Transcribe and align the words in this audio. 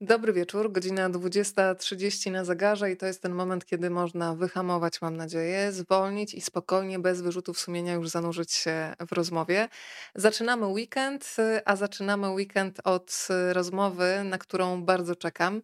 Dobry 0.00 0.32
wieczór, 0.32 0.72
godzina 0.72 1.10
20.30 1.10 2.30
na 2.30 2.44
zegarze 2.44 2.92
i 2.92 2.96
to 2.96 3.06
jest 3.06 3.22
ten 3.22 3.32
moment, 3.32 3.64
kiedy 3.64 3.90
można 3.90 4.34
wyhamować, 4.34 5.00
mam 5.02 5.16
nadzieję, 5.16 5.72
zwolnić 5.72 6.34
i 6.34 6.40
spokojnie, 6.40 6.98
bez 6.98 7.22
wyrzutów 7.22 7.60
sumienia 7.60 7.94
już 7.94 8.08
zanurzyć 8.08 8.52
się 8.52 8.94
w 9.08 9.12
rozmowie. 9.12 9.68
Zaczynamy 10.14 10.66
weekend, 10.66 11.36
a 11.64 11.76
zaczynamy 11.76 12.30
weekend 12.30 12.80
od 12.84 13.28
rozmowy, 13.52 14.24
na 14.24 14.38
którą 14.38 14.82
bardzo 14.84 15.16
czekam. 15.16 15.62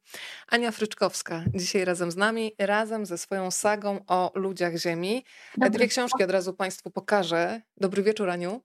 Ania 0.48 0.70
Fryczkowska 0.70 1.44
dzisiaj 1.54 1.84
razem 1.84 2.10
z 2.10 2.16
nami, 2.16 2.52
razem 2.58 3.06
ze 3.06 3.18
swoją 3.18 3.50
sagą 3.50 4.04
o 4.06 4.32
ludziach 4.34 4.76
Ziemi. 4.76 5.24
Dobry. 5.56 5.70
Dwie 5.70 5.88
książki 5.88 6.24
od 6.24 6.30
razu 6.30 6.54
Państwu 6.54 6.90
pokażę. 6.90 7.62
Dobry 7.76 8.02
wieczór, 8.02 8.30
Aniu. 8.30 8.60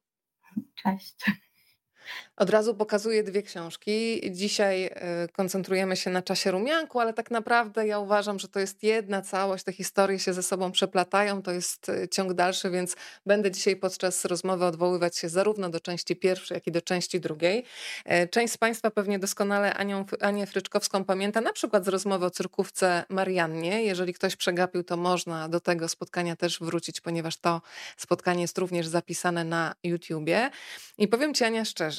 Cześć. 0.76 1.16
Od 2.38 2.50
razu 2.50 2.76
pokazuję 2.76 3.24
dwie 3.24 3.44
książki. 3.44 4.22
Dzisiaj 4.32 4.86
e, 4.86 5.28
koncentrujemy 5.28 5.96
się 5.96 6.10
na 6.10 6.22
czasie 6.22 6.52
rumianku, 6.52 7.00
ale 7.00 7.14
tak 7.14 7.32
naprawdę 7.32 7.88
ja 7.88 8.00
uważam, 8.00 8.40
że 8.40 8.48
to 8.48 8.60
jest 8.60 8.84
jedna 8.84 9.22
całość. 9.22 9.64
Te 9.64 9.74
historie 9.74 10.20
się 10.20 10.34
ze 10.34 10.44
sobą 10.44 10.72
przeplatają, 10.72 11.42
to 11.42 11.52
jest 11.52 11.90
e, 11.90 12.08
ciąg 12.10 12.34
dalszy, 12.34 12.70
więc 12.70 12.96
będę 13.26 13.52
dzisiaj 13.52 13.76
podczas 13.76 14.26
rozmowy 14.26 14.66
odwoływać 14.66 15.18
się 15.18 15.30
zarówno 15.30 15.70
do 15.70 15.80
części 15.80 16.16
pierwszej, 16.16 16.56
jak 16.56 16.68
i 16.68 16.72
do 16.72 16.82
części 16.82 17.20
drugiej. 17.20 17.64
E, 18.06 18.28
część 18.28 18.54
z 18.54 18.58
Państwa 18.58 18.92
pewnie 18.92 19.20
doskonale 19.20 19.74
Anią, 19.74 20.06
Anię 20.22 20.48
Fryczkowską 20.48 21.06
pamięta, 21.06 21.42
na 21.42 21.54
przykład 21.54 21.86
z 21.86 21.88
rozmowy 21.88 22.26
o 22.26 22.30
cyrkówce 22.30 23.04
Mariannie. 23.10 23.84
Jeżeli 23.84 24.14
ktoś 24.14 24.36
przegapił, 24.36 24.84
to 24.84 24.98
można 24.98 25.50
do 25.50 25.60
tego 25.60 25.90
spotkania 25.90 26.36
też 26.36 26.60
wrócić, 26.60 27.02
ponieważ 27.02 27.38
to 27.38 27.62
spotkanie 27.98 28.42
jest 28.42 28.58
również 28.58 28.88
zapisane 28.88 29.44
na 29.44 29.76
YouTubie. 29.84 30.50
I 30.98 31.08
powiem 31.08 31.34
Ci, 31.34 31.44
Ania, 31.44 31.66
szczerze, 31.66 31.97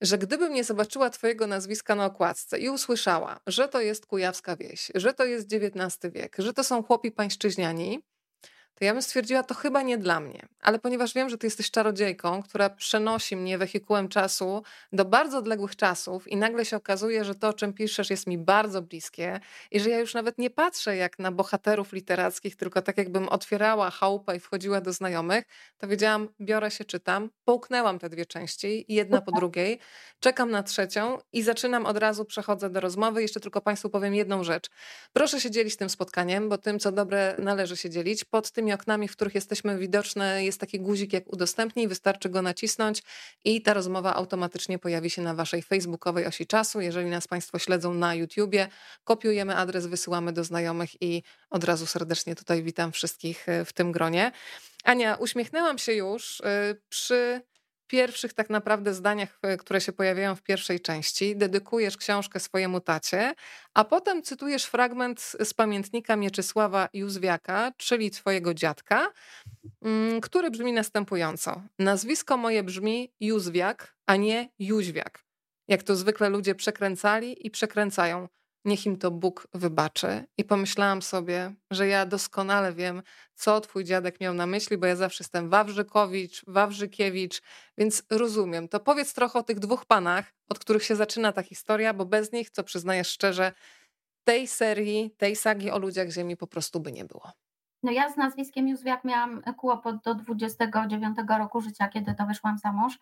że 0.00 0.18
gdybym 0.18 0.52
nie 0.52 0.64
zobaczyła 0.64 1.10
Twojego 1.10 1.46
nazwiska 1.46 1.94
na 1.94 2.04
okładce 2.04 2.58
i 2.58 2.68
usłyszała, 2.68 3.40
że 3.46 3.68
to 3.68 3.80
jest 3.80 4.06
kujawska 4.06 4.56
wieś, 4.56 4.92
że 4.94 5.14
to 5.14 5.24
jest 5.24 5.48
XIX 5.52 6.14
wiek, 6.14 6.36
że 6.38 6.52
to 6.52 6.64
są 6.64 6.82
chłopi 6.82 7.12
pańszczyźniani, 7.12 8.02
to 8.74 8.84
ja 8.84 8.92
bym 8.92 9.02
stwierdziła, 9.02 9.42
to 9.42 9.54
chyba 9.54 9.82
nie 9.82 9.98
dla 9.98 10.20
mnie. 10.20 10.48
Ale 10.62 10.78
ponieważ 10.78 11.14
wiem, 11.14 11.28
że 11.28 11.38
ty 11.38 11.46
jesteś 11.46 11.70
czarodziejką, 11.70 12.42
która 12.42 12.70
przenosi 12.70 13.36
mnie 13.36 13.58
wehikułem 13.58 14.08
czasu 14.08 14.62
do 14.92 15.04
bardzo 15.04 15.38
odległych 15.38 15.76
czasów 15.76 16.28
i 16.28 16.36
nagle 16.36 16.64
się 16.64 16.76
okazuje, 16.76 17.24
że 17.24 17.34
to, 17.34 17.48
o 17.48 17.52
czym 17.52 17.72
piszesz, 17.72 18.10
jest 18.10 18.26
mi 18.26 18.38
bardzo 18.38 18.82
bliskie 18.82 19.40
i 19.70 19.80
że 19.80 19.90
ja 19.90 19.98
już 19.98 20.14
nawet 20.14 20.38
nie 20.38 20.50
patrzę 20.50 20.96
jak 20.96 21.18
na 21.18 21.32
bohaterów 21.32 21.92
literackich, 21.92 22.56
tylko 22.56 22.82
tak 22.82 22.98
jakbym 22.98 23.28
otwierała 23.28 23.90
chałupę 23.90 24.36
i 24.36 24.40
wchodziła 24.40 24.80
do 24.80 24.92
znajomych, 24.92 25.44
to 25.78 25.88
wiedziałam, 25.88 26.28
biorę 26.40 26.70
się, 26.70 26.84
czytam, 26.84 27.30
połknęłam 27.44 27.98
te 27.98 28.08
dwie 28.08 28.26
części, 28.26 28.84
jedna 28.88 29.20
po 29.20 29.32
drugiej, 29.32 29.78
czekam 30.20 30.50
na 30.50 30.62
trzecią 30.62 31.18
i 31.32 31.42
zaczynam 31.42 31.86
od 31.86 31.98
razu, 31.98 32.24
przechodzę 32.24 32.70
do 32.70 32.80
rozmowy. 32.80 33.22
Jeszcze 33.22 33.40
tylko 33.40 33.60
Państwu 33.60 33.90
powiem 33.90 34.14
jedną 34.14 34.44
rzecz. 34.44 34.70
Proszę 35.12 35.40
się 35.40 35.50
dzielić 35.50 35.76
tym 35.76 35.90
spotkaniem, 35.90 36.48
bo 36.48 36.58
tym, 36.58 36.78
co 36.78 36.92
dobre, 36.92 37.34
należy 37.38 37.76
się 37.76 37.90
dzielić. 37.90 38.24
Pod 38.24 38.50
tymi 38.60 38.72
oknami, 38.72 39.08
w 39.08 39.12
których 39.12 39.34
jesteśmy 39.34 39.78
widoczne, 39.78 40.44
jest 40.44 40.60
taki 40.60 40.80
guzik 40.80 41.12
jak 41.12 41.32
udostępnij, 41.32 41.88
wystarczy 41.88 42.28
go 42.28 42.42
nacisnąć 42.42 43.02
i 43.44 43.62
ta 43.62 43.74
rozmowa 43.74 44.14
automatycznie 44.14 44.78
pojawi 44.78 45.10
się 45.10 45.22
na 45.22 45.34
waszej 45.34 45.62
facebookowej 45.62 46.26
osi 46.26 46.46
czasu. 46.46 46.80
Jeżeli 46.80 47.10
nas 47.10 47.28
Państwo 47.28 47.58
śledzą 47.58 47.94
na 47.94 48.14
YouTubie, 48.14 48.68
kopiujemy 49.04 49.56
adres, 49.56 49.86
wysyłamy 49.86 50.32
do 50.32 50.44
znajomych 50.44 51.02
i 51.02 51.22
od 51.50 51.64
razu 51.64 51.86
serdecznie 51.86 52.34
tutaj 52.34 52.62
witam 52.62 52.92
wszystkich 52.92 53.48
e, 53.48 53.64
w 53.64 53.72
tym 53.72 53.92
gronie. 53.92 54.32
Ania, 54.84 55.14
uśmiechnęłam 55.14 55.78
się 55.78 55.92
już 55.92 56.40
e, 56.40 56.74
przy 56.88 57.42
pierwszych 57.90 58.32
tak 58.32 58.50
naprawdę 58.50 58.94
zdaniach, 58.94 59.38
e, 59.42 59.56
które 59.56 59.80
się 59.80 59.92
pojawiają 59.92 60.34
w 60.36 60.42
pierwszej 60.42 60.80
części, 60.80 61.36
dedykujesz 61.36 61.96
książkę 61.96 62.40
swojemu 62.40 62.80
tacie, 62.80 63.34
a 63.74 63.84
potem 63.84 64.22
cytujesz 64.22 64.64
fragment 64.64 65.20
z 65.20 65.54
pamiętnika 65.54 66.16
Mieczysława 66.16 66.88
Józwiaka, 66.92 67.72
czyli 67.76 68.10
twojego 68.10 68.54
dziadka, 68.54 69.12
mm, 69.82 70.20
który 70.20 70.50
brzmi 70.50 70.72
następująco. 70.72 71.62
Nazwisko 71.78 72.36
moje 72.36 72.62
brzmi 72.62 73.12
Józwiak, 73.20 73.94
a 74.06 74.16
nie 74.16 74.48
Jóźwiak. 74.58 75.24
Jak 75.68 75.82
to 75.82 75.96
zwykle 75.96 76.28
ludzie 76.28 76.54
przekręcali 76.54 77.46
i 77.46 77.50
przekręcają 77.50 78.28
niech 78.64 78.86
im 78.86 78.96
to 78.96 79.10
Bóg 79.10 79.48
wybaczy. 79.54 80.24
I 80.38 80.44
pomyślałam 80.44 81.02
sobie, 81.02 81.54
że 81.70 81.86
ja 81.86 82.06
doskonale 82.06 82.72
wiem, 82.72 83.02
co 83.34 83.60
twój 83.60 83.84
dziadek 83.84 84.20
miał 84.20 84.34
na 84.34 84.46
myśli, 84.46 84.78
bo 84.78 84.86
ja 84.86 84.96
zawsze 84.96 85.24
jestem 85.24 85.50
Wawrzykowicz, 85.50 86.44
Wawrzykiewicz, 86.46 87.42
więc 87.78 88.02
rozumiem. 88.10 88.68
To 88.68 88.80
powiedz 88.80 89.14
trochę 89.14 89.38
o 89.38 89.42
tych 89.42 89.58
dwóch 89.58 89.84
panach, 89.84 90.32
od 90.48 90.58
których 90.58 90.84
się 90.84 90.96
zaczyna 90.96 91.32
ta 91.32 91.42
historia, 91.42 91.94
bo 91.94 92.06
bez 92.06 92.32
nich, 92.32 92.50
co 92.50 92.64
przyznaję 92.64 93.04
szczerze, 93.04 93.52
tej 94.24 94.46
serii, 94.46 95.10
tej 95.10 95.36
sagi 95.36 95.70
o 95.70 95.78
ludziach 95.78 96.10
Ziemi 96.10 96.36
po 96.36 96.46
prostu 96.46 96.80
by 96.80 96.92
nie 96.92 97.04
było. 97.04 97.32
No 97.82 97.92
ja 97.92 98.12
z 98.12 98.16
nazwiskiem 98.16 98.68
Józwiak 98.68 99.04
miałam 99.04 99.42
kłopot 99.56 99.96
do 100.04 100.14
29 100.14 101.18
roku 101.38 101.60
życia, 101.60 101.88
kiedy 101.88 102.14
to 102.14 102.26
wyszłam 102.26 102.58
za 102.58 102.72
mąż. 102.72 102.98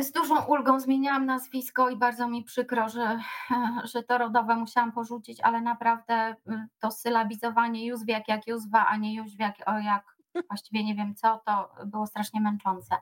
Z 0.00 0.12
dużą 0.12 0.44
ulgą 0.44 0.80
zmieniałam 0.80 1.26
nazwisko 1.26 1.90
i 1.90 1.96
bardzo 1.96 2.28
mi 2.28 2.44
przykro, 2.44 2.88
że, 2.88 3.20
że 3.92 4.02
to 4.02 4.18
rodowe 4.18 4.56
musiałam 4.56 4.92
porzucić, 4.92 5.40
ale 5.40 5.60
naprawdę 5.60 6.30
y, 6.30 6.66
to 6.80 6.90
sylabizowanie 6.90 7.86
Józwiak 7.86 8.28
jak 8.28 8.46
Józwa, 8.46 8.86
a 8.86 8.96
nie 8.96 9.14
Jóźwiak 9.14 9.54
o 9.66 9.78
jak 9.78 10.18
właściwie 10.48 10.84
nie 10.84 10.94
wiem 10.94 11.14
co, 11.14 11.40
to 11.46 11.70
było 11.86 12.06
strasznie 12.06 12.40
męczące. 12.40 12.96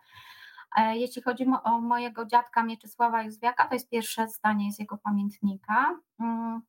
E, 0.76 0.96
jeśli 0.96 1.22
chodzi 1.22 1.46
o 1.64 1.80
mojego 1.80 2.26
dziadka 2.26 2.62
Mieczysława 2.62 3.22
Józwiaka, 3.22 3.68
to 3.68 3.74
jest 3.74 3.90
pierwsze 3.90 4.28
zdanie 4.28 4.72
z 4.72 4.78
jego 4.78 4.98
pamiętnika. 4.98 5.98
Mm, 6.20 6.62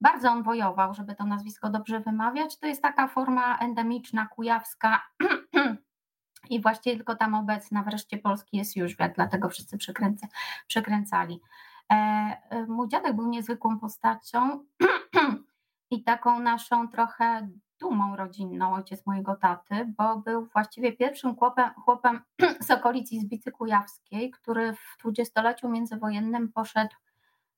bardzo 0.00 0.30
on 0.30 0.42
wojował, 0.42 0.94
żeby 0.94 1.14
to 1.14 1.24
nazwisko 1.24 1.70
dobrze 1.70 2.00
wymawiać. 2.00 2.58
To 2.58 2.66
jest 2.66 2.82
taka 2.82 3.08
forma 3.08 3.58
endemiczna, 3.58 4.26
kujawska, 4.26 5.02
i 6.48 6.60
właściwie 6.60 6.96
tylko 6.96 7.14
tam 7.16 7.34
obecna 7.34 7.82
wreszcie 7.82 8.18
Polski 8.18 8.56
jest 8.56 8.76
już 8.76 8.96
wiatr, 8.96 9.14
dlatego 9.14 9.48
wszyscy 9.48 9.78
przekręca, 9.78 10.26
przekręcali. 10.66 11.40
E, 11.90 11.94
e, 12.50 12.66
mój 12.66 12.88
dziadek 12.88 13.16
był 13.16 13.28
niezwykłą 13.28 13.78
postacią 13.78 14.64
i 15.90 16.04
taką 16.04 16.40
naszą 16.40 16.88
trochę 16.88 17.48
dumą 17.80 18.16
rodzinną, 18.16 18.74
ojciec 18.74 19.06
mojego 19.06 19.36
taty, 19.36 19.94
bo 19.98 20.16
był 20.16 20.46
właściwie 20.46 20.92
pierwszym 20.92 21.36
chłopem, 21.36 21.70
chłopem 21.74 22.20
z 22.66 22.70
okolicy 22.70 23.14
Izbicy 23.14 23.52
Kujawskiej, 23.52 24.30
który 24.30 24.72
w 24.72 24.96
dwudziestoleciu 24.98 25.68
międzywojennym 25.68 26.52
poszedł 26.52 26.96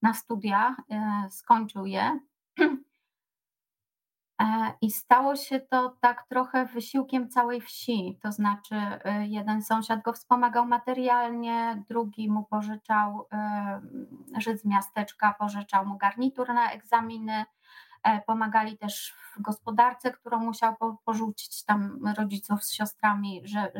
na 0.02 0.14
studia, 0.14 0.76
e, 0.90 1.28
skończył 1.30 1.86
je 1.86 2.20
I 4.80 4.90
stało 4.90 5.36
się 5.36 5.60
to 5.60 5.96
tak 6.00 6.26
trochę 6.28 6.66
wysiłkiem 6.66 7.28
całej 7.28 7.60
wsi. 7.60 8.18
To 8.22 8.32
znaczy, 8.32 8.74
e, 8.74 9.26
jeden 9.26 9.62
sąsiad 9.62 10.02
go 10.02 10.12
wspomagał 10.12 10.66
materialnie, 10.66 11.84
drugi 11.88 12.30
mu 12.30 12.44
pożyczał, 12.44 13.26
e, 13.32 13.80
Żyd 14.38 14.60
z 14.60 14.64
miasteczka 14.64 15.34
pożyczał 15.38 15.86
mu 15.86 15.96
garnitur 15.96 16.54
na 16.54 16.72
egzaminy. 16.72 17.44
Pomagali 18.26 18.78
też 18.78 19.14
w 19.36 19.42
gospodarce, 19.42 20.10
którą 20.10 20.38
musiał 20.38 20.76
porzucić 21.04 21.64
tam 21.64 22.00
rodziców 22.16 22.64
z 22.64 22.72
siostrami, 22.72 23.40
że, 23.44 23.72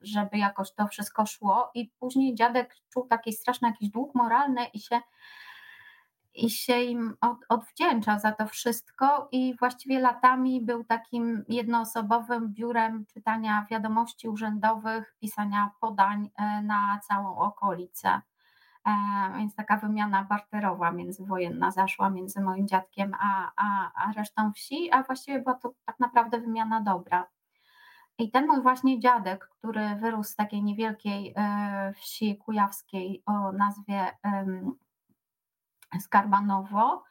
żeby 0.00 0.38
jakoś 0.38 0.74
to 0.74 0.86
wszystko 0.86 1.26
szło. 1.26 1.70
I 1.74 1.90
później 2.00 2.34
dziadek 2.34 2.76
czuł 2.92 3.06
taki 3.06 3.32
straszny 3.32 3.68
jakiś 3.68 3.88
dług 3.88 4.14
moralny 4.14 4.64
i 4.64 4.80
się 4.80 5.00
i 6.34 6.50
się 6.50 6.82
im 6.82 7.16
od, 7.20 7.36
odwdzięczał 7.48 8.18
za 8.18 8.32
to 8.32 8.46
wszystko 8.46 9.28
i 9.32 9.56
właściwie 9.58 10.00
latami 10.00 10.60
był 10.60 10.84
takim 10.84 11.44
jednoosobowym 11.48 12.52
biurem 12.52 13.06
czytania 13.06 13.66
wiadomości 13.70 14.28
urzędowych, 14.28 15.14
pisania 15.20 15.70
podań 15.80 16.30
e, 16.36 16.62
na 16.62 17.00
całą 17.08 17.36
okolicę. 17.36 18.20
E, 18.86 18.92
więc 19.36 19.54
taka 19.54 19.76
wymiana 19.76 20.24
barterowa 20.24 20.92
międzywojenna 20.92 21.70
zaszła 21.70 22.10
między 22.10 22.40
moim 22.40 22.68
dziadkiem 22.68 23.14
a, 23.20 23.52
a, 23.56 23.90
a 23.94 24.12
resztą 24.12 24.52
wsi, 24.52 24.90
a 24.92 25.02
właściwie 25.02 25.38
była 25.38 25.54
to 25.54 25.72
tak 25.84 26.00
naprawdę 26.00 26.40
wymiana 26.40 26.80
dobra. 26.80 27.26
I 28.18 28.30
ten 28.30 28.46
mój 28.46 28.62
właśnie 28.62 29.00
dziadek, 29.00 29.48
który 29.48 29.94
wyrósł 29.94 30.30
z 30.30 30.36
takiej 30.36 30.62
niewielkiej 30.62 31.34
e, 31.36 31.92
wsi 31.96 32.36
kujawskiej 32.36 33.22
o 33.26 33.52
nazwie 33.52 34.06
Skarbanowo. 36.00 37.04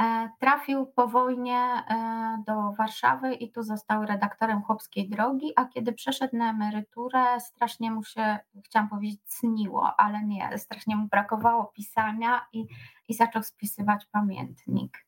E, 0.00 0.30
trafił 0.38 0.86
po 0.86 1.08
wojnie 1.08 1.58
e, 1.58 2.42
do 2.46 2.72
Warszawy 2.72 3.34
i 3.34 3.52
tu 3.52 3.62
został 3.62 4.06
redaktorem 4.06 4.62
Chłopskiej 4.62 5.08
Drogi, 5.08 5.52
a 5.56 5.64
kiedy 5.64 5.92
przeszedł 5.92 6.36
na 6.36 6.50
emeryturę, 6.50 7.40
strasznie 7.40 7.90
mu 7.90 8.04
się, 8.04 8.38
chciałam 8.64 8.88
powiedzieć, 8.88 9.20
cniło, 9.26 10.00
ale 10.00 10.22
nie, 10.22 10.58
strasznie 10.58 10.96
mu 10.96 11.08
brakowało 11.08 11.64
pisania 11.64 12.46
i, 12.52 12.66
i 13.08 13.14
zaczął 13.14 13.42
spisywać 13.42 14.06
pamiętnik. 14.06 15.06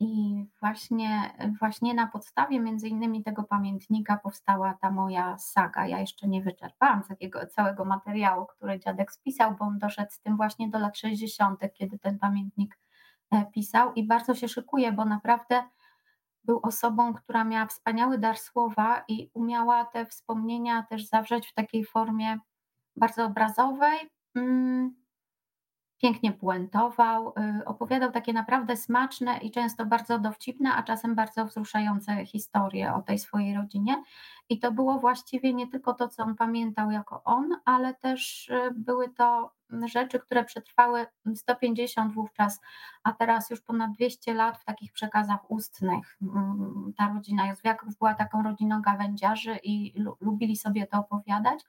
I 0.00 0.44
właśnie, 0.60 1.34
właśnie 1.58 1.94
na 1.94 2.06
podstawie 2.06 2.60
między 2.60 2.88
innymi 2.88 3.22
tego 3.24 3.42
pamiętnika 3.44 4.16
powstała 4.16 4.74
ta 4.80 4.90
moja 4.90 5.38
saga. 5.38 5.86
Ja 5.86 6.00
jeszcze 6.00 6.28
nie 6.28 6.42
wyczerpałam 6.42 7.02
takiego 7.02 7.46
całego 7.46 7.84
materiału, 7.84 8.46
który 8.46 8.80
dziadek 8.80 9.12
spisał, 9.12 9.56
bo 9.58 9.64
on 9.64 9.78
doszedł 9.78 10.10
z 10.10 10.20
tym 10.20 10.36
właśnie 10.36 10.68
do 10.68 10.78
lat 10.78 10.98
60., 10.98 11.60
kiedy 11.74 11.98
ten 11.98 12.18
pamiętnik 12.18 12.78
e, 13.30 13.46
pisał 13.46 13.92
i 13.92 14.06
bardzo 14.06 14.34
się 14.34 14.48
szykuje, 14.48 14.92
bo 14.92 15.04
naprawdę 15.04 15.62
był 16.44 16.60
osobą, 16.62 17.14
która 17.14 17.44
miała 17.44 17.66
wspaniały 17.66 18.18
dar 18.18 18.38
słowa 18.38 19.04
i 19.08 19.30
umiała 19.34 19.84
te 19.84 20.06
wspomnienia 20.06 20.82
też 20.90 21.06
zawrzeć 21.06 21.48
w 21.48 21.54
takiej 21.54 21.84
formie 21.84 22.38
bardzo 22.96 23.24
obrazowej. 23.24 23.98
Pięknie 25.98 26.32
puentował, 26.32 27.28
y, 27.60 27.64
opowiadał 27.64 28.12
takie 28.12 28.32
naprawdę 28.32 28.76
smaczne 28.76 29.38
i 29.38 29.50
często 29.50 29.86
bardzo 29.86 30.18
dowcipne, 30.18 30.74
a 30.74 30.82
czasem 30.82 31.14
bardzo 31.14 31.44
wzruszające 31.44 32.26
historie 32.26 32.94
o 32.94 33.02
tej 33.02 33.18
swojej 33.18 33.54
rodzinie. 33.54 34.02
I 34.48 34.58
to 34.58 34.72
było 34.72 34.98
właściwie 34.98 35.54
nie 35.54 35.68
tylko 35.68 35.94
to, 35.94 36.08
co 36.08 36.22
on 36.22 36.36
pamiętał 36.36 36.90
jako 36.90 37.24
on, 37.24 37.48
ale 37.64 37.94
też 37.94 38.48
y, 38.48 38.74
były 38.76 39.08
to 39.08 39.58
rzeczy, 39.86 40.18
które 40.18 40.44
przetrwały 40.44 41.06
150 41.34 42.14
wówczas, 42.14 42.60
a 43.02 43.12
teraz 43.12 43.50
już 43.50 43.60
ponad 43.60 43.92
200 43.92 44.34
lat 44.34 44.58
w 44.58 44.64
takich 44.64 44.92
przekazach 44.92 45.50
ustnych. 45.50 46.18
Mm, 46.22 46.92
ta 46.96 47.12
rodzina 47.14 47.48
Józwiaków 47.48 47.98
była 47.98 48.14
taką 48.14 48.42
rodziną 48.42 48.82
gawędziarzy 48.82 49.58
i 49.62 50.02
lubili 50.20 50.56
sobie 50.56 50.86
to 50.86 50.98
opowiadać. 50.98 51.64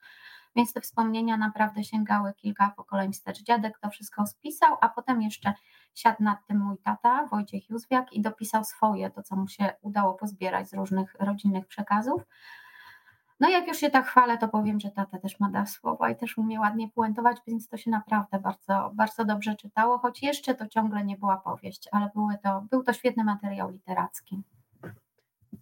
Więc 0.56 0.72
te 0.72 0.80
wspomnienia 0.80 1.36
naprawdę 1.36 1.84
sięgały 1.84 2.34
kilka 2.34 2.72
pokoleń 2.76 3.12
wstecz. 3.12 3.42
Dziadek 3.42 3.78
to 3.78 3.90
wszystko 3.90 4.26
spisał, 4.26 4.76
a 4.80 4.88
potem 4.88 5.22
jeszcze 5.22 5.54
siadł 5.94 6.22
nad 6.22 6.46
tym 6.46 6.58
mój 6.58 6.78
tata, 6.78 7.26
Wojciech 7.26 7.70
Józwiak, 7.70 8.12
i 8.12 8.20
dopisał 8.20 8.64
swoje, 8.64 9.10
to 9.10 9.22
co 9.22 9.36
mu 9.36 9.48
się 9.48 9.72
udało 9.82 10.14
pozbierać 10.14 10.68
z 10.68 10.74
różnych 10.74 11.14
rodzinnych 11.20 11.66
przekazów. 11.66 12.22
No 13.40 13.48
jak 13.48 13.68
już 13.68 13.76
się 13.76 13.90
tak 13.90 14.06
chwalę, 14.06 14.38
to 14.38 14.48
powiem, 14.48 14.80
że 14.80 14.90
tata 14.90 15.18
też 15.18 15.40
ma 15.40 15.50
dar 15.50 15.68
słowa 15.68 16.10
i 16.10 16.16
też 16.16 16.38
umie 16.38 16.60
ładnie 16.60 16.88
puentować, 16.88 17.36
więc 17.46 17.68
to 17.68 17.76
się 17.76 17.90
naprawdę 17.90 18.38
bardzo, 18.38 18.90
bardzo 18.94 19.24
dobrze 19.24 19.56
czytało, 19.56 19.98
choć 19.98 20.22
jeszcze 20.22 20.54
to 20.54 20.68
ciągle 20.68 21.04
nie 21.04 21.16
była 21.16 21.36
powieść, 21.36 21.88
ale 21.92 22.10
były 22.14 22.38
to, 22.42 22.66
był 22.70 22.82
to 22.82 22.92
świetny 22.92 23.24
materiał 23.24 23.70
literacki. 23.70 24.42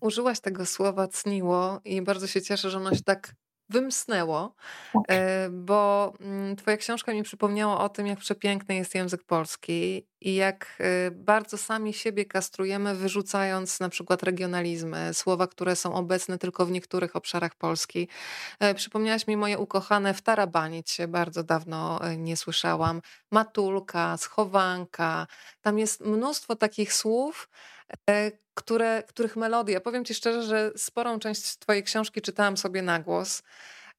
Użyłaś 0.00 0.40
tego 0.40 0.66
słowa 0.66 1.08
cniło 1.08 1.80
i 1.84 2.02
bardzo 2.02 2.26
się 2.26 2.42
cieszę, 2.42 2.70
że 2.70 2.78
ono 2.78 2.94
się 2.94 3.02
tak 3.02 3.34
wymsnęło, 3.68 4.54
tak. 4.92 5.02
E, 5.08 5.48
bo 5.50 6.12
mm, 6.20 6.56
Twoja 6.56 6.76
książka 6.76 7.12
mi 7.12 7.22
przypomniała 7.22 7.80
o 7.80 7.88
tym, 7.88 8.06
jak 8.06 8.18
przepiękny 8.18 8.74
jest 8.74 8.94
język 8.94 9.24
polski 9.24 10.06
i 10.20 10.34
jak 10.34 10.76
e, 10.80 11.10
bardzo 11.10 11.58
sami 11.58 11.92
siebie 11.94 12.24
kastrujemy, 12.24 12.94
wyrzucając 12.94 13.80
na 13.80 13.88
przykład 13.88 14.22
regionalizmy, 14.22 15.14
słowa, 15.14 15.46
które 15.46 15.76
są 15.76 15.94
obecne 15.94 16.38
tylko 16.38 16.66
w 16.66 16.70
niektórych 16.70 17.16
obszarach 17.16 17.54
Polski. 17.54 18.08
E, 18.60 18.74
przypomniałaś 18.74 19.26
mi 19.26 19.36
moje 19.36 19.58
ukochane 19.58 20.14
w 20.14 20.22
Tarabanić 20.22 20.90
się 20.90 21.08
bardzo 21.08 21.44
dawno 21.44 22.00
nie 22.16 22.36
słyszałam. 22.36 23.02
Matulka, 23.30 24.16
schowanka. 24.16 25.26
Tam 25.60 25.78
jest 25.78 26.00
mnóstwo 26.00 26.56
takich 26.56 26.92
słów, 26.92 27.48
które, 28.54 29.02
których 29.06 29.36
melodia, 29.36 29.80
powiem 29.80 30.04
Ci 30.04 30.14
szczerze, 30.14 30.42
że 30.42 30.72
sporą 30.76 31.18
część 31.18 31.56
Twojej 31.58 31.82
książki 31.82 32.20
czytałam 32.22 32.56
sobie 32.56 32.82
na 32.82 32.98
głos, 32.98 33.42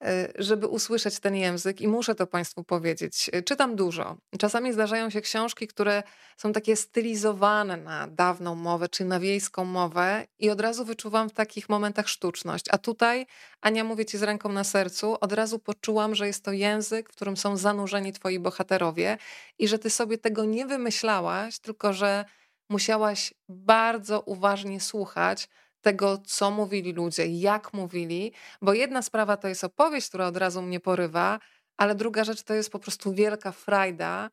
e, 0.02 0.34
żeby 0.36 0.68
usłyszeć 0.68 1.20
ten 1.20 1.36
język 1.36 1.82
i 1.82 1.88
muszę 1.88 2.16
to 2.16 2.28
Państwu 2.28 2.64
powiedzieć. 2.64 3.30
E, 3.34 3.42
czytam 3.42 3.76
dużo. 3.76 4.18
Czasami 4.40 4.74
zdarzają 4.74 5.10
się 5.10 5.22
książki, 5.22 5.68
które 5.68 6.04
są 6.38 6.54
takie 6.54 6.76
stylizowane 6.76 7.78
na 7.78 8.08
dawną 8.08 8.56
mowę 8.56 8.90
czy 8.90 9.06
na 9.06 9.20
wiejską 9.20 9.66
mowę 9.66 10.26
i 10.40 10.50
od 10.50 10.62
razu 10.62 10.86
wyczuwam 10.86 11.30
w 11.30 11.34
takich 11.34 11.70
momentach 11.70 12.10
sztuczność. 12.10 12.66
A 12.72 12.78
tutaj, 12.78 13.26
Ania, 13.62 13.84
mówię 13.84 14.06
Ci 14.06 14.18
z 14.18 14.24
ręką 14.24 14.52
na 14.52 14.64
sercu, 14.64 15.18
od 15.22 15.34
razu 15.34 15.60
poczułam, 15.60 16.16
że 16.16 16.28
jest 16.28 16.44
to 16.44 16.52
język, 16.52 17.10
w 17.10 17.16
którym 17.16 17.38
są 17.38 17.58
zanurzeni 17.58 18.14
Twoi 18.14 18.40
bohaterowie 18.40 19.18
i 19.60 19.68
że 19.68 19.80
Ty 19.80 19.90
sobie 19.90 20.18
tego 20.18 20.46
nie 20.46 20.66
wymyślałaś, 20.66 21.60
tylko 21.60 21.94
że 21.94 22.26
musiałaś 22.70 23.34
bardzo 23.50 24.22
uważnie 24.22 24.80
słuchać 24.80 25.50
tego, 25.82 26.18
co 26.18 26.52
mówili 26.52 26.94
ludzie, 26.94 27.26
jak 27.26 27.74
mówili, 27.74 28.34
bo 28.62 28.74
jedna 28.74 29.02
sprawa 29.02 29.38
to 29.38 29.48
jest 29.48 29.64
opowieść, 29.64 30.08
która 30.10 30.28
od 30.28 30.38
razu 30.38 30.62
mnie 30.62 30.80
porywa, 30.80 31.40
ale 31.78 31.96
druga 31.96 32.24
rzecz 32.24 32.44
to 32.44 32.54
jest 32.54 32.72
po 32.72 32.80
prostu 32.80 33.14
wielka 33.14 33.52
frajda 33.52 34.30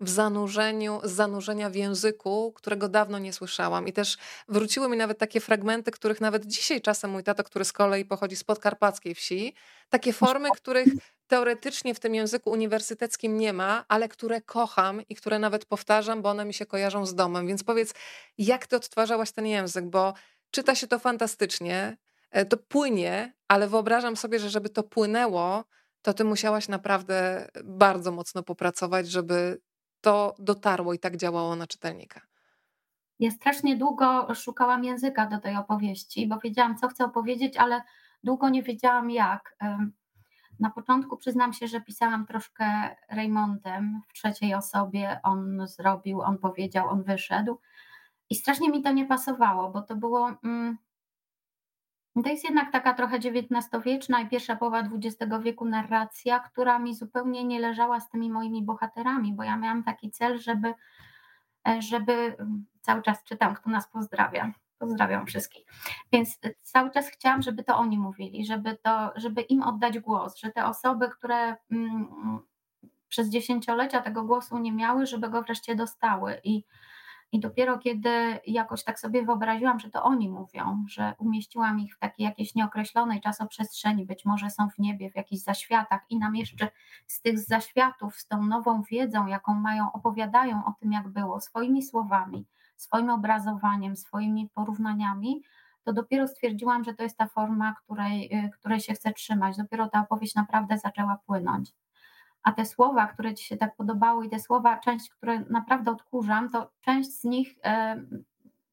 w 0.00 0.08
zanurzeniu, 0.08 1.00
z 1.04 1.10
zanurzenia 1.10 1.70
w 1.70 1.74
języku, 1.74 2.52
którego 2.52 2.88
dawno 2.88 3.18
nie 3.18 3.32
słyszałam. 3.32 3.88
I 3.88 3.92
też 3.92 4.16
wróciły 4.48 4.88
mi 4.88 4.96
nawet 4.96 5.18
takie 5.18 5.40
fragmenty, 5.40 5.90
których 5.90 6.20
nawet 6.20 6.46
dzisiaj 6.46 6.80
czasem 6.80 7.10
mój 7.10 7.22
tato, 7.22 7.44
który 7.44 7.64
z 7.64 7.72
kolei 7.72 8.04
pochodzi 8.04 8.36
z 8.36 8.44
podkarpackiej 8.44 9.14
wsi, 9.14 9.54
takie 9.88 10.12
formy, 10.12 10.48
których 10.56 10.88
teoretycznie 11.32 11.94
w 11.94 12.00
tym 12.00 12.14
języku 12.14 12.50
uniwersyteckim 12.50 13.36
nie 13.36 13.52
ma, 13.52 13.84
ale 13.88 14.08
które 14.08 14.40
kocham 14.40 15.02
i 15.08 15.14
które 15.14 15.38
nawet 15.38 15.64
powtarzam, 15.64 16.22
bo 16.22 16.30
one 16.30 16.44
mi 16.44 16.54
się 16.54 16.66
kojarzą 16.66 17.06
z 17.06 17.14
domem. 17.14 17.46
Więc 17.46 17.64
powiedz, 17.64 17.94
jak 18.38 18.66
ty 18.66 18.76
odtwarzałaś 18.76 19.32
ten 19.32 19.46
język, 19.46 19.84
bo 19.84 20.14
czyta 20.50 20.74
się 20.74 20.86
to 20.86 20.98
fantastycznie, 20.98 21.96
e, 22.30 22.44
to 22.44 22.56
płynie, 22.56 23.34
ale 23.48 23.68
wyobrażam 23.68 24.16
sobie, 24.16 24.38
że 24.38 24.50
żeby 24.50 24.68
to 24.68 24.82
płynęło, 24.82 25.64
to 26.02 26.14
ty 26.14 26.24
musiałaś 26.24 26.68
naprawdę 26.68 27.48
bardzo 27.64 28.12
mocno 28.12 28.42
popracować, 28.42 29.08
żeby 29.08 29.60
to 30.00 30.34
dotarło 30.38 30.94
i 30.94 30.98
tak 30.98 31.16
działało 31.16 31.56
na 31.56 31.66
czytelnika. 31.66 32.20
Ja 33.18 33.30
strasznie 33.30 33.76
długo 33.76 34.34
szukałam 34.34 34.84
języka 34.84 35.26
do 35.26 35.38
tej 35.38 35.56
opowieści, 35.56 36.28
bo 36.28 36.38
wiedziałam, 36.38 36.76
co 36.76 36.88
chcę 36.88 37.04
opowiedzieć, 37.04 37.56
ale 37.56 37.82
długo 38.24 38.48
nie 38.48 38.62
wiedziałam 38.62 39.10
jak. 39.10 39.56
Na 40.60 40.70
początku 40.70 41.16
przyznam 41.16 41.52
się, 41.52 41.66
że 41.66 41.80
pisałam 41.80 42.26
troszkę 42.26 42.64
Raymontem 43.08 44.00
w 44.08 44.12
trzeciej 44.12 44.54
osobie. 44.54 45.20
On 45.22 45.66
zrobił, 45.66 46.20
on 46.20 46.38
powiedział, 46.38 46.88
on 46.88 47.02
wyszedł. 47.02 47.58
I 48.30 48.34
strasznie 48.34 48.70
mi 48.70 48.82
to 48.82 48.92
nie 48.92 49.06
pasowało, 49.06 49.70
bo 49.70 49.82
to 49.82 49.96
było. 49.96 50.32
Mm, 50.44 50.78
to 52.24 52.28
jest 52.30 52.44
jednak 52.44 52.72
taka 52.72 52.94
trochę 52.94 53.16
XIX-wieczna 53.16 54.20
i 54.20 54.28
pierwsza 54.28 54.56
połowa 54.56 54.78
XX 54.80 55.32
wieku 55.42 55.64
narracja, 55.64 56.40
która 56.40 56.78
mi 56.78 56.94
zupełnie 56.94 57.44
nie 57.44 57.60
leżała 57.60 58.00
z 58.00 58.10
tymi 58.10 58.30
moimi 58.30 58.62
bohaterami, 58.62 59.32
bo 59.32 59.42
ja 59.42 59.56
miałam 59.56 59.84
taki 59.84 60.10
cel, 60.10 60.38
żeby, 60.38 60.74
e, 61.68 61.82
żeby 61.82 62.36
cały 62.80 63.02
czas 63.02 63.24
czytam, 63.24 63.54
kto 63.54 63.70
nas 63.70 63.88
pozdrawia. 63.88 64.52
Pozdrawiam 64.82 65.26
wszystkich. 65.26 65.66
Więc 66.12 66.38
cały 66.62 66.90
czas 66.90 67.08
chciałam, 67.08 67.42
żeby 67.42 67.64
to 67.64 67.76
oni 67.76 67.98
mówili, 67.98 68.46
żeby, 68.46 68.78
to, 68.82 69.12
żeby 69.16 69.40
im 69.40 69.62
oddać 69.62 69.98
głos, 69.98 70.36
że 70.36 70.50
te 70.50 70.64
osoby, 70.64 71.08
które 71.08 71.56
mm, 71.72 72.40
przez 73.08 73.28
dziesięciolecia 73.28 74.00
tego 74.00 74.22
głosu 74.22 74.58
nie 74.58 74.72
miały, 74.72 75.06
żeby 75.06 75.28
go 75.28 75.42
wreszcie 75.42 75.74
dostały. 75.74 76.40
I 76.44 76.64
i 77.32 77.40
dopiero 77.40 77.78
kiedy 77.78 78.38
jakoś 78.46 78.84
tak 78.84 79.00
sobie 79.00 79.22
wyobraziłam, 79.24 79.78
że 79.78 79.90
to 79.90 80.02
oni 80.02 80.28
mówią, 80.28 80.84
że 80.88 81.14
umieściłam 81.18 81.80
ich 81.80 81.96
w 81.96 81.98
takiej 81.98 82.24
jakiejś 82.24 82.54
nieokreślonej 82.54 83.20
czasoprzestrzeni, 83.20 84.06
być 84.06 84.24
może 84.24 84.50
są 84.50 84.70
w 84.70 84.78
niebie, 84.78 85.10
w 85.10 85.16
jakichś 85.16 85.42
zaświatach 85.42 86.00
i 86.10 86.18
nam 86.18 86.36
jeszcze 86.36 86.70
z 87.06 87.20
tych 87.20 87.38
zaświatów, 87.38 88.16
z 88.16 88.26
tą 88.26 88.42
nową 88.42 88.82
wiedzą, 88.82 89.26
jaką 89.26 89.54
mają, 89.54 89.92
opowiadają 89.92 90.64
o 90.64 90.74
tym, 90.80 90.92
jak 90.92 91.08
było, 91.08 91.40
swoimi 91.40 91.82
słowami, 91.82 92.46
swoim 92.82 93.10
obrazowaniem, 93.10 93.96
swoimi 93.96 94.50
porównaniami, 94.54 95.42
to 95.84 95.92
dopiero 95.92 96.28
stwierdziłam, 96.28 96.84
że 96.84 96.94
to 96.94 97.02
jest 97.02 97.16
ta 97.16 97.26
forma, 97.26 97.74
której, 97.84 98.34
y, 98.46 98.50
której 98.50 98.80
się 98.80 98.92
chcę 98.92 99.12
trzymać. 99.12 99.56
Dopiero 99.56 99.88
ta 99.88 100.00
opowieść 100.00 100.34
naprawdę 100.34 100.78
zaczęła 100.78 101.18
płynąć 101.26 101.72
a 102.42 102.52
te 102.52 102.66
słowa, 102.66 103.06
które 103.06 103.34
Ci 103.34 103.44
się 103.44 103.56
tak 103.56 103.76
podobały 103.76 104.26
i 104.26 104.30
te 104.30 104.40
słowa, 104.40 104.78
część, 104.78 105.10
które 105.10 105.40
naprawdę 105.40 105.90
odkurzam, 105.90 106.50
to 106.50 106.70
część 106.80 107.10
z 107.10 107.24
nich 107.24 107.58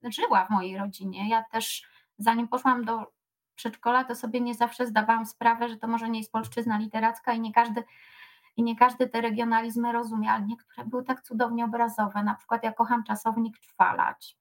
żyła 0.03 0.45
w 0.45 0.49
mojej 0.49 0.77
rodzinie. 0.77 1.29
Ja 1.29 1.43
też 1.51 1.83
zanim 2.17 2.47
poszłam 2.47 2.85
do 2.85 3.11
przedszkola, 3.55 4.03
to 4.03 4.15
sobie 4.15 4.41
nie 4.41 4.55
zawsze 4.55 4.87
zdawałam 4.87 5.25
sprawę, 5.25 5.69
że 5.69 5.77
to 5.77 5.87
może 5.87 6.09
nie 6.09 6.19
jest 6.19 6.31
polszczyzna 6.31 6.77
literacka 6.77 7.33
i 7.33 7.39
nie 7.39 7.53
każdy, 7.53 7.83
i 8.57 8.63
nie 8.63 8.75
każdy 8.75 9.09
te 9.09 9.21
regionalizmy 9.21 9.91
rozumie, 9.91 10.31
ale 10.31 10.45
niektóre 10.45 10.87
były 10.87 11.03
tak 11.03 11.21
cudownie 11.21 11.65
obrazowe. 11.65 12.23
Na 12.23 12.35
przykład 12.35 12.63
ja 12.63 12.73
kocham 12.73 13.03
czasownik 13.03 13.59
czwalać. 13.59 14.37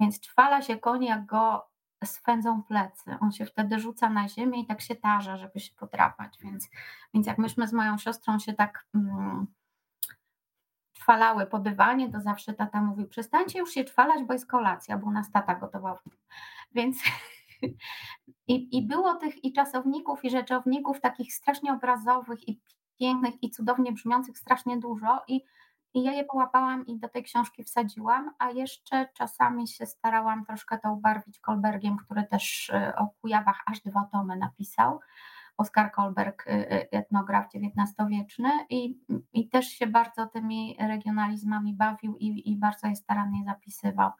Więc 0.00 0.20
czwala 0.20 0.62
się 0.62 0.76
konie, 0.76 1.08
jak 1.08 1.26
go 1.26 1.70
swędzą 2.04 2.62
plecy. 2.62 3.16
On 3.20 3.32
się 3.32 3.46
wtedy 3.46 3.78
rzuca 3.78 4.10
na 4.10 4.28
ziemię 4.28 4.60
i 4.60 4.66
tak 4.66 4.80
się 4.80 4.96
tarza, 4.96 5.36
żeby 5.36 5.60
się 5.60 5.74
podrapać. 5.74 6.38
Więc, 6.42 6.68
więc 7.14 7.26
jak 7.26 7.38
myśmy 7.38 7.68
z 7.68 7.72
moją 7.72 7.98
siostrą 7.98 8.38
się 8.38 8.52
tak 8.52 8.86
mm, 8.94 9.46
czwalały 10.92 11.46
po 11.46 11.58
dywanie, 11.58 12.12
to 12.12 12.20
zawsze 12.20 12.54
tata 12.54 12.80
mówił, 12.80 13.08
przestańcie 13.08 13.58
już 13.58 13.70
się 13.70 13.84
czwalać, 13.84 14.24
bo 14.24 14.32
jest 14.32 14.46
kolacja, 14.46 14.98
bo 14.98 15.06
u 15.06 15.10
nas 15.10 15.30
tata 15.30 15.54
gotował. 15.54 15.96
Więc 16.72 17.02
i, 18.48 18.76
i 18.78 18.82
było 18.82 19.14
tych 19.14 19.44
i 19.44 19.52
czasowników, 19.52 20.24
i 20.24 20.30
rzeczowników 20.30 21.00
takich 21.00 21.34
strasznie 21.34 21.72
obrazowych 21.72 22.48
i 22.48 22.60
pięknych 23.00 23.42
i 23.42 23.50
cudownie 23.50 23.92
brzmiących 23.92 24.38
strasznie 24.38 24.78
dużo 24.78 25.22
i 25.28 25.44
I 25.94 26.02
ja 26.02 26.12
je 26.12 26.24
połapałam 26.24 26.86
i 26.86 26.98
do 26.98 27.08
tej 27.08 27.22
książki 27.22 27.64
wsadziłam, 27.64 28.30
a 28.38 28.50
jeszcze 28.50 29.08
czasami 29.14 29.68
się 29.68 29.86
starałam 29.86 30.44
troszkę 30.44 30.78
to 30.78 30.92
ubarwić 30.92 31.38
Kolbergiem, 31.40 31.96
który 31.96 32.24
też 32.24 32.68
y, 32.68 32.96
o 32.96 33.08
Kujawach 33.20 33.62
aż 33.66 33.80
dwa 33.80 34.08
tomy 34.12 34.36
napisał. 34.36 35.00
Oskar 35.56 35.92
Kolberg, 35.92 36.46
y, 36.46 36.50
y, 36.50 36.90
etnograf 36.90 37.46
XIX-wieczny 37.54 38.50
i, 38.70 38.98
i 39.32 39.48
też 39.48 39.66
się 39.66 39.86
bardzo 39.86 40.26
tymi 40.26 40.76
regionalizmami 40.80 41.74
bawił 41.74 42.16
i, 42.16 42.50
i 42.50 42.56
bardzo 42.56 42.86
je 42.86 42.96
starannie 42.96 43.44
zapisywał. 43.44 44.10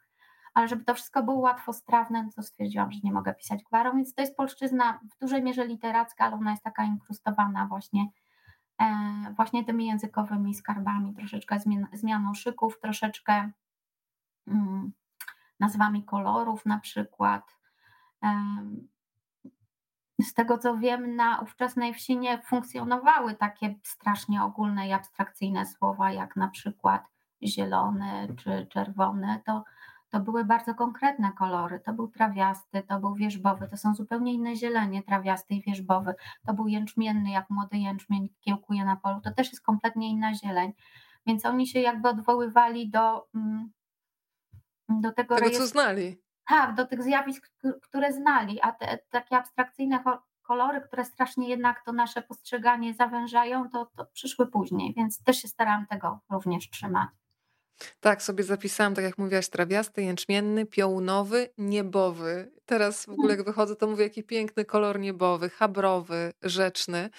Ale 0.53 0.67
żeby 0.67 0.83
to 0.83 0.93
wszystko 0.93 1.23
było 1.23 1.37
łatwostrawne, 1.37 2.29
to 2.35 2.43
stwierdziłam, 2.43 2.91
że 2.91 2.99
nie 3.03 3.11
mogę 3.11 3.33
pisać 3.33 3.63
gwarą, 3.63 3.95
więc 3.95 4.13
to 4.13 4.21
jest 4.21 4.37
polszczyzna 4.37 4.99
w 5.11 5.19
dużej 5.19 5.43
mierze 5.43 5.67
literacka, 5.67 6.25
ale 6.25 6.35
ona 6.35 6.51
jest 6.51 6.63
taka 6.63 6.83
inkrustowana 6.83 7.67
właśnie 7.67 8.07
właśnie 9.35 9.65
tymi 9.65 9.87
językowymi 9.87 10.53
skarbami, 10.53 11.13
troszeczkę 11.13 11.59
zmianą 11.93 12.33
szyków, 12.33 12.79
troszeczkę 12.79 13.51
mm, 14.47 14.91
nazwami 15.59 16.05
kolorów 16.05 16.65
na 16.65 16.79
przykład. 16.79 17.57
Z 20.21 20.33
tego 20.33 20.57
co 20.57 20.77
wiem, 20.77 21.15
na 21.15 21.39
ówczesnej 21.39 21.93
wsi 21.93 22.17
nie 22.17 22.41
funkcjonowały 22.41 23.35
takie 23.35 23.75
strasznie 23.83 24.43
ogólne 24.43 24.87
i 24.87 24.93
abstrakcyjne 24.93 25.65
słowa, 25.65 26.11
jak 26.11 26.35
na 26.35 26.47
przykład 26.47 27.03
zielony 27.43 28.35
czy 28.37 28.67
czerwony. 28.69 29.41
To 29.45 29.63
to 30.11 30.19
były 30.19 30.45
bardzo 30.45 30.75
konkretne 30.75 31.31
kolory. 31.37 31.79
To 31.79 31.93
był 31.93 32.07
trawiasty, 32.07 32.83
to 32.83 32.99
był 32.99 33.15
wierzbowy, 33.15 33.67
to 33.67 33.77
są 33.77 33.95
zupełnie 33.95 34.33
inne 34.33 34.55
zielenie, 34.55 35.03
trawiasty 35.03 35.53
i 35.53 35.61
wierzbowy. 35.61 36.13
To 36.47 36.53
był 36.53 36.67
jęczmienny, 36.67 37.31
jak 37.31 37.49
młody 37.49 37.77
jęczmień 37.77 38.29
kiełkuje 38.41 38.85
na 38.85 38.95
polu, 38.95 39.21
to 39.21 39.31
też 39.31 39.47
jest 39.47 39.61
kompletnie 39.61 40.09
inna 40.09 40.33
zieleń. 40.33 40.73
Więc 41.25 41.45
oni 41.45 41.67
się 41.67 41.79
jakby 41.79 42.09
odwoływali 42.09 42.89
do, 42.89 43.27
mm, 43.35 43.71
do 44.89 45.11
tego, 45.11 45.35
tego 45.35 45.49
co 45.49 45.67
znali. 45.67 46.21
Tak, 46.47 46.75
do 46.75 46.85
tych 46.85 47.03
zjawisk, 47.03 47.51
które 47.81 48.13
znali, 48.13 48.61
a 48.61 48.71
te 48.71 48.99
takie 49.09 49.37
abstrakcyjne 49.37 50.03
kolory, 50.41 50.81
które 50.81 51.05
strasznie 51.05 51.49
jednak 51.49 51.83
to 51.85 51.93
nasze 51.93 52.21
postrzeganie 52.21 52.93
zawężają, 52.93 53.69
to, 53.69 53.85
to 53.85 54.05
przyszły 54.05 54.47
później, 54.47 54.93
więc 54.93 55.23
też 55.23 55.37
się 55.37 55.47
starałam 55.47 55.87
tego 55.87 56.19
również 56.29 56.69
trzymać. 56.69 57.09
Tak, 57.99 58.23
sobie 58.23 58.43
zapisałam, 58.43 58.95
tak 58.95 59.05
jak 59.05 59.17
mówiłaś, 59.17 59.49
trawiasty, 59.49 60.03
jęczmienny, 60.03 60.65
piołunowy, 60.65 61.49
niebowy. 61.57 62.51
Teraz 62.65 63.05
w 63.05 63.09
ogóle 63.09 63.35
jak 63.35 63.45
wychodzę, 63.45 63.75
to 63.75 63.87
mówię, 63.87 64.03
jaki 64.03 64.23
piękny 64.23 64.65
kolor 64.65 64.99
niebowy, 64.99 65.49
habrowy, 65.49 66.33
rzeczny. 66.41 67.09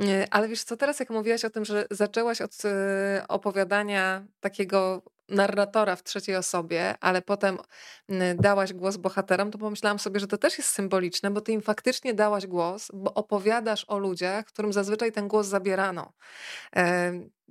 E, 0.00 0.26
ale 0.30 0.48
wiesz 0.48 0.64
co, 0.64 0.76
teraz 0.76 1.00
jak 1.00 1.10
mówiłaś 1.10 1.44
o 1.44 1.50
tym, 1.50 1.64
że 1.64 1.86
zaczęłaś 1.90 2.40
od 2.40 2.64
e, 2.64 3.24
opowiadania 3.28 4.26
takiego 4.40 5.02
narratora 5.28 5.96
w 5.96 6.02
trzeciej 6.02 6.36
osobie, 6.36 6.94
ale 7.00 7.22
potem 7.22 7.58
dałaś 8.36 8.72
głos 8.72 8.96
bohaterom, 8.96 9.50
to 9.50 9.58
pomyślałam 9.58 9.98
sobie, 9.98 10.20
że 10.20 10.26
to 10.26 10.38
też 10.38 10.58
jest 10.58 10.70
symboliczne, 10.70 11.30
bo 11.30 11.40
ty 11.40 11.52
im 11.52 11.62
faktycznie 11.62 12.14
dałaś 12.14 12.46
głos, 12.46 12.90
bo 12.94 13.14
opowiadasz 13.14 13.84
o 13.88 13.98
ludziach, 13.98 14.44
którym 14.44 14.72
zazwyczaj 14.72 15.12
ten 15.12 15.28
głos 15.28 15.46
zabierano. 15.46 16.12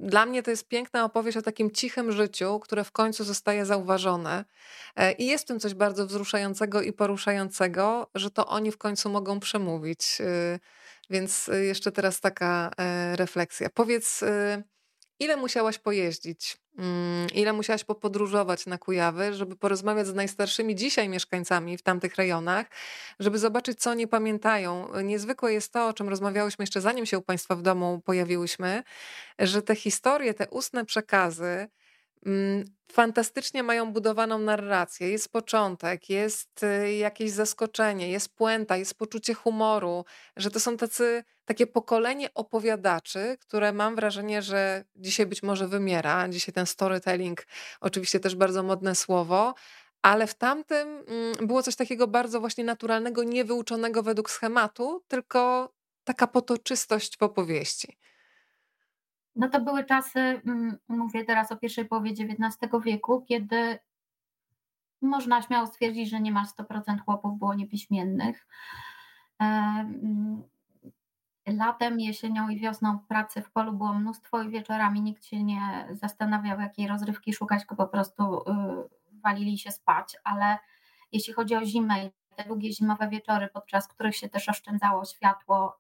E, 0.02 0.08
dla 0.08 0.26
mnie 0.26 0.44
to 0.44 0.52
jest 0.52 0.68
piękna 0.68 1.04
opowieść 1.06 1.38
o 1.38 1.42
takim 1.42 1.72
cichym 1.72 2.12
życiu, 2.12 2.60
które 2.60 2.84
w 2.84 2.92
końcu 2.92 3.24
zostaje 3.24 3.66
zauważone. 3.66 4.46
E, 4.96 5.12
I 5.12 5.26
jest 5.26 5.44
w 5.44 5.48
tym 5.48 5.60
coś 5.60 5.74
bardzo 5.74 6.08
wzruszającego 6.08 6.82
i 6.82 6.94
poruszającego, 6.94 8.10
że 8.16 8.32
to 8.32 8.48
oni 8.48 8.72
w 8.72 8.78
końcu 8.78 9.10
mogą 9.10 9.40
przemówić. 9.40 10.22
E, 10.22 10.60
więc 11.10 11.50
jeszcze 11.62 11.92
teraz 11.92 12.20
taka 12.20 12.72
refleksja. 13.16 13.70
Powiedz, 13.70 14.24
ile 15.24 15.38
musiałaś 15.38 15.78
pojeździć 15.78 16.58
Mm, 16.78 17.28
ile 17.34 17.54
musiałaś 17.54 17.84
popodróżować 17.84 18.66
na 18.66 18.78
Kujawy, 18.78 19.34
żeby 19.34 19.56
porozmawiać 19.56 20.08
z 20.08 20.14
najstarszymi 20.14 20.76
dzisiaj 20.76 21.10
mieszkańcami 21.10 21.78
w 21.78 21.82
tamtych 21.82 22.16
rejonach, 22.16 22.68
żeby 23.20 23.40
zobaczyć, 23.40 23.80
co 23.80 23.92
oni 23.92 24.08
pamiętają. 24.08 25.02
Niezwykłe 25.04 25.54
jest 25.54 25.74
to, 25.74 25.88
o 25.88 25.94
czym 25.94 26.10
rozmawiałyśmy 26.10 26.64
jeszcze 26.64 26.82
zanim 26.82 27.06
się 27.06 27.18
u 27.18 27.22
Państwa 27.22 27.56
w 27.56 27.62
domu 27.62 28.02
pojawiłyśmy, 28.06 28.84
że 29.40 29.62
te 29.62 29.76
historie, 29.76 30.34
te 30.34 30.48
ustne 30.50 30.86
przekazy, 30.86 31.68
fantastycznie 32.92 33.64
mają 33.64 33.94
budowaną 33.94 34.40
narrację. 34.40 35.10
Jest 35.10 35.32
początek, 35.32 36.10
jest 36.10 36.64
y, 36.64 36.94
jakieś 36.94 37.32
zaskoczenie, 37.32 38.10
jest 38.10 38.36
puenta, 38.36 38.78
jest 38.78 38.98
poczucie 38.98 39.34
humoru, 39.34 40.06
że 40.36 40.52
to 40.52 40.60
są 40.60 40.78
tacy, 40.78 41.24
takie 41.46 41.68
pokolenie 41.68 42.34
opowiadaczy, 42.34 43.38
które 43.40 43.74
mam 43.74 43.96
wrażenie, 43.96 44.42
że 44.42 44.84
dzisiaj 44.96 45.26
być 45.26 45.44
może 45.44 45.68
wymiera. 45.68 46.30
Dzisiaj 46.30 46.54
ten 46.54 46.66
storytelling, 46.66 47.48
oczywiście 47.82 48.20
też 48.20 48.36
bardzo 48.36 48.64
modne 48.64 48.96
słowo, 48.96 49.54
ale 50.02 50.28
w 50.28 50.36
tamtym 50.36 51.04
mm, 51.08 51.48
było 51.48 51.64
coś 51.64 51.76
takiego 51.76 52.08
bardzo 52.08 52.40
właśnie 52.40 52.64
naturalnego, 52.64 53.24
niewyuczonego 53.24 54.04
według 54.04 54.30
schematu, 54.30 55.04
tylko 55.08 55.74
taka 56.04 56.28
potoczystość 56.28 57.18
w 57.18 57.24
opowieści. 57.24 57.98
No 59.36 59.50
to 59.50 59.62
były 59.62 59.84
czasy, 59.84 60.20
mm, 60.20 60.78
mówię 60.88 61.26
teraz 61.26 61.52
o 61.52 61.58
pierwszej 61.58 61.86
połowie 61.86 62.12
XIX 62.12 62.72
wieku, 62.84 63.22
kiedy 63.22 63.80
można 65.02 65.42
śmiało 65.42 65.68
stwierdzić, 65.68 66.10
że 66.10 66.22
niemal 66.22 66.46
100% 66.46 67.02
chłopów 67.06 67.40
było 67.40 67.54
niepiśmiennych. 67.54 68.48
Latem, 71.48 72.00
jesienią 72.00 72.50
i 72.50 72.60
wiosną 72.60 73.00
pracy 73.00 73.42
w 73.42 73.52
polu 73.52 73.74
było 73.74 73.94
mnóstwo 73.94 74.42
i 74.42 74.50
wieczorami 74.50 75.02
nikt 75.02 75.26
się 75.26 75.44
nie 75.44 75.88
zastanawiał, 75.92 76.60
jakiej 76.60 76.88
rozrywki 76.88 77.34
szukać, 77.34 77.60
tylko 77.60 77.76
po 77.76 77.88
prostu 77.88 78.24
y, 78.24 78.42
walili 79.24 79.58
się 79.58 79.72
spać. 79.72 80.18
Ale 80.24 80.58
jeśli 81.12 81.34
chodzi 81.34 81.56
o 81.56 81.66
zimę 81.66 82.06
i 82.06 82.12
te 82.36 82.44
długie 82.44 82.74
zimowe 82.74 83.10
wieczory, 83.10 83.48
podczas 83.54 83.88
których 83.88 84.16
się 84.16 84.30
też 84.30 84.50
oszczędzało 84.50 85.06
światło, 85.06 85.78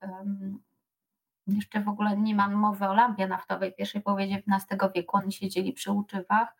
jeszcze 1.55 1.81
w 1.81 1.89
ogóle 1.89 2.17
nie 2.17 2.35
mam 2.35 2.53
mowy 2.53 2.87
o 2.87 2.93
lampie 2.93 3.27
naftowej 3.27 3.73
pierwszej 3.73 4.01
połowie 4.01 4.23
XIX 4.23 4.81
wieku, 4.95 5.17
oni 5.17 5.31
siedzieli 5.31 5.73
przy 5.73 5.91
uczywach 5.91 6.55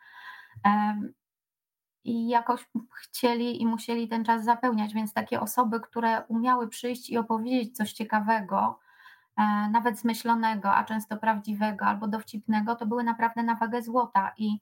i 2.04 2.28
jakoś 2.28 2.70
chcieli 2.96 3.62
i 3.62 3.66
musieli 3.66 4.08
ten 4.08 4.26
czas 4.26 4.44
zapełniać, 4.44 4.94
więc 4.94 5.14
takie 5.14 5.42
osoby, 5.42 5.80
które 5.80 6.24
umiały 6.28 6.68
przyjść 6.68 7.10
i 7.10 7.18
opowiedzieć 7.18 7.78
coś 7.78 7.94
ciekawego, 7.94 8.80
e, 9.38 9.44
nawet 9.70 10.00
zmyślonego, 10.00 10.76
a 10.76 10.84
często 10.84 11.18
prawdziwego 11.18 11.86
albo 11.86 12.08
dowcipnego, 12.08 12.76
to 12.76 12.86
były 12.86 13.04
naprawdę 13.04 13.44
na 13.44 13.56
wagę 13.56 13.82
złota. 13.82 14.32
I 14.38 14.60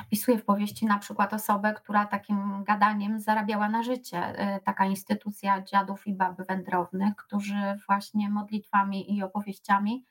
Opisuje 0.00 0.38
w 0.38 0.44
powieści 0.44 0.86
na 0.86 0.98
przykład 0.98 1.34
osobę, 1.34 1.74
która 1.74 2.06
takim 2.06 2.64
gadaniem 2.64 3.20
zarabiała 3.20 3.68
na 3.68 3.82
życie. 3.82 4.18
E, 4.18 4.60
taka 4.60 4.84
instytucja 4.84 5.62
dziadów 5.62 6.06
i 6.06 6.14
bab 6.14 6.46
wędrownych, 6.48 7.16
którzy 7.16 7.78
właśnie 7.86 8.30
modlitwami 8.30 9.16
i 9.16 9.22
opowieściami 9.22 10.06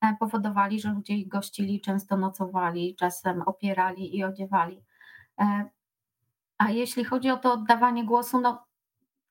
e, 0.00 0.16
powodowali, 0.20 0.80
że 0.80 0.92
ludzie 0.92 1.14
ich 1.14 1.28
gościli, 1.28 1.80
często 1.80 2.16
nocowali, 2.16 2.96
czasem 2.96 3.42
opierali 3.42 4.16
i 4.16 4.24
odziewali. 4.24 4.84
E, 5.40 5.64
a 6.58 6.70
jeśli 6.70 7.04
chodzi 7.04 7.30
o 7.30 7.36
to 7.36 7.52
oddawanie 7.52 8.04
głosu, 8.04 8.40
no 8.40 8.66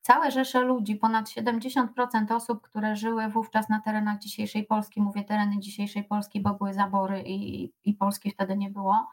całe 0.00 0.30
rzesze 0.30 0.60
ludzi, 0.60 0.96
ponad 0.96 1.28
70% 1.28 2.34
osób, 2.34 2.62
które 2.62 2.96
żyły 2.96 3.28
wówczas 3.28 3.68
na 3.68 3.80
terenach 3.80 4.18
dzisiejszej 4.18 4.66
Polski, 4.66 5.02
mówię 5.02 5.24
tereny 5.24 5.58
dzisiejszej 5.58 6.04
Polski, 6.04 6.40
bo 6.40 6.54
były 6.54 6.74
zabory 6.74 7.22
i, 7.26 7.72
i 7.84 7.94
Polski 7.94 8.30
wtedy 8.30 8.56
nie 8.56 8.70
było, 8.70 9.08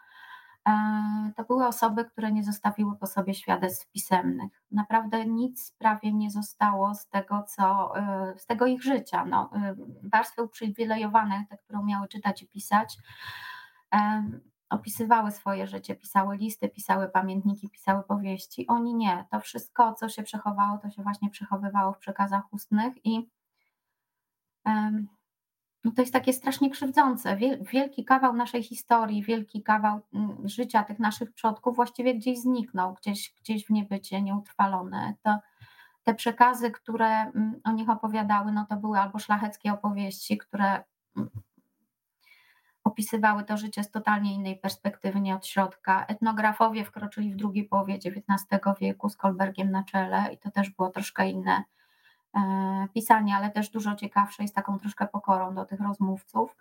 to 1.36 1.44
były 1.44 1.68
osoby, 1.68 2.06
które 2.06 2.32
nie 2.32 2.44
zostawiły 2.44 2.96
po 2.96 3.08
sobie 3.08 3.34
świadectw 3.34 3.92
pisemnych. 3.92 4.64
Naprawdę 4.72 5.26
nic 5.26 5.76
prawie 5.78 6.14
nie 6.14 6.32
zostało 6.32 6.96
z 6.96 7.08
tego, 7.08 7.44
co, 7.44 7.98
e, 7.98 8.34
z 8.38 8.46
tego 8.46 8.66
ich 8.66 8.84
życia. 8.84 9.26
No, 9.26 9.50
e, 9.54 9.76
warstwy 10.04 10.44
uprzywilejowane, 10.44 11.46
te, 11.50 11.58
które 11.58 11.80
umiały 11.80 12.08
czytać 12.08 12.44
i 12.44 12.48
pisać, 12.48 12.98
opisywały 14.70 15.32
swoje 15.32 15.68
życie, 15.68 15.96
pisały 15.96 16.38
listy, 16.38 16.70
pisały 16.70 17.10
pamiętniki, 17.10 17.70
pisały 17.70 18.04
powieści. 18.04 18.68
Oni 18.68 18.96
nie. 18.96 19.26
To 19.32 19.40
wszystko, 19.40 19.94
co 19.94 20.10
się 20.10 20.24
przechowało, 20.24 20.78
to 20.78 20.90
się 20.90 21.04
właśnie 21.04 21.30
przechowywało 21.30 21.94
w 21.94 21.98
przekazach 21.98 22.54
ustnych 22.54 23.06
i 23.06 23.30
to 25.96 26.02
jest 26.02 26.14
takie 26.14 26.34
strasznie 26.34 26.70
krzywdzące. 26.70 27.38
Wielki 27.72 28.06
kawał 28.06 28.34
naszej 28.34 28.64
historii, 28.64 29.24
wielki 29.24 29.64
kawał 29.64 30.00
mm, 30.14 30.50
życia 30.50 30.84
tych 30.84 31.00
naszych 31.00 31.34
przodków 31.34 31.76
właściwie 31.76 32.16
gdzieś 32.16 32.40
zniknął, 32.40 32.94
gdzieś, 32.94 33.34
gdzieś 33.42 33.66
w 33.66 33.70
niebycie, 33.70 34.22
nieutrwalone. 34.22 35.14
To, 35.24 35.38
te 36.04 36.16
przekazy, 36.16 36.72
które 36.72 37.08
mm, 37.08 37.62
o 37.64 37.72
nich 37.72 37.90
opowiadały, 37.90 38.52
no 38.52 38.66
to 38.70 38.76
były 38.76 39.00
albo 39.00 39.20
szlacheckie 39.20 39.74
opowieści, 39.74 40.38
które 40.38 40.84
mm, 41.18 41.30
opisywały 42.84 43.44
to 43.44 43.58
życie 43.58 43.84
z 43.84 43.92
totalnie 43.92 44.34
innej 44.34 44.60
perspektywy, 44.60 45.22
nie 45.22 45.36
od 45.36 45.46
środka. 45.46 46.06
Etnografowie 46.06 46.86
wkroczyli 46.86 47.34
w 47.34 47.36
drugiej 47.36 47.64
połowie 47.64 47.94
XIX 47.94 48.62
wieku 48.82 49.10
z 49.10 49.18
Kolbergiem 49.18 49.72
na 49.72 49.84
czele 49.84 50.34
i 50.34 50.38
to 50.38 50.52
też 50.52 50.70
było 50.70 50.90
troszkę 50.90 51.30
inne 51.30 51.64
pisanie, 52.94 53.36
ale 53.36 53.50
też 53.50 53.70
dużo 53.70 53.96
ciekawsze 53.96 54.48
z 54.48 54.54
taką 54.54 54.80
troszkę 54.80 55.08
pokorą 55.08 55.56
do 55.56 55.66
tych 55.66 55.80
rozmówców. 55.80 56.56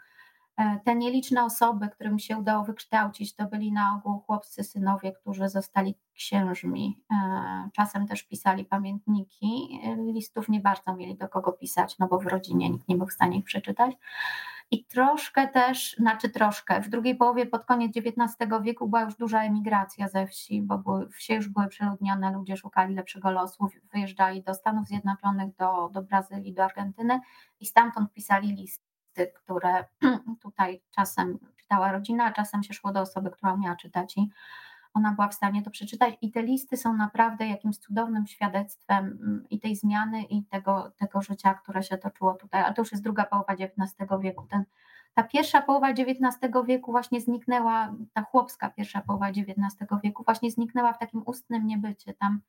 E, 0.59 0.81
te 0.85 0.95
nieliczne 0.95 1.45
osoby, 1.45 1.89
którym 1.89 2.19
się 2.19 2.39
udało 2.39 2.65
wykształcić, 2.65 3.35
to 3.35 3.45
byli 3.47 3.73
na 3.73 3.95
ogół 3.97 4.21
chłopcy 4.21 4.65
synowie, 4.65 5.13
którzy 5.13 5.49
zostali 5.49 5.95
księżmi. 6.15 7.03
E, 7.11 7.71
czasem 7.73 8.07
też 8.07 8.23
pisali 8.23 8.65
pamiętniki. 8.65 9.81
E, 9.85 9.97
listów 9.97 10.49
nie 10.49 10.61
bardzo 10.61 10.95
mieli 10.97 11.17
do 11.17 11.29
kogo 11.29 11.53
pisać, 11.53 11.99
no 11.99 12.09
bo 12.09 12.19
w 12.19 12.27
rodzinie 12.27 12.71
nikt 12.71 12.89
nie 12.89 12.97
był 12.97 13.07
w 13.07 13.13
stanie 13.13 13.39
ich 13.39 13.45
przeczytać. 13.45 13.97
I 14.71 14.85
troszkę 14.85 15.49
też, 15.49 15.97
znaczy 15.99 16.31
troszkę, 16.31 16.81
w 16.81 16.89
drugiej 16.89 17.17
połowie, 17.17 17.47
pod 17.47 17.65
koniec 17.65 17.97
XIX 17.97 18.63
wieku 18.63 18.89
była 18.89 19.03
już 19.03 19.17
duża 19.17 19.43
emigracja 19.43 20.09
ze 20.09 20.27
wsi, 20.27 20.63
bo 20.63 20.79
były, 20.79 21.09
wsie 21.09 21.35
już 21.35 21.49
były 21.49 21.69
przeludnione, 21.69 22.33
ludzie 22.33 22.57
szukali 22.57 22.95
lepszego 22.95 23.31
losu, 23.31 23.69
wyjeżdżali 23.93 24.43
do 24.43 24.55
Stanów 24.55 24.87
Zjednoczonych, 24.87 25.57
do, 25.57 25.91
do 25.93 26.03
Brazylii, 26.03 26.55
do 26.55 26.65
Argentyny 26.65 27.21
i 27.61 27.67
stamtąd 27.67 28.13
pisali 28.13 28.53
listy 28.53 28.89
które 29.27 29.85
tutaj 30.43 30.83
czasem 30.91 31.39
czytała 31.57 31.93
rodzina, 31.93 32.25
a 32.25 32.33
czasem 32.33 32.63
się 32.63 32.75
szło 32.75 32.93
do 32.93 33.01
osoby, 33.01 33.31
która 33.31 33.53
umiała 33.53 33.77
czytać 33.77 34.17
i 34.17 34.31
ona 34.95 35.13
była 35.13 35.29
w 35.29 35.35
stanie 35.35 35.63
to 35.63 35.71
przeczytać. 35.71 36.15
I 36.21 36.31
te 36.33 36.43
listy 36.43 36.77
są 36.77 36.97
naprawdę 36.97 37.47
jakimś 37.47 37.79
cudownym 37.79 38.27
świadectwem 38.27 39.05
mm, 39.05 39.45
i 39.51 39.61
tej 39.61 39.77
zmiany, 39.77 40.23
i 40.23 40.45
tego, 40.45 40.93
tego 40.97 41.23
życia, 41.23 41.55
które 41.55 41.83
się 41.83 41.99
toczyło 41.99 42.35
tutaj. 42.35 42.63
A 42.63 42.73
to 42.73 42.83
już 42.83 42.93
jest 42.93 43.05
druga 43.05 43.25
połowa 43.25 43.53
XIX 43.53 43.95
wieku. 44.21 44.47
Ten, 44.51 44.65
ta 45.15 45.23
pierwsza 45.23 45.63
połowa 45.63 45.91
XIX 45.91 46.53
wieku 46.67 46.93
właśnie 46.93 47.21
zniknęła, 47.21 47.95
ta 48.13 48.23
chłopska 48.23 48.71
pierwsza 48.71 49.01
połowa 49.01 49.29
XIX 49.29 49.91
wieku 50.05 50.23
właśnie 50.25 50.51
zniknęła 50.51 50.93
w 50.93 50.99
takim 50.99 51.23
ustnym 51.27 51.67
niebycie. 51.67 52.15
Tam, 52.15 52.41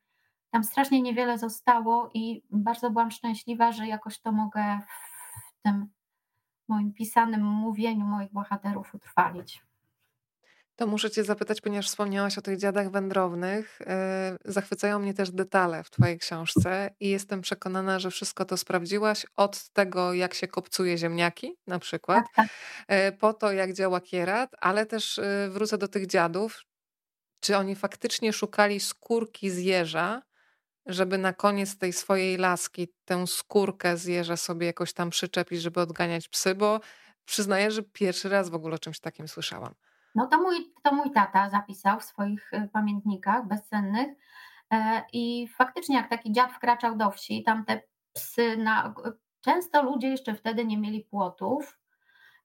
tam 0.51 0.63
strasznie 0.63 1.01
niewiele 1.01 1.37
zostało 1.37 2.09
i 2.13 2.43
bardzo 2.51 2.91
byłam 2.91 3.11
szczęśliwa, 3.11 3.71
że 3.71 3.87
jakoś 3.87 4.19
to 4.19 4.31
mogę 4.31 4.79
w 5.49 5.61
tym 5.63 5.87
moim 6.67 6.93
pisanym 6.93 7.43
mówieniu 7.43 8.05
moich 8.05 8.31
bohaterów 8.31 8.95
utrwalić. 8.95 9.68
To 10.79 10.87
muszę 10.87 11.11
Cię 11.11 11.23
zapytać, 11.23 11.61
ponieważ 11.61 11.87
wspomniałaś 11.87 12.37
o 12.37 12.41
tych 12.41 12.57
dziadach 12.57 12.91
wędrownych. 12.91 13.79
Yy, 13.79 14.53
zachwycają 14.53 14.99
mnie 14.99 15.13
też 15.13 15.31
detale 15.31 15.83
w 15.83 15.89
Twojej 15.89 16.19
książce 16.19 16.95
i 16.99 17.09
jestem 17.09 17.41
przekonana, 17.41 17.99
że 17.99 18.11
wszystko 18.11 18.45
to 18.45 18.57
sprawdziłaś 18.57 19.25
od 19.35 19.69
tego, 19.69 20.13
jak 20.13 20.33
się 20.33 20.47
kopcuje 20.47 20.97
ziemniaki, 20.97 21.57
na 21.67 21.79
przykład, 21.79 22.25
tak, 22.35 22.47
tak. 22.87 23.03
Yy, 23.05 23.11
po 23.11 23.33
to, 23.33 23.51
jak 23.51 23.73
działa 23.73 24.01
kierat, 24.01 24.49
ale 24.59 24.85
też 24.85 25.17
yy, 25.17 25.49
wrócę 25.49 25.77
do 25.77 25.87
tych 25.87 26.07
dziadów. 26.07 26.63
Czy 27.39 27.57
oni 27.57 27.75
faktycznie 27.75 28.33
szukali 28.33 28.79
skórki 28.79 29.49
z 29.49 29.57
jeża, 29.57 30.21
żeby 30.85 31.17
na 31.17 31.33
koniec 31.33 31.77
tej 31.77 31.93
swojej 31.93 32.37
laski 32.37 32.93
tę 33.05 33.27
skórkę 33.27 33.97
z 33.97 34.05
jeża 34.05 34.37
sobie 34.37 34.67
jakoś 34.67 34.93
tam 34.93 35.09
przyczepić, 35.09 35.61
żeby 35.61 35.81
odganiać 35.81 36.27
psy, 36.27 36.55
bo 36.55 36.79
przyznaję, 37.25 37.71
że 37.71 37.83
pierwszy 37.83 38.29
raz 38.29 38.49
w 38.49 38.55
ogóle 38.55 38.75
o 38.75 38.79
czymś 38.79 38.99
takim 38.99 39.27
słyszałam. 39.27 39.75
No 40.15 40.27
to 40.27 40.41
mój, 40.41 40.73
to 40.83 40.95
mój 40.95 41.11
tata 41.11 41.49
zapisał 41.49 41.99
w 41.99 42.03
swoich 42.03 42.53
y, 42.53 42.69
pamiętnikach 42.73 43.47
bezcennych 43.47 44.17
e, 44.71 45.03
i 45.13 45.47
faktycznie 45.47 45.95
jak 45.95 46.09
taki 46.09 46.31
dziad 46.31 46.51
wkraczał 46.51 46.97
do 46.97 47.11
wsi, 47.11 47.43
tam 47.43 47.65
te 47.65 47.81
psy, 48.13 48.57
na, 48.57 48.93
często 49.41 49.83
ludzie 49.83 50.07
jeszcze 50.07 50.35
wtedy 50.35 50.65
nie 50.65 50.77
mieli 50.77 51.01
płotów, 51.01 51.78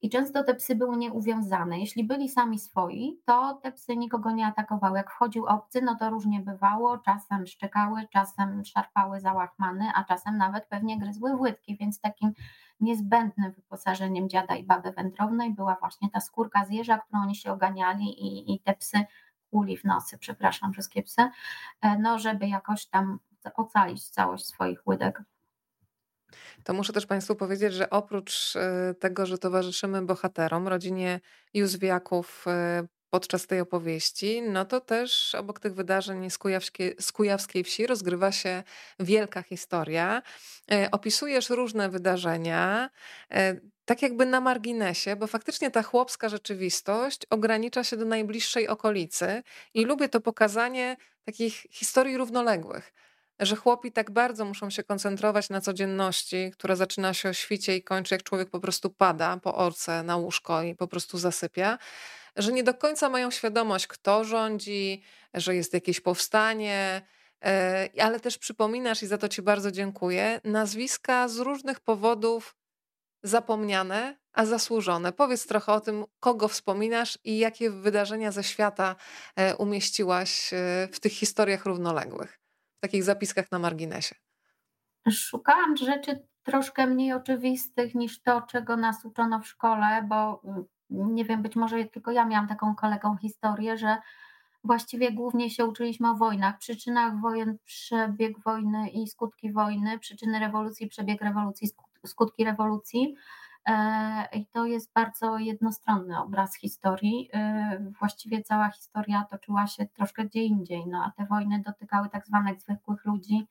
i 0.04 0.10
często 0.10 0.44
te 0.44 0.54
psy 0.54 0.74
były 0.74 0.96
nieuwiązane. 0.96 1.78
Jeśli 1.78 2.04
byli 2.04 2.28
sami 2.28 2.58
swoi, 2.58 3.20
to 3.24 3.60
te 3.62 3.72
psy 3.72 3.96
nikogo 3.96 4.30
nie 4.30 4.46
atakowały. 4.46 4.98
Jak 4.98 5.10
wchodził 5.10 5.46
obcy, 5.46 5.82
no 5.82 5.96
to 5.96 6.10
różnie 6.10 6.40
bywało. 6.40 6.98
Czasem 6.98 7.46
szczekały, 7.46 8.08
czasem 8.10 8.64
szarpały 8.64 9.20
załachmany, 9.20 9.84
a 9.94 10.04
czasem 10.04 10.36
nawet 10.36 10.66
pewnie 10.66 10.98
gryzły 10.98 11.36
łydki, 11.36 11.76
więc 11.76 12.00
takim 12.00 12.32
niezbędnym 12.80 13.52
wyposażeniem 13.52 14.28
dziada 14.28 14.56
i 14.56 14.64
baby 14.64 14.92
wędrownej 14.92 15.54
była 15.54 15.76
właśnie 15.80 16.10
ta 16.10 16.20
skórka 16.20 16.64
z 16.64 16.70
jeża, 16.70 16.98
którą 16.98 17.22
oni 17.22 17.36
się 17.36 17.52
oganiali 17.52 18.04
i, 18.04 18.54
i 18.54 18.60
te 18.60 18.74
psy 18.74 19.04
kuli 19.50 19.76
w 19.76 19.84
nosy, 19.84 20.18
przepraszam, 20.18 20.72
wszystkie 20.72 21.02
psy, 21.02 21.22
e, 21.80 21.98
no 21.98 22.18
żeby 22.18 22.48
jakoś 22.48 22.86
tam 22.86 23.18
ocalić 23.54 24.08
całość 24.08 24.46
swoich 24.46 24.86
łydek. 24.86 25.22
To 26.64 26.74
muszę 26.74 26.92
też 26.92 27.06
Państwu 27.06 27.34
powiedzieć, 27.34 27.72
że 27.72 27.90
oprócz 27.90 28.56
e, 28.56 28.94
tego, 28.94 29.26
że 29.26 29.38
towarzyszymy 29.38 30.02
bohaterom, 30.02 30.68
rodzinie 30.68 31.20
Józwiaków 31.54 32.44
e, 32.46 32.86
podczas 33.10 33.46
tej 33.46 33.60
opowieści, 33.60 34.42
no 34.42 34.64
to 34.64 34.80
też 34.80 35.34
obok 35.34 35.60
tych 35.60 35.74
wydarzeń 35.74 36.30
z, 36.30 36.38
Kujawskiej, 36.38 36.96
z 37.00 37.12
Kujawskiej 37.12 37.64
Wsi 37.64 37.86
rozgrywa 37.86 38.32
się 38.32 38.62
wielka 39.00 39.42
historia. 39.42 40.22
E, 40.72 40.88
opisujesz 40.90 41.50
różne 41.50 41.88
wydarzenia, 41.88 42.90
tak 43.84 44.02
jakby 44.02 44.26
na 44.26 44.40
marginesie, 44.40 45.16
bo 45.16 45.26
faktycznie 45.26 45.70
ta 45.70 45.82
chłopska 45.82 46.28
rzeczywistość 46.28 47.20
ogranicza 47.30 47.84
się 47.84 47.96
do 47.96 48.04
najbliższej 48.04 48.68
okolicy 48.68 49.42
i 49.74 49.84
lubię 49.84 50.08
to 50.08 50.20
pokazanie 50.20 50.96
takich 51.24 51.54
historii 51.70 52.16
równoległych 52.16 52.92
że 53.40 53.56
chłopi 53.56 53.92
tak 53.92 54.10
bardzo 54.10 54.44
muszą 54.44 54.70
się 54.70 54.82
koncentrować 54.84 55.50
na 55.50 55.60
codzienności, 55.60 56.50
która 56.52 56.76
zaczyna 56.76 57.14
się 57.14 57.28
o 57.28 57.32
świcie 57.32 57.76
i 57.76 57.82
kończy, 57.82 58.14
jak 58.14 58.22
człowiek 58.22 58.50
po 58.50 58.60
prostu 58.60 58.90
pada 58.90 59.36
po 59.36 59.54
orce 59.54 60.02
na 60.02 60.16
łóżko 60.16 60.62
i 60.62 60.74
po 60.74 60.88
prostu 60.88 61.18
zasypia, 61.18 61.78
że 62.36 62.52
nie 62.52 62.64
do 62.64 62.74
końca 62.74 63.08
mają 63.08 63.30
świadomość, 63.30 63.86
kto 63.86 64.24
rządzi, 64.24 65.02
że 65.34 65.54
jest 65.54 65.74
jakieś 65.74 66.00
powstanie, 66.00 67.02
e, 67.44 67.88
ale 68.00 68.20
też 68.20 68.38
przypominasz, 68.38 69.02
i 69.02 69.06
za 69.06 69.18
to 69.18 69.28
Ci 69.28 69.42
bardzo 69.42 69.70
dziękuję, 69.70 70.40
nazwiska 70.44 71.28
z 71.28 71.38
różnych 71.38 71.80
powodów 71.80 72.56
zapomniane, 73.22 74.16
a 74.32 74.46
zasłużone. 74.46 75.12
Powiedz 75.12 75.46
trochę 75.46 75.72
o 75.72 75.80
tym, 75.80 76.04
kogo 76.20 76.48
wspominasz 76.48 77.18
i 77.24 77.38
jakie 77.38 77.70
wydarzenia 77.70 78.32
ze 78.32 78.44
świata 78.44 78.96
e, 79.36 79.56
umieściłaś 79.56 80.52
e, 80.52 80.88
w 80.92 81.00
tych 81.00 81.12
historiach 81.12 81.66
równoległych 81.66 82.43
takich 82.84 83.04
zapiskach 83.04 83.52
na 83.52 83.58
marginesie? 83.58 84.14
Szukałam 85.10 85.76
rzeczy 85.76 86.26
troszkę 86.42 86.86
mniej 86.86 87.12
oczywistych 87.12 87.94
niż 87.94 88.22
to, 88.22 88.42
czego 88.42 88.76
nas 88.76 89.04
uczono 89.04 89.40
w 89.40 89.46
szkole, 89.46 90.06
bo 90.08 90.42
mm, 90.44 90.64
nie 90.90 91.24
wiem, 91.24 91.42
być 91.42 91.56
może 91.56 91.84
tylko 91.84 92.10
ja 92.12 92.24
miałam 92.24 92.48
taką 92.48 92.74
kolegą 92.74 93.16
historię, 93.16 93.78
że 93.78 93.96
właściwie 94.64 95.12
głównie 95.12 95.50
się 95.50 95.64
uczyliśmy 95.64 96.10
o 96.10 96.14
wojnach, 96.14 96.58
przyczynach 96.58 97.20
wojen, 97.20 97.58
przebieg 97.64 98.40
wojny 98.40 98.90
i 98.90 99.08
skutki 99.08 99.52
wojny, 99.52 99.98
przyczyny 99.98 100.38
rewolucji, 100.38 100.86
przebieg 100.86 101.22
rewolucji, 101.22 101.68
skutki 102.06 102.44
rewolucji. 102.44 103.14
E, 103.66 104.28
I 104.32 104.46
to 104.46 104.66
jest 104.66 104.92
bardzo 104.92 105.38
jednostronny 105.38 106.18
obraz 106.18 106.56
historii. 106.56 107.28
E, 107.32 107.92
właściwie 108.00 108.42
cała 108.42 108.70
historia 108.70 109.24
toczyła 109.30 109.66
się 109.66 109.86
troszkę 109.86 110.24
gdzie 110.24 110.42
indziej, 110.42 110.86
no 110.86 111.04
a 111.04 111.10
te 111.10 111.26
wojny 111.26 111.62
dotykały 111.66 112.08
tak 112.08 112.26
zwanych 112.26 112.60
zwykłych 112.60 113.04
ludzi. 113.04 113.46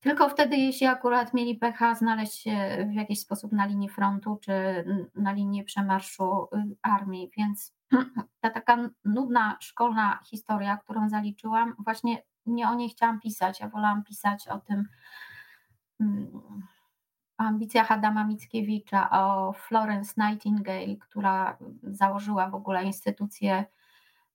Tylko 0.00 0.28
wtedy, 0.28 0.56
jeśli 0.56 0.86
akurat 0.86 1.34
mieli 1.34 1.54
pecha 1.54 1.94
znaleźć 1.94 2.42
się 2.42 2.86
w 2.90 2.94
jakiś 2.94 3.20
sposób 3.20 3.52
na 3.52 3.66
linii 3.66 3.88
frontu 3.88 4.38
czy 4.42 4.52
na 5.14 5.32
linii 5.32 5.64
przemarszu 5.64 6.48
y, 6.54 6.76
armii, 6.82 7.30
więc 7.36 7.74
ta 8.40 8.50
taka 8.50 8.90
nudna 9.04 9.56
szkolna 9.60 10.18
historia, 10.26 10.76
którą 10.76 11.08
zaliczyłam, 11.08 11.74
właśnie 11.78 12.22
nie 12.46 12.68
o 12.68 12.74
niej 12.74 12.88
chciałam 12.88 13.20
pisać. 13.20 13.60
Ja 13.60 13.68
wolałam 13.68 14.04
pisać 14.04 14.48
o 14.48 14.58
tym, 14.58 14.84
mm, 16.00 16.30
ambicjach 17.46 17.92
Adama 17.92 18.24
Mickiewicza, 18.24 19.10
o 19.10 19.52
Florence 19.52 20.14
Nightingale, 20.16 20.96
która 20.96 21.58
założyła 21.82 22.50
w 22.50 22.54
ogóle 22.54 22.84
instytucję 22.84 23.64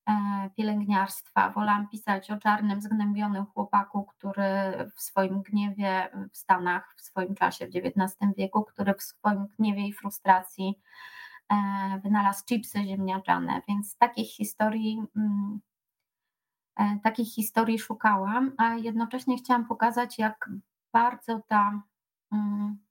e, 0.07 0.13
pielęgniarstwa. 0.57 1.49
Wolałam 1.49 1.89
pisać 1.89 2.31
o 2.31 2.37
czarnym, 2.37 2.81
zgnębionym 2.81 3.45
chłopaku, 3.45 4.05
który 4.05 4.43
w 4.95 5.01
swoim 5.01 5.41
gniewie 5.41 6.09
w 6.31 6.37
Stanach 6.37 6.93
w 6.97 7.01
swoim 7.01 7.35
czasie, 7.35 7.67
w 7.67 7.75
XIX 7.75 8.35
wieku, 8.37 8.63
który 8.63 8.93
w 8.93 9.03
swoim 9.03 9.47
gniewie 9.59 9.87
i 9.87 9.93
frustracji 9.93 10.79
e, 11.49 11.55
wynalazł 12.03 12.45
chipsy 12.45 12.83
ziemniaczane. 12.83 13.61
Więc 13.67 13.97
takich 13.97 14.31
historii, 14.31 15.03
mm, 15.15 15.59
e, 16.75 16.99
takich 17.03 17.33
historii 17.33 17.79
szukałam, 17.79 18.51
a 18.57 18.75
jednocześnie 18.75 19.37
chciałam 19.37 19.65
pokazać, 19.67 20.19
jak 20.19 20.49
bardzo 20.93 21.41
ta 21.47 21.81
mm, 22.31 22.84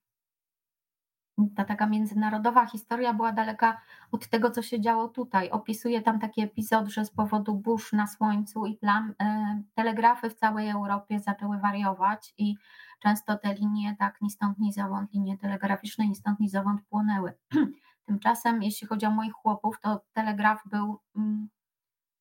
ta 1.57 1.64
taka 1.64 1.87
międzynarodowa 1.87 2.66
historia 2.66 3.14
była 3.14 3.33
daleka 3.33 3.81
od 4.12 4.29
tego, 4.29 4.51
co 4.51 4.62
się 4.62 4.81
działo 4.81 5.09
tutaj. 5.09 5.51
Opisuje 5.51 6.03
tam 6.03 6.20
taki 6.20 6.42
epizod, 6.42 6.88
że 6.88 7.05
z 7.05 7.11
powodu 7.11 7.55
burz 7.55 7.92
na 7.92 8.07
słońcu 8.07 8.66
i 8.66 8.75
plam 8.75 9.14
e, 9.23 9.62
telegrafy 9.75 10.31
w 10.31 10.35
całej 10.35 10.68
Europie 10.68 11.20
zaczęły 11.20 11.59
wariować 11.59 12.35
i 12.38 12.57
często 13.01 13.38
te 13.38 13.55
linie 13.55 13.97
tak 13.99 14.20
ni 14.20 14.31
stąd, 14.31 14.59
ni 14.59 14.73
zowąd, 14.73 15.12
linie 15.12 15.38
telegraficzne 15.38 16.09
ni 16.09 16.14
stąd, 16.14 16.40
ni 16.40 16.49
zowąd 16.49 16.83
płonęły. 16.83 17.33
Tymczasem, 18.07 18.62
jeśli 18.62 18.87
chodzi 18.87 19.07
o 19.07 19.11
moich 19.11 19.33
chłopów, 19.33 19.81
to 19.81 20.01
telegraf 20.12 20.62
był 20.66 21.01
mm, 21.16 21.49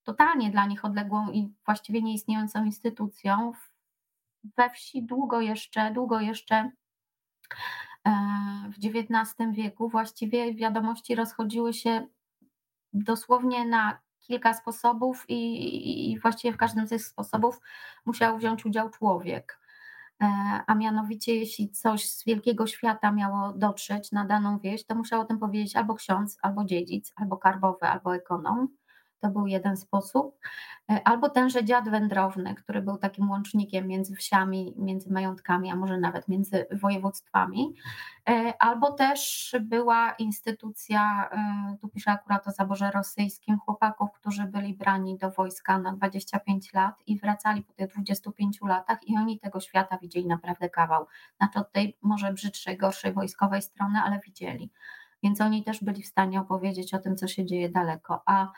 totalnie 0.03 0.51
dla 0.51 0.65
nich 0.65 0.85
odległą 0.85 1.31
i 1.31 1.53
właściwie 1.65 2.01
nieistniejącą 2.01 2.65
instytucją. 2.65 3.51
We 4.57 4.69
wsi 4.69 5.03
długo 5.03 5.41
jeszcze, 5.41 5.91
długo 5.91 6.19
jeszcze 6.19 6.71
w 8.69 8.85
XIX 8.85 9.35
wieku. 9.51 9.89
Właściwie 9.89 10.53
wiadomości 10.53 11.15
rozchodziły 11.15 11.73
się 11.73 12.07
dosłownie 12.93 13.65
na 13.65 13.99
kilka 14.19 14.53
sposobów 14.53 15.25
i, 15.27 16.11
i 16.11 16.19
właściwie 16.19 16.53
w 16.53 16.57
każdym 16.57 16.87
z 16.87 16.89
tych 16.89 17.05
sposobów 17.05 17.59
musiał 18.05 18.37
wziąć 18.37 18.65
udział 18.65 18.89
człowiek. 18.89 19.59
E, 20.21 20.25
a 20.67 20.75
mianowicie, 20.75 21.35
jeśli 21.35 21.69
coś 21.69 22.09
z 22.09 22.25
wielkiego 22.25 22.67
świata 22.67 23.11
miało 23.11 23.53
dotrzeć 23.53 24.11
na 24.11 24.25
daną 24.25 24.59
wieś, 24.59 24.85
to 24.85 24.95
musiał 24.95 25.21
o 25.21 25.25
tym 25.25 25.39
powiedzieć 25.39 25.75
albo 25.75 25.95
ksiądz, 25.95 26.37
albo 26.41 26.65
dziedzic, 26.65 27.13
albo 27.15 27.37
karbowy, 27.37 27.85
albo 27.85 28.15
ekonom. 28.15 28.67
To 29.23 29.29
był 29.29 29.47
jeden 29.47 29.77
sposób. 29.77 30.39
E, 30.91 31.07
albo 31.07 31.29
tenże 31.29 31.65
dziad 31.65 31.89
wędrowny, 31.89 32.55
który 32.55 32.81
był 32.81 32.97
takim 32.97 33.29
łącznikiem 33.29 33.87
między 33.87 34.15
wsiami, 34.15 34.73
między 34.77 35.13
majątkami, 35.13 35.71
a 35.71 35.75
może 35.75 35.97
nawet 35.97 36.27
między 36.27 36.65
województwami. 36.71 37.73
E, 38.29 38.53
albo 38.59 38.91
też 38.91 39.55
była 39.61 40.11
instytucja, 40.11 41.29
e, 41.31 41.77
tu 41.81 41.89
piszę 41.89 42.11
akurat 42.11 42.47
o 42.47 42.51
zaborze 42.51 42.91
rosyjskim, 42.91 43.59
chłopaków, 43.59 44.11
którzy 44.11 44.43
byli 44.43 44.73
brani 44.73 45.17
do 45.17 45.31
wojska 45.31 45.79
na 45.79 45.93
25 45.93 46.73
lat 46.73 46.95
i 47.07 47.19
wracali 47.19 47.63
po 47.63 47.73
tych 47.73 47.89
25 47.89 48.67
latach 48.67 49.07
i 49.07 49.17
oni 49.17 49.39
tego 49.39 49.59
świata 49.59 49.97
widzieli 49.97 50.27
naprawdę 50.27 50.69
kawał. 50.69 51.05
Znaczy 51.37 51.59
od 51.59 51.71
tej 51.71 51.97
może 52.01 52.33
brzydszej, 52.33 52.77
gorszej 52.77 53.13
wojskowej 53.13 53.61
strony, 53.61 53.99
ale 53.99 54.19
widzieli. 54.19 54.71
Więc 55.23 55.41
oni 55.41 55.63
też 55.63 55.83
byli 55.83 56.03
w 56.03 56.07
stanie 56.07 56.41
opowiedzieć 56.41 56.93
o 56.93 56.99
tym, 56.99 57.15
co 57.15 57.27
się 57.27 57.45
dzieje 57.45 57.69
daleko. 57.69 58.23
A 58.25 58.51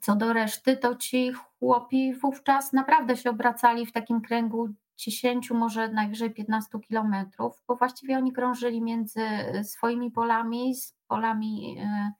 co 0.00 0.16
do 0.16 0.32
reszty, 0.32 0.76
to 0.76 0.96
ci 0.96 1.32
chłopi 1.32 2.14
wówczas 2.14 2.72
naprawdę 2.72 3.16
się 3.16 3.30
obracali 3.30 3.86
w 3.86 3.92
takim 3.92 4.20
kręgu 4.20 4.68
10, 4.96 5.50
może 5.50 5.88
najwyżej 5.88 6.30
15 6.30 6.78
kilometrów, 6.80 7.62
bo 7.68 7.76
właściwie 7.76 8.16
oni 8.16 8.32
krążyli 8.32 8.82
między 8.82 9.20
swoimi 9.62 10.10
polami, 10.10 10.74
z 10.74 10.94
polami 11.06 11.76
e, 11.80 12.12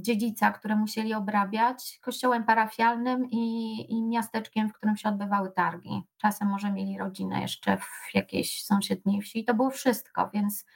dziedzica, 0.00 0.50
które 0.50 0.76
musieli 0.76 1.14
obrabiać, 1.14 1.98
kościołem 2.02 2.44
parafialnym 2.44 3.30
i, 3.30 3.76
i, 3.92 4.02
miasteczkiem, 4.02 4.68
w 4.68 4.72
którym 4.72 4.96
się 4.96 5.08
odbywały 5.08 5.50
targi. 5.50 6.02
Czasem 6.18 6.48
może 6.48 6.72
mieli 6.72 6.98
rodzinę 6.98 7.40
jeszcze 7.40 7.76
w 7.76 8.14
jakiejś 8.14 8.64
sąsiedniej 8.64 9.22
wsi. 9.22 9.44
To 9.44 9.54
było 9.54 9.70
wszystko, 9.70 10.30
więc 10.34 10.66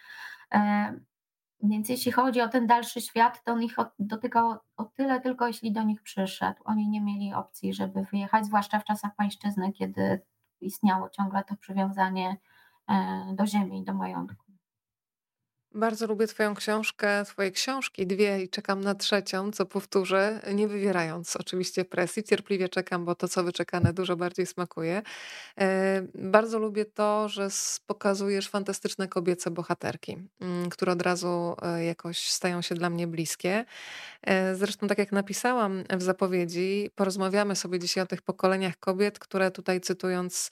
e, 0.55 0.95
więc 1.65 1.89
jeśli 1.89 2.13
chodzi 2.13 2.41
o 2.41 2.49
ten 2.49 2.67
dalszy 2.67 3.01
świat, 3.01 3.45
to 3.45 3.53
on 3.53 3.63
ich 3.63 3.77
dotykał 3.99 4.57
o 4.77 4.85
tyle 4.85 5.21
tylko, 5.21 5.47
jeśli 5.47 5.73
do 5.73 5.83
nich 5.83 6.03
przyszedł. 6.03 6.61
Oni 6.65 6.89
nie 6.89 7.01
mieli 7.01 7.35
opcji, 7.35 7.75
żeby 7.75 8.03
wyjechać, 8.03 8.47
zwłaszcza 8.47 8.79
w 8.79 8.85
czasach 8.85 9.15
pańszczyzny, 9.17 9.73
kiedy 9.73 10.21
istniało 10.61 11.11
ciągle 11.11 11.45
to 11.45 11.57
przywiązanie 11.57 12.37
e, 12.89 13.35
do 13.35 13.47
ziemi 13.47 13.85
do 13.85 13.95
majątku. 13.95 14.44
Bardzo 15.75 16.07
lubię 16.07 16.27
Twoją 16.27 16.55
książkę, 16.55 17.25
Twoje 17.25 17.51
książki, 17.51 18.07
dwie 18.07 18.43
i 18.43 18.49
czekam 18.49 18.81
na 18.81 18.95
trzecią, 18.95 19.53
co 19.53 19.67
powtórzę, 19.67 20.41
nie 20.55 20.69
wywierając 20.69 21.37
oczywiście 21.37 21.85
presji. 21.85 22.25
Cierpliwie 22.25 22.69
czekam, 22.69 23.05
bo 23.05 23.15
to, 23.15 23.29
co 23.29 23.45
wyczekane, 23.45 23.93
dużo 23.93 24.17
bardziej 24.17 24.47
smakuje. 24.47 25.03
E, 25.61 26.03
bardzo 26.15 26.59
lubię 26.59 26.85
to, 26.85 27.29
że 27.29 27.49
pokazujesz 27.87 28.49
fantastyczne 28.49 29.09
kobiece 29.09 29.51
bohaterki, 29.51 30.17
mm, 30.41 30.71
które 30.71 30.93
od 30.93 31.03
razu 31.03 31.57
e, 31.63 31.85
jakoś 31.85 32.29
stają 32.29 32.63
się 32.63 32.75
dla 32.75 32.91
mnie 32.91 33.07
bliskie. 33.07 33.65
E, 34.23 34.55
zresztą, 34.55 34.87
tak 34.87 34.99
jak 34.99 35.13
napisałam 35.13 35.85
w 35.97 36.03
zapowiedzi, 36.03 36.91
porozmawiamy 36.95 37.57
sobie 37.57 37.79
dzisiaj 37.79 38.05
o 38.05 38.07
tych 38.07 38.23
pokoleniach 38.23 38.79
kobiet, 38.79 39.19
które 39.19 39.51
tutaj 39.51 39.81
cytując 39.81 40.51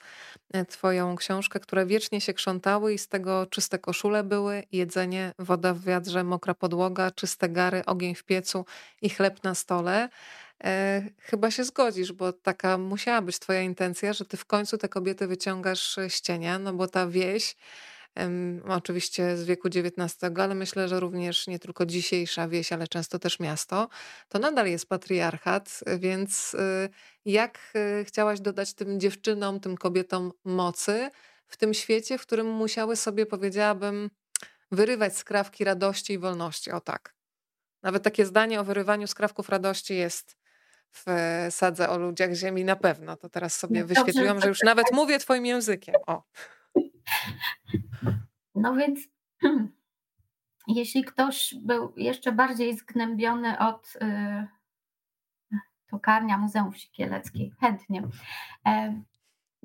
Twoją 0.69 1.15
książkę, 1.15 1.59
które 1.59 1.85
wiecznie 1.85 2.21
się 2.21 2.33
krzątały 2.33 2.93
i 2.93 2.97
z 2.97 3.07
tego 3.07 3.45
czyste 3.45 3.79
koszule 3.79 4.23
były, 4.23 4.63
jedzenie 4.71 5.12
woda 5.39 5.73
w 5.73 5.81
wiadrze, 5.83 6.23
mokra 6.23 6.53
podłoga, 6.53 7.11
czyste 7.11 7.49
gary, 7.49 7.85
ogień 7.85 8.15
w 8.15 8.23
piecu 8.23 8.65
i 9.01 9.09
chleb 9.09 9.43
na 9.43 9.55
stole. 9.55 10.09
E, 10.63 11.03
chyba 11.19 11.51
się 11.51 11.63
zgodzisz, 11.63 12.11
bo 12.11 12.33
taka 12.33 12.77
musiała 12.77 13.21
być 13.21 13.39
twoja 13.39 13.61
intencja, 13.61 14.13
że 14.13 14.25
ty 14.25 14.37
w 14.37 14.45
końcu 14.45 14.77
te 14.77 14.89
kobiety 14.89 15.27
wyciągasz 15.27 15.99
z 16.09 16.21
cienia, 16.21 16.59
no 16.59 16.73
bo 16.73 16.87
ta 16.87 17.07
wieś, 17.07 17.55
oczywiście 18.67 19.37
z 19.37 19.45
wieku 19.45 19.67
XIX, 19.67 20.17
ale 20.37 20.55
myślę, 20.55 20.87
że 20.87 20.99
również 20.99 21.47
nie 21.47 21.59
tylko 21.59 21.85
dzisiejsza 21.85 22.47
wieś, 22.47 22.73
ale 22.73 22.87
często 22.87 23.19
też 23.19 23.39
miasto, 23.39 23.89
to 24.29 24.39
nadal 24.39 24.67
jest 24.67 24.89
patriarchat, 24.89 25.79
więc 25.99 26.53
y, 26.53 26.89
jak 27.25 27.59
y, 28.01 28.05
chciałaś 28.05 28.39
dodać 28.39 28.73
tym 28.73 28.99
dziewczynom, 28.99 29.59
tym 29.59 29.77
kobietom 29.77 30.31
mocy 30.45 31.09
w 31.47 31.57
tym 31.57 31.73
świecie, 31.73 32.17
w 32.17 32.21
którym 32.21 32.51
musiały 32.51 32.95
sobie, 32.95 33.25
powiedziałabym, 33.25 34.09
wyrywać 34.75 35.17
skrawki 35.17 35.63
radości 35.63 36.13
i 36.13 36.19
wolności. 36.19 36.71
O 36.71 36.81
tak. 36.81 37.15
Nawet 37.83 38.03
takie 38.03 38.25
zdanie 38.25 38.59
o 38.59 38.63
wyrywaniu 38.63 39.07
skrawków 39.07 39.49
radości 39.49 39.95
jest 39.95 40.37
w 40.91 41.05
sadze 41.49 41.89
o 41.89 41.97
ludziach 41.97 42.33
ziemi 42.33 42.63
na 42.65 42.75
pewno. 42.75 43.17
To 43.17 43.29
teraz 43.29 43.55
sobie 43.55 43.81
no, 43.81 43.87
wyświetliłam, 43.87 44.41
że 44.41 44.47
już 44.47 44.61
nawet 44.65 44.85
mówię 44.93 45.19
twoim 45.19 45.45
językiem. 45.45 45.95
O. 46.07 46.23
No 48.55 48.75
więc 48.75 48.99
jeśli 50.67 51.03
ktoś 51.03 51.55
był 51.61 51.93
jeszcze 51.97 52.31
bardziej 52.31 52.77
zgnębiony 52.77 53.59
od 53.59 53.95
y, 53.95 54.47
tokarnia 55.87 56.37
Muzeum 56.37 56.73
Sikieleckiej, 56.73 57.53
chętnie. 57.59 58.03
E, 58.65 59.01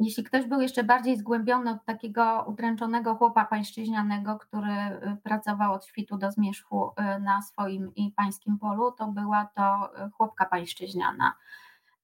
jeśli 0.01 0.25
ktoś 0.25 0.47
był 0.47 0.61
jeszcze 0.61 0.85
bardziej 0.85 1.17
zgłębiony 1.17 1.71
od 1.71 1.85
takiego 1.85 2.45
udręczonego 2.49 3.15
chłopa 3.15 3.45
pańszczyźnianego, 3.45 4.39
który 4.39 4.73
y, 4.73 5.17
pracował 5.23 5.73
od 5.73 5.87
świtu 5.87 6.19
do 6.19 6.33
zmierzchu 6.33 6.91
y, 6.91 7.21
na 7.21 7.43
swoim 7.43 7.95
i 7.95 8.13
pańskim 8.13 8.59
polu, 8.59 8.93
to 8.93 9.07
była 9.07 9.49
to 9.55 9.91
y, 10.07 10.11
chłopka 10.11 10.47
pańszczyźniana. 10.47 11.35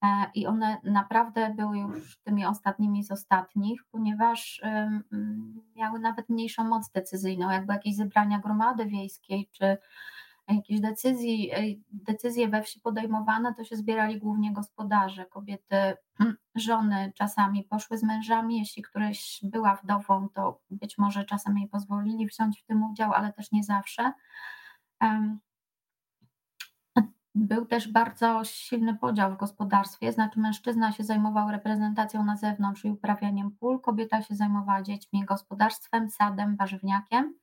E, 0.02 0.06
I 0.34 0.46
one 0.46 0.76
naprawdę 0.84 1.54
były 1.56 1.78
już 1.78 2.18
tymi 2.18 2.46
ostatnimi 2.46 3.04
z 3.04 3.10
ostatnich, 3.10 3.84
ponieważ 3.90 4.62
miały 5.76 5.98
nawet 5.98 6.28
mniejszą 6.28 6.64
moc 6.64 6.90
decyzyjną, 6.90 7.50
jakby 7.50 7.72
jakieś 7.72 7.96
zebrania 7.96 8.38
gromady 8.38 8.86
wiejskiej 8.86 9.48
czy 9.52 9.78
jakieś 10.48 10.80
decyzji, 10.80 11.50
decyzje 11.90 12.48
we 12.48 12.62
wsi 12.62 12.80
podejmowane, 12.80 13.54
to 13.54 13.64
się 13.64 13.76
zbierali 13.76 14.18
głównie 14.18 14.52
gospodarze. 14.52 15.26
Kobiety, 15.26 15.76
żony 16.54 17.12
czasami 17.14 17.64
poszły 17.64 17.98
z 17.98 18.02
mężami, 18.02 18.58
jeśli 18.58 18.82
któreś 18.82 19.40
była 19.42 19.74
wdową, 19.76 20.28
to 20.28 20.60
być 20.70 20.98
może 20.98 21.24
czasem 21.24 21.58
jej 21.58 21.68
pozwolili 21.68 22.26
wziąć 22.26 22.60
w 22.60 22.66
tym 22.66 22.82
udział, 22.82 23.12
ale 23.12 23.32
też 23.32 23.52
nie 23.52 23.64
zawsze. 23.64 24.12
Był 27.34 27.66
też 27.66 27.88
bardzo 27.88 28.44
silny 28.44 28.94
podział 28.94 29.34
w 29.34 29.36
gospodarstwie, 29.36 30.12
znaczy 30.12 30.40
mężczyzna 30.40 30.92
się 30.92 31.04
zajmował 31.04 31.50
reprezentacją 31.50 32.24
na 32.24 32.36
zewnątrz 32.36 32.84
i 32.84 32.90
uprawianiem 32.90 33.50
pól, 33.50 33.80
kobieta 33.80 34.22
się 34.22 34.34
zajmowała 34.34 34.82
dziećmi, 34.82 35.24
gospodarstwem, 35.24 36.10
sadem, 36.10 36.56
warzywniakiem. 36.56 37.34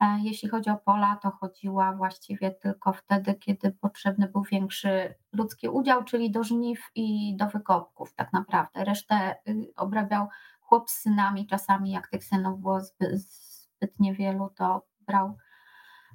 E, 0.00 0.18
jeśli 0.22 0.48
chodzi 0.48 0.70
o 0.70 0.76
pola, 0.76 1.16
to 1.22 1.30
chodziła 1.30 1.92
właściwie 1.92 2.50
tylko 2.50 2.92
wtedy, 2.92 3.34
kiedy 3.34 3.72
potrzebny 3.72 4.28
był 4.28 4.42
większy 4.42 5.14
ludzki 5.32 5.68
udział, 5.68 6.04
czyli 6.04 6.30
do 6.30 6.44
żniw 6.44 6.90
i 6.94 7.36
do 7.36 7.46
wykopków 7.46 8.14
tak 8.14 8.32
naprawdę. 8.32 8.84
Resztę 8.84 9.36
y, 9.48 9.72
obrabiał 9.76 10.28
chłop 10.60 10.90
z 10.90 10.94
synami, 10.94 11.46
czasami 11.46 11.90
jak 11.90 12.08
tych 12.08 12.24
synów 12.24 12.60
było 12.60 12.80
zbyt, 12.80 13.20
zbyt 13.20 14.00
niewielu, 14.00 14.50
to 14.56 14.86
brał, 15.00 15.36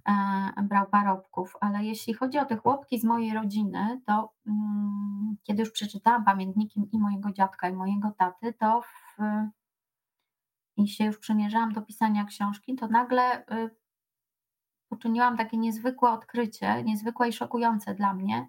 e, 0.10 0.64
brał 0.64 0.88
parobków. 0.88 1.54
Ale 1.62 1.84
jeśli 1.84 2.14
chodzi 2.14 2.40
o 2.40 2.46
te 2.46 2.56
chłopki 2.56 3.00
z 3.00 3.04
mojej 3.04 3.34
rodziny, 3.34 4.02
to 4.06 4.34
mm, 4.48 5.38
kiedy 5.44 5.60
już 5.62 5.72
przeczytałam 5.72 6.26
pamiętniki 6.26 6.82
i 6.92 7.00
mojego 7.00 7.32
dziadka 7.32 7.70
i 7.70 7.74
mojego 7.74 8.12
taty, 8.18 8.54
to 8.54 8.82
w 8.82 9.22
i 10.84 10.88
się 10.88 11.06
już 11.06 11.18
przymierzałam 11.18 11.74
do 11.74 11.82
pisania 11.82 12.26
książki, 12.26 12.76
to 12.76 12.88
nagle 12.88 13.40
y, 13.40 13.70
poczyniłam 14.90 15.38
takie 15.38 15.58
niezwykłe 15.58 16.12
odkrycie, 16.12 16.84
niezwykłe 16.84 17.30
i 17.30 17.34
szokujące 17.34 17.94
dla 17.96 18.14
mnie. 18.14 18.48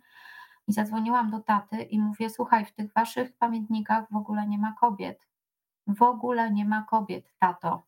I 0.67 0.73
zadzwoniłam 0.73 1.31
do 1.31 1.41
taty 1.41 1.83
i 1.83 1.99
mówię: 1.99 2.31
Słuchaj, 2.31 2.65
w 2.65 2.73
tych 2.73 2.93
waszych 2.93 3.37
pamiętnikach 3.37 4.05
w 4.11 4.17
ogóle 4.17 4.47
nie 4.47 4.59
ma 4.59 4.75
kobiet. 4.81 5.29
W 5.87 6.03
ogóle 6.03 6.51
nie 6.51 6.65
ma 6.65 6.83
kobiet, 6.83 7.33
tato. 7.39 7.83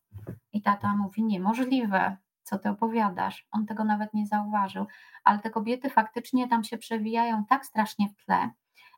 I 0.53 0.61
tata 0.61 0.95
mówi: 0.95 1.23
Niemożliwe, 1.23 2.17
co 2.43 2.59
ty 2.59 2.69
opowiadasz. 2.69 3.47
On 3.51 3.65
tego 3.65 3.83
nawet 3.83 4.13
nie 4.13 4.27
zauważył, 4.27 4.85
ale 5.23 5.39
te 5.39 5.49
kobiety 5.49 5.89
faktycznie 5.89 6.47
tam 6.47 6.63
się 6.63 6.77
przewijają 6.77 7.45
tak 7.45 7.65
strasznie 7.65 8.09
w 8.09 8.25
tle, 8.25 8.49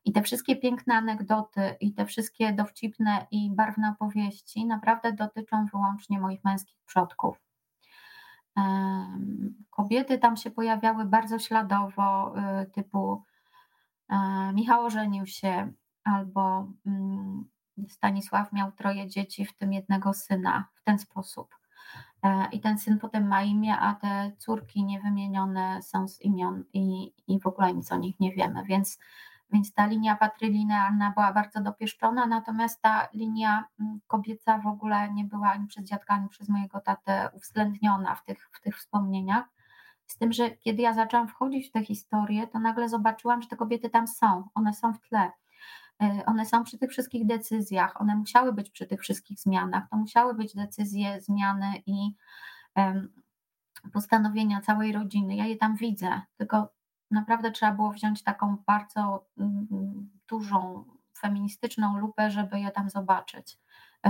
i 0.06 0.12
te 0.12 0.22
wszystkie 0.22 0.56
piękne 0.56 0.96
anegdoty 0.96 1.76
i 1.80 1.94
te 1.94 2.06
wszystkie 2.06 2.54
dowcipne 2.54 3.28
i 3.32 3.52
barwne 3.52 3.90
opowieści 3.90 4.66
naprawdę 4.66 5.14
dotyczą 5.14 5.66
wyłącznie 5.66 6.20
moich 6.20 6.44
męskich 6.44 6.78
przodków. 6.86 7.48
Kobiety 9.70 10.18
tam 10.18 10.38
się 10.38 10.52
pojawiały 10.52 11.06
bardzo 11.06 11.40
śladowo, 11.40 12.34
y, 12.62 12.66
typu 12.66 13.24
e, 14.10 14.54
Michał 14.54 14.86
ożenił 14.86 15.26
się, 15.26 15.72
albo 16.04 16.72
mm, 16.86 17.46
Stanisław 17.88 18.54
miał 18.54 18.72
troje 18.72 19.08
dzieci, 19.08 19.46
w 19.46 19.54
tym 19.54 19.74
jednego 19.74 20.14
syna, 20.14 20.68
w 20.74 20.84
ten 20.84 21.00
sposób. 21.00 21.56
E, 22.24 22.48
I 22.52 22.60
ten 22.60 22.80
syn 22.80 23.00
potem 23.00 23.28
ma 23.28 23.44
imię, 23.44 23.78
a 23.80 23.96
te 23.96 24.32
córki 24.38 24.84
niewymienione 24.84 25.82
są 25.82 26.08
z 26.08 26.22
imion 26.22 26.64
i, 26.74 27.14
i 27.28 27.40
w 27.40 27.48
ogóle 27.48 27.74
nic 27.74 27.92
o 27.92 27.98
nich 27.98 28.20
nie 28.20 28.32
wiemy. 28.32 28.64
Więc, 28.64 29.00
więc 29.54 29.74
ta 29.74 29.86
linia 29.86 30.16
patrylinealna 30.16 31.12
była 31.12 31.34
bardzo 31.34 31.62
dopieszczona, 31.62 32.26
natomiast 32.26 32.82
ta 32.82 33.08
linia 33.14 33.66
mm, 33.80 34.00
kobieca 34.08 34.58
w 34.58 34.68
ogóle 34.68 35.14
nie 35.14 35.26
była 35.26 35.52
ani 35.52 35.68
przez 35.68 35.84
dziadka, 35.84 36.14
ani 36.14 36.30
przez 36.30 36.50
mojego 36.50 36.80
tatę 36.80 37.30
uwzględniona 37.34 38.16
w 38.16 38.24
tych, 38.24 38.50
w 38.54 38.62
tych 38.62 38.78
wspomnieniach. 38.78 39.46
Z 40.08 40.18
tym, 40.18 40.34
że 40.34 40.52
kiedy 40.52 40.82
ja 40.82 40.94
zaczęłam 40.94 41.28
wchodzić 41.28 41.70
w 41.70 41.72
tę 41.72 41.84
historię, 41.84 42.48
to 42.48 42.60
nagle 42.60 42.90
zobaczyłam, 42.90 43.42
że 43.42 43.48
te 43.48 43.56
kobiety 43.56 43.90
tam 43.90 44.08
są, 44.08 44.50
one 44.54 44.74
są 44.74 44.94
w 44.94 45.02
tle. 45.02 45.32
E, 46.02 46.24
one 46.26 46.46
są 46.46 46.64
przy 46.64 46.78
tych 46.78 46.92
wszystkich 46.92 47.26
decyzjach, 47.26 48.02
one 48.02 48.16
musiały 48.16 48.54
być 48.54 48.70
przy 48.70 48.88
tych 48.88 49.02
wszystkich 49.02 49.40
zmianach, 49.40 49.90
to 49.90 49.98
musiały 49.98 50.34
być 50.34 50.56
decyzje, 50.56 51.22
zmiany 51.22 51.74
i 51.86 52.16
postanowienia 53.94 54.62
całej 54.62 54.92
rodziny. 54.92 55.36
Ja 55.36 55.46
je 55.46 55.58
tam 55.58 55.76
widzę, 55.76 56.22
tylko 56.38 56.77
naprawdę 57.12 57.52
trzeba 57.52 57.72
było 57.72 57.92
wziąć 57.92 58.24
taką 58.24 58.58
bardzo 58.66 59.26
mm, 59.38 60.10
dużą 60.28 60.86
feministyczną 61.18 61.98
lupę, 61.98 62.32
żeby 62.32 62.60
je 62.60 62.72
tam 62.72 62.90
zobaczyć 62.90 63.60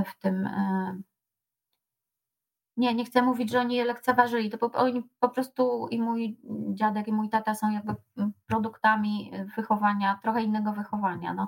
w 0.05 0.19
tym. 0.19 0.47
E, 0.47 1.01
nie, 2.77 2.95
nie 2.95 3.05
chcę 3.05 3.21
mówić, 3.21 3.51
że 3.51 3.59
oni 3.59 3.75
je 3.75 3.85
lekceważyli, 3.85 4.49
to 4.49 4.57
po, 4.57 4.71
oni 4.71 5.03
po 5.19 5.29
prostu 5.29 5.87
i 5.87 6.01
mój 6.01 6.39
dziadek 6.73 7.07
i 7.07 7.13
mój 7.13 7.29
tata 7.29 7.55
są 7.55 7.71
jakby 7.71 7.95
produktami 8.47 9.31
wychowania, 9.55 10.19
trochę 10.23 10.43
innego 10.43 10.73
wychowania. 10.73 11.33
No 11.33 11.47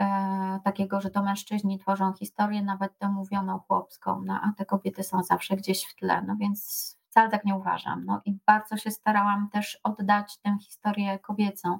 e, 0.00 0.60
takiego, 0.64 1.00
że 1.00 1.10
to 1.10 1.22
mężczyźni 1.22 1.78
tworzą 1.78 2.12
historię, 2.12 2.62
nawet 2.62 2.98
tę 2.98 3.08
mówioną 3.08 3.58
chłopską, 3.58 4.22
no, 4.26 4.40
a 4.42 4.52
te 4.56 4.66
kobiety 4.66 5.02
są 5.02 5.22
zawsze 5.22 5.56
gdzieś 5.56 5.84
w 5.84 5.94
tle, 5.94 6.22
no 6.22 6.36
więc 6.36 6.98
wcale 7.10 7.30
tak 7.30 7.44
nie 7.44 7.54
uważam. 7.54 8.04
No 8.04 8.20
i 8.24 8.38
bardzo 8.46 8.76
się 8.76 8.90
starałam 8.90 9.48
też 9.52 9.80
oddać 9.82 10.38
tę 10.38 10.56
historię 10.60 11.18
kobiecą, 11.18 11.78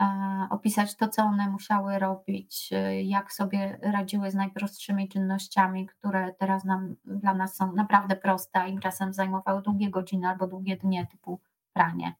e, 0.00 0.06
opisać 0.50 0.96
to, 0.96 1.08
co 1.08 1.22
one 1.22 1.50
musiały 1.50 1.98
robić, 1.98 2.70
e, 2.72 3.02
jak 3.02 3.32
sobie 3.32 3.78
radziły 3.82 4.30
z 4.30 4.34
najprostszymi 4.34 5.08
czynnościami, 5.08 5.86
które 5.86 6.34
teraz 6.38 6.64
nam, 6.64 6.96
dla 7.04 7.34
nas 7.34 7.56
są 7.56 7.72
naprawdę 7.72 8.16
proste, 8.16 8.68
im 8.68 8.80
czasem 8.80 9.12
zajmowały 9.12 9.62
długie 9.62 9.90
godziny 9.90 10.28
albo 10.28 10.46
długie 10.46 10.76
dnie, 10.76 11.06
typu 11.06 11.40
pranie, 11.72 12.14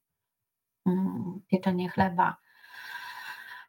mm, 0.86 1.40
pieczenie 1.48 1.88
chleba, 1.88 2.36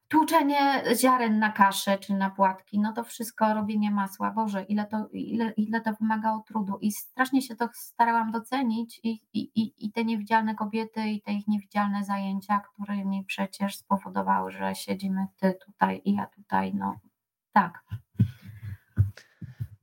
tłuczenie 0.08 0.84
ziaren 0.96 1.39
na 1.39 1.52
kaszę 1.52 1.98
czy 1.98 2.13
na 2.13 2.30
płatki, 2.30 2.80
no 2.80 2.94
to 2.94 3.04
wszystko 3.04 3.54
robienie 3.54 3.91
masła, 3.91 4.32
Boże, 4.32 4.63
ile 4.63 4.86
to, 4.86 5.08
ile, 5.12 5.52
ile 5.58 5.82
to 5.82 5.94
wymagało 5.94 6.44
trudu. 6.48 6.78
I 6.82 6.91
strasznie 6.91 7.41
się 7.41 7.56
to 7.56 7.70
starałam 7.74 8.32
docenić 8.32 9.00
i, 9.04 9.22
i, 9.34 9.74
i 9.86 9.91
te 9.91 10.06
niewidzialne 10.06 10.56
kobiety 10.56 11.10
i 11.10 11.22
te 11.22 11.34
ich 11.34 11.48
niewidzialne 11.48 12.04
zajęcia, 12.04 12.60
które 12.60 13.06
mi 13.06 13.24
przecież 13.26 13.78
spowodowały, 13.78 14.52
że 14.52 14.76
siedzimy 14.76 15.28
ty 15.39 15.58
tutaj 15.65 16.02
i 16.06 16.13
ja 16.13 16.26
tutaj, 16.26 16.74
no 16.76 16.96
tak. 17.54 17.84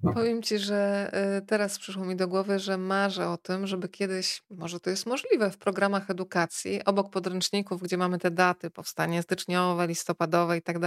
No. 0.02 0.12
Powiem 0.12 0.42
ci, 0.42 0.58
że 0.58 1.10
y, 1.38 1.46
teraz 1.46 1.78
przyszło 1.78 2.04
mi 2.04 2.16
do 2.16 2.28
głowy, 2.28 2.58
że 2.58 2.78
marzę 2.78 3.28
o 3.28 3.36
tym, 3.36 3.66
żeby 3.66 3.88
kiedyś, 3.88 4.42
może 4.50 4.80
to 4.80 4.90
jest 4.90 5.06
możliwe, 5.06 5.50
w 5.50 5.58
programach 5.58 6.10
edukacji, 6.10 6.84
obok 6.84 7.10
podręczników, 7.10 7.82
gdzie 7.82 7.96
mamy 7.96 8.18
te 8.18 8.30
daty, 8.30 8.70
powstanie 8.70 9.22
styczniowe, 9.22 9.86
listopadowe 9.86 10.58
i 10.58 10.62
tak 10.62 10.78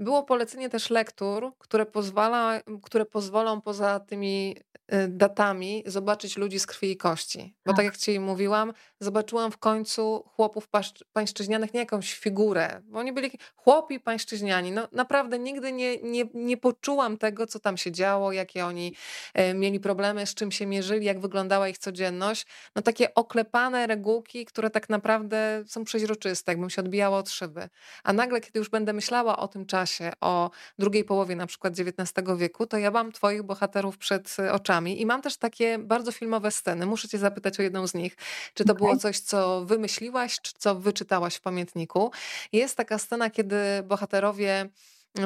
było 0.00 0.22
polecenie 0.22 0.68
też 0.68 0.90
lektur, 0.90 1.52
które, 1.58 1.86
pozwala, 1.86 2.60
które 2.82 3.04
pozwolą 3.04 3.60
poza 3.60 4.00
tymi 4.00 4.56
y, 4.92 5.08
datami 5.08 5.82
zobaczyć 5.86 6.36
ludzi 6.36 6.60
z 6.60 6.66
krwi 6.66 6.90
i 6.90 6.96
kości. 6.96 7.54
Bo 7.66 7.72
tak, 7.72 7.76
tak 7.76 7.84
jak 7.84 7.96
ci 7.96 8.20
mówiłam, 8.20 8.72
zobaczyłam 9.00 9.52
w 9.52 9.58
końcu 9.58 10.24
chłopów 10.26 10.68
pańszczyźnianych, 11.12 11.74
nie 11.74 11.80
jakąś 11.80 12.14
figurę, 12.14 12.80
bo 12.84 12.98
oni 12.98 13.12
byli 13.12 13.30
chłopi 13.56 14.00
pańszczyźniani. 14.00 14.72
No 14.72 14.88
naprawdę 14.92 15.38
nigdy 15.38 15.72
nie, 15.72 15.96
nie, 15.96 16.24
nie 16.34 16.56
poczułam 16.56 17.18
tego, 17.18 17.46
co 17.46 17.60
tam 17.60 17.76
się 17.76 17.92
działo, 17.92 18.32
jakie 18.32 18.66
oni 18.66 18.94
e, 19.34 19.54
mieli 19.54 19.80
problemy, 19.80 20.26
z 20.26 20.34
czym 20.34 20.52
się 20.52 20.66
mierzyli, 20.66 21.06
jak 21.06 21.20
wyglądała 21.20 21.68
ich 21.68 21.78
codzienność. 21.78 22.46
No 22.76 22.82
takie 22.82 23.14
oklepane 23.14 23.86
regułki, 23.86 24.44
które 24.44 24.70
tak 24.70 24.88
naprawdę 24.88 25.64
są 25.66 25.84
przeźroczyste, 25.84 26.52
jakbym 26.52 26.70
się 26.70 26.82
odbijała 26.82 27.18
od 27.18 27.30
szyby. 27.30 27.68
A 28.04 28.12
nagle, 28.12 28.40
kiedy 28.40 28.58
już 28.58 28.68
będę 28.68 28.92
myślała 28.92 29.38
o 29.38 29.48
tym 29.48 29.66
czasie, 29.66 29.89
czasie, 29.90 30.12
o 30.20 30.50
drugiej 30.78 31.04
połowie 31.04 31.36
na 31.36 31.46
przykład 31.46 31.74
XIX 31.78 32.28
wieku, 32.36 32.66
to 32.66 32.78
ja 32.78 32.90
mam 32.90 33.12
twoich 33.12 33.42
bohaterów 33.42 33.98
przed 33.98 34.36
y, 34.38 34.52
oczami 34.52 35.00
i 35.00 35.06
mam 35.06 35.22
też 35.22 35.36
takie 35.36 35.78
bardzo 35.78 36.12
filmowe 36.12 36.50
sceny. 36.50 36.86
Muszę 36.86 37.08
cię 37.08 37.18
zapytać 37.18 37.60
o 37.60 37.62
jedną 37.62 37.86
z 37.86 37.94
nich. 37.94 38.16
Czy 38.54 38.64
to 38.64 38.72
okay. 38.72 38.86
było 38.86 38.96
coś, 38.96 39.18
co 39.18 39.64
wymyśliłaś, 39.64 40.40
czy 40.40 40.52
co 40.58 40.74
wyczytałaś 40.74 41.36
w 41.36 41.40
pamiętniku? 41.40 42.10
Jest 42.52 42.76
taka 42.76 42.98
scena, 42.98 43.30
kiedy 43.30 43.56
bohaterowie 43.84 44.68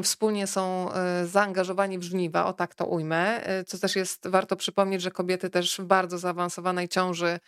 wspólnie 0.03 0.46
są 0.46 0.90
y, 1.22 1.27
zaangażowani 1.27 1.98
w 1.98 2.03
żniwa, 2.03 2.46
o 2.46 2.53
tak 2.53 2.74
to 2.74 2.87
ujmę, 2.87 3.48
y, 3.61 3.64
co 3.64 3.79
też 3.79 3.96
jest, 3.96 4.29
warto 4.29 4.57
przypomnieć, 4.57 5.03
że 5.03 5.11
kobiety 5.11 5.50
też 5.50 5.77
w 5.79 5.85
bardzo 5.85 6.18
zaawansowanej 6.18 6.88
ciąży 6.88 7.38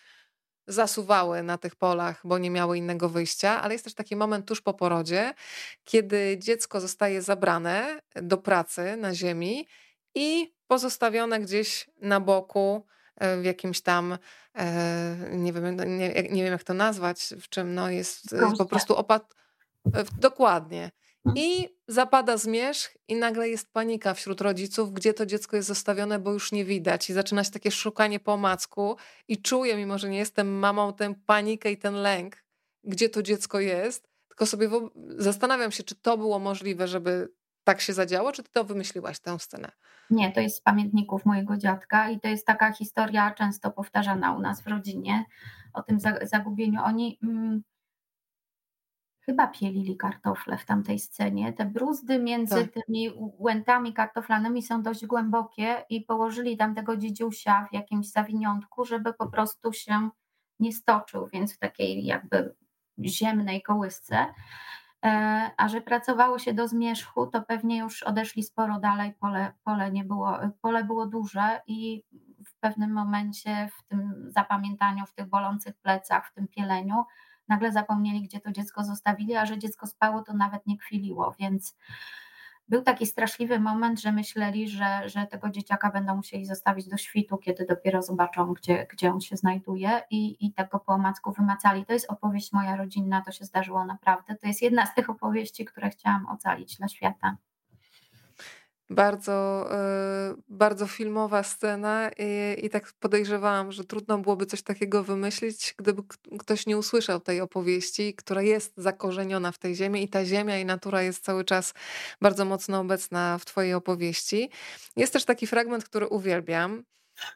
zasuwały 0.66 1.42
na 1.42 1.58
tych 1.58 1.76
polach, 1.76 2.20
bo 2.24 2.38
nie 2.38 2.50
miały 2.50 2.78
innego 2.78 3.08
wyjścia, 3.08 3.62
ale 3.62 3.74
jest 3.74 3.84
też 3.84 3.94
taki 3.94 4.16
moment 4.16 4.46
tuż 4.46 4.60
po 4.60 4.74
porodzie, 4.74 5.34
kiedy 5.84 6.38
dziecko 6.38 6.80
zostaje 6.80 7.22
zabrane 7.22 8.00
do 8.14 8.38
pracy 8.38 8.96
na 8.96 9.14
ziemi 9.14 9.66
i 10.14 10.54
pozostawione 10.66 11.40
gdzieś 11.40 11.90
na 12.00 12.20
boku 12.20 12.86
e, 13.16 13.36
w 13.36 13.44
jakimś 13.44 13.80
tam, 13.80 14.18
e, 14.54 15.16
nie 15.32 15.52
wiem, 15.52 15.76
nie, 15.76 16.08
nie 16.08 16.42
wiem 16.44 16.52
jak 16.52 16.64
to 16.64 16.74
nazwać, 16.74 17.34
w 17.40 17.48
czym 17.48 17.74
no 17.74 17.90
jest 17.90 18.36
po 18.58 18.66
prostu 18.66 18.96
opad... 18.96 19.34
Dokładnie. 20.18 20.90
I 21.34 21.68
zapada 21.88 22.36
zmierzch 22.36 22.96
i 23.08 23.14
nagle 23.16 23.48
jest 23.48 23.72
panika 23.72 24.14
wśród 24.14 24.40
rodziców, 24.40 24.92
gdzie 24.92 25.14
to 25.14 25.26
dziecko 25.26 25.56
jest 25.56 25.68
zostawione, 25.68 26.18
bo 26.18 26.32
już 26.32 26.52
nie 26.52 26.64
widać. 26.64 27.10
I 27.10 27.12
zaczyna 27.12 27.44
się 27.44 27.50
takie 27.50 27.70
szukanie 27.70 28.20
po 28.20 28.36
macku 28.36 28.96
i 29.28 29.42
czuję, 29.42 29.76
mimo 29.76 29.98
że 29.98 30.08
nie 30.08 30.18
jestem 30.18 30.58
mamą, 30.58 30.92
tę 30.92 31.14
panikę 31.26 31.72
i 31.72 31.76
ten 31.76 31.94
lęk, 31.94 32.44
gdzie 32.84 33.08
to 33.08 33.22
dziecko 33.22 33.60
jest. 33.60 34.08
Tylko 34.28 34.46
sobie 34.46 34.70
zastanawiam 35.18 35.72
się, 35.72 35.82
czy 35.82 35.94
to 35.94 36.18
było 36.18 36.38
możliwe, 36.38 36.88
żeby 36.88 37.28
tak 37.64 37.80
się 37.80 37.92
zadziało, 37.92 38.32
czy 38.32 38.42
ty 38.42 38.50
to 38.52 38.64
wymyśliłaś, 38.64 39.18
tę 39.18 39.38
scenę? 39.38 39.72
Nie, 40.10 40.32
to 40.32 40.40
jest 40.40 40.56
z 40.56 40.60
pamiętników 40.60 41.24
mojego 41.24 41.56
dziadka 41.56 42.10
i 42.10 42.20
to 42.20 42.28
jest 42.28 42.46
taka 42.46 42.72
historia 42.72 43.30
często 43.30 43.70
powtarzana 43.70 44.36
u 44.36 44.40
nas 44.40 44.62
w 44.62 44.66
rodzinie 44.66 45.24
o 45.72 45.82
tym 45.82 45.98
zagubieniu. 46.22 46.80
Oni... 46.84 47.18
Mm, 47.22 47.62
chyba 49.26 49.46
pielili 49.46 49.96
kartofle 49.96 50.58
w 50.58 50.64
tamtej 50.64 50.98
scenie. 50.98 51.52
Te 51.52 51.64
bruzdy 51.64 52.18
między 52.18 52.68
tak. 52.68 52.84
tymi 52.84 53.10
łętami 53.38 53.92
kartoflanymi 53.92 54.62
są 54.62 54.82
dość 54.82 55.06
głębokie 55.06 55.84
i 55.90 56.00
położyli 56.00 56.56
tam 56.56 56.74
tego 56.74 56.96
dziedziusia 56.96 57.66
w 57.70 57.74
jakimś 57.74 58.10
zawiniątku, 58.10 58.84
żeby 58.84 59.12
po 59.14 59.26
prostu 59.26 59.72
się 59.72 60.10
nie 60.60 60.72
stoczył, 60.72 61.28
więc 61.32 61.54
w 61.54 61.58
takiej 61.58 62.04
jakby 62.04 62.54
ziemnej 63.04 63.62
kołysce. 63.62 64.26
E, 65.04 65.50
a 65.56 65.68
że 65.68 65.80
pracowało 65.80 66.38
się 66.38 66.54
do 66.54 66.68
zmierzchu, 66.68 67.26
to 67.26 67.42
pewnie 67.42 67.78
już 67.78 68.02
odeszli 68.02 68.42
sporo 68.42 68.80
dalej, 68.80 69.14
pole, 69.20 69.52
pole, 69.64 69.92
nie 69.92 70.04
było, 70.04 70.38
pole 70.60 70.84
było 70.84 71.06
duże 71.06 71.60
i 71.66 72.04
w 72.46 72.54
pewnym 72.60 72.92
momencie 72.92 73.68
w 73.78 73.88
tym 73.88 74.26
zapamiętaniu, 74.28 75.06
w 75.06 75.14
tych 75.14 75.26
bolących 75.26 75.74
plecach, 75.76 76.28
w 76.28 76.34
tym 76.34 76.48
pieleniu, 76.48 77.04
nagle 77.48 77.72
zapomnieli, 77.72 78.22
gdzie 78.22 78.40
to 78.40 78.52
dziecko 78.52 78.84
zostawili, 78.84 79.36
a 79.36 79.46
że 79.46 79.58
dziecko 79.58 79.86
spało, 79.86 80.22
to 80.22 80.34
nawet 80.34 80.66
nie 80.66 80.78
kwiliło, 80.78 81.34
więc 81.38 81.76
był 82.68 82.82
taki 82.82 83.06
straszliwy 83.06 83.60
moment, 83.60 84.00
że 84.00 84.12
myśleli, 84.12 84.68
że, 84.68 85.08
że 85.08 85.26
tego 85.26 85.50
dzieciaka 85.50 85.90
będą 85.90 86.16
musieli 86.16 86.46
zostawić 86.46 86.88
do 86.88 86.96
świtu, 86.96 87.38
kiedy 87.38 87.66
dopiero 87.66 88.02
zobaczą, 88.02 88.52
gdzie, 88.52 88.86
gdzie 88.92 89.12
on 89.12 89.20
się 89.20 89.36
znajduje 89.36 90.02
i, 90.10 90.46
i 90.46 90.52
tego 90.52 90.80
po 90.80 90.92
omacku 90.92 91.32
wymacali. 91.32 91.86
To 91.86 91.92
jest 91.92 92.10
opowieść 92.10 92.52
moja 92.52 92.76
rodzinna, 92.76 93.22
to 93.22 93.32
się 93.32 93.44
zdarzyło 93.44 93.84
naprawdę. 93.84 94.36
To 94.36 94.46
jest 94.46 94.62
jedna 94.62 94.86
z 94.86 94.94
tych 94.94 95.10
opowieści, 95.10 95.64
które 95.64 95.90
chciałam 95.90 96.26
ocalić 96.26 96.76
dla 96.76 96.88
świata. 96.88 97.36
Bardzo, 98.90 99.66
e, 99.70 100.34
bardzo 100.48 100.86
filmowa 100.86 101.42
scena 101.42 102.10
i, 102.18 102.66
i 102.66 102.70
tak 102.70 102.92
podejrzewałam, 103.00 103.72
że 103.72 103.84
trudno 103.84 104.18
byłoby 104.18 104.46
coś 104.46 104.62
takiego 104.62 105.04
wymyślić, 105.04 105.74
gdyby 105.78 106.02
ktoś 106.38 106.66
nie 106.66 106.78
usłyszał 106.78 107.20
tej 107.20 107.40
opowieści, 107.40 108.14
która 108.14 108.42
jest 108.42 108.72
zakorzeniona 108.76 109.52
w 109.52 109.58
tej 109.58 109.74
ziemi 109.74 110.02
i 110.02 110.08
ta 110.08 110.24
ziemia 110.24 110.58
i 110.58 110.64
natura 110.64 111.02
jest 111.02 111.24
cały 111.24 111.44
czas 111.44 111.74
bardzo 112.20 112.44
mocno 112.44 112.80
obecna 112.80 113.38
w 113.38 113.44
twojej 113.44 113.74
opowieści. 113.74 114.50
Jest 114.96 115.12
też 115.12 115.24
taki 115.24 115.46
fragment, 115.46 115.84
który 115.84 116.08
uwielbiam. 116.08 116.84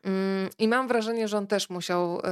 Mm, 0.04 0.48
I 0.58 0.68
mam 0.68 0.88
wrażenie, 0.88 1.28
że 1.28 1.38
on 1.38 1.46
też 1.46 1.70
musiał 1.70 2.20
e, 2.20 2.22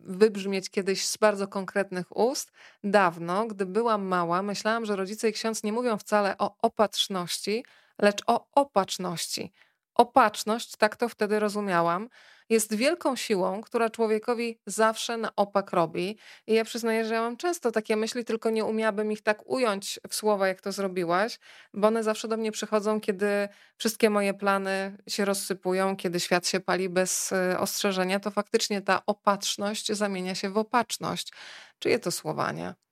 wybrzmieć 0.00 0.70
kiedyś 0.70 1.06
z 1.06 1.16
bardzo 1.16 1.48
konkretnych 1.48 2.16
ust. 2.16 2.52
Dawno, 2.84 3.46
gdy 3.46 3.66
byłam 3.66 4.04
mała, 4.04 4.42
myślałam, 4.42 4.84
że 4.84 4.96
rodzice 4.96 5.28
i 5.28 5.32
ksiądz 5.32 5.62
nie 5.62 5.72
mówią 5.72 5.98
wcale 5.98 6.38
o 6.38 6.56
opatrzności, 6.62 7.64
lecz 8.02 8.22
o 8.26 8.46
opatrzności. 8.54 9.52
opatrzność, 9.94 10.76
tak 10.76 10.96
to 10.96 11.08
wtedy 11.08 11.40
rozumiałam, 11.40 12.08
jest 12.48 12.74
wielką 12.74 13.16
siłą, 13.16 13.60
która 13.62 13.90
człowiekowi 13.90 14.60
zawsze 14.66 15.16
na 15.16 15.36
opak 15.36 15.72
robi. 15.72 16.18
I 16.46 16.54
ja 16.54 16.64
przyznaję, 16.64 17.04
że 17.04 17.14
ja 17.14 17.20
mam 17.20 17.36
często 17.36 17.72
takie 17.72 17.96
myśli, 17.96 18.24
tylko 18.24 18.50
nie 18.50 18.64
umiałabym 18.64 19.12
ich 19.12 19.22
tak 19.22 19.46
ująć 19.46 20.00
w 20.08 20.14
słowa, 20.14 20.48
jak 20.48 20.60
to 20.60 20.72
zrobiłaś, 20.72 21.38
bo 21.74 21.88
one 21.88 22.02
zawsze 22.02 22.28
do 22.28 22.36
mnie 22.36 22.52
przychodzą, 22.52 23.00
kiedy 23.00 23.48
wszystkie 23.76 24.10
moje 24.10 24.34
plany 24.34 24.96
się 25.08 25.24
rozsypują, 25.24 25.96
kiedy 25.96 26.20
świat 26.20 26.46
się 26.48 26.60
pali 26.60 26.88
bez 26.88 27.32
e, 27.32 27.58
ostrzeżenia, 27.58 28.20
to 28.20 28.30
faktycznie 28.30 28.82
ta 28.82 29.02
opatrzność 29.06 29.92
zamienia 29.92 30.34
się 30.34 30.50
w 30.50 30.58
opatrzność. 30.58 31.32
Czyje 31.78 31.98
to 31.98 32.10
słowa, 32.10 32.52
nie? 32.52 32.85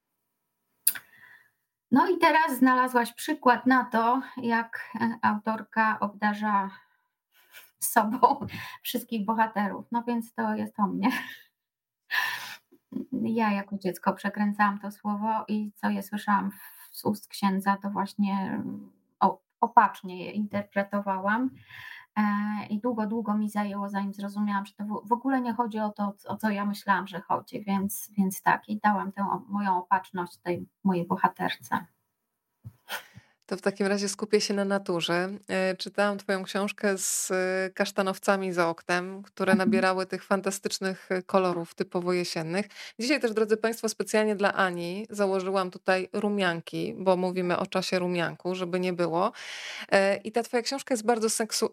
No 1.95 2.09
i 2.09 2.19
teraz 2.19 2.59
znalazłaś 2.59 3.13
przykład 3.13 3.67
na 3.67 3.85
to, 3.85 4.23
jak 4.37 4.91
e, 5.01 5.19
autorka 5.23 6.01
obdarza 6.01 6.71
sobą 7.79 8.47
wszystkich 8.83 9.25
bohaterów. 9.25 9.87
No 9.93 10.03
więc 10.03 10.35
to 10.35 10.55
jest 10.55 10.81
o 10.81 10.87
mnie. 10.87 11.11
Ja 13.23 13.53
jako 13.53 13.79
dziecko 13.79 14.13
przekręcałam 14.13 14.79
to 14.79 14.91
słowo 14.91 15.45
i 15.49 15.73
co 15.75 15.91
je 15.91 16.03
słyszałam 16.03 16.51
z 16.91 17.05
ust 17.05 17.29
księdza, 17.29 17.77
to 17.83 17.91
właśnie 17.91 18.63
opacznie 19.61 20.25
je 20.25 20.31
interpretowałam. 20.31 21.51
E, 22.17 22.23
I 22.71 22.81
długo, 22.81 23.07
długo 23.07 23.35
mi 23.35 23.51
zajęło, 23.51 23.89
zanim 23.89 24.15
zrozumiałam, 24.15 24.67
że 24.67 24.75
to 24.75 24.85
w 25.05 25.13
ogóle 25.13 25.41
nie 25.41 25.53
chodzi 25.55 25.79
o 25.79 25.91
to, 25.91 26.15
o 26.27 26.37
co 26.37 26.51
ja 26.51 26.65
myślałam, 26.67 27.07
że 27.07 27.21
chodzi, 27.21 27.65
więc, 27.65 28.11
więc 28.19 28.43
tak, 28.43 28.69
i 28.69 28.81
dałam 28.81 29.13
tę 29.13 29.27
moją 29.49 29.79
opatrzność 29.79 30.37
tej 30.39 30.69
mojej 30.85 31.07
bohaterce. 31.07 31.87
To 33.47 33.57
w 33.57 33.63
takim 33.63 33.87
razie 33.87 34.09
skupię 34.09 34.41
się 34.41 34.55
na 34.55 34.65
naturze. 34.65 35.39
E, 35.49 35.77
czytałam 35.77 36.19
Twoją 36.19 36.45
książkę 36.45 36.99
z 36.99 37.31
e, 37.31 37.71
kasztanowcami 37.75 38.53
za 38.53 38.69
oknem, 38.69 39.23
które 39.23 39.53
mhm. 39.53 39.69
nabierały 39.69 40.07
tych 40.07 40.25
fantastycznych 40.25 41.13
e, 41.13 41.23
kolorów 41.23 41.75
typowo 41.75 42.13
jesiennych. 42.13 42.67
Dzisiaj 42.99 43.21
też, 43.21 43.33
drodzy 43.33 43.57
Państwo, 43.57 43.89
specjalnie 43.89 44.37
dla 44.37 44.55
Ani 44.55 45.07
założyłam 45.11 45.71
tutaj 45.71 46.09
rumianki, 46.13 46.95
bo 46.99 47.17
mówimy 47.17 47.59
o 47.59 47.67
czasie 47.67 47.99
rumianku, 47.99 48.55
żeby 48.55 48.81
nie 48.81 48.93
było. 48.93 49.33
I 50.25 50.33
ta 50.33 50.43
Twoja 50.43 50.63
książka 50.63 50.95
jest 50.95 51.07
bardzo 51.07 51.29
seksu- 51.29 51.71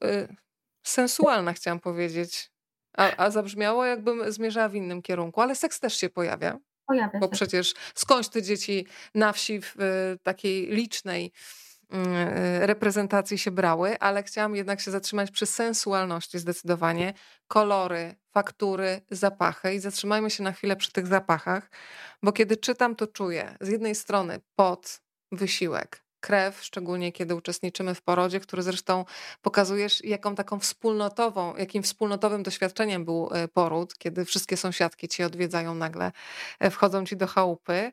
sensualna, 0.84 1.54
chciałam 1.54 1.80
powiedzieć. 1.80 2.52
A, 2.98 3.16
a 3.18 3.30
zabrzmiało, 3.32 3.86
jakbym 3.86 4.32
zmierzała 4.32 4.70
w 4.70 4.76
innym 4.76 5.02
kierunku, 5.02 5.42
ale 5.42 5.56
seks 5.56 5.80
też 5.80 5.98
się 5.98 6.10
pojawia. 6.10 6.58
Pojawia 6.92 7.20
Bo 7.20 7.30
przecież 7.30 7.74
skądś 7.96 8.30
te 8.30 8.42
dzieci 8.42 8.86
na 9.16 9.34
wsi 9.34 9.62
w 9.62 9.76
takiej 10.24 10.68
licznej 10.68 11.32
mm, 11.90 12.08
e, 12.16 12.68
reprezentacji 12.68 13.38
się 13.38 13.52
brały, 13.52 14.00
ale 14.00 14.24
chciałam 14.24 14.56
jednak 14.56 14.82
się 14.82 14.92
zatrzymać 14.92 15.32
przy 15.32 15.46
sensualności 15.46 16.40
zdecydowanie. 16.40 17.14
Kolory, 17.48 18.16
faktury, 18.32 19.02
zapachy 19.12 19.74
i 19.74 19.80
zatrzymajmy 19.80 20.30
się 20.30 20.44
na 20.44 20.52
chwilę 20.52 20.76
przy 20.76 20.92
tych 20.92 21.08
zapachach, 21.08 21.70
bo 22.24 22.32
kiedy 22.32 22.58
czytam, 22.58 22.96
to 22.96 23.08
czuję 23.08 23.58
z 23.62 23.68
jednej 23.68 23.96
strony 23.96 24.40
pot, 24.56 25.02
wysiłek, 25.32 26.04
krew, 26.22 26.64
szczególnie 26.64 27.12
kiedy 27.12 27.36
uczestniczymy 27.36 27.96
w 27.96 28.02
porodzie, 28.02 28.40
który 28.40 28.62
zresztą 28.62 29.06
pokazujesz, 29.42 30.04
jaką 30.04 30.36
taką 30.36 30.60
wspólnotową, 30.60 31.56
jakim 31.56 31.84
wspólnotowym 31.84 32.44
doświadczeniem 32.44 33.06
był 33.06 33.30
e, 33.32 33.48
poród, 33.48 33.98
kiedy 33.98 34.26
wszystkie 34.26 34.58
sąsiadki 34.58 35.08
ci 35.08 35.24
odwiedzają 35.24 35.76
nagle, 35.76 36.12
e, 36.60 36.70
wchodzą 36.70 37.06
ci 37.06 37.18
do 37.18 37.28
chałupy. 37.28 37.92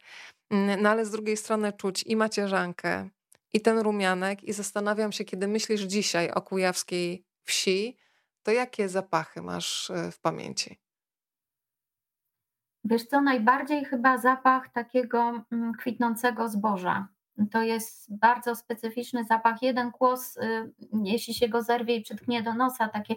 Mm, 0.51 0.83
no 0.83 0.91
ale 0.91 1.07
z 1.07 1.11
drugiej 1.11 1.37
strony 1.37 1.73
czuć 1.73 2.03
i 2.03 2.17
macierzankę, 2.17 3.09
i 3.53 3.61
ten 3.61 3.79
rumianek, 3.79 4.45
i 4.45 4.53
zastanawiam 4.53 5.13
się, 5.13 5.25
kiedy 5.25 5.49
myślisz 5.49 5.81
dzisiaj 5.81 6.31
o 6.31 6.43
kujawskiej 6.43 7.25
wsi, 7.45 7.97
to 8.43 8.53
jakie 8.53 8.89
zapachy 8.89 9.43
masz 9.43 9.91
e, 9.91 10.11
w 10.11 10.21
pamięci? 10.21 10.79
Wiesz 12.85 13.05
co, 13.05 13.21
najbardziej 13.21 13.85
chyba 13.85 14.19
zapach 14.19 14.73
takiego 14.73 15.45
mm, 15.53 15.73
kwitnącego 15.73 16.49
zboża. 16.49 17.09
To 17.51 17.63
jest 17.63 18.17
bardzo 18.17 18.55
specyficzny 18.55 19.25
zapach. 19.25 19.63
Jeden 19.63 19.93
kłos, 19.93 20.37
y, 20.37 20.73
jeśli 21.05 21.35
się 21.35 21.49
go 21.49 21.63
zerwie 21.63 21.97
i 21.97 22.03
przytknie 22.03 22.43
do 22.43 22.55
nosa, 22.55 22.89
takie 22.89 23.15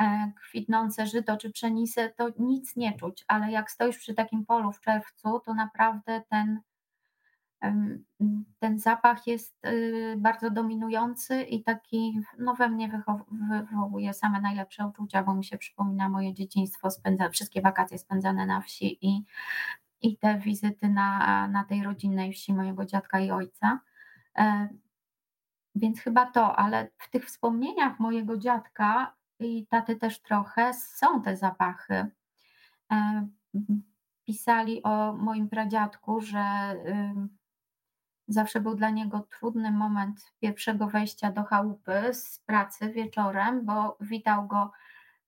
e, 0.00 0.32
kwitnące 0.36 1.06
żyto 1.06 1.36
czy 1.36 1.50
pszenicę, 1.50 2.08
to 2.16 2.28
nic 2.38 2.76
nie 2.76 2.98
czuć, 2.98 3.24
ale 3.28 3.50
jak 3.50 3.70
stoisz 3.70 3.98
przy 3.98 4.14
takim 4.14 4.46
polu 4.46 4.72
w 4.72 4.80
czerwcu, 4.80 5.40
to 5.40 5.54
naprawdę 5.54 6.22
ten, 6.30 6.60
ten 8.58 8.78
zapach 8.78 9.26
jest 9.26 9.66
y, 9.66 10.14
bardzo 10.18 10.50
dominujący 10.50 11.42
i 11.42 11.62
taki 11.62 12.20
no, 12.38 12.54
we 12.54 12.68
mnie 12.68 13.02
wywołuje 13.70 14.14
same 14.14 14.40
najlepsze 14.40 14.86
uczucia, 14.86 15.22
bo 15.22 15.34
mi 15.34 15.44
się 15.44 15.58
przypomina 15.58 16.08
moje 16.08 16.34
dzieciństwo, 16.34 16.90
spędza, 16.90 17.28
wszystkie 17.28 17.62
wakacje 17.62 17.98
spędzane 17.98 18.46
na 18.46 18.60
wsi 18.60 19.06
i 19.06 19.24
i 20.02 20.18
te 20.18 20.38
wizyty 20.38 20.88
na, 20.88 21.48
na 21.48 21.64
tej 21.64 21.82
rodzinnej 21.82 22.32
wsi 22.32 22.54
mojego 22.54 22.84
dziadka 22.86 23.20
i 23.20 23.30
ojca. 23.30 23.80
E, 24.38 24.68
więc 25.74 26.00
chyba 26.00 26.26
to, 26.26 26.56
ale 26.56 26.90
w 26.98 27.10
tych 27.10 27.26
wspomnieniach 27.26 28.00
mojego 28.00 28.36
dziadka 28.36 29.14
i 29.40 29.66
taty 29.66 29.96
też 29.96 30.22
trochę 30.22 30.74
są 30.74 31.22
te 31.22 31.36
zapachy. 31.36 32.06
E, 32.92 33.28
pisali 34.24 34.82
o 34.82 35.12
moim 35.12 35.48
pradziadku, 35.48 36.20
że 36.20 36.74
zawsze 38.28 38.60
był 38.60 38.74
dla 38.74 38.90
niego 38.90 39.20
trudny 39.20 39.70
moment 39.70 40.32
pierwszego 40.40 40.86
wejścia 40.86 41.32
do 41.32 41.44
chałupy 41.44 42.14
z 42.14 42.38
pracy 42.38 42.92
wieczorem, 42.92 43.64
bo 43.64 43.96
witał 44.00 44.46
go 44.46 44.72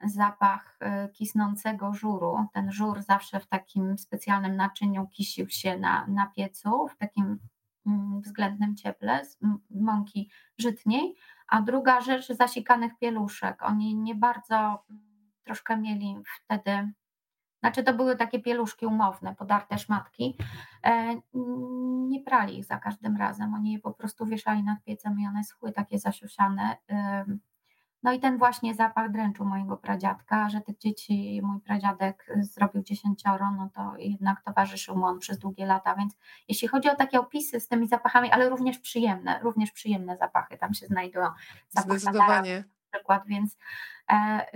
zapach 0.04 0.76
e, 0.80 1.08
kisnącego 1.08 1.94
żuru. 1.94 2.46
Ten 2.52 2.72
żur 2.72 3.02
zawsze 3.02 3.40
w 3.40 3.46
takim 3.46 3.98
specjalnym 3.98 4.56
naczyniu 4.56 5.06
kisił 5.06 5.48
się 5.48 5.78
na, 5.78 6.06
na 6.06 6.26
piecu, 6.26 6.88
w 6.88 6.96
takim 6.96 7.38
mm, 7.86 8.20
względnym 8.20 8.76
cieple 8.76 9.24
z 9.24 9.38
mąki 9.70 10.30
żytniej. 10.58 11.14
A 11.48 11.62
druga 11.62 12.00
rzecz, 12.00 12.32
zasikanych 12.32 12.98
pieluszek. 12.98 13.62
Oni 13.62 13.96
nie 13.96 14.14
bardzo 14.14 14.56
mm, 14.90 15.02
troszkę 15.44 15.76
mieli 15.76 16.16
wtedy, 16.44 16.92
znaczy 17.60 17.82
to 17.82 17.94
były 17.94 18.16
takie 18.16 18.40
pieluszki 18.42 18.86
umowne, 18.86 19.34
podarte 19.34 19.78
szmatki. 19.78 20.36
E, 20.84 21.20
nie 22.08 22.22
prali 22.22 22.58
ich 22.58 22.64
za 22.64 22.76
każdym 22.76 23.16
razem. 23.16 23.54
Oni 23.54 23.72
je 23.72 23.78
po 23.78 23.92
prostu 23.92 24.26
wieszali 24.26 24.62
nad 24.62 24.82
piecem 24.84 25.20
i 25.20 25.26
one 25.26 25.44
schły 25.44 25.72
takie 25.72 25.98
zasiusiane. 25.98 26.76
No 28.02 28.12
i 28.12 28.20
ten 28.20 28.38
właśnie 28.38 28.74
zapach 28.74 29.10
dręczu 29.10 29.44
mojego 29.44 29.76
pradziadka, 29.76 30.48
że 30.48 30.60
tych 30.60 30.78
dzieci 30.78 31.40
mój 31.42 31.60
pradziadek 31.60 32.26
zrobił 32.40 32.82
dziesięcioro, 32.82 33.50
no 33.50 33.70
to 33.74 33.94
jednak 33.98 34.42
towarzyszył 34.42 34.96
mu 34.96 35.04
on 35.04 35.18
przez 35.18 35.38
długie 35.38 35.66
lata, 35.66 35.94
więc 35.94 36.16
jeśli 36.48 36.68
chodzi 36.68 36.88
o 36.88 36.96
takie 36.96 37.20
opisy 37.20 37.60
z 37.60 37.68
tymi 37.68 37.88
zapachami, 37.88 38.30
ale 38.30 38.48
również 38.48 38.78
przyjemne, 38.78 39.40
również 39.42 39.70
przyjemne 39.70 40.16
zapachy 40.16 40.58
tam 40.58 40.74
się 40.74 40.86
znajdują. 40.86 41.26
Zapach 41.68 41.98
Zdecydowanie. 41.98 42.64
Na 42.92 42.98
przykład, 42.98 43.26
więc, 43.26 43.56
e, 44.10 44.46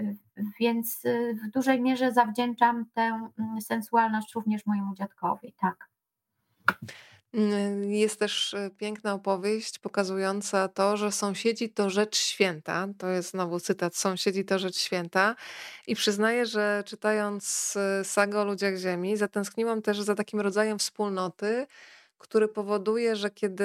więc 0.61 1.03
w 1.45 1.51
dużej 1.51 1.81
mierze 1.81 2.13
zawdzięczam 2.13 2.87
tę 2.95 3.31
mm, 3.39 3.61
sensualność 3.61 4.35
również 4.35 4.67
mojemu 4.67 4.95
dziadkowi, 4.95 5.55
tak. 5.61 5.89
Jest 7.89 8.19
też 8.19 8.55
e, 8.55 8.71
piękna 8.71 9.15
opowieść 9.15 9.79
pokazująca 9.79 10.69
to, 10.69 10.97
że 10.97 11.13
sąsiedzi 11.13 11.71
to 11.71 11.91
rzecz 11.91 12.17
święta. 12.17 12.89
To 12.99 13.09
jest 13.09 13.31
znowu 13.31 13.61
cytat: 13.61 13.97
Sąsiedzi 13.97 14.45
to 14.45 14.59
rzecz 14.59 14.77
święta. 14.77 15.37
I 15.87 15.95
przyznaję, 15.95 16.47
że 16.47 16.83
czytając 16.87 17.75
e, 17.77 18.05
sagę 18.05 18.41
o 18.41 18.45
ludziach 18.45 18.77
Ziemi, 18.77 19.17
zatęskniłam 19.17 19.83
też 19.83 20.01
za 20.01 20.15
takim 20.15 20.41
rodzajem 20.41 20.79
wspólnoty, 20.79 21.67
który 22.19 22.49
powoduje, 22.49 23.17
że 23.17 23.31
kiedy 23.31 23.65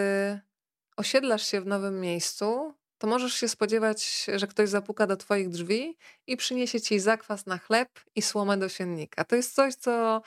osiedlasz 0.97 1.47
się 1.47 1.62
w 1.62 1.65
nowym 1.65 2.01
miejscu, 2.01 2.73
to 2.99 3.07
możesz 3.07 3.33
się 3.33 3.47
spodziewać, 3.47 4.25
że 4.35 4.47
ktoś 4.47 4.69
zapuka 4.69 5.07
do 5.07 5.17
Twoich 5.17 5.49
drzwi 5.49 5.97
i 6.27 6.38
przyniesie 6.38 6.81
Ci 6.81 6.99
zakwas 6.99 7.45
na 7.45 7.57
chleb 7.57 7.89
i 8.15 8.21
słomę 8.21 8.57
do 8.57 8.69
siennika. 8.69 9.23
To 9.23 9.35
jest 9.35 9.55
coś, 9.55 9.75
co 9.75 10.21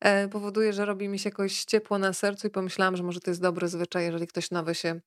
e, 0.00 0.28
powoduje, 0.28 0.72
że 0.72 0.84
robi 0.84 1.08
mi 1.08 1.18
się 1.18 1.28
jakoś 1.28 1.64
ciepło 1.64 1.98
na 1.98 2.12
sercu 2.12 2.46
i 2.46 2.50
pomyślałam, 2.50 2.96
że 2.96 3.02
może 3.02 3.20
to 3.20 3.30
jest 3.30 3.40
dobry 3.40 3.68
zwyczaj, 3.68 4.04
jeżeli 4.04 4.26
ktoś 4.26 4.50
nowy 4.50 4.74
się 4.74 5.00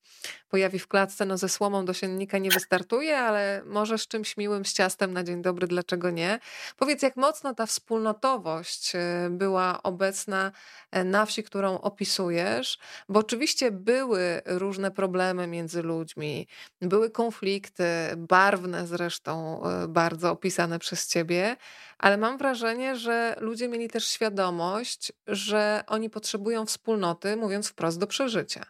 pojawi 0.48 0.78
w 0.78 0.88
klatce, 0.88 1.26
no 1.26 1.38
ze 1.38 1.48
słomą 1.48 1.84
do 1.84 1.92
siennika 1.92 2.38
nie 2.38 2.50
wystartuje, 2.50 3.18
ale 3.18 3.62
może 3.66 3.98
z 3.98 4.08
czymś 4.08 4.36
miłym, 4.36 4.64
z 4.64 4.72
ciastem 4.72 5.12
na 5.12 5.24
dzień 5.24 5.42
dobry, 5.42 5.66
dlaczego 5.66 6.10
nie? 6.10 6.38
Powiedz, 6.76 7.02
jak 7.02 7.16
mocno 7.16 7.54
ta 7.54 7.66
wspólnotowość 7.66 8.92
e, 8.94 9.28
była 9.30 9.82
obecna 9.82 10.52
e, 10.90 11.04
na 11.04 11.26
wsi, 11.26 11.42
którą 11.42 11.80
opisujesz, 11.80 12.78
bo 13.08 13.20
oczywiście 13.20 13.70
były 13.70 14.42
różne 14.46 14.90
problemy 14.90 15.46
między 15.46 15.82
ludźmi, 15.82 16.46
były 16.80 17.11
konflikty, 17.12 17.84
barwne 18.16 18.86
zresztą, 18.86 19.62
e, 19.64 19.88
bardzo 19.88 20.30
opisane 20.30 20.78
przez 20.78 21.08
ciebie, 21.08 21.56
ale 21.98 22.16
mam 22.16 22.38
wrażenie, 22.38 22.96
że 22.96 23.36
ludzie 23.40 23.68
mieli 23.68 23.88
też 23.88 24.06
świadomość, 24.06 25.12
że 25.26 25.84
oni 25.86 26.10
potrzebują 26.10 26.66
wspólnoty, 26.66 27.36
mówiąc 27.36 27.68
wprost, 27.68 28.00
do 28.00 28.06
przeżycia. 28.06 28.64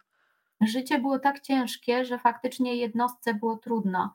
Życie 0.61 0.99
było 0.99 1.19
tak 1.19 1.39
ciężkie, 1.39 2.05
że 2.05 2.19
faktycznie 2.19 2.75
jednostce 2.75 3.33
było 3.33 3.57
trudno. 3.57 4.13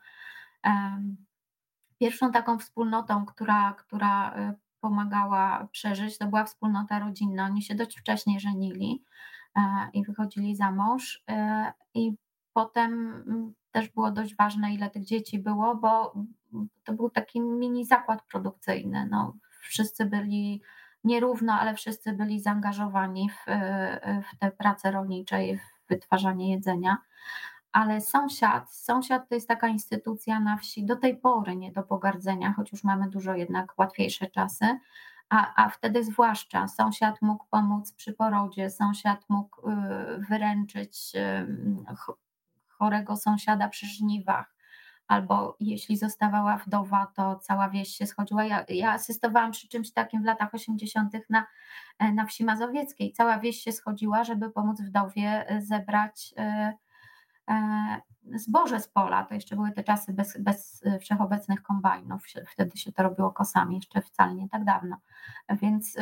Pierwszą 2.00 2.32
taką 2.32 2.58
wspólnotą, 2.58 3.26
która, 3.26 3.74
która 3.78 4.34
pomagała 4.80 5.68
przeżyć, 5.72 6.18
to 6.18 6.26
była 6.26 6.44
wspólnota 6.44 6.98
rodzinna. 6.98 7.44
Oni 7.44 7.62
się 7.62 7.74
dość 7.74 7.98
wcześnie 7.98 8.40
żenili 8.40 9.04
i 9.92 10.04
wychodzili 10.04 10.56
za 10.56 10.70
mąż. 10.70 11.24
I 11.94 12.12
potem 12.52 13.24
też 13.72 13.88
było 13.88 14.10
dość 14.10 14.36
ważne, 14.36 14.74
ile 14.74 14.90
tych 14.90 15.04
dzieci 15.04 15.38
było, 15.38 15.74
bo 15.74 16.14
to 16.84 16.92
był 16.92 17.10
taki 17.10 17.40
mini 17.40 17.84
zakład 17.84 18.22
produkcyjny. 18.22 19.08
No, 19.10 19.34
wszyscy 19.60 20.04
byli 20.04 20.62
nierówno, 21.04 21.52
ale 21.52 21.74
wszyscy 21.74 22.12
byli 22.12 22.40
zaangażowani 22.40 23.30
w, 23.30 23.44
w 24.32 24.38
te 24.38 24.50
prace 24.50 24.90
rolnicze 24.90 25.46
i 25.46 25.56
w 25.56 25.60
wytwarzanie 25.88 26.50
jedzenia. 26.50 26.96
Ale 27.72 28.00
sąsiad, 28.00 28.72
sąsiad 28.72 29.28
to 29.28 29.34
jest 29.34 29.48
taka 29.48 29.68
instytucja 29.68 30.40
na 30.40 30.56
wsi 30.56 30.84
do 30.84 30.96
tej 30.96 31.16
pory 31.16 31.56
nie 31.56 31.72
do 31.72 31.82
pogardzenia, 31.82 32.52
choć 32.52 32.72
już 32.72 32.84
mamy 32.84 33.10
dużo 33.10 33.34
jednak 33.34 33.78
łatwiejsze 33.78 34.26
czasy, 34.26 34.78
a, 35.28 35.64
a 35.64 35.68
wtedy 35.68 36.04
zwłaszcza 36.04 36.68
sąsiad 36.68 37.22
mógł 37.22 37.44
pomóc 37.50 37.92
przy 37.92 38.12
porodzie, 38.12 38.70
sąsiad 38.70 39.24
mógł 39.28 39.70
y, 39.70 39.74
wyręczyć 40.28 41.12
chorego 42.78 43.16
sąsiada 43.16 43.68
przy 43.68 43.86
żniwach, 43.86 44.54
albo 45.08 45.56
jeśli 45.60 45.96
zostawała 45.96 46.56
wdowa, 46.56 47.06
to 47.14 47.38
cała 47.38 47.68
wieś 47.68 47.88
się 47.88 48.06
schodziła. 48.06 48.44
Ja, 48.44 48.64
ja 48.68 48.92
asystowałam 48.92 49.50
przy 49.50 49.68
czymś 49.68 49.92
takim 49.92 50.22
w 50.22 50.24
latach 50.24 50.54
80. 50.54 51.12
Na, 51.30 51.46
na 52.14 52.26
wsi 52.26 52.44
mazowieckiej. 52.44 53.12
Cała 53.12 53.38
wieś 53.38 53.62
się 53.62 53.72
schodziła, 53.72 54.24
żeby 54.24 54.50
pomóc 54.50 54.80
wdowie 54.80 55.48
e, 55.48 55.62
zebrać 55.62 56.34
e, 56.36 56.72
e, 57.48 58.00
zboże 58.34 58.80
z 58.80 58.88
pola. 58.88 59.24
To 59.24 59.34
jeszcze 59.34 59.56
były 59.56 59.72
te 59.72 59.84
czasy 59.84 60.12
bez, 60.12 60.40
bez 60.40 60.84
wszechobecnych 61.00 61.62
kombajnów. 61.62 62.26
Wtedy 62.46 62.78
się 62.78 62.92
to 62.92 63.02
robiło 63.02 63.30
kosami, 63.30 63.76
jeszcze 63.76 64.02
wcale 64.02 64.34
nie 64.34 64.48
tak 64.48 64.64
dawno. 64.64 64.96
Więc 65.62 65.96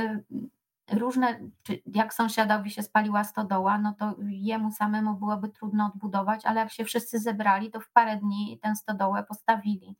różne, 0.92 1.40
jak 1.86 2.14
sąsiadowi 2.14 2.70
się 2.70 2.82
spaliła 2.82 3.24
stodoła, 3.24 3.78
no 3.78 3.94
to 3.98 4.14
jemu 4.26 4.70
samemu 4.70 5.14
byłoby 5.14 5.48
trudno 5.48 5.86
odbudować, 5.86 6.46
ale 6.46 6.60
jak 6.60 6.70
się 6.70 6.84
wszyscy 6.84 7.18
zebrali, 7.18 7.70
to 7.70 7.80
w 7.80 7.90
parę 7.90 8.16
dni 8.16 8.58
tę 8.62 8.76
stodołę 8.76 9.24
postawili. 9.24 9.96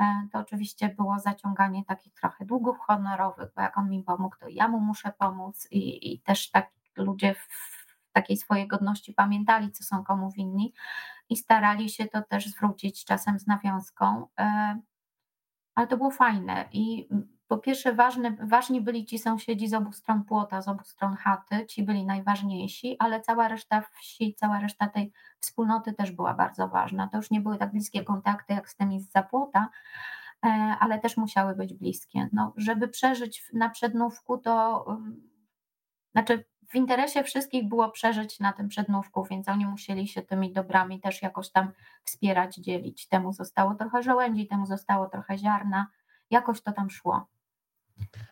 E, 0.00 0.28
to 0.32 0.38
oczywiście 0.38 0.88
było 0.88 1.18
zaciąganie 1.18 1.84
takich 1.84 2.14
trochę 2.14 2.44
długów 2.44 2.78
honorowych, 2.78 3.48
bo 3.56 3.62
jak 3.62 3.78
on 3.78 3.90
mi 3.90 4.02
pomógł, 4.02 4.36
to 4.40 4.46
ja 4.48 4.68
mu 4.68 4.80
muszę 4.80 5.12
pomóc 5.18 5.68
i, 5.70 6.12
i 6.12 6.20
też 6.20 6.50
tak 6.50 6.70
ludzie 6.96 7.34
w 7.34 7.84
takiej 8.12 8.36
swojej 8.36 8.68
godności 8.68 9.12
pamiętali, 9.12 9.72
co 9.72 9.84
są 9.84 10.04
komu 10.04 10.30
winni 10.30 10.72
i 11.28 11.36
starali 11.36 11.90
się 11.90 12.06
to 12.06 12.22
też 12.22 12.46
zwrócić 12.46 13.04
czasem 13.04 13.38
z 13.38 13.46
nawiązką. 13.46 14.26
E, 14.38 14.78
ale 15.74 15.86
to 15.86 15.96
było 15.96 16.10
fajne 16.10 16.68
i 16.72 17.08
po 17.48 17.58
pierwsze 17.58 17.96
ważni 18.40 18.80
byli 18.80 19.04
ci 19.04 19.18
sąsiedzi 19.18 19.68
z 19.68 19.74
obu 19.74 19.92
stron 19.92 20.24
płota, 20.24 20.62
z 20.62 20.68
obu 20.68 20.84
stron 20.84 21.16
chaty, 21.16 21.66
ci 21.66 21.82
byli 21.82 22.06
najważniejsi, 22.06 22.96
ale 22.98 23.20
cała 23.20 23.48
reszta 23.48 23.80
wsi, 23.80 24.34
cała 24.34 24.60
reszta 24.60 24.88
tej 24.88 25.12
wspólnoty 25.40 25.92
też 25.92 26.12
była 26.12 26.34
bardzo 26.34 26.68
ważna. 26.68 27.08
To 27.08 27.16
już 27.16 27.30
nie 27.30 27.40
były 27.40 27.58
tak 27.58 27.72
bliskie 27.72 28.04
kontakty 28.04 28.54
jak 28.54 28.70
z 28.70 28.76
tymi 28.76 29.00
z 29.00 29.10
zapłota, 29.10 29.68
e, 30.44 30.48
ale 30.80 30.98
też 30.98 31.16
musiały 31.16 31.54
być 31.54 31.74
bliskie. 31.74 32.28
No, 32.32 32.52
żeby 32.56 32.88
przeżyć 32.88 33.50
na 33.52 33.70
przednówku, 33.70 34.38
to 34.38 34.84
znaczy 36.12 36.44
w 36.68 36.74
interesie 36.74 37.24
wszystkich 37.24 37.68
było 37.68 37.90
przeżyć 37.90 38.40
na 38.40 38.52
tym 38.52 38.68
przednówku, 38.68 39.24
więc 39.24 39.48
oni 39.48 39.66
musieli 39.66 40.08
się 40.08 40.22
tymi 40.22 40.52
dobrami 40.52 41.00
też 41.00 41.22
jakoś 41.22 41.50
tam 41.50 41.72
wspierać, 42.04 42.56
dzielić. 42.56 43.08
Temu 43.08 43.32
zostało 43.32 43.74
trochę 43.74 44.02
żołędzi, 44.02 44.46
temu 44.46 44.66
zostało 44.66 45.08
trochę 45.08 45.38
ziarna, 45.38 45.86
jakoś 46.30 46.60
to 46.60 46.72
tam 46.72 46.90
szło. 46.90 47.33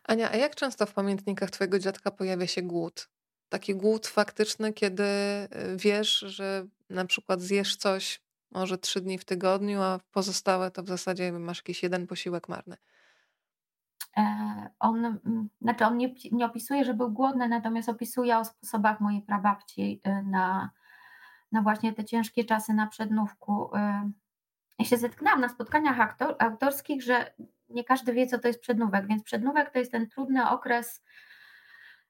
Ania, 0.03 0.31
a 0.31 0.35
jak 0.35 0.55
często 0.55 0.85
w 0.85 0.93
pamiętnikach 0.93 1.51
twojego 1.51 1.79
dziadka 1.79 2.11
pojawia 2.11 2.47
się 2.47 2.61
głód? 2.61 3.09
Taki 3.49 3.75
głód 3.75 4.07
faktyczny, 4.07 4.73
kiedy 4.73 5.03
y, 5.03 5.47
wiesz, 5.77 6.19
że 6.19 6.65
na 6.89 7.05
przykład 7.05 7.41
zjesz 7.41 7.75
coś 7.75 8.21
może 8.51 8.77
trzy 8.77 9.01
dni 9.01 9.17
w 9.17 9.25
tygodniu, 9.25 9.81
a 9.81 9.99
pozostałe 10.11 10.71
to 10.71 10.83
w 10.83 10.87
zasadzie 10.87 11.31
masz 11.31 11.57
jakiś 11.57 11.83
jeden 11.83 12.07
posiłek 12.07 12.49
marny. 12.49 12.77
E, 14.17 14.69
on, 14.79 15.05
mm, 15.05 15.49
znaczy 15.61 15.85
on 15.85 15.97
nie, 15.97 16.13
nie 16.31 16.45
opisuje, 16.45 16.85
że 16.85 16.93
był 16.93 17.11
głodny, 17.11 17.47
natomiast 17.47 17.89
opisuje 17.89 18.37
o 18.37 18.45
sposobach 18.45 18.99
mojej 18.99 19.21
prababci 19.21 20.01
y, 20.07 20.23
na, 20.23 20.69
na 21.51 21.61
właśnie 21.61 21.93
te 21.93 22.05
ciężkie 22.05 22.43
czasy 22.43 22.73
na 22.73 22.87
przednówku. 22.87 23.75
Y, 23.75 23.79
ja 24.79 24.85
się 24.85 24.97
zetknęłam 24.97 25.41
na 25.41 25.49
spotkaniach 25.49 25.99
aktor, 25.99 26.35
autorskich, 26.39 27.03
że 27.03 27.33
nie 27.73 27.83
każdy 27.83 28.13
wie, 28.13 28.27
co 28.27 28.39
to 28.39 28.47
jest 28.47 28.61
przednówek, 28.61 29.07
więc 29.07 29.23
przednówek 29.23 29.69
to 29.69 29.79
jest 29.79 29.91
ten 29.91 30.09
trudny 30.09 30.49
okres 30.49 31.03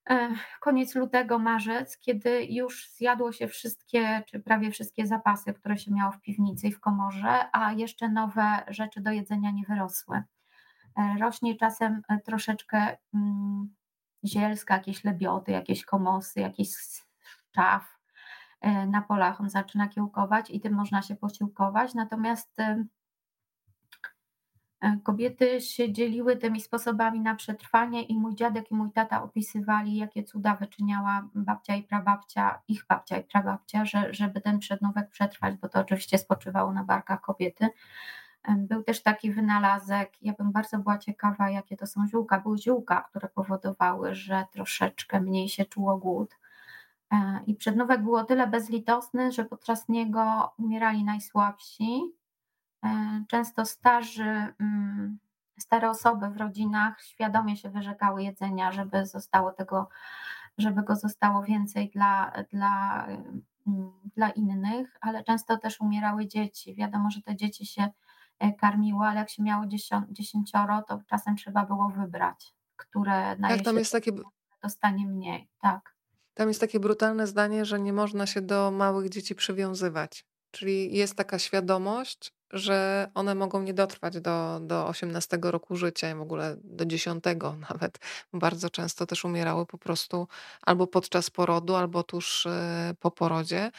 e, 0.09 0.29
koniec 0.61 0.95
lutego, 0.95 1.39
marzec, 1.39 1.97
kiedy 1.97 2.45
już 2.45 2.89
zjadło 2.89 3.31
się 3.31 3.47
wszystkie, 3.47 4.23
czy 4.27 4.39
prawie 4.39 4.71
wszystkie 4.71 5.07
zapasy, 5.07 5.53
które 5.53 5.77
się 5.77 5.91
miało 5.91 6.11
w 6.11 6.21
piwnicy 6.21 6.67
i 6.67 6.71
w 6.71 6.79
komorze, 6.79 7.45
a 7.51 7.73
jeszcze 7.73 8.09
nowe 8.09 8.63
rzeczy 8.67 9.01
do 9.01 9.11
jedzenia 9.11 9.51
nie 9.51 9.63
wyrosły. 9.65 10.23
E, 10.97 11.15
rośnie 11.19 11.55
czasem 11.55 12.01
e, 12.09 12.19
troszeczkę 12.19 12.97
mm, 13.13 13.75
zielska, 14.25 14.73
jakieś 14.73 15.03
lebioty, 15.03 15.51
jakieś 15.51 15.85
komosy, 15.85 16.39
jakiś 16.39 16.69
szczaw 17.51 17.93
na 18.87 19.01
polach, 19.01 19.41
on 19.41 19.49
zaczyna 19.49 19.87
kiełkować 19.87 20.49
i 20.49 20.59
tym 20.59 20.73
można 20.73 21.01
się 21.01 21.15
posiłkować, 21.15 21.93
natomiast 21.93 22.57
kobiety 25.03 25.61
się 25.61 25.91
dzieliły 25.93 26.37
tymi 26.37 26.61
sposobami 26.61 27.19
na 27.19 27.35
przetrwanie 27.35 28.03
i 28.03 28.17
mój 28.19 28.35
dziadek 28.35 28.71
i 28.71 28.75
mój 28.75 28.91
tata 28.91 29.23
opisywali, 29.23 29.95
jakie 29.95 30.23
cuda 30.23 30.55
wyczyniała 30.55 31.27
babcia 31.35 31.75
i 31.75 31.83
prababcia, 31.83 32.61
ich 32.67 32.85
babcia 32.89 33.17
i 33.17 33.23
prababcia, 33.23 33.85
że, 33.85 34.13
żeby 34.13 34.41
ten 34.41 34.59
przednówek 34.59 35.09
przetrwać, 35.09 35.55
bo 35.55 35.69
to 35.69 35.79
oczywiście 35.79 36.17
spoczywało 36.17 36.73
na 36.73 36.83
barkach 36.83 37.21
kobiety. 37.21 37.69
E, 38.43 38.55
był 38.55 38.83
też 38.83 39.03
taki 39.03 39.31
wynalazek, 39.31 40.11
ja 40.21 40.33
bym 40.33 40.51
bardzo 40.51 40.77
była 40.77 40.97
ciekawa, 40.97 41.49
jakie 41.49 41.77
to 41.77 41.87
są 41.87 42.07
ziółka. 42.07 42.39
Były 42.39 42.57
ziółka, 42.57 43.01
które 43.01 43.29
powodowały, 43.29 44.15
że 44.15 44.45
troszeczkę 44.51 45.21
mniej 45.21 45.49
się 45.49 45.65
czuło 45.65 45.97
głód. 45.97 46.37
E, 47.11 47.39
I 47.47 47.55
przednówek 47.55 48.03
był 48.03 48.15
o 48.15 48.23
tyle 48.23 48.47
bezlitosny, 48.47 49.31
że 49.31 49.45
podczas 49.45 49.89
niego 49.89 50.53
umierali 50.57 51.03
najsłabsi, 51.03 52.01
E, 52.03 52.22
często 53.27 53.65
starzy, 53.65 54.53
mm, 54.59 55.19
stare 55.59 55.89
osoby 55.89 56.29
w 56.29 56.37
rodzinach 56.37 57.01
świadomie 57.01 57.57
się 57.57 57.69
wyrzekały 57.69 58.23
jedzenia, 58.23 58.71
żeby 58.71 59.05
zostało 59.05 59.51
tego, 59.51 59.89
żeby 60.57 60.83
go 60.83 60.95
zostało 60.95 61.43
więcej 61.43 61.89
dla, 61.89 62.33
dla, 62.51 63.05
mm, 63.67 63.91
dla 64.15 64.29
innych, 64.29 64.97
ale 65.01 65.23
często 65.23 65.57
też 65.57 65.81
umierały 65.81 66.27
dzieci. 66.27 66.75
Wiadomo, 66.75 67.11
że 67.11 67.21
te 67.21 67.35
dzieci 67.35 67.65
się 67.65 67.89
e, 68.39 68.53
karmiło, 68.53 69.05
ale 69.05 69.19
jak 69.19 69.29
się 69.29 69.43
miało 69.43 69.65
dziesięcioro, 70.09 70.81
to 70.81 71.01
czasem 71.07 71.35
trzeba 71.35 71.65
było 71.65 71.89
wybrać, 71.89 72.53
które 72.75 73.37
tak, 73.41 73.61
tam 73.61 73.77
jest 73.77 73.91
takie... 73.91 74.11
dostanie 74.61 75.07
mniej. 75.07 75.49
Tak. 75.61 75.93
Tam 76.33 76.47
jest 76.47 76.61
takie 76.61 76.79
brutalne 76.79 77.27
zdanie, 77.27 77.65
że 77.65 77.79
nie 77.79 77.93
można 77.93 78.25
się 78.25 78.41
do 78.41 78.71
małych 78.71 79.09
dzieci 79.09 79.35
przywiązywać. 79.35 80.25
Czyli 80.51 80.97
jest 80.97 81.15
taka 81.15 81.39
świadomość, 81.39 82.33
że 82.53 83.07
one 83.13 83.35
mogą 83.35 83.61
nie 83.61 83.73
dotrwać 83.73 84.21
do, 84.21 84.59
do 84.59 84.87
18 84.87 85.39
roku 85.41 85.75
życia, 85.75 86.15
w 86.15 86.21
ogóle 86.21 86.55
do 86.63 86.85
10 86.85 87.23
nawet. 87.69 87.99
Bardzo 88.33 88.69
często 88.69 89.05
też 89.05 89.25
umierały 89.25 89.65
po 89.65 89.77
prostu 89.77 90.27
albo 90.61 90.87
podczas 90.87 91.29
porodu, 91.29 91.75
albo 91.75 92.03
tuż 92.03 92.45
e, 92.45 92.93
po 92.99 93.11
porodzie. 93.11 93.71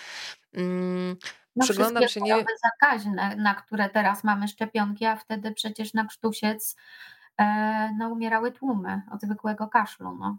Mm, 0.55 1.17
no 1.57 1.65
Przyglądam 1.65 2.09
się 2.09 2.21
nie. 2.21 2.45
zakaźne, 2.63 3.37
na 3.37 3.55
które 3.55 3.91
teraz 3.91 4.25
mamy 4.25 4.49
szczepionki, 4.49 5.05
a 5.05 5.17
wtedy 5.17 5.53
przecież 5.53 5.95
na 5.95 6.05
krztusiec 6.05 6.77
e, 7.39 7.91
no, 7.99 8.09
umierały 8.09 8.53
tłumy 8.53 9.03
od 9.13 9.21
zwykłego 9.21 9.69
kaszlu. 9.69 10.17
No. 10.21 10.39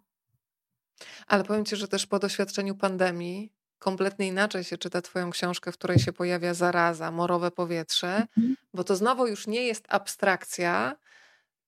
Ale 1.27 1.43
powiem 1.43 1.65
Ci, 1.65 1.75
że 1.75 1.87
też 1.87 2.07
po 2.07 2.19
doświadczeniu 2.19 2.75
pandemii 2.75 3.53
kompletnie 3.85 4.27
inaczej 4.27 4.63
się 4.63 4.77
czyta 4.77 5.01
Twoją 5.01 5.29
książkę, 5.31 5.71
w 5.71 5.77
której 5.77 5.99
się 5.99 6.13
pojawia 6.13 6.53
zaraza, 6.53 7.11
morowe 7.11 7.51
powietrze, 7.51 8.27
mhm. 8.37 8.55
bo 8.73 8.83
to 8.83 8.95
znowu 8.95 9.27
już 9.27 9.47
nie 9.47 9.63
jest 9.63 9.85
abstrakcja, 9.89 10.95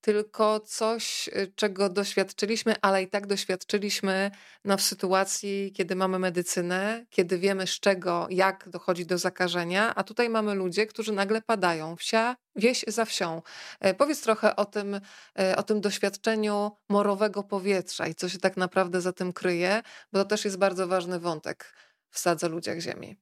tylko 0.02 0.60
coś, 0.60 1.28
y, 1.28 1.52
czego 1.56 1.90
doświadczyliśmy, 1.90 2.76
ale 2.82 3.04
i 3.04 3.08
tak 3.08 3.28
doświadczyliśmy 3.28 4.32
no, 4.66 4.78
w 4.78 4.82
sytuacji, 4.82 5.72
kiedy 5.76 5.96
mamy 5.96 6.20
medycynę, 6.20 7.06
kiedy 7.10 7.40
wiemy 7.40 7.68
z 7.68 7.80
czego, 7.80 8.28
jak 8.30 8.70
dochodzi 8.70 9.06
do 9.06 9.18
zakażenia, 9.18 9.96
a 9.96 10.04
tutaj 10.04 10.30
mamy 10.30 10.56
ludzie, 10.56 10.88
którzy 10.88 11.12
nagle 11.12 11.42
padają. 11.42 11.96
Wsia, 11.96 12.36
wieś 12.56 12.86
za 12.88 13.06
wsią. 13.06 13.42
E, 13.80 13.94
powiedz 13.94 14.22
trochę 14.22 14.56
o 14.56 14.66
tym, 14.66 15.02
e, 15.40 15.56
o 15.56 15.64
tym 15.64 15.82
doświadczeniu 15.82 16.72
morowego 16.90 17.44
powietrza 17.44 18.08
i 18.08 18.16
co 18.16 18.30
się 18.30 18.38
tak 18.40 18.58
naprawdę 18.58 19.02
za 19.02 19.14
tym 19.14 19.34
kryje, 19.34 19.82
bo 20.14 20.20
to 20.20 20.26
też 20.26 20.46
jest 20.46 20.58
bardzo 20.58 20.88
ważny 20.88 21.20
wątek 21.20 21.74
w 22.10 22.20
Sadze 22.20 22.50
Ludziach 22.50 22.80
Ziemi. 22.80 23.18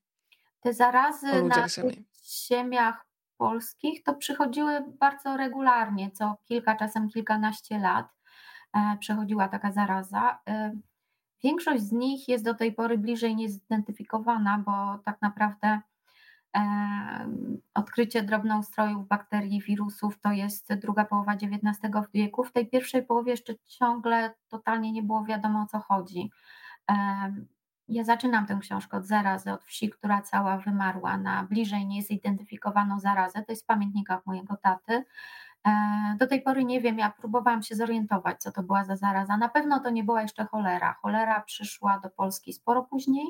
Te 0.62 0.74
zarazy 0.74 1.44
na 1.44 1.68
ziemi. 1.70 2.06
ziemiach 2.48 3.06
polskich, 3.38 4.04
to 4.04 4.14
przychodziły 4.14 4.84
bardzo 5.00 5.38
regularnie, 5.38 6.12
co 6.12 6.38
kilka, 6.46 6.76
czasem 6.76 7.10
kilkanaście 7.10 7.80
lat 7.80 8.08
e, 8.74 8.98
przechodziła 9.00 9.48
taka 9.48 9.72
zaraza. 9.72 10.40
E, 10.48 10.76
większość 11.44 11.84
z 11.84 11.92
nich 11.92 12.28
jest 12.28 12.44
do 12.44 12.54
tej 12.54 12.74
pory 12.74 12.98
bliżej 12.98 13.36
niezidentyfikowana, 13.36 14.64
bo 14.66 15.00
tak 15.06 15.22
naprawdę 15.22 15.80
odkrycie 17.74 18.24
drobnoustrojów, 18.24 19.08
bakterii, 19.08 19.62
wirusów 19.62 20.20
to 20.20 20.32
jest 20.32 20.74
druga 20.74 21.06
połowa 21.06 21.34
XIX 21.34 21.94
wieku. 22.14 22.44
W 22.44 22.52
tej 22.52 22.70
pierwszej 22.70 23.06
połowie 23.06 23.32
jeszcze 23.32 23.54
ciągle 23.66 24.34
totalnie 24.48 24.92
nie 24.92 25.04
było 25.04 25.24
wiadomo 25.24 25.62
o 25.62 25.66
co 25.66 25.80
chodzi. 25.80 26.32
Ja 27.88 28.04
zaczynam 28.04 28.46
tę 28.46 28.58
książkę 28.62 28.98
od 28.98 29.06
zarazy, 29.06 29.52
od 29.52 29.64
wsi, 29.64 29.90
która 29.90 30.22
cała 30.22 30.58
wymarła 30.58 31.18
na 31.18 31.44
bliżej 31.44 31.86
niezidentyfikowaną 31.86 33.00
zarazę. 33.00 33.44
To 33.44 33.52
jest 33.52 33.64
w 33.64 33.66
pamiętnikach 33.66 34.26
mojego 34.26 34.58
taty. 34.58 35.04
E, 35.66 36.16
do 36.20 36.28
tej 36.28 36.42
pory 36.42 36.66
nie 36.66 36.82
wiem, 36.82 37.00
ja 37.00 37.10
próbowałam 37.10 37.64
się 37.64 37.76
zorientować, 37.76 38.42
co 38.42 38.52
to 38.52 38.64
była 38.64 38.86
za 38.86 38.96
zaraza. 38.96 39.38
Na 39.38 39.50
pewno 39.50 39.80
to 39.80 39.90
nie 39.90 40.04
była 40.04 40.22
jeszcze 40.22 40.46
cholera. 40.46 40.94
Cholera 40.94 41.42
przyszła 41.42 42.00
do 42.00 42.10
Polski 42.10 42.54
sporo 42.54 42.84
później 42.84 43.26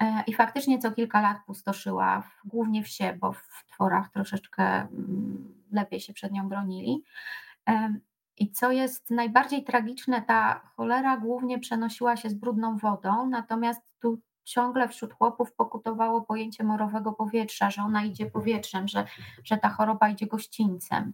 e, 0.00 0.22
i 0.26 0.34
faktycznie 0.34 0.78
co 0.78 0.92
kilka 0.92 1.20
lat 1.20 1.38
pustoszyła, 1.46 2.30
głównie 2.44 2.82
wsie, 2.82 3.16
bo 3.20 3.32
w 3.32 3.64
tworach 3.72 4.10
troszeczkę 4.10 4.64
mm, 4.64 5.54
lepiej 5.72 6.00
się 6.00 6.12
przed 6.12 6.32
nią 6.32 6.48
bronili. 6.48 7.04
I 8.36 8.50
co 8.50 8.70
jest 8.72 9.10
najbardziej 9.10 9.64
tragiczne, 9.64 10.22
ta 10.22 10.60
cholera 10.76 11.16
głównie 11.16 11.58
przenosiła 11.58 12.16
się 12.16 12.30
z 12.30 12.34
brudną 12.34 12.76
wodą, 12.76 13.26
natomiast 13.26 13.80
tu 14.00 14.20
ciągle 14.44 14.88
wśród 14.88 15.12
chłopów 15.12 15.52
pokutowało 15.52 16.22
pojęcie 16.22 16.64
morowego 16.64 17.12
powietrza, 17.12 17.70
że 17.70 17.82
ona 17.82 18.04
idzie 18.04 18.26
powietrzem, 18.26 18.88
że, 18.88 19.06
że 19.44 19.56
ta 19.56 19.68
choroba 19.68 20.08
idzie 20.08 20.26
gościńcem. 20.26 21.12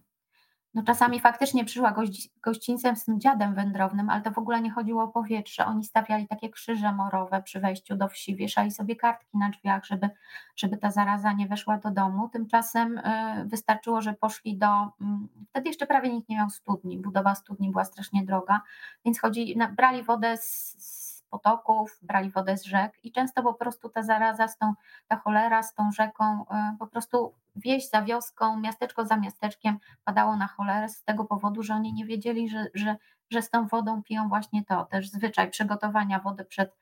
No 0.73 0.83
czasami 0.83 1.19
faktycznie 1.19 1.65
przyszła 1.65 1.95
gościńcem 2.41 2.95
z 2.95 3.05
tym 3.05 3.19
dziadem 3.19 3.55
wędrownym, 3.55 4.09
ale 4.09 4.21
to 4.21 4.31
w 4.31 4.37
ogóle 4.37 4.61
nie 4.61 4.71
chodziło 4.71 5.03
o 5.03 5.07
powietrze. 5.07 5.65
Oni 5.65 5.83
stawiali 5.83 6.27
takie 6.27 6.49
krzyże 6.49 6.93
morowe 6.93 7.41
przy 7.41 7.59
wejściu 7.59 7.95
do 7.95 8.07
wsi, 8.07 8.35
wieszali 8.35 8.71
sobie 8.71 8.95
kartki 8.95 9.37
na 9.37 9.49
drzwiach, 9.49 9.85
żeby, 9.85 10.09
żeby 10.55 10.77
ta 10.77 10.91
zaraza 10.91 11.33
nie 11.33 11.47
weszła 11.47 11.77
do 11.77 11.91
domu. 11.91 12.29
Tymczasem 12.29 12.97
y, 12.97 13.01
wystarczyło, 13.45 14.01
że 14.01 14.13
poszli 14.13 14.57
do. 14.57 14.67
Mm, 15.01 15.27
wtedy 15.49 15.69
jeszcze 15.69 15.87
prawie 15.87 16.13
nikt 16.13 16.29
nie 16.29 16.37
miał 16.37 16.49
studni. 16.49 16.97
Budowa 16.97 17.35
studni 17.35 17.71
była 17.71 17.85
strasznie 17.85 18.25
droga, 18.25 18.61
więc 19.05 19.19
chodzi, 19.19 19.55
brali 19.75 20.03
wodę 20.03 20.37
z 20.37 21.00
potoków, 21.31 21.99
brali 22.01 22.31
wodę 22.31 22.57
z 22.57 22.65
rzek 22.65 22.93
i 23.03 23.11
często 23.11 23.43
po 23.43 23.53
prostu 23.53 23.89
ta 23.89 24.03
zaraza, 24.03 24.47
z 24.47 24.57
tą, 24.57 24.73
ta 25.07 25.15
cholera 25.15 25.63
z 25.63 25.73
tą 25.73 25.91
rzeką 25.91 26.41
y, 26.41 26.77
po 26.79 26.87
prostu 26.87 27.33
wieś 27.55 27.89
za 27.89 28.01
wioską, 28.01 28.59
miasteczko 28.59 29.05
za 29.05 29.17
miasteczkiem 29.17 29.77
padało 30.03 30.35
na 30.35 30.47
cholerę 30.47 30.89
z 30.89 31.03
tego 31.03 31.25
powodu, 31.25 31.63
że 31.63 31.73
oni 31.73 31.93
nie 31.93 32.05
wiedzieli, 32.05 32.49
że, 32.49 32.65
że, 32.73 32.95
że 33.29 33.41
z 33.41 33.49
tą 33.49 33.67
wodą 33.67 34.03
piją 34.03 34.29
właśnie 34.29 34.65
to. 34.65 34.85
Też 34.85 35.09
zwyczaj 35.09 35.49
przygotowania 35.49 36.19
wody 36.19 36.45
przed, 36.45 36.77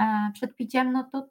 e, 0.00 0.30
przed 0.34 0.56
piciem, 0.56 0.92
no 0.92 1.04
to 1.12 1.26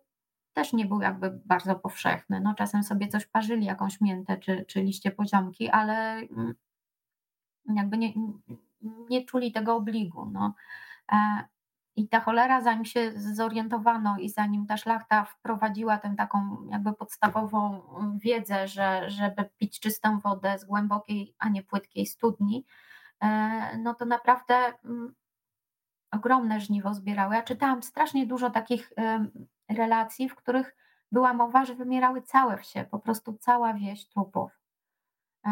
też 0.53 0.73
nie 0.73 0.85
był 0.85 1.01
jakby 1.01 1.41
bardzo 1.45 1.75
powszechny. 1.75 2.39
No, 2.39 2.53
czasem 2.53 2.83
sobie 2.83 3.07
coś 3.07 3.25
parzyli, 3.25 3.65
jakąś 3.65 4.01
miętę 4.01 4.37
czy, 4.37 4.65
czy 4.67 4.81
liście 4.81 5.11
poziomki, 5.11 5.69
ale 5.69 6.15
mm, 6.15 6.55
jakby 7.75 7.97
nie, 7.97 8.13
nie 9.09 9.25
czuli 9.25 9.51
tego 9.51 9.75
obligu. 9.75 10.25
No. 10.25 10.53
I 11.97 12.07
ta 12.07 12.19
cholera, 12.19 12.61
zanim 12.61 12.85
się 12.85 13.11
zorientowano 13.15 14.17
i 14.19 14.29
zanim 14.29 14.65
ta 14.65 14.77
szlachta 14.77 15.25
wprowadziła 15.25 15.97
tę 15.97 16.13
taką 16.17 16.67
jakby 16.71 16.93
podstawową 16.93 17.81
wiedzę, 18.15 18.67
że 18.67 19.09
żeby 19.09 19.49
pić 19.57 19.79
czystą 19.79 20.19
wodę 20.19 20.59
z 20.59 20.65
głębokiej, 20.65 21.35
a 21.39 21.49
nie 21.49 21.63
płytkiej 21.63 22.05
studni, 22.05 22.65
e, 23.23 23.77
no 23.77 23.93
to 23.93 24.05
naprawdę 24.05 24.73
mm, 24.85 25.13
ogromne 26.11 26.59
żniwo 26.59 26.93
zbierały. 26.93 27.35
Ja 27.35 27.43
czytałam 27.43 27.83
strasznie 27.83 28.27
dużo 28.27 28.49
takich 28.49 28.93
relacji, 29.69 30.29
w 30.29 30.35
których 30.35 30.75
była 31.11 31.33
mowa, 31.33 31.65
że 31.65 31.75
wymierały 31.75 32.21
całe 32.21 32.57
wsie, 32.57 32.85
po 32.91 32.99
prostu 32.99 33.37
cała 33.39 33.73
wieś 33.73 34.07
trupów. 34.07 34.51
E, 35.45 35.51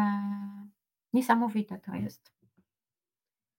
niesamowite 1.12 1.78
to 1.78 1.94
jest. 1.94 2.35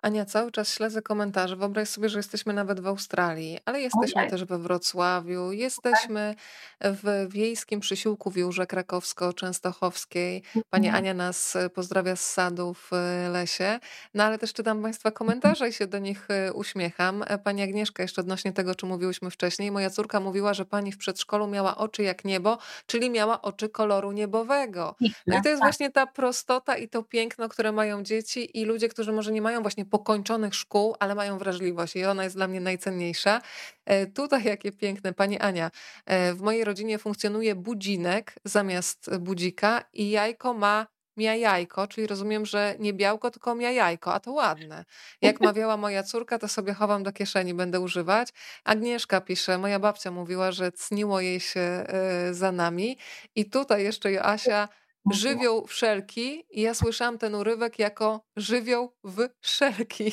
Ania, 0.02 0.26
cały 0.26 0.52
czas 0.52 0.74
śledzę 0.74 1.02
komentarze. 1.02 1.56
Wyobraź 1.56 1.90
sobie, 1.90 2.10
że 2.10 2.20
jesteśmy 2.20 2.54
nawet 2.54 2.80
w 2.80 2.88
Australii, 2.88 3.60
ale 3.66 3.82
jesteśmy 3.82 4.22
Ojej. 4.22 4.32
też 4.32 4.46
we 4.46 4.58
Wrocławiu, 4.58 5.52
jesteśmy 5.52 6.36
w 6.82 7.28
wiejskim 7.30 7.80
przysiłku 7.80 8.32
w 8.32 8.38
Jurze 8.38 8.64
Krakowsko-Częstochowskiej. 8.64 10.42
Pani 10.70 10.88
mhm. 10.88 11.04
Ania 11.04 11.14
nas 11.14 11.56
e, 11.56 11.70
pozdrawia 11.70 12.16
z 12.16 12.34
sadu 12.34 12.74
w 12.74 12.94
e, 12.94 13.30
lesie, 13.30 13.80
no 14.14 14.24
ale 14.24 14.38
też 14.38 14.54
czytam 14.54 14.82
Państwa 14.82 15.12
komentarze 15.12 15.70
i 15.70 15.74
się 15.74 15.88
do 15.88 16.00
nich 16.00 16.28
e, 16.30 16.54
uśmiecham. 16.54 17.24
Pani 17.44 17.62
Agnieszka, 17.62 18.04
jeszcze 18.04 18.22
odnośnie 18.22 18.54
tego, 18.54 18.72
o 18.72 18.76
czym 18.76 18.90
mówiłyśmy 18.90 19.32
wcześniej, 19.32 19.72
moja 19.72 19.90
córka 19.90 20.20
mówiła, 20.20 20.54
że 20.54 20.66
pani 20.66 20.92
w 20.92 20.98
przedszkolu 20.98 21.48
miała 21.48 21.78
oczy 21.78 22.04
jak 22.04 22.26
niebo, 22.26 22.58
czyli 22.86 23.10
miała 23.10 23.42
oczy 23.42 23.70
koloru 23.70 24.12
niebowego. 24.12 24.96
No 25.28 25.40
i 25.40 25.42
to 25.42 25.50
jest 25.50 25.62
tak. 25.62 25.70
właśnie 25.70 25.92
ta 25.92 26.08
prostota 26.08 26.78
i 26.78 26.90
to 26.90 27.04
piękno, 27.04 27.50
które 27.50 27.72
mają 27.72 28.04
dzieci 28.04 28.60
i 28.60 28.66
ludzie, 28.66 28.90
którzy 28.90 29.12
może 29.12 29.32
nie 29.32 29.42
mają 29.42 29.62
właśnie 29.62 29.86
pokończonych 29.88 30.56
szkół, 30.56 30.96
ale 31.00 31.16
mają 31.16 31.38
wrażliwość 31.38 31.96
i 31.96 32.06
ona 32.06 32.24
jest 32.24 32.36
dla 32.36 32.48
mnie 32.48 32.62
najcenniejsza. 32.62 33.42
E, 33.86 34.06
tutaj 34.06 34.44
jakie 34.44 34.72
piękne, 34.72 35.14
Pani 35.14 35.40
Ania. 35.40 35.72
E, 36.06 36.34
w 36.34 36.42
mojej 36.42 36.64
rodzinie 36.64 36.98
funkcjonuje 36.98 37.56
budzinek 37.56 38.36
zamiast 38.46 39.18
budzika 39.18 39.84
i 39.94 40.10
jajko 40.10 40.54
ma 40.54 40.88
mia 41.18 41.36
jajko, 41.36 41.88
czyli 41.88 42.08
rozumiem, 42.08 42.46
że 42.46 42.76
nie 42.80 42.94
białko, 42.94 43.32
tylko 43.32 43.56
mia 43.56 43.72
jajko, 43.72 44.14
a 44.14 44.20
to 44.20 44.32
ładne. 44.32 44.86
Jak 45.22 45.42
mawiała 45.48 45.78
moja 45.78 46.04
córka, 46.04 46.40
to 46.40 46.48
sobie 46.48 46.74
chowam 46.74 47.04
do 47.04 47.12
kieszeni, 47.12 47.54
będę 47.54 47.80
używać. 47.80 48.30
Agnieszka 48.64 49.22
pisze, 49.22 49.58
moja 49.58 49.80
babcia 49.80 50.12
mówiła, 50.12 50.52
że 50.52 50.72
cniło 50.72 51.22
jej 51.22 51.40
się 51.40 51.60
e, 51.60 52.34
za 52.34 52.52
nami. 52.52 52.98
I 53.36 53.50
tutaj 53.50 53.84
jeszcze 53.84 54.12
Joasia 54.12 54.70
żywioł 55.12 55.68
wszelki 55.68 56.44
i 56.50 56.62
ja 56.62 56.74
słyszałam 56.74 57.18
ten 57.18 57.36
urywek 57.36 57.80
jako 57.80 58.22
żywioł 58.36 58.94
w 59.04 59.30
wszelki. 59.42 60.12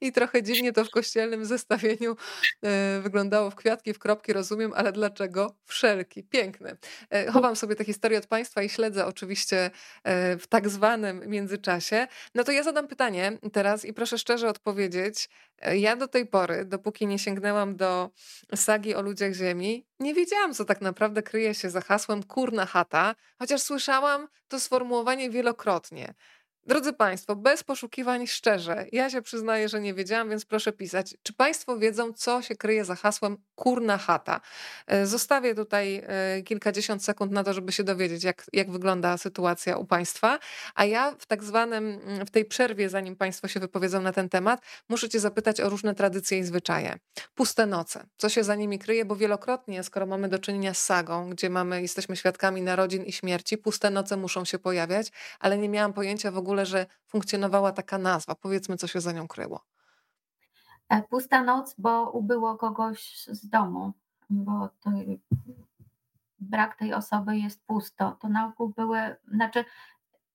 I 0.00 0.12
trochę 0.12 0.42
dziwnie 0.42 0.72
to 0.72 0.84
w 0.84 0.90
kościelnym 0.90 1.44
zestawieniu 1.44 2.16
e, 2.62 3.00
wyglądało 3.00 3.50
w 3.50 3.54
kwiatki, 3.54 3.92
w 3.92 3.98
kropki, 3.98 4.32
rozumiem, 4.32 4.72
ale 4.76 4.92
dlaczego 4.92 5.56
wszelki? 5.64 6.22
Piękne. 6.22 6.76
E, 7.10 7.32
chowam 7.32 7.56
sobie 7.56 7.76
tę 7.76 7.84
historię 7.84 8.18
od 8.18 8.26
Państwa 8.26 8.62
i 8.62 8.68
śledzę 8.68 9.06
oczywiście 9.06 9.70
e, 10.04 10.38
w 10.38 10.46
tak 10.46 10.68
zwanym 10.68 11.22
międzyczasie. 11.26 12.06
No 12.34 12.44
to 12.44 12.52
ja 12.52 12.62
zadam 12.62 12.88
pytanie 12.88 13.38
teraz 13.52 13.84
i 13.84 13.92
proszę 13.92 14.18
szczerze 14.18 14.48
odpowiedzieć. 14.48 15.28
Ja 15.72 15.96
do 15.96 16.08
tej 16.08 16.26
pory, 16.26 16.64
dopóki 16.64 17.06
nie 17.06 17.18
sięgnęłam 17.18 17.76
do 17.76 18.10
sagi 18.54 18.94
o 18.94 19.02
ludziach 19.02 19.32
Ziemi, 19.32 19.86
nie 20.00 20.14
wiedziałam, 20.14 20.54
co 20.54 20.64
tak 20.64 20.80
naprawdę 20.80 21.22
kryje 21.22 21.54
się 21.54 21.70
za 21.70 21.80
hasłem 21.80 22.22
kurna 22.22 22.66
chata, 22.66 23.14
chociaż 23.38 23.62
słyszałam 23.62 24.28
to 24.48 24.60
sformułowanie 24.60 25.30
wielokrotnie. 25.30 26.14
Drodzy 26.66 26.92
Państwo, 26.92 27.36
bez 27.36 27.64
poszukiwań 27.64 28.26
szczerze, 28.26 28.86
ja 28.92 29.10
się 29.10 29.22
przyznaję, 29.22 29.68
że 29.68 29.80
nie 29.80 29.94
wiedziałam, 29.94 30.30
więc 30.30 30.44
proszę 30.44 30.72
pisać. 30.72 31.14
Czy 31.22 31.32
Państwo 31.32 31.78
wiedzą, 31.78 32.12
co 32.12 32.42
się 32.42 32.56
kryje 32.56 32.84
za 32.84 32.94
hasłem 32.94 33.36
kurna 33.54 33.98
chata? 33.98 34.40
E, 34.86 35.06
zostawię 35.06 35.54
tutaj 35.54 36.02
e, 36.06 36.42
kilkadziesiąt 36.42 37.04
sekund 37.04 37.32
na 37.32 37.44
to, 37.44 37.52
żeby 37.52 37.72
się 37.72 37.84
dowiedzieć, 37.84 38.24
jak, 38.24 38.46
jak 38.52 38.70
wygląda 38.70 39.18
sytuacja 39.18 39.76
u 39.76 39.84
Państwa, 39.84 40.38
a 40.74 40.84
ja 40.84 41.14
w 41.18 41.26
tak 41.26 41.44
zwanym, 41.44 42.00
w 42.26 42.30
tej 42.30 42.44
przerwie, 42.44 42.88
zanim 42.88 43.16
Państwo 43.16 43.48
się 43.48 43.60
wypowiedzą 43.60 44.00
na 44.02 44.12
ten 44.12 44.28
temat, 44.28 44.60
muszę 44.88 45.08
Cię 45.08 45.20
zapytać 45.20 45.60
o 45.60 45.68
różne 45.68 45.94
tradycje 45.94 46.38
i 46.38 46.44
zwyczaje. 46.44 46.98
Puste 47.34 47.66
noce. 47.66 48.06
Co 48.16 48.28
się 48.28 48.44
za 48.44 48.54
nimi 48.54 48.78
kryje? 48.78 49.04
Bo 49.04 49.16
wielokrotnie, 49.16 49.82
skoro 49.82 50.06
mamy 50.06 50.28
do 50.28 50.38
czynienia 50.38 50.74
z 50.74 50.84
sagą, 50.84 51.30
gdzie 51.30 51.50
mamy, 51.50 51.82
jesteśmy 51.82 52.16
świadkami 52.16 52.62
narodzin 52.62 53.04
i 53.04 53.12
śmierci, 53.12 53.58
puste 53.58 53.90
noce 53.90 54.16
muszą 54.16 54.44
się 54.44 54.58
pojawiać, 54.58 55.12
ale 55.40 55.58
nie 55.58 55.68
miałam 55.68 55.92
pojęcia 55.92 56.30
w 56.30 56.38
ogóle, 56.38 56.55
ogóle, 56.56 56.66
że 56.66 56.86
funkcjonowała 57.06 57.72
taka 57.72 57.98
nazwa? 57.98 58.34
Powiedzmy, 58.34 58.76
co 58.76 58.86
się 58.86 59.00
za 59.00 59.12
nią 59.12 59.28
kryło. 59.28 59.64
E, 60.88 61.02
pusta 61.02 61.42
noc, 61.42 61.74
bo 61.78 62.10
ubyło 62.10 62.56
kogoś 62.56 63.26
z 63.26 63.48
domu, 63.48 63.92
bo 64.30 64.68
to 64.80 64.90
brak 66.38 66.76
tej 66.76 66.94
osoby 66.94 67.38
jest 67.38 67.66
pusto. 67.66 68.16
To 68.20 68.28
na 68.28 68.46
ogół 68.46 68.68
były, 68.68 69.16
znaczy 69.28 69.64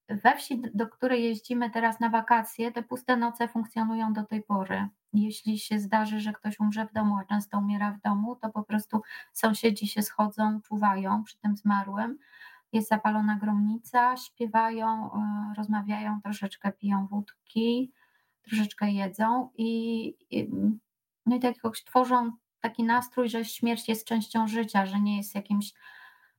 we 0.10 0.36
wsi, 0.38 0.62
do 0.74 0.88
której 0.88 1.24
jeździmy 1.24 1.70
teraz 1.70 2.00
na 2.00 2.10
wakacje, 2.10 2.72
te 2.72 2.84
puste 2.84 3.18
noce 3.18 3.48
funkcjonują 3.48 4.14
do 4.14 4.24
tej 4.24 4.44
pory. 4.44 4.88
Jeśli 5.14 5.60
się 5.60 5.80
zdarzy, 5.80 6.20
że 6.20 6.34
ktoś 6.34 6.60
umrze 6.60 6.86
w 6.86 6.94
domu, 6.94 7.18
a 7.18 7.26
często 7.26 7.58
umiera 7.58 7.92
w 7.92 8.02
domu, 8.02 8.36
to 8.36 8.50
po 8.50 8.64
prostu 8.64 9.02
sąsiedzi 9.34 9.88
się 9.88 10.02
schodzą, 10.02 10.62
czuwają 10.62 11.24
przy 11.24 11.38
tym 11.38 11.58
zmarłym 11.58 12.18
jest 12.74 12.90
zapalona 12.90 13.36
gromnica, 13.36 14.18
śpiewają, 14.18 15.14
e, 15.14 15.54
rozmawiają, 15.58 16.22
troszeczkę 16.22 16.72
piją 16.72 17.08
wódki, 17.08 17.92
troszeczkę 18.42 18.92
jedzą 18.92 19.50
i, 19.58 20.06
i, 20.30 20.50
no 21.26 21.36
i 21.36 21.40
tak 21.40 21.56
jakoś 21.56 21.84
tworzą 21.84 22.32
taki 22.60 22.84
nastrój, 22.84 23.30
że 23.30 23.46
śmierć 23.46 23.90
jest 23.90 24.08
częścią 24.08 24.48
życia, 24.48 24.86
że 24.86 25.00
nie 25.00 25.18
jest 25.18 25.36
jakimś 25.36 25.74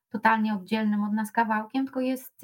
totalnie 0.08 0.54
oddzielnym 0.54 1.04
od 1.04 1.12
nas 1.12 1.32
kawałkiem, 1.32 1.84
tylko 1.84 2.00
jest, 2.00 2.42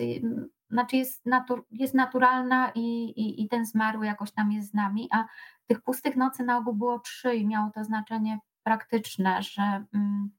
znaczy 0.70 0.96
jest, 0.96 1.26
natur, 1.26 1.66
jest 1.70 1.94
naturalna 1.94 2.72
i, 2.74 3.04
i, 3.04 3.42
i 3.42 3.48
ten 3.48 3.66
zmarły 3.66 4.06
jakoś 4.06 4.32
tam 4.32 4.52
jest 4.52 4.70
z 4.70 4.74
nami, 4.74 5.08
a 5.12 5.24
tych 5.66 5.82
pustych 5.82 6.16
nocy 6.16 6.44
na 6.44 6.58
ogół 6.58 6.74
było 6.74 6.98
trzy 6.98 7.34
i 7.34 7.46
miało 7.46 7.70
to 7.70 7.84
znaczenie 7.84 8.38
praktyczne, 8.62 9.42
że 9.42 9.62
mm, 9.94 10.30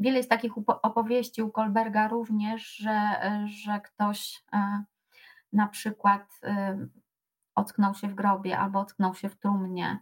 wiele 0.00 0.16
jest 0.16 0.30
takich 0.30 0.52
opowieści 0.66 1.42
u 1.42 1.50
Kolberga 1.50 2.08
również, 2.08 2.76
że, 2.76 3.20
że 3.46 3.80
ktoś 3.80 4.44
e, 4.52 4.84
na 5.52 5.68
przykład 5.68 6.40
e, 6.42 6.86
ocknął 7.54 7.94
się 7.94 8.08
w 8.08 8.14
grobie 8.14 8.58
albo 8.58 8.80
ocknął 8.80 9.14
się 9.14 9.28
w 9.28 9.36
trumnie. 9.36 9.98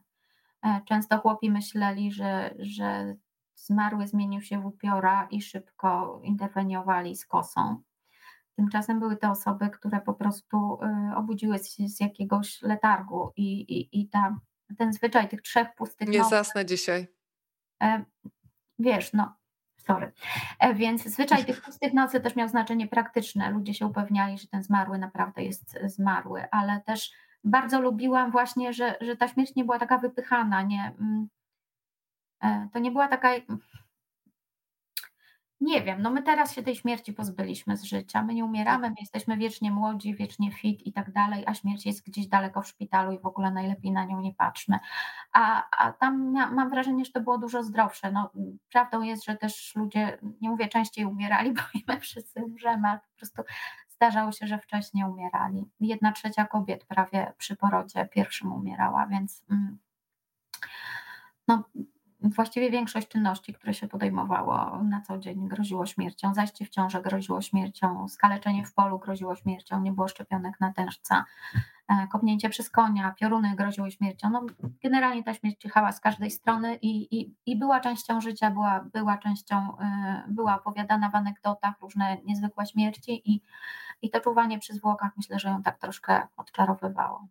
E, 0.63 0.81
często 0.85 1.19
chłopi 1.19 1.51
myśleli, 1.51 2.13
że, 2.13 2.55
że 2.59 3.17
zmarły 3.55 4.07
zmienił 4.07 4.41
się 4.41 4.61
w 4.61 4.67
upiora 4.67 5.29
i 5.31 5.43
szybko 5.43 6.21
interweniowali 6.25 7.17
z 7.17 7.27
kosą. 7.27 7.83
Tymczasem 8.57 9.01
były 9.01 9.17
to 9.17 9.31
osoby, 9.31 9.71
które 9.71 10.01
po 10.01 10.15
prostu 10.15 10.79
obudziły 11.17 11.59
się 11.59 11.89
z 11.89 12.01
jakiegoś 12.01 12.63
letargu 12.63 13.33
i, 13.37 13.61
i, 13.61 14.01
i 14.01 14.09
ta, 14.09 14.37
ten 14.79 14.93
zwyczaj 14.93 15.29
tych 15.29 15.43
trzech 15.43 15.75
pustych 15.75 16.09
Nie 16.09 16.25
zasnę 16.25 16.67
dzisiaj. 16.67 17.09
Wiesz, 18.79 19.13
no 19.13 19.38
sorry. 19.89 20.13
E, 20.59 20.75
więc 20.75 21.05
zwyczaj 21.05 21.45
tych 21.45 21.63
pustych 21.63 21.95
nocy 21.95 22.21
też 22.21 22.37
miał 22.37 22.49
znaczenie 22.49 22.89
praktyczne. 22.89 23.51
Ludzie 23.51 23.75
się 23.75 23.87
upewniali, 23.87 24.39
że 24.39 24.47
ten 24.47 24.63
zmarły 24.63 24.99
naprawdę 24.99 25.43
jest 25.43 25.79
zmarły, 25.87 26.45
ale 26.51 26.81
też 26.81 27.11
bardzo 27.45 27.81
lubiłam 27.81 28.31
właśnie, 28.31 28.73
że, 28.73 28.97
że 29.01 29.17
ta 29.17 29.29
śmierć 29.29 29.55
nie 29.55 29.65
była 29.65 29.79
taka 29.79 29.99
wypychana, 29.99 30.63
nie, 30.63 30.93
mm, 31.01 31.29
e, 32.43 32.69
to 32.73 32.79
nie 32.79 32.91
była 32.91 33.09
taka 33.09 33.29
nie 35.61 35.83
wiem, 35.83 36.03
no 36.03 36.11
my 36.11 36.23
teraz 36.23 36.55
się 36.55 36.63
tej 36.63 36.77
śmierci 36.77 37.13
pozbyliśmy 37.13 37.77
z 37.77 37.83
życia. 37.83 38.23
My 38.23 38.35
nie 38.35 38.45
umieramy, 38.45 38.91
my 38.91 38.97
jesteśmy 39.01 39.37
wiecznie 39.37 39.71
młodzi, 39.71 40.15
wiecznie 40.15 40.53
fit 40.53 40.87
i 40.87 40.93
tak 40.93 41.13
dalej, 41.13 41.45
a 41.47 41.55
śmierć 41.55 41.87
jest 41.87 42.07
gdzieś 42.07 42.27
daleko 42.27 42.63
w 42.63 42.69
szpitalu 42.69 43.13
i 43.13 43.19
w 43.19 43.27
ogóle 43.27 43.51
najlepiej 43.51 43.93
na 43.93 44.05
nią 44.05 44.21
nie 44.21 44.35
patrzmy. 44.35 44.79
A, 45.33 45.71
a 45.71 45.93
tam 45.93 46.33
mam 46.33 46.71
wrażenie, 46.71 47.05
że 47.05 47.13
to 47.13 47.21
było 47.21 47.39
dużo 47.39 47.63
zdrowsze. 47.63 48.13
No, 48.13 48.31
prawdą 48.73 49.03
jest, 49.03 49.25
że 49.25 49.37
też 49.37 49.75
ludzie, 49.77 50.19
nie 50.41 50.51
mówię 50.51 50.69
częściej 50.69 51.05
umierali, 51.05 51.53
bo 51.55 51.63
my 51.89 52.01
wszyscy 52.01 52.45
umrzemy, 52.45 52.89
ale 52.89 52.99
po 52.99 53.17
prostu 53.17 53.43
zdarzało 53.89 54.33
się, 54.33 54.47
że 54.47 54.59
wcześniej 54.59 55.05
umierali. 55.05 55.65
Jedna 55.81 56.13
trzecia 56.13 56.47
kobiet 56.47 56.85
prawie 56.85 57.33
przy 57.39 57.57
porodzie 57.57 58.09
pierwszym 58.13 58.53
umierała, 58.53 59.07
więc 59.07 59.45
mm, 59.51 59.79
no, 61.49 61.65
właściwie 62.21 62.71
większość 62.71 63.09
czynności, 63.09 63.55
które 63.55 63.75
się 63.75 63.89
podejmowało 63.89 64.83
na 64.83 65.01
co 65.01 65.19
dzień 65.19 65.49
groziło 65.49 65.87
śmiercią. 65.87 66.35
Zajście 66.35 66.65
w 66.65 66.69
ciążę 66.69 67.03
groziło 67.03 67.41
śmiercią, 67.41 68.09
skaleczenie 68.09 68.65
w 68.65 68.75
polu 68.75 68.99
groziło 68.99 69.37
śmiercią, 69.37 69.81
nie 69.81 69.93
było 69.93 70.09
szczepionek 70.09 70.61
na 70.61 70.73
tężca, 70.73 71.25
e, 71.89 72.07
kopnięcie 72.07 72.49
przez 72.49 72.71
konia, 72.71 73.15
pioruny 73.21 73.55
groziły 73.57 73.91
śmiercią. 73.91 74.31
No, 74.31 74.47
generalnie 74.83 75.25
ta 75.25 75.35
śmierć 75.35 75.61
ciechała 75.61 75.93
z 75.93 76.01
każdej 76.01 76.31
strony 76.31 76.75
i, 76.75 77.21
i, 77.21 77.35
i 77.47 77.59
była 77.59 77.81
częścią 77.81 78.21
życia, 78.21 78.51
była, 78.51 78.85
była 78.93 79.19
częścią, 79.19 79.79
e, 79.79 80.25
była 80.29 80.57
opowiadana 80.57 81.11
w 81.11 81.15
anegdotach 81.15 81.81
różne 81.81 82.17
niezwykłe 82.25 82.67
śmierci 82.67 83.33
i, 83.33 83.43
i 84.03 84.11
to 84.11 84.21
czuwanie 84.21 84.59
przy 84.59 84.75
zwłokach 84.75 85.13
myślę, 85.17 85.39
że 85.39 85.49
ją 85.49 85.63
tak 85.63 85.79
troszkę 85.79 86.27
odklarowywało. 86.37 87.29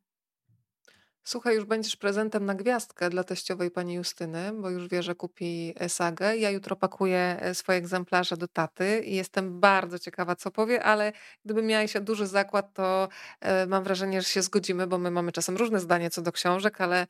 Słuchaj, 1.28 1.56
już 1.56 1.66
będziesz 1.66 1.96
prezentem 1.96 2.46
na 2.46 2.56
gwiazdkę 2.56 3.10
dla 3.10 3.24
teściowej 3.24 3.72
pani 3.72 3.94
Justyny, 3.94 4.52
bo 4.54 4.70
już 4.70 4.88
wie, 4.88 5.04
że 5.04 5.16
kupi 5.16 5.74
e, 5.80 5.90
sagę. 5.90 6.38
Ja 6.38 6.50
jutro 6.50 6.76
pakuję 6.76 7.38
e, 7.40 7.56
swoje 7.56 7.78
egzemplarze 7.78 8.38
do 8.38 8.48
taty 8.48 9.04
i 9.06 9.16
jestem 9.16 9.60
bardzo 9.60 10.00
ciekawa, 10.00 10.36
co 10.36 10.52
powie, 10.52 10.84
ale 10.84 11.14
gdyby 11.46 11.62
miała 11.62 11.88
się 11.88 12.02
duży 12.02 12.28
zakład, 12.28 12.74
to 12.74 13.08
e, 13.42 13.66
mam 13.66 13.84
wrażenie, 13.84 14.22
że 14.22 14.28
się 14.28 14.42
zgodzimy, 14.42 14.88
bo 14.88 14.98
my 14.98 15.12
mamy 15.12 15.32
czasem 15.32 15.58
różne 15.58 15.80
zdanie 15.80 16.10
co 16.10 16.22
do 16.22 16.32
książek, 16.32 16.82
ale 16.82 17.08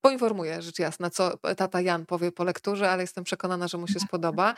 poinformuję 0.00 0.62
rzecz 0.62 0.78
jasna, 0.78 1.10
co 1.10 1.36
tata 1.56 1.80
Jan 1.80 2.06
powie 2.06 2.32
po 2.32 2.44
lekturze, 2.44 2.90
ale 2.90 3.02
jestem 3.02 3.24
przekonana, 3.24 3.68
że 3.68 3.78
mu 3.78 3.88
się 3.88 4.00
spodoba. 4.08 4.54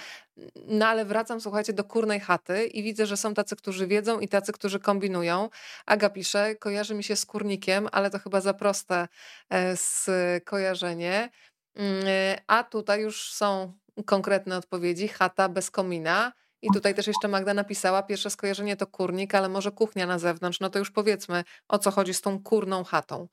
No 0.67 0.87
ale 0.87 1.05
wracam, 1.05 1.41
słuchajcie, 1.41 1.73
do 1.73 1.85
kurnej 1.85 2.21
chaty 2.21 2.67
i 2.67 2.83
widzę, 2.83 3.07
że 3.07 3.17
są 3.17 3.35
tacy, 3.35 3.57
którzy 3.57 3.87
wiedzą 3.87 4.21
i 4.21 4.29
tacy, 4.29 4.53
którzy 4.53 4.81
kombinują. 4.81 5.49
Aga 5.87 6.11
pisze, 6.11 6.55
kojarzy 6.55 6.95
mi 6.95 7.05
się 7.05 7.17
z 7.17 7.27
kurnikiem, 7.27 7.89
ale 7.93 8.11
to 8.11 8.19
chyba 8.19 8.41
zaproszę 8.41 8.70
proste 8.71 9.09
e, 9.51 9.77
skojarzenie. 9.77 11.31
Mm, 11.75 12.05
e, 12.07 12.39
a 12.47 12.65
tutaj 12.65 13.03
już 13.03 13.33
są 13.33 13.73
konkretne 14.07 14.57
odpowiedzi. 14.57 15.09
Chata 15.09 15.49
bez 15.49 15.71
komina. 15.71 16.33
I 16.63 16.69
tutaj 16.75 16.95
też 16.95 17.07
jeszcze 17.07 17.29
Magda 17.29 17.55
napisała, 17.55 18.03
pierwsze 18.03 18.31
skojarzenie 18.31 18.77
to 18.77 18.87
kurnik, 18.87 19.35
ale 19.35 19.49
może 19.49 19.73
kuchnia 19.73 20.07
na 20.07 20.19
zewnątrz. 20.19 20.61
No 20.61 20.71
to 20.71 20.79
już 20.79 20.91
powiedzmy, 20.91 21.45
o 21.69 21.79
co 21.79 21.91
chodzi 21.91 22.15
z 22.15 22.21
tą 22.21 22.43
kurną 22.43 22.85
chatą. 22.85 23.29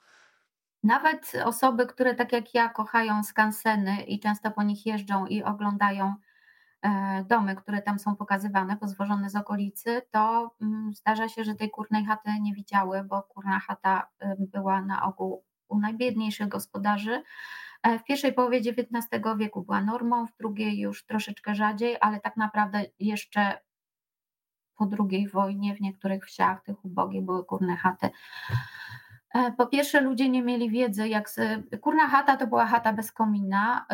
Nawet 0.84 1.32
osoby, 1.46 1.86
które 1.86 2.16
tak 2.16 2.32
jak 2.32 2.54
ja 2.54 2.70
kochają 2.70 3.24
skanseny 3.24 4.04
i 4.04 4.20
często 4.20 4.52
po 4.52 4.64
nich 4.64 4.86
jeżdżą 4.86 5.26
i 5.26 5.44
oglądają 5.44 6.06
e, 6.06 6.16
domy, 7.30 7.56
które 7.56 7.82
tam 7.82 8.00
są 8.00 8.16
pokazywane, 8.16 8.78
pozwożone 8.78 9.30
z 9.30 9.36
okolicy, 9.36 10.02
to 10.12 10.52
mm, 10.62 10.94
zdarza 10.94 11.30
się, 11.30 11.44
że 11.44 11.56
tej 11.56 11.70
kurnej 11.70 12.06
chaty 12.06 12.30
nie 12.42 12.54
widziały, 12.54 13.04
bo 13.04 13.24
kurna 13.24 13.60
chata 13.60 14.08
była 14.40 14.82
na 14.82 15.06
ogół 15.06 15.44
u 15.68 15.80
najbiedniejszych 15.80 16.48
gospodarzy. 16.48 17.24
E, 17.84 18.00
w 18.00 18.04
pierwszej 18.04 18.34
połowie 18.34 18.58
XIX 18.58 19.24
wieku 19.38 19.62
była 19.62 19.82
normą, 19.82 20.26
w 20.26 20.38
drugiej 20.38 20.80
już 20.80 21.06
troszeczkę 21.06 21.56
rzadziej, 21.56 21.98
ale 22.02 22.20
tak 22.20 22.38
naprawdę 22.38 22.86
jeszcze 23.00 23.60
po 24.78 24.90
II 25.10 25.30
wojnie 25.30 25.76
w 25.76 25.82
niektórych 25.82 26.26
wsiach 26.26 26.64
tych 26.64 26.86
ubogich 26.86 27.26
były 27.26 27.46
kurne 27.46 27.76
chaty. 27.76 28.10
E, 29.34 29.52
po 29.52 29.68
pierwsze, 29.68 30.02
ludzie 30.02 30.30
nie 30.30 30.44
mieli 30.44 30.70
wiedzy, 30.70 31.08
jak. 31.08 31.30
Kurna 31.82 32.08
chata 32.08 32.38
to 32.38 32.48
była 32.48 32.68
chata 32.68 32.94
bez 32.94 33.12
komina. 33.12 33.86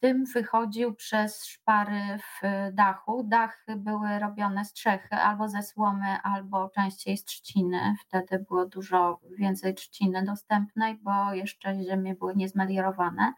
Dym 0.00 0.24
wychodził 0.24 0.94
przez 0.94 1.46
szpary 1.46 2.18
w 2.18 2.40
dachu. 2.72 3.22
Dachy 3.24 3.76
były 3.76 4.18
robione 4.18 4.64
z 4.64 4.72
trzechy, 4.72 5.16
albo 5.16 5.48
ze 5.48 5.62
słomy, 5.62 6.20
albo 6.22 6.68
częściej 6.68 7.16
z 7.16 7.24
trzciny. 7.24 7.94
Wtedy 8.00 8.38
było 8.38 8.66
dużo 8.66 9.20
więcej 9.38 9.74
trzciny 9.74 10.24
dostępnej, 10.24 10.94
bo 11.02 11.34
jeszcze 11.34 11.74
ziemie 11.84 12.14
były 12.14 12.36
niezmelierowane. 12.36 13.32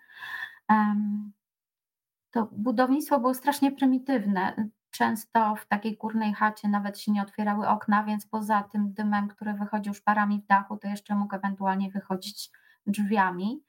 To 2.31 2.49
budownictwo 2.53 3.21
było 3.21 3.35
strasznie 3.35 3.73
prymitywne. 3.73 4.69
Często 4.91 5.57
w 5.57 5.67
takiej 5.67 5.97
górnej 5.97 6.35
chacie 6.35 6.69
nawet 6.69 6.99
się 7.01 7.13
nie 7.13 7.23
otwierały 7.23 7.69
okna, 7.69 8.05
więc 8.05 8.27
poza 8.27 8.63
tym 8.63 8.93
dymem, 8.93 9.29
który 9.29 9.55
wychodził 9.55 9.95
szparami 9.95 10.41
w 10.41 10.47
dachu, 10.47 10.77
to 10.77 10.89
jeszcze 10.89 11.15
mógł 11.15 11.35
ewentualnie 11.35 11.91
wychodzić 11.91 12.51
drzwiami. 12.87 13.63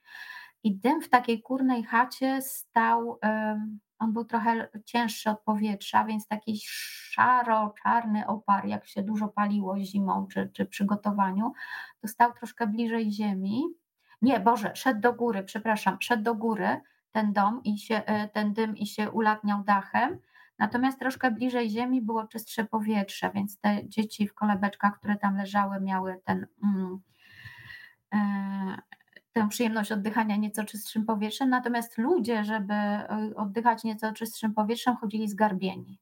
I 0.65 0.75
dym 0.75 1.01
w 1.01 1.09
takiej 1.09 1.41
górnej 1.41 1.83
chacie 1.83 2.41
stał, 2.41 3.19
on 3.99 4.13
był 4.13 4.25
trochę 4.25 4.69
cięższy 4.85 5.29
od 5.29 5.39
powietrza, 5.41 6.05
więc 6.05 6.27
taki 6.27 6.59
szaro-czarny 6.65 8.27
opar, 8.27 8.65
jak 8.65 8.87
się 8.87 9.03
dużo 9.03 9.27
paliło 9.27 9.79
zimą 9.79 10.27
czy, 10.27 10.51
czy 10.53 10.67
to 11.03 12.07
stał 12.07 12.33
troszkę 12.33 12.67
bliżej 12.67 13.11
ziemi. 13.11 13.63
Nie, 14.21 14.39
Boże, 14.39 14.71
szedł 14.75 14.99
do 14.99 15.13
góry, 15.13 15.43
przepraszam, 15.43 15.97
szedł 15.99 16.23
do 16.23 16.35
góry 16.35 16.81
ten 17.11 17.33
dom 17.33 17.63
i 17.63 17.77
się, 17.77 17.95
e, 18.05 18.27
ten 18.27 18.53
dym 18.53 18.77
i 18.77 18.87
się 18.87 19.11
ulatniał 19.11 19.63
dachem. 19.63 20.19
Natomiast 20.59 20.99
troszkę 20.99 21.31
bliżej 21.31 21.69
ziemi 21.69 22.01
było 22.01 22.27
czystsze 22.27 22.65
powietrze, 22.65 23.31
więc 23.35 23.59
te 23.59 23.89
dzieci 23.89 24.27
w 24.27 24.33
kolebeczkach, 24.33 24.97
które 24.99 25.15
tam 25.15 25.37
leżały, 25.37 25.81
miały 25.81 26.21
ten. 26.25 26.47
Mm, 26.63 26.99
e, 28.13 28.94
tę 29.35 29.47
przyjemność 29.49 29.91
oddychania 29.91 30.35
nieco 30.35 30.63
czystszym 30.63 31.05
powietrzem, 31.05 31.49
natomiast 31.49 31.97
ludzie, 31.97 32.43
żeby 32.43 32.73
y, 32.73 33.35
oddychać 33.35 33.83
nieco 33.83 34.13
czystszym 34.13 34.53
powietrzem, 34.53 34.95
chodzili 34.95 35.29
zgarbieni. 35.29 35.99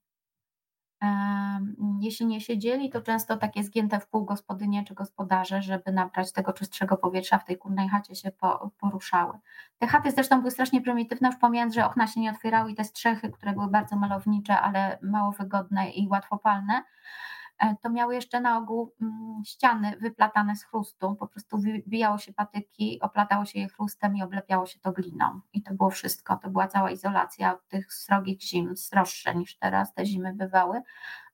Jeśli 2.00 2.26
nie 2.26 2.42
siedzieli, 2.42 2.90
to 2.90 3.02
często 3.02 3.38
takie 3.38 3.64
zgięte 3.64 4.00
w 4.00 4.08
pół 4.08 4.26
gospodynie 4.26 4.84
czy 4.86 4.94
gospodarze, 4.94 5.62
żeby 5.62 5.92
nabrać 5.92 6.32
tego 6.32 6.54
czystszego 6.54 6.98
powietrza 6.98 7.38
w 7.38 7.46
tej 7.46 7.58
kurnej 7.58 7.90
chacie 7.90 8.16
się 8.16 8.32
poruszały. 8.80 9.40
Te 9.78 9.88
chaty 9.88 10.12
zresztą 10.12 10.40
były 10.40 10.52
strasznie 10.52 10.82
prymitywne, 10.82 11.28
już 11.28 11.38
pomijając, 11.38 11.74
że 11.74 11.86
okna 11.86 12.08
się 12.08 12.22
nie 12.22 12.32
otwierały 12.32 12.72
i 12.72 12.76
te 12.76 12.84
strzechy, 12.84 13.30
które 13.30 13.54
były 13.54 13.68
bardzo 13.68 13.96
malownicze, 13.96 14.60
ale 14.60 15.00
mało 15.02 15.32
wygodne 15.32 15.90
i 15.90 16.08
łatwopalne, 16.08 16.84
E, 16.84 17.43
to 17.82 17.90
miały 17.90 18.16
jeszcze 18.16 18.42
na 18.42 18.58
ogół 18.58 18.94
mm, 19.02 19.44
ściany 19.46 19.98
wyplatane 20.02 20.56
z 20.56 20.64
chrustu, 20.64 21.16
po 21.16 21.28
prostu 21.28 21.58
wybijało 21.58 22.18
się 22.18 22.34
patyki, 22.34 23.00
oplatało 23.02 23.46
się 23.46 23.60
je 23.60 23.68
chrustem 23.68 24.16
i 24.16 24.24
oblepiało 24.24 24.66
się 24.66 24.80
to 24.80 24.92
gliną. 24.92 25.42
I 25.54 25.62
to 25.62 25.74
było 25.74 25.90
wszystko, 25.90 26.38
to 26.38 26.50
była 26.50 26.68
cała 26.68 26.92
izolacja 26.92 27.54
od 27.54 27.68
tych 27.68 27.94
srogich 27.94 28.42
zim, 28.42 28.78
sroższe 28.78 29.36
niż 29.36 29.58
teraz 29.58 29.94
te 29.94 30.06
zimy 30.06 30.34
bywały, 30.34 30.82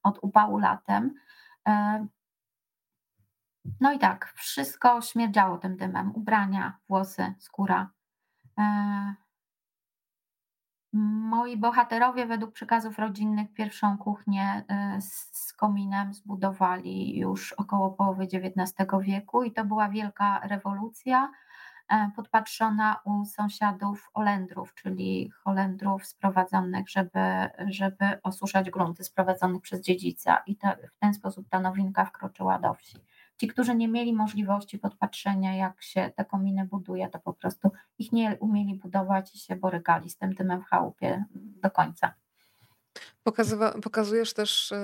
od 0.03 0.19
upału 0.21 0.57
latem. 0.57 1.13
E, 1.67 2.07
no 3.81 3.93
i 3.93 3.99
tak, 3.99 4.33
wszystko 4.35 5.01
śmierdziało 5.01 5.57
tym 5.57 5.77
dymem, 5.77 6.11
ubrania, 6.15 6.77
włosy, 6.87 7.33
skóra. 7.39 7.89
Moi 10.93 11.57
bohaterowie 11.57 12.25
według 12.25 12.51
przekazów 12.51 12.99
rodzinnych 12.99 13.53
pierwszą 13.53 13.97
kuchnię 13.97 14.63
y, 14.97 15.01
z 15.01 15.53
kominem 15.53 16.13
zbudowali 16.13 17.19
już 17.19 17.53
około 17.53 17.91
połowy 17.91 18.23
XIX 18.23 18.89
wieku 19.01 19.43
i 19.43 19.51
to 19.51 19.65
była 19.65 19.89
wielka 19.89 20.39
rewolucja 20.43 21.31
e, 21.89 22.11
podpatrzona 22.15 22.99
u 23.05 23.25
sąsiadów 23.25 24.09
Olendrów, 24.13 24.73
czyli 24.73 25.31
Holendrów 25.43 26.05
sprowadzonych, 26.05 26.89
żeby, 26.89 27.49
żeby 27.67 28.21
osuszać 28.23 28.69
grunty 28.69 29.03
sprowadzonych 29.03 29.61
przez 29.61 29.81
dziedzica 29.81 30.43
i 30.45 30.55
to, 30.55 30.67
w 30.95 30.99
ten 30.99 31.13
sposób 31.13 31.49
ta 31.49 31.59
nowinka 31.59 32.05
wkroczyła 32.05 32.59
do 32.59 32.73
wsi. 32.73 32.97
Ci, 33.39 33.47
którzy 33.47 33.75
nie 33.75 33.87
mieli 33.87 34.13
możliwości 34.13 34.79
podpatrzenia, 34.79 35.55
jak 35.55 35.83
się 35.83 36.11
te 36.15 36.25
kominy 36.25 36.65
buduje, 36.65 37.09
to 37.09 37.19
po 37.19 37.33
prostu 37.33 37.71
ich 37.97 38.11
nie 38.11 38.37
umieli 38.39 38.75
budować 38.75 39.35
i 39.35 39.39
się 39.39 39.55
borykali 39.55 40.09
z 40.09 40.17
tym 40.17 40.33
dymem 40.33 40.61
w 40.61 40.65
chałupie 40.65 41.25
do 41.35 41.71
końca. 41.71 42.13
Pokazywa, 43.23 43.71
pokazujesz 43.71 44.33
też 44.33 44.71
y, 44.71 44.75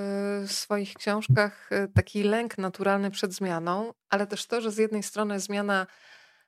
w 0.48 0.52
swoich 0.52 0.94
książkach 0.94 1.72
y, 1.72 1.88
taki 1.88 2.24
lęk 2.24 2.58
naturalny 2.58 3.12
przed 3.12 3.34
zmianą, 3.34 3.94
ale 4.10 4.28
też 4.28 4.48
to, 4.48 4.62
że 4.62 4.72
z 4.72 4.78
jednej 4.78 5.04
strony 5.04 5.40
zmiana 5.40 5.88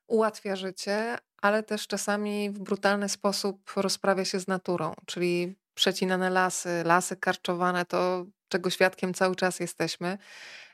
ułatwia 0.08 0.55
życie, 0.55 1.18
ale 1.41 1.64
też 1.64 1.88
czasami 1.88 2.49
w 2.49 2.60
brutalny 2.60 3.10
sposób 3.10 3.72
rozprawia 3.76 4.26
się 4.26 4.39
z 4.39 4.47
naturą, 4.47 4.93
czyli 5.05 5.55
przecinane 5.74 6.30
lasy, 6.30 6.84
lasy 6.86 7.16
karczowane, 7.16 7.86
to 7.86 8.26
czego 8.48 8.70
świadkiem 8.70 9.14
cały 9.14 9.36
czas 9.36 9.60
jesteśmy. 9.60 10.18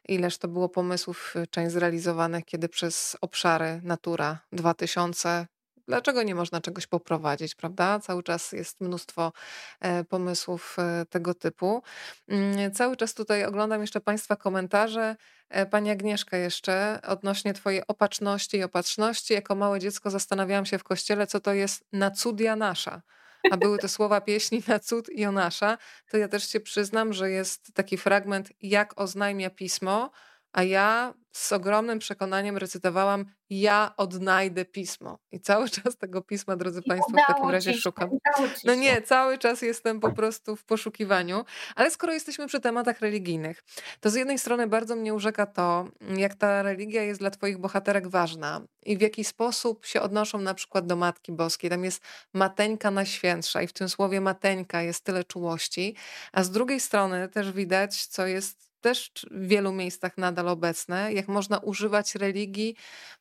Ileż 0.08 0.38
to 0.38 0.48
było 0.48 0.70
pomysłów, 0.70 1.34
y, 1.36 1.48
część 1.48 1.72
zrealizowanych, 1.74 2.46
kiedy 2.46 2.70
przez 2.70 3.18
obszary 3.22 3.82
Natura 3.84 4.40
2000 4.52 5.48
dlaczego 5.88 6.24
nie 6.24 6.36
można 6.36 6.62
czegoś 6.62 6.88
poprowadzić, 6.88 7.56
prawda? 7.56 8.00
Cały 8.00 8.24
czas 8.24 8.52
jest 8.52 8.82
mnóstwo 8.82 9.34
e, 9.80 10.04
pomysłów 10.04 10.76
e, 10.80 11.06
tego 11.06 11.34
typu. 11.34 11.84
Mm, 12.28 12.72
cały 12.72 12.98
czas 12.98 13.14
tutaj 13.14 13.46
oglądam 13.46 13.82
jeszcze 13.82 14.02
Państwa 14.02 14.36
komentarze. 14.36 15.16
E, 15.50 15.66
pani 15.66 15.92
Agnieszka 15.92 16.38
jeszcze 16.38 17.00
odnośnie 17.08 17.54
Twojej 17.54 17.88
opatrzności 17.88 18.58
i 18.58 18.64
opatrzności. 18.64 19.34
Jako 19.34 19.56
małe 19.56 19.80
dziecko 19.80 20.10
zastanawiałam 20.10 20.66
się 20.66 20.78
w 20.78 20.84
kościele, 20.84 21.28
co 21.28 21.40
to 21.40 21.54
jest 21.54 21.86
nacudia 21.94 22.56
nasza 22.56 23.02
a 23.50 23.58
były 23.58 23.80
to 23.80 23.90
słowa 23.90 24.22
pieśni 24.22 24.64
na 24.68 24.80
cud 24.80 25.08
Jonasza, 25.10 25.78
to 26.10 26.18
ja 26.18 26.28
też 26.28 26.50
się 26.50 26.60
przyznam, 26.60 27.14
że 27.14 27.30
jest 27.30 27.74
taki 27.74 27.98
fragment, 27.98 28.50
jak 28.62 29.02
oznajmia 29.02 29.50
pismo, 29.50 30.12
a 30.54 30.64
ja 30.64 31.14
z 31.32 31.52
ogromnym 31.52 32.00
przekonaniem 32.00 32.58
recytowałam: 32.58 33.26
Ja 33.50 33.94
odnajdę 33.98 34.66
pismo. 34.66 35.20
I 35.32 35.40
cały 35.40 35.70
czas 35.84 35.98
tego 35.98 36.22
pisma, 36.22 36.56
drodzy 36.56 36.82
I 36.86 36.90
Państwo, 36.90 37.12
w 37.12 37.28
takim 37.28 37.50
razie 37.50 37.74
szukam. 37.74 38.10
No 38.64 38.76
nie, 38.76 39.02
cały 39.02 39.38
czas 39.38 39.62
jestem 39.62 40.00
po 40.00 40.12
prostu 40.12 40.56
w 40.56 40.64
poszukiwaniu. 40.64 41.46
Ale 41.76 41.92
skoro 41.92 42.14
jesteśmy 42.14 42.48
przy 42.48 42.60
tematach 42.60 43.00
religijnych, 43.00 43.64
to 44.00 44.10
z 44.10 44.16
jednej 44.16 44.40
strony 44.40 44.68
bardzo 44.68 44.96
mnie 44.96 45.14
urzeka 45.14 45.46
to, 45.46 45.88
jak 46.18 46.36
ta 46.36 46.64
religia 46.64 47.04
jest 47.04 47.20
dla 47.20 47.30
Twoich 47.30 47.58
bohaterek 47.58 48.08
ważna 48.08 48.62
i 48.86 48.98
w 48.98 49.02
jaki 49.02 49.24
sposób 49.24 49.86
się 49.86 50.02
odnoszą 50.02 50.42
na 50.42 50.54
przykład 50.54 50.88
do 50.88 50.96
Matki 50.96 51.32
Boskiej. 51.32 51.70
Tam 51.70 51.84
jest 51.84 52.04
Mateńka 52.34 52.92
Najświętsza 52.92 53.62
i 53.62 53.68
w 53.68 53.74
tym 53.74 53.90
słowie 53.90 54.22
Mateńka 54.22 54.82
jest 54.82 55.04
tyle 55.04 55.24
czułości, 55.24 55.96
a 56.32 56.44
z 56.44 56.52
drugiej 56.52 56.80
strony 56.80 57.30
też 57.30 57.52
widać, 57.52 58.06
co 58.06 58.28
jest 58.28 58.73
też 58.84 59.12
w 59.32 59.48
wielu 59.48 59.72
miejscach 59.72 60.18
nadal 60.18 60.48
obecne, 60.48 61.14
jak 61.14 61.28
można 61.28 61.58
używać 61.58 62.16
religii 62.16 62.76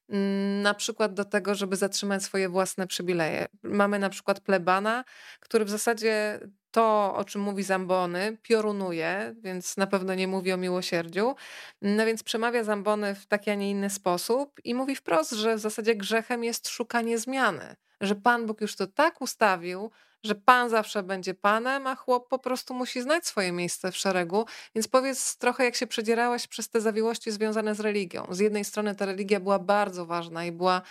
mm, 0.09 0.63
na 0.63 0.75
przykład 0.75 1.15
do 1.15 1.25
tego, 1.25 1.55
żeby 1.55 1.77
zatrzymać 1.77 2.23
swoje 2.23 2.49
własne 2.49 2.87
przywileje. 2.87 3.47
Mamy 3.63 3.99
na 3.99 4.09
przykład 4.09 4.41
plebana, 4.41 5.05
który 5.41 5.65
w 5.65 5.71
zasadzie 5.71 6.41
to, 6.71 7.15
o 7.17 7.25
czym 7.25 7.41
mówi 7.41 7.63
Zambony, 7.63 8.39
piorunuje, 8.43 9.35
więc 9.43 9.77
na 9.77 9.87
pewno 9.87 10.15
nie 10.15 10.29
mówi 10.29 10.53
o 10.53 10.57
miłosierdziu. 10.57 11.35
No 11.83 12.07
więc 12.07 12.23
przemawia 12.23 12.65
Zambony 12.65 13.15
w 13.15 13.27
taki, 13.27 13.51
a 13.51 13.55
nie 13.55 13.71
inny 13.71 13.91
sposób 13.91 14.61
i 14.65 14.75
mówi 14.75 14.97
wprost, 14.97 15.33
że 15.33 15.57
w 15.57 15.61
zasadzie 15.61 15.95
grzechem 15.97 16.45
jest 16.45 16.69
szukanie 16.69 17.19
zmiany, 17.19 17.77
że 18.01 18.15
Pan 18.15 18.47
Bóg 18.47 18.61
już 18.61 18.77
to 18.77 18.87
tak 18.87 19.21
ustawił, 19.21 19.91
że 20.25 20.35
pan 20.35 20.71
zawsze 20.71 21.03
będzie 21.03 21.35
panem, 21.35 21.87
a 21.87 21.95
chłop 21.95 22.29
po 22.29 22.39
prostu 22.39 22.75
musi 22.75 23.03
znać 23.03 23.27
swoje 23.27 23.53
miejsce 23.53 23.93
w 23.93 23.97
szeregu. 23.97 24.47
Więc 24.75 24.89
powiedz 24.89 25.37
trochę, 25.37 25.65
jak 25.65 25.77
się 25.77 25.87
przedzierałeś 25.87 26.47
przez 26.47 26.69
te 26.69 26.81
zawiłości 26.81 27.31
związane 27.31 27.75
z 27.75 27.81
religią. 27.81 28.27
Z 28.31 28.39
jednej 28.39 28.65
strony 28.65 28.95
ta 28.95 29.07
religia 29.07 29.41
była 29.41 29.59
bardzo 29.59 30.07
ważna 30.07 30.45
i 30.45 30.53
była, 30.53 30.83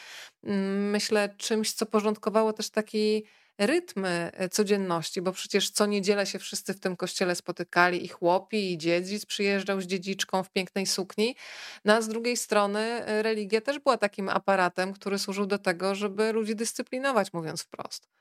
mm, 0.44 0.90
myślę, 0.90 1.36
czymś, 1.38 1.74
co 1.74 1.86
porządkowało 1.86 2.54
też 2.54 2.70
taki 2.70 3.26
rytmy 3.58 4.32
e, 4.34 4.50
codzienności, 4.50 5.22
bo 5.22 5.32
przecież 5.32 5.70
co 5.70 5.86
niedzielę 5.86 6.26
się 6.26 6.40
wszyscy 6.40 6.74
w 6.74 6.80
tym 6.80 6.96
kościele 6.96 7.36
spotykali 7.36 8.06
i 8.06 8.08
chłopi, 8.08 8.74
i 8.74 8.78
dziedzic 8.78 9.26
przyjeżdżał 9.26 9.82
z 9.82 9.86
dziedziczką 9.86 10.44
w 10.44 10.52
pięknej 10.52 10.86
sukni. 10.86 11.36
No 11.86 11.94
a 11.94 12.02
z 12.02 12.08
drugiej 12.08 12.38
strony 12.38 12.80
e, 12.80 13.24
religia 13.24 13.62
też 13.62 13.80
była 13.80 13.98
takim 13.98 14.30
aparatem, 14.30 14.94
który 14.94 15.20
służył 15.20 15.46
do 15.46 15.58
tego, 15.58 15.96
żeby 15.96 16.32
ludzi 16.32 16.56
dyscyplinować, 16.56 17.34
mówiąc 17.34 17.62
wprost. 17.62 18.21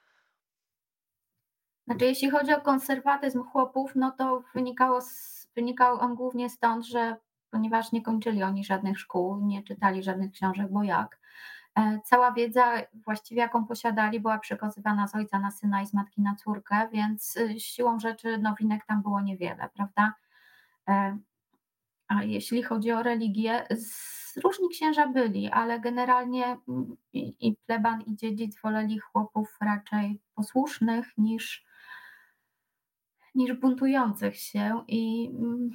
Znaczy, 1.90 2.04
jeśli 2.04 2.30
chodzi 2.30 2.54
o 2.54 2.60
konserwatyzm 2.60 3.42
chłopów, 3.44 3.92
no 3.94 4.10
to 4.10 4.42
wynikało 4.54 5.00
z, 5.00 5.48
wynikał 5.54 6.00
on 6.00 6.14
głównie 6.14 6.50
stąd, 6.50 6.86
że 6.86 7.16
ponieważ 7.50 7.92
nie 7.92 8.02
kończyli 8.02 8.42
oni 8.42 8.64
żadnych 8.64 8.98
szkół, 8.98 9.46
nie 9.46 9.62
czytali 9.62 10.02
żadnych 10.02 10.32
książek, 10.32 10.66
bo 10.70 10.82
jak, 10.82 11.18
e, 11.78 12.00
cała 12.04 12.32
wiedza 12.32 12.72
właściwie 13.04 13.40
jaką 13.40 13.66
posiadali 13.66 14.20
była 14.20 14.38
przekazywana 14.38 15.08
z 15.08 15.14
ojca 15.14 15.38
na 15.38 15.50
syna 15.50 15.82
i 15.82 15.86
z 15.86 15.94
matki 15.94 16.22
na 16.22 16.34
córkę, 16.34 16.88
więc 16.92 17.36
y, 17.36 17.60
siłą 17.60 18.00
rzeczy 18.00 18.38
nowinek 18.38 18.86
tam 18.86 19.02
było 19.02 19.20
niewiele, 19.20 19.68
prawda? 19.74 20.14
E, 20.88 21.18
a 22.08 22.22
jeśli 22.22 22.62
chodzi 22.62 22.92
o 22.92 23.02
religię, 23.02 23.66
różni 24.44 24.68
księża 24.68 25.06
byli, 25.06 25.50
ale 25.50 25.80
generalnie 25.80 26.44
mm, 26.68 26.96
i, 27.12 27.48
i 27.48 27.56
pleban 27.66 28.02
i 28.02 28.16
dziedzic 28.16 28.60
woleli 28.60 28.98
chłopów 28.98 29.56
raczej 29.60 30.20
posłusznych 30.34 31.18
niż 31.18 31.69
niż 33.34 33.52
buntujących 33.52 34.36
się 34.36 34.84
i, 34.88 35.30
mm, 35.38 35.70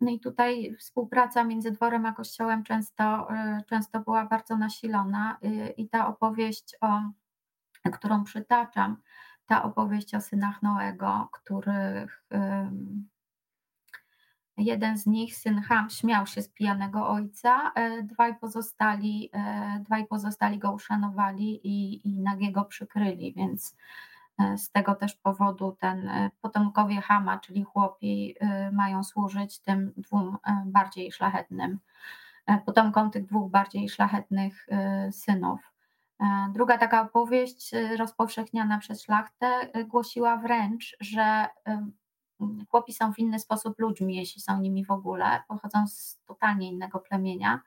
no 0.00 0.10
i 0.10 0.20
tutaj 0.20 0.76
współpraca 0.78 1.44
między 1.44 1.70
dworem 1.70 2.06
a 2.06 2.12
kościołem 2.12 2.64
często, 2.64 3.28
y, 3.34 3.64
często 3.64 4.00
była 4.00 4.24
bardzo 4.24 4.56
nasilona 4.56 5.38
y, 5.44 5.74
i 5.76 5.88
ta 5.88 6.06
opowieść, 6.08 6.76
o, 6.80 7.00
którą 7.92 8.24
przytaczam, 8.24 8.96
ta 9.46 9.62
opowieść 9.62 10.14
o 10.14 10.20
synach 10.20 10.62
Noego, 10.62 11.28
których 11.32 12.24
jeden 14.56 14.98
z 14.98 15.06
nich, 15.06 15.36
syn 15.36 15.60
Ham, 15.60 15.90
śmiał 15.90 16.26
się 16.26 16.42
z 16.42 16.48
pijanego 16.48 17.08
ojca, 17.08 17.72
y, 17.78 18.02
dwaj 18.02 18.38
pozostali, 18.38 19.30
dwaj 19.80 20.06
pozostali 20.06 20.58
go 20.58 20.72
uszanowali 20.72 21.60
i, 21.66 22.08
i 22.08 22.20
nagiego 22.20 22.64
przykryli, 22.64 23.34
więc 23.36 23.76
z 24.56 24.70
tego 24.70 24.94
też 24.94 25.14
powodu 25.14 25.76
ten 25.80 26.08
e, 26.08 26.30
potomkowie 26.40 27.00
Hama, 27.00 27.38
czyli 27.38 27.62
chłopi, 27.62 28.34
e, 28.40 28.72
mają 28.72 29.04
służyć 29.04 29.58
tym 29.58 29.92
dwóm 29.96 30.38
bardziej 30.66 31.12
szlachetnym, 31.12 31.78
potomkom 32.66 33.10
tych 33.10 33.26
dwóch 33.26 33.50
bardziej 33.50 33.88
szlachetnych 33.88 34.66
synów. 35.10 35.72
Druga 36.54 36.78
taka 36.78 37.02
opowieść 37.02 37.70
rozpowszechniana 37.98 38.78
przez 38.78 39.02
szlachtę 39.02 39.46
głosiła 39.86 40.36
wręcz, 40.36 40.96
że 41.00 41.46
chłopi 42.70 42.92
są 42.92 43.12
w 43.12 43.18
inny 43.18 43.38
sposób 43.38 43.78
ludźmi, 43.78 44.16
jeśli 44.16 44.40
są 44.40 44.60
nimi 44.60 44.84
w 44.84 44.90
ogóle, 44.90 45.42
pochodzą 45.48 45.86
z 45.88 46.20
totalnie 46.26 46.70
innego 46.70 46.98
plemienia. 46.98 47.60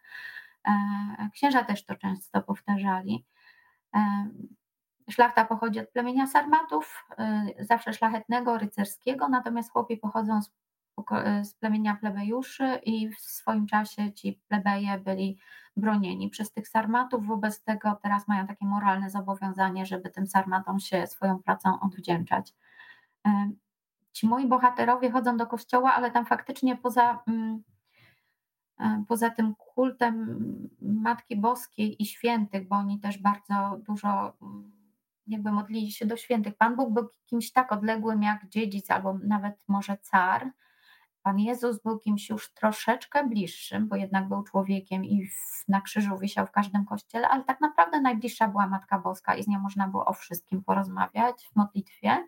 Księża 1.34 1.63
też 1.63 1.86
to 1.86 1.95
często 1.95 2.41
powtarzali. 2.41 3.26
Szlachta 5.10 5.45
pochodzi 5.45 5.80
od 5.80 5.89
plemienia 5.89 6.28
sarmatów, 6.28 7.05
y, 7.60 7.66
zawsze 7.66 7.93
szlachetnego, 7.93 8.57
rycerskiego, 8.57 9.30
natomiast 9.30 9.72
chłopi 9.72 9.97
pochodzą 9.97 10.41
z, 10.41 10.47
y, 10.49 11.45
z 11.45 11.53
plemienia 11.53 11.95
plebejuszy 11.95 12.80
i 12.84 13.10
w 13.10 13.20
swoim 13.20 13.68
czasie 13.68 14.14
ci 14.14 14.41
plebeje 14.47 14.97
byli 14.97 15.38
bronieni 15.78 16.30
przez 16.30 16.51
tych 16.51 16.68
sarmatów, 16.68 17.26
wobec 17.26 17.64
tego 17.64 17.99
teraz 18.03 18.28
mają 18.28 18.47
takie 18.47 18.66
moralne 18.66 19.10
zobowiązanie, 19.10 19.86
żeby 19.86 20.10
tym 20.10 20.28
sarmatom 20.28 20.80
się 20.80 21.07
swoją 21.07 21.39
pracą 21.39 21.80
odwdzięczać. 21.80 22.53
Y, 23.28 23.30
ci 24.14 24.28
moi 24.28 24.47
bohaterowie 24.47 25.12
chodzą 25.12 25.38
do 25.38 25.47
kościoła, 25.47 25.93
ale 25.93 26.12
tam 26.12 26.26
faktycznie 26.26 26.78
poza, 26.78 27.24
mm, 27.28 27.64
poza 29.07 29.30
tym 29.30 29.55
kultem 29.55 30.70
Matki 30.82 31.36
Boskiej 31.36 32.01
i 32.01 32.05
świętych, 32.05 32.68
bo 32.68 32.76
oni 32.76 32.99
też 32.99 33.18
bardzo 33.18 33.78
dużo 33.88 34.34
mm, 34.41 34.78
jakby 35.30 35.51
modlili 35.51 35.91
się 35.91 36.05
do 36.05 36.17
świętych. 36.17 36.57
Pan 36.57 36.75
Bóg 36.75 36.93
był 36.93 37.09
kimś 37.25 37.51
tak 37.51 37.71
odległym 37.71 38.23
jak 38.23 38.49
dziedzic 38.49 38.91
albo 38.91 39.17
nawet 39.23 39.55
może 39.67 39.97
car 39.97 40.51
Pan 41.23 41.39
Jezus 41.39 41.82
był 41.82 41.99
kimś 41.99 42.30
już 42.30 42.53
troszeczkę 42.53 43.27
bliższym, 43.27 43.88
bo 43.88 43.95
jednak 43.95 44.27
był 44.27 44.43
człowiekiem 44.43 45.05
i 45.05 45.27
na 45.67 45.82
krzyżu 45.82 46.17
wisiał 46.17 46.47
w 46.47 46.51
każdym 46.51 46.86
kościele, 46.86 47.30
ale 47.30 47.43
tak 47.43 47.61
naprawdę 47.61 48.01
najbliższa 48.01 48.47
była 48.47 48.67
Matka 48.67 48.99
Boska 48.99 49.36
i 49.36 49.43
z 49.43 49.47
nią 49.47 49.59
można 49.59 49.88
było 49.88 50.05
o 50.05 50.13
wszystkim 50.13 50.63
porozmawiać 50.63 51.49
w 51.51 51.55
modlitwie. 51.55 52.27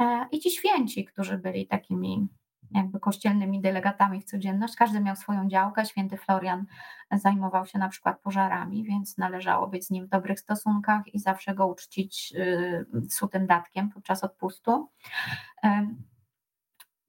E, 0.00 0.26
I 0.32 0.40
ci 0.40 0.50
święci, 0.50 1.04
którzy 1.04 1.38
byli 1.38 1.66
takimi 1.66 2.28
jakby 2.74 3.00
kościelnymi 3.00 3.60
delegatami 3.60 4.20
w 4.20 4.24
codzienność. 4.24 4.76
Każdy 4.76 5.00
miał 5.00 5.16
swoją 5.16 5.48
działkę. 5.48 5.86
Święty 5.86 6.16
Florian 6.16 6.66
zajmował 7.12 7.66
się 7.66 7.78
na 7.78 7.88
przykład 7.88 8.20
pożarami, 8.20 8.84
więc 8.84 9.18
należało 9.18 9.68
być 9.68 9.86
z 9.86 9.90
nim 9.90 10.06
w 10.06 10.08
dobrych 10.08 10.40
stosunkach 10.40 11.14
i 11.14 11.18
zawsze 11.18 11.54
go 11.54 11.66
uczcić 11.66 12.32
y, 12.36 13.10
sutym 13.10 13.46
datkiem 13.46 13.90
podczas 13.90 14.24
odpustu. 14.24 14.88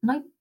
No 0.03 0.16
i 0.18 0.34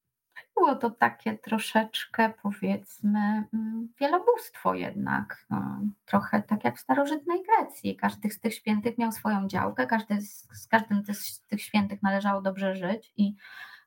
było 0.57 0.77
to 0.77 0.91
takie 0.91 1.39
troszeczkę, 1.39 2.33
powiedzmy, 2.43 3.45
mm, 3.55 3.89
wielobóstwo 4.01 4.75
jednak. 4.75 5.47
No, 5.51 5.81
trochę 6.05 6.43
tak 6.43 6.65
jak 6.65 6.77
w 6.77 6.81
starożytnej 6.81 7.43
Grecji. 7.43 7.97
Każdy 7.97 8.31
z 8.31 8.41
tych 8.41 8.55
świętych 8.55 8.99
miał 8.99 9.13
swoją 9.13 9.49
działkę, 9.49 9.87
każdy 9.87 10.21
z, 10.21 10.49
z 10.53 10.69
każdym 10.69 11.03
z 11.13 11.41
tych 11.41 11.63
świętych 11.63 12.03
należało 12.03 12.43
dobrze 12.43 12.77
żyć 12.77 13.13
i, 13.17 13.35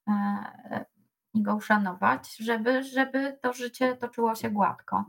e, 0.08 0.86
i 1.36 1.42
go 1.42 1.56
uszanować, 1.56 2.38
żeby, 2.38 2.84
żeby 2.84 3.38
to 3.42 3.54
życie 3.54 3.96
toczyło 3.96 4.36
się 4.36 4.50
gładko. 4.50 5.06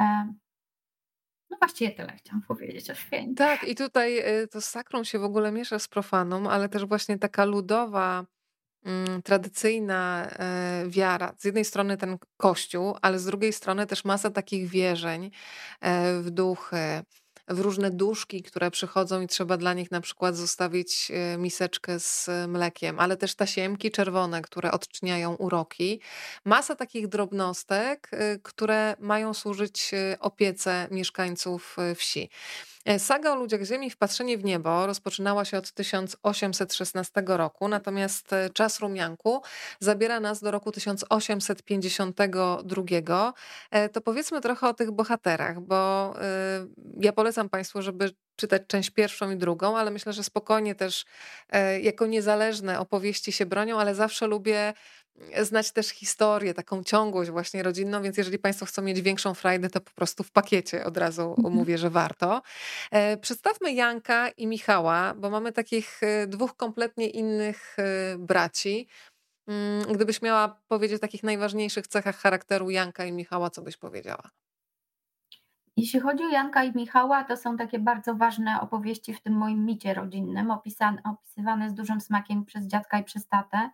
E, 0.00 0.34
no 1.50 1.56
właściwie 1.58 1.90
tyle 1.90 2.16
chciałam 2.16 2.42
powiedzieć 2.42 2.90
o 2.90 2.94
świętych. 2.94 3.36
Tak, 3.36 3.68
i 3.68 3.74
tutaj 3.74 4.18
y, 4.42 4.48
to 4.48 4.60
sakrum 4.60 5.04
się 5.04 5.18
w 5.18 5.24
ogóle 5.24 5.52
miesza 5.52 5.78
z 5.78 5.88
profaną, 5.88 6.50
ale 6.50 6.68
też 6.68 6.84
właśnie 6.84 7.18
taka 7.18 7.44
ludowa 7.44 8.24
Mm, 8.84 9.22
tradycyjna 9.22 10.26
e, 10.26 10.84
wiara. 10.88 11.34
Z 11.38 11.44
jednej 11.44 11.64
strony 11.64 11.96
ten 11.96 12.18
kościół, 12.36 12.96
ale 13.02 13.18
z 13.18 13.24
drugiej 13.24 13.52
strony 13.52 13.86
też 13.86 14.04
masa 14.04 14.30
takich 14.30 14.68
wierzeń 14.68 15.30
e, 15.80 16.20
w 16.20 16.30
duchy, 16.30 17.02
w 17.50 17.60
różne 17.60 17.90
duszki, 17.90 18.42
które 18.42 18.70
przychodzą 18.70 19.20
i 19.20 19.26
trzeba 19.26 19.56
dla 19.56 19.74
nich 19.74 19.90
na 19.90 20.00
przykład 20.00 20.36
zostawić 20.36 21.10
e, 21.10 21.38
miseczkę 21.38 22.00
z 22.00 22.28
mlekiem, 22.48 22.98
ale 22.98 23.16
też 23.16 23.34
tasiemki 23.34 23.90
czerwone, 23.90 24.42
które 24.42 24.72
odczyniają 24.72 25.34
uroki. 25.34 26.00
Masa 26.44 26.76
takich 26.76 27.08
drobnostek, 27.08 28.10
które 28.42 28.96
mają 29.00 29.34
służyć 29.34 29.90
opiece 30.20 30.88
mieszkańców 30.90 31.76
wsi. 31.96 32.30
E, 32.84 32.98
saga 32.98 33.32
o 33.32 33.36
ludziach 33.36 33.62
Ziemi, 33.62 33.90
Wpatrzenie 33.90 34.38
w 34.38 34.44
niebo 34.44 34.86
rozpoczynała 34.86 35.44
się 35.44 35.58
od 35.58 35.72
1816 35.72 37.22
roku, 37.26 37.68
natomiast 37.68 38.32
e, 38.32 38.50
czas 38.50 38.80
rumianku 38.80 39.42
zabiera 39.80 40.20
nas 40.20 40.40
do 40.40 40.50
roku 40.50 40.72
1852. 40.72 43.32
E, 43.70 43.88
to 43.88 44.00
powiedzmy 44.00 44.40
trochę 44.40 44.68
o 44.68 44.74
tych 44.74 44.90
bohaterach, 44.90 45.60
bo 45.60 46.14
ja 47.00 47.12
polecam 47.12 47.48
Państwu, 47.48 47.82
żeby 47.82 48.10
czytać 48.36 48.62
część 48.66 48.90
pierwszą 48.90 49.30
i 49.30 49.36
drugą, 49.36 49.78
ale 49.78 49.90
myślę, 49.90 50.12
że 50.12 50.24
spokojnie 50.24 50.74
też 50.74 51.04
jako 51.82 52.06
niezależne 52.06 52.80
opowieści 52.80 53.32
się 53.32 53.46
bronią, 53.46 53.80
ale 53.80 53.94
zawsze 53.94 54.26
lubię 54.26 54.72
znać 55.42 55.72
też 55.72 55.88
historię, 55.88 56.54
taką 56.54 56.84
ciągłość 56.84 57.30
właśnie 57.30 57.62
rodzinną, 57.62 58.02
więc 58.02 58.16
jeżeli 58.16 58.38
Państwo 58.38 58.66
chcą 58.66 58.82
mieć 58.82 59.00
większą 59.00 59.34
frajdę, 59.34 59.70
to 59.70 59.80
po 59.80 59.90
prostu 59.90 60.22
w 60.22 60.30
pakiecie 60.30 60.84
od 60.84 60.96
razu 60.96 61.34
mhm. 61.38 61.54
mówię, 61.54 61.78
że 61.78 61.90
warto. 61.90 62.42
E, 62.90 63.16
przedstawmy 63.16 63.72
Janka 63.72 64.28
i 64.28 64.46
Michała, 64.46 65.14
bo 65.14 65.30
mamy 65.30 65.52
takich 65.52 66.02
e, 66.02 66.26
dwóch 66.26 66.56
kompletnie 66.56 67.08
innych 67.08 67.76
e, 67.78 68.18
braci. 68.18 68.88
Mm, 69.48 69.92
gdybyś 69.92 70.22
miała 70.22 70.60
powiedzieć 70.68 70.96
o 70.96 71.00
takich 71.00 71.22
najważniejszych 71.22 71.86
cechach 71.86 72.16
charakteru 72.16 72.70
Janka 72.70 73.04
i 73.04 73.12
Michała, 73.12 73.50
co 73.50 73.62
byś 73.62 73.76
powiedziała? 73.76 74.30
Jeśli 75.76 76.00
chodzi 76.00 76.24
o 76.24 76.28
Janka 76.28 76.64
i 76.64 76.76
Michała, 76.76 77.24
to 77.24 77.36
są 77.36 77.56
takie 77.56 77.78
bardzo 77.78 78.14
ważne 78.14 78.60
opowieści 78.60 79.14
w 79.14 79.20
tym 79.20 79.32
moim 79.32 79.64
micie 79.64 79.94
rodzinnym, 79.94 80.50
opisane, 80.50 81.02
opisywane 81.04 81.70
z 81.70 81.74
dużym 81.74 82.00
smakiem 82.00 82.44
przez 82.44 82.66
dziadka 82.66 82.98
i 82.98 83.04
przez 83.04 83.28
tatę 83.28 83.70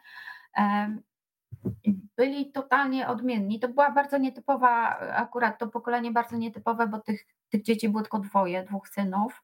byli 2.17 2.53
totalnie 2.53 3.09
odmienni. 3.09 3.61
To 3.61 3.69
była 3.69 3.91
bardzo 3.91 4.19
nietypowa, 4.19 4.99
akurat 4.99 5.59
to 5.59 5.67
pokolenie 5.67 6.11
bardzo 6.11 6.37
nietypowe, 6.37 6.87
bo 6.87 6.99
tych, 6.99 7.27
tych 7.49 7.63
dzieci 7.63 7.89
było 7.89 8.03
tylko 8.03 8.19
dwoje, 8.19 8.65
dwóch 8.65 8.89
synów. 8.89 9.43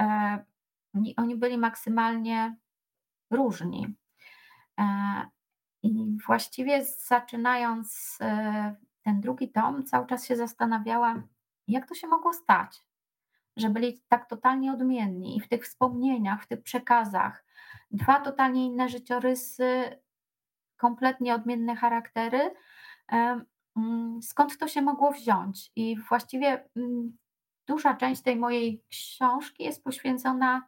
E, 0.00 0.44
oni 1.16 1.36
byli 1.36 1.58
maksymalnie 1.58 2.56
różni. 3.30 3.96
E, 4.80 4.84
I 5.82 6.16
właściwie 6.26 6.84
zaczynając 6.84 8.18
e, 8.20 8.76
ten 9.02 9.20
drugi 9.20 9.48
tom, 9.48 9.84
cały 9.84 10.06
czas 10.06 10.26
się 10.26 10.36
zastanawiałam, 10.36 11.28
jak 11.68 11.88
to 11.88 11.94
się 11.94 12.08
mogło 12.08 12.32
stać, 12.32 12.82
że 13.56 13.70
byli 13.70 14.02
tak 14.08 14.28
totalnie 14.28 14.72
odmienni 14.72 15.36
i 15.36 15.40
w 15.40 15.48
tych 15.48 15.64
wspomnieniach, 15.64 16.42
w 16.42 16.46
tych 16.46 16.62
przekazach. 16.62 17.44
Dwa 17.90 18.20
totalnie 18.20 18.66
inne 18.66 18.88
życiorysy, 18.88 19.98
kompletnie 20.82 21.34
odmienne 21.34 21.76
charaktery. 21.76 22.54
Mm, 23.76 24.22
skąd 24.22 24.58
to 24.58 24.68
się 24.68 24.82
mogło 24.82 25.12
wziąć? 25.12 25.72
I 25.76 25.96
właściwie 26.08 26.64
mm, 26.76 27.16
duża 27.66 27.94
część 27.94 28.22
tej 28.22 28.36
mojej 28.36 28.84
książki 28.90 29.64
jest 29.64 29.84
poświęcona 29.84 30.66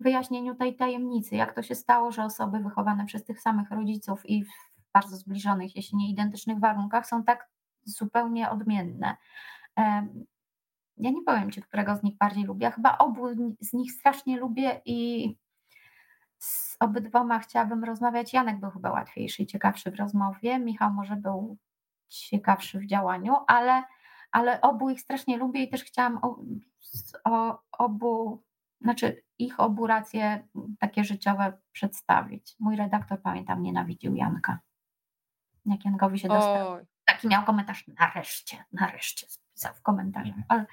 wyjaśnieniu 0.00 0.54
tej 0.54 0.76
tajemnicy, 0.76 1.36
jak 1.36 1.54
to 1.54 1.62
się 1.62 1.74
stało, 1.74 2.12
że 2.12 2.24
osoby 2.24 2.58
wychowane 2.58 3.06
przez 3.06 3.24
tych 3.24 3.40
samych 3.40 3.70
rodziców 3.70 4.26
i 4.26 4.44
w 4.44 4.50
bardzo 4.92 5.16
zbliżonych, 5.16 5.76
jeśli 5.76 5.98
nie 5.98 6.10
identycznych 6.10 6.58
warunkach, 6.58 7.06
są 7.06 7.24
tak 7.24 7.48
zupełnie 7.84 8.50
odmienne. 8.50 9.16
Ja 10.96 11.10
nie 11.10 11.22
powiem 11.26 11.50
Ci, 11.50 11.62
którego 11.62 11.96
z 11.96 12.02
nich 12.02 12.16
bardziej 12.16 12.44
lubię. 12.44 12.70
Chyba 12.70 12.98
obu 12.98 13.28
z 13.60 13.72
nich 13.72 13.92
strasznie 13.92 14.38
lubię 14.38 14.80
i 14.84 15.36
z 16.38 16.76
obydwoma 16.80 17.38
chciałabym 17.38 17.84
rozmawiać. 17.84 18.32
Janek 18.32 18.60
był 18.60 18.70
chyba 18.70 18.90
łatwiejszy 18.90 19.42
i 19.42 19.46
ciekawszy 19.46 19.90
w 19.90 19.96
rozmowie, 19.96 20.58
Michał 20.58 20.92
może 20.92 21.16
był 21.16 21.58
ciekawszy 22.08 22.78
w 22.78 22.86
działaniu, 22.86 23.36
ale, 23.46 23.82
ale 24.32 24.60
obu 24.60 24.90
ich 24.90 25.00
strasznie 25.00 25.36
lubię 25.36 25.62
i 25.62 25.68
też 25.68 25.84
chciałam 25.84 26.18
o, 26.22 26.38
o 27.24 27.62
obu, 27.72 28.42
znaczy 28.80 29.22
ich 29.38 29.60
obu 29.60 29.86
racje 29.86 30.48
takie 30.78 31.04
życiowe 31.04 31.58
przedstawić. 31.72 32.56
Mój 32.58 32.76
redaktor, 32.76 33.22
pamiętam, 33.22 33.62
nienawidził 33.62 34.14
Janka. 34.14 34.58
Jak 35.66 35.84
Jankowi 35.84 36.18
się 36.18 36.28
dostał. 36.28 36.86
Taki 37.04 37.28
miał 37.28 37.44
komentarz, 37.44 37.84
nareszcie, 37.98 38.64
nareszcie 38.72 39.26
spisał 39.28 39.74
w 39.74 39.82
komentarzach, 39.82 40.34
ale 40.48 40.66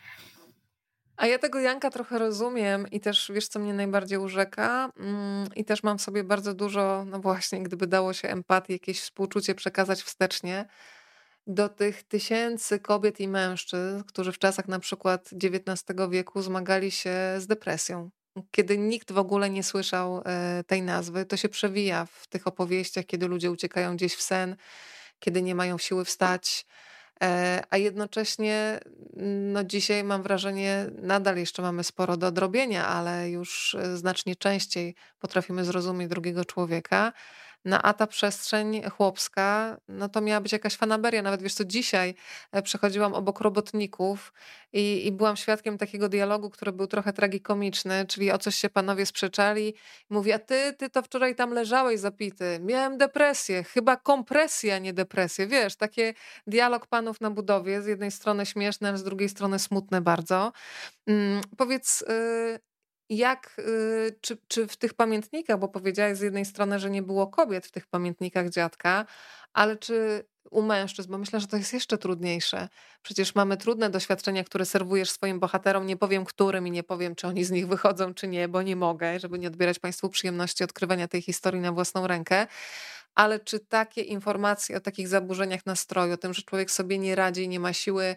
a 1.17 1.27
ja 1.27 1.39
tego 1.39 1.59
Janka 1.59 1.89
trochę 1.89 2.19
rozumiem 2.19 2.87
i 2.91 2.99
też 2.99 3.31
wiesz, 3.33 3.47
co 3.47 3.59
mnie 3.59 3.73
najbardziej 3.73 4.17
urzeka. 4.17 4.89
Mm, 4.97 5.47
I 5.55 5.65
też 5.65 5.83
mam 5.83 5.99
sobie 5.99 6.23
bardzo 6.23 6.53
dużo, 6.53 7.05
no 7.05 7.19
właśnie, 7.19 7.63
gdyby 7.63 7.87
dało 7.87 8.13
się 8.13 8.27
empatii, 8.27 8.73
jakieś 8.73 9.01
współczucie 9.01 9.55
przekazać 9.55 10.03
wstecznie 10.03 10.65
do 11.47 11.69
tych 11.69 12.03
tysięcy 12.03 12.79
kobiet 12.79 13.19
i 13.19 13.27
mężczyzn, 13.27 14.03
którzy 14.03 14.31
w 14.31 14.39
czasach 14.39 14.67
na 14.67 14.79
przykład 14.79 15.29
XIX 15.43 15.83
wieku 16.09 16.41
zmagali 16.41 16.91
się 16.91 17.15
z 17.37 17.47
depresją. 17.47 18.09
Kiedy 18.51 18.77
nikt 18.77 19.11
w 19.11 19.17
ogóle 19.17 19.49
nie 19.49 19.63
słyszał 19.63 20.21
e, 20.25 20.63
tej 20.67 20.81
nazwy, 20.81 21.25
to 21.25 21.37
się 21.37 21.49
przewija 21.49 22.05
w 22.05 22.27
tych 22.27 22.47
opowieściach, 22.47 23.05
kiedy 23.05 23.27
ludzie 23.27 23.51
uciekają 23.51 23.95
gdzieś 23.95 24.15
w 24.15 24.21
sen, 24.21 24.55
kiedy 25.19 25.41
nie 25.41 25.55
mają 25.55 25.77
siły 25.77 26.05
wstać 26.05 26.65
a 27.69 27.77
jednocześnie 27.77 28.79
no 29.53 29.63
dzisiaj 29.63 30.03
mam 30.03 30.23
wrażenie, 30.23 30.85
nadal 31.01 31.37
jeszcze 31.37 31.61
mamy 31.61 31.83
sporo 31.83 32.17
do 32.17 32.27
odrobienia, 32.27 32.87
ale 32.87 33.29
już 33.29 33.75
e, 33.75 33.97
znacznie 33.97 34.35
częściej 34.35 34.95
potrafimy 35.19 35.65
zrozumieć 35.65 36.09
drugiego 36.09 36.45
człowieka. 36.45 37.13
No 37.65 37.81
a 37.81 37.93
ta 37.93 38.07
przestrzeń 38.07 38.83
chłopska, 38.89 39.77
no 39.87 40.09
to 40.09 40.21
miała 40.21 40.41
być 40.41 40.51
jakaś 40.51 40.75
fanaberia. 40.75 41.21
Nawet 41.21 41.41
wiesz 41.41 41.53
co, 41.53 41.65
dzisiaj 41.65 42.15
e, 42.51 42.61
przechodziłam 42.61 43.13
obok 43.13 43.41
robotników 43.41 44.33
i, 44.73 45.07
i 45.07 45.11
byłam 45.11 45.37
świadkiem 45.37 45.77
takiego 45.77 46.09
dialogu, 46.09 46.49
który 46.49 46.71
był 46.71 46.87
trochę 46.87 47.13
tragikomiczny, 47.13 48.05
czyli 48.07 48.31
o 48.31 48.37
coś 48.37 48.55
się 48.55 48.69
panowie 48.69 49.05
sprzeczali. 49.05 49.75
Mówi, 50.09 50.31
a 50.31 50.39
ty, 50.39 50.73
ty 50.77 50.89
to 50.89 51.01
wczoraj 51.01 51.35
tam 51.35 51.53
leżałeś 51.53 51.99
zapity. 51.99 52.59
Miałem 52.61 52.97
depresję, 52.97 53.63
chyba 53.63 53.97
kompresję, 53.97 54.75
a 54.75 54.79
nie 54.79 54.93
depresję. 54.93 55.47
Wiesz, 55.47 55.75
taki 55.75 56.01
dialog 56.47 56.87
panów 56.87 57.21
na 57.21 57.31
budowie, 57.31 57.81
z 57.81 57.85
jednej 57.85 58.11
strony 58.11 58.45
śmieszny, 58.45 58.87
ale 58.87 58.97
z 58.97 59.03
drugiej 59.03 59.29
strony 59.29 59.59
smutny 59.59 60.01
bardzo. 60.01 60.51
Hmm, 61.05 61.41
powiedz, 61.57 62.01
y, 62.01 62.72
jak, 63.17 63.55
y, 63.59 64.15
czy, 64.21 64.37
czy 64.47 64.67
w 64.67 64.77
tych 64.77 64.93
pamiętnikach, 64.93 65.59
bo 65.59 65.67
powiedziałeś 65.67 66.17
z 66.17 66.21
jednej 66.21 66.45
strony, 66.45 66.79
że 66.79 66.89
nie 66.89 67.01
było 67.01 67.27
kobiet 67.27 67.65
w 67.65 67.71
tych 67.71 67.87
pamiętnikach 67.87 68.49
dziadka, 68.49 69.05
ale 69.53 69.77
czy 69.77 70.25
u 70.51 70.61
mężczyzn, 70.61 71.11
bo 71.11 71.17
myślę, 71.17 71.39
że 71.39 71.47
to 71.47 71.57
jest 71.57 71.73
jeszcze 71.73 71.97
trudniejsze. 71.97 72.69
Przecież 73.01 73.35
mamy 73.35 73.57
trudne 73.57 73.89
doświadczenia, 73.89 74.43
które 74.43 74.65
serwujesz 74.65 75.11
swoim 75.11 75.39
bohaterom. 75.39 75.85
Nie 75.85 75.97
powiem 75.97 76.25
którym 76.25 76.67
i 76.67 76.71
nie 76.71 76.83
powiem, 76.83 77.15
czy 77.15 77.27
oni 77.27 77.43
z 77.43 77.51
nich 77.51 77.67
wychodzą, 77.67 78.13
czy 78.13 78.27
nie, 78.27 78.47
bo 78.47 78.61
nie 78.61 78.75
mogę, 78.75 79.19
żeby 79.19 79.39
nie 79.39 79.47
odbierać 79.47 79.79
Państwu 79.79 80.09
przyjemności 80.09 80.63
odkrywania 80.63 81.07
tej 81.07 81.21
historii 81.21 81.61
na 81.61 81.71
własną 81.71 82.07
rękę. 82.07 82.47
ale 83.15 83.39
czy 83.39 83.59
takie 83.59 84.01
informacje 84.01 84.77
o 84.77 84.79
takich 84.79 85.07
zaburzeniach 85.07 85.65
nastroju, 85.65 86.13
o 86.13 86.17
tym, 86.17 86.33
że 86.33 86.41
człowiek 86.41 86.71
sobie 86.71 86.99
nie 86.99 87.15
radzi 87.15 87.43
i 87.43 87.47
nie 87.49 87.59
ma 87.59 87.73
siły, 87.73 88.15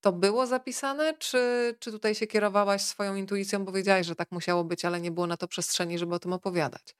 to 0.00 0.12
było 0.12 0.46
zapisane, 0.46 1.14
czy, 1.14 1.74
czy 1.78 1.92
tutaj 1.92 2.14
się 2.14 2.26
kierowałaś 2.26 2.82
swoją 2.82 3.14
intuicją, 3.14 3.64
bo 3.64 3.72
wiedziałaś, 3.72 4.06
że 4.06 4.14
tak 4.14 4.32
musiało 4.32 4.64
być, 4.64 4.84
ale 4.84 5.00
nie 5.00 5.10
było 5.10 5.26
na 5.26 5.36
to 5.36 5.48
przestrzeni, 5.48 5.98
żeby 5.98 6.14
o 6.14 6.18
tym 6.18 6.32
opowiadać? 6.32 6.96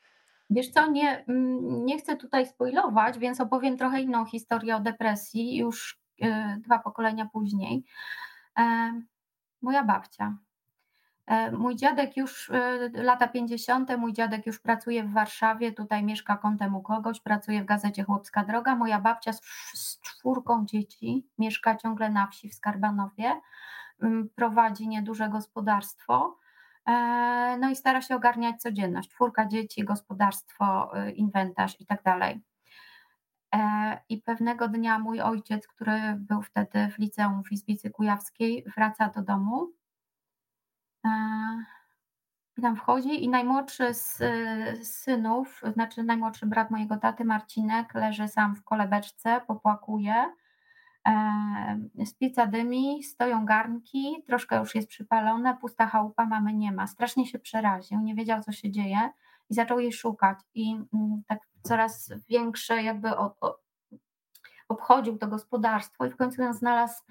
Wiesz 0.50 0.70
co, 0.70 0.90
nie, 0.90 1.24
mm, 1.28 1.84
nie 1.84 1.98
chcę 1.98 2.16
tutaj 2.16 2.46
spoilować, 2.46 3.18
więc 3.18 3.40
opowiem 3.40 3.76
trochę 3.76 4.00
inną 4.00 4.24
historię 4.24 4.76
o 4.76 4.80
depresji 4.80 5.56
już 5.56 6.00
e, 6.22 6.56
dwa 6.64 6.78
pokolenia 6.78 7.28
później. 7.32 7.84
E, 8.58 8.92
moja 9.62 9.84
babcia. 9.84 10.36
E, 11.26 11.50
mój 11.50 11.76
dziadek 11.76 12.16
już, 12.16 12.50
lata 12.94 13.28
50., 13.28 13.96
mój 13.98 14.12
dziadek 14.12 14.46
już 14.46 14.58
pracuje 14.58 15.04
w 15.04 15.12
Warszawie, 15.12 15.72
tutaj 15.72 16.04
mieszka 16.04 16.36
kątem 16.36 16.74
u 16.74 16.82
kogoś, 16.82 17.20
pracuje 17.20 17.62
w 17.62 17.66
gazecie 17.66 18.04
Chłopska 18.04 18.44
Droga. 18.44 18.76
Moja 18.76 19.00
babcia 19.00 19.32
z, 19.32 19.40
z 19.74 20.00
czwórką 20.00 20.66
dzieci 20.66 21.26
mieszka 21.38 21.76
ciągle 21.76 22.10
na 22.10 22.26
wsi 22.26 22.48
w 22.48 22.54
Skarbanowie, 22.54 23.40
mm, 24.02 24.28
prowadzi 24.36 24.88
nieduże 24.88 25.28
gospodarstwo 25.28 26.38
E, 26.86 27.56
no 27.60 27.70
i 27.70 27.76
stara 27.76 28.02
się 28.02 28.16
ogarniać 28.16 28.62
codzienność. 28.62 29.10
Czwórka 29.10 29.46
dzieci, 29.46 29.84
gospodarstwo, 29.84 30.92
inwentarz 31.14 31.80
i 31.80 31.86
tak 31.86 32.02
dalej. 32.02 32.40
E, 33.54 33.98
I 34.08 34.18
pewnego 34.18 34.68
dnia 34.68 34.98
mój 34.98 35.20
ojciec, 35.20 35.68
który 35.68 36.00
był 36.18 36.42
wtedy 36.42 36.88
w 36.90 36.98
liceum 36.98 37.42
w 37.44 37.52
Izbicy 37.52 37.90
Kujawskiej, 37.90 38.64
wraca 38.76 39.08
do 39.08 39.22
domu. 39.22 39.72
E, 41.06 41.64
I 42.56 42.62
tam 42.62 42.76
wchodzi. 42.76 43.24
I 43.24 43.28
najmłodszy 43.28 43.94
z 43.94 44.18
synów, 44.82 45.62
znaczy 45.74 46.02
najmłodszy 46.02 46.46
brat 46.46 46.70
mojego 46.70 46.96
taty, 46.96 47.24
Marcinek, 47.24 47.94
leży 47.94 48.28
sam 48.28 48.56
w 48.56 48.64
kolebeczce, 48.64 49.40
popłakuje. 49.46 50.24
Z 52.04 52.14
pieca 52.14 52.46
dymi, 52.46 53.02
stoją 53.02 53.44
garnki, 53.44 54.22
troszkę 54.26 54.58
już 54.58 54.74
jest 54.74 54.88
przypalone, 54.88 55.56
pusta 55.60 55.86
chałupa, 55.86 56.26
mamy 56.26 56.54
nie 56.54 56.72
ma. 56.72 56.86
Strasznie 56.86 57.26
się 57.26 57.38
przeraził, 57.38 58.00
nie 58.00 58.14
wiedział 58.14 58.42
co 58.42 58.52
się 58.52 58.70
dzieje 58.70 59.10
i 59.50 59.54
zaczął 59.54 59.80
jej 59.80 59.92
szukać. 59.92 60.38
I 60.54 60.72
mm, 60.72 61.22
tak 61.26 61.38
coraz 61.62 62.12
większe 62.28 62.82
jakby 62.82 63.10
obchodził 64.68 65.18
to 65.18 65.26
gospodarstwo 65.26 66.06
i 66.06 66.10
w 66.10 66.16
końcu 66.16 66.42
ją 66.42 66.52
znalazł 66.52 67.02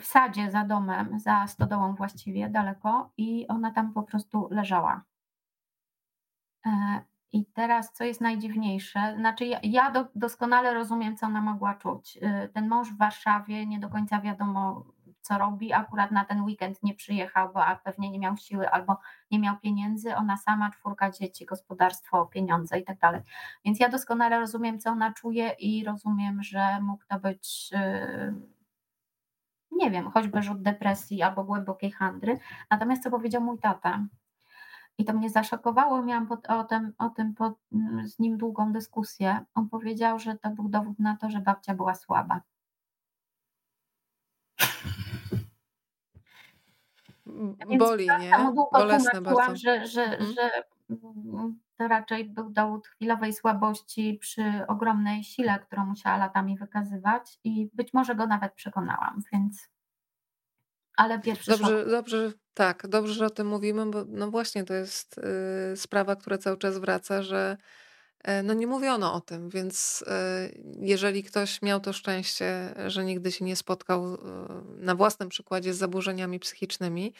w 0.00 0.06
sadzie 0.06 0.50
za 0.50 0.64
domem, 0.64 1.20
za 1.20 1.46
stodołą 1.46 1.94
właściwie, 1.94 2.48
daleko 2.48 3.10
i 3.16 3.48
ona 3.48 3.72
tam 3.72 3.92
po 3.92 4.02
prostu 4.02 4.48
leżała. 4.50 5.02
E, 6.66 7.02
i 7.32 7.46
teraz, 7.46 7.92
co 7.92 8.04
jest 8.04 8.20
najdziwniejsze, 8.20 9.14
znaczy 9.16 9.44
ja, 9.44 9.60
ja 9.62 9.90
do, 9.90 10.04
doskonale 10.14 10.74
rozumiem, 10.74 11.16
co 11.16 11.26
ona 11.26 11.40
mogła 11.40 11.74
czuć. 11.74 12.16
Y, 12.16 12.48
ten 12.48 12.68
mąż 12.68 12.90
w 12.90 12.98
Warszawie 12.98 13.66
nie 13.66 13.78
do 13.78 13.88
końca 13.88 14.20
wiadomo, 14.20 14.84
co 15.20 15.38
robi. 15.38 15.72
Akurat 15.72 16.10
na 16.10 16.24
ten 16.24 16.40
weekend 16.40 16.82
nie 16.82 16.94
przyjechał, 16.94 17.52
bo 17.52 17.60
pewnie 17.84 18.10
nie 18.10 18.18
miał 18.18 18.36
siły 18.36 18.70
albo 18.70 18.96
nie 19.30 19.38
miał 19.38 19.56
pieniędzy. 19.58 20.16
Ona 20.16 20.36
sama, 20.36 20.70
czwórka 20.70 21.10
dzieci, 21.10 21.46
gospodarstwo, 21.46 22.26
pieniądze 22.26 22.78
i 22.78 22.84
tak 22.84 22.98
dalej. 22.98 23.20
Więc 23.64 23.80
ja 23.80 23.88
doskonale 23.88 24.40
rozumiem, 24.40 24.78
co 24.78 24.90
ona 24.90 25.12
czuje 25.12 25.48
i 25.48 25.84
rozumiem, 25.84 26.42
że 26.42 26.80
mógł 26.80 27.04
to 27.08 27.20
być. 27.20 27.70
Y, 27.74 28.61
nie 29.72 29.90
wiem, 29.90 30.10
choćby 30.10 30.42
rzut 30.42 30.62
depresji 30.62 31.22
albo 31.22 31.44
głębokiej 31.44 31.90
handry. 31.90 32.38
Natomiast 32.70 33.02
co 33.02 33.10
powiedział 33.10 33.42
mój 33.42 33.58
tata, 33.58 34.06
i 34.98 35.04
to 35.04 35.12
mnie 35.12 35.30
zaszokowało. 35.30 36.02
Miałam 36.02 36.26
pod, 36.26 36.46
o 36.46 36.64
tym, 36.64 36.92
o 36.98 37.08
tym 37.08 37.34
pod, 37.34 37.54
mm, 37.72 38.08
z 38.08 38.18
nim 38.18 38.38
długą 38.38 38.72
dyskusję. 38.72 39.44
On 39.54 39.68
powiedział, 39.68 40.18
że 40.18 40.38
to 40.38 40.50
był 40.50 40.68
dowód 40.68 40.98
na 40.98 41.16
to, 41.16 41.30
że 41.30 41.40
babcia 41.40 41.74
była 41.74 41.94
słaba. 41.94 42.40
Boli, 47.78 48.06
nie? 48.20 48.30
długo 48.38 48.68
Bolesne 48.72 49.20
bardzo. 49.20 49.56
Że, 49.56 49.86
że, 49.86 50.02
mhm. 50.04 50.32
że 50.32 50.50
mm, 50.90 51.58
to 51.82 51.88
raczej 51.88 52.24
był 52.24 52.50
dowód 52.50 52.86
chwilowej 52.86 53.32
słabości 53.32 54.18
przy 54.20 54.42
ogromnej 54.68 55.24
sile, 55.24 55.58
którą 55.58 55.86
musiała 55.86 56.16
latami 56.16 56.58
wykazywać 56.58 57.38
i 57.44 57.70
być 57.72 57.92
może 57.92 58.14
go 58.14 58.26
nawet 58.26 58.54
przekonałam, 58.54 59.22
więc 59.32 59.68
ale 60.96 61.20
pierwszy 61.20 61.50
Dobrze, 61.50 61.80
szok. 61.82 61.90
dobrze, 61.90 62.32
tak, 62.54 62.86
dobrze, 62.88 63.14
że 63.14 63.26
o 63.26 63.30
tym 63.30 63.46
mówimy, 63.46 63.86
bo 63.86 64.04
no 64.08 64.30
właśnie 64.30 64.64
to 64.64 64.74
jest 64.74 65.18
y, 65.18 65.76
sprawa, 65.76 66.16
która 66.16 66.38
cały 66.38 66.58
czas 66.58 66.78
wraca, 66.78 67.22
że 67.22 67.56
no 68.44 68.54
nie 68.54 68.66
mówiono 68.66 69.14
o 69.14 69.20
tym, 69.20 69.50
więc 69.50 70.04
e, 70.06 70.48
jeżeli 70.80 71.24
ktoś 71.24 71.62
miał 71.62 71.80
to 71.80 71.92
szczęście, 71.92 72.74
że 72.86 73.04
nigdy 73.04 73.32
się 73.32 73.44
nie 73.44 73.56
spotkał 73.56 74.14
e, 74.14 74.18
na 74.76 74.94
własnym 74.94 75.28
przykładzie 75.28 75.74
z 75.74 75.78
zaburzeniami 75.78 76.38
psychicznymi, 76.38 77.12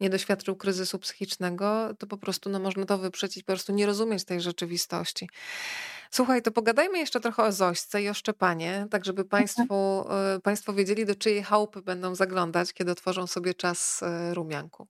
nie 0.00 0.10
doświadczył 0.10 0.56
kryzysu 0.56 0.98
psychicznego, 0.98 1.94
to 1.98 2.06
po 2.06 2.16
prostu 2.16 2.50
no, 2.50 2.58
można 2.58 2.84
to 2.84 2.98
wyprzeć 2.98 3.36
i 3.36 3.40
po 3.40 3.46
prostu 3.46 3.72
nie 3.72 3.86
rozumieć 3.86 4.24
tej 4.24 4.40
rzeczywistości. 4.40 5.28
Słuchaj, 6.10 6.42
to 6.42 6.50
pogadajmy 6.50 6.98
jeszcze 6.98 7.20
trochę 7.20 7.42
o 7.42 7.52
Zośce 7.52 8.02
i 8.02 8.08
o 8.08 8.14
Szczepanie, 8.14 8.86
tak 8.90 9.04
żeby 9.04 9.22
mhm. 9.22 9.28
państwo, 9.28 10.08
e, 10.34 10.40
państwo 10.40 10.72
wiedzieli, 10.72 11.06
do 11.06 11.14
czyjej 11.14 11.42
chałupy 11.42 11.82
będą 11.82 12.14
zaglądać, 12.14 12.72
kiedy 12.72 12.92
otworzą 12.92 13.26
sobie 13.26 13.54
czas 13.54 14.02
e, 14.02 14.34
rumianku. 14.34 14.88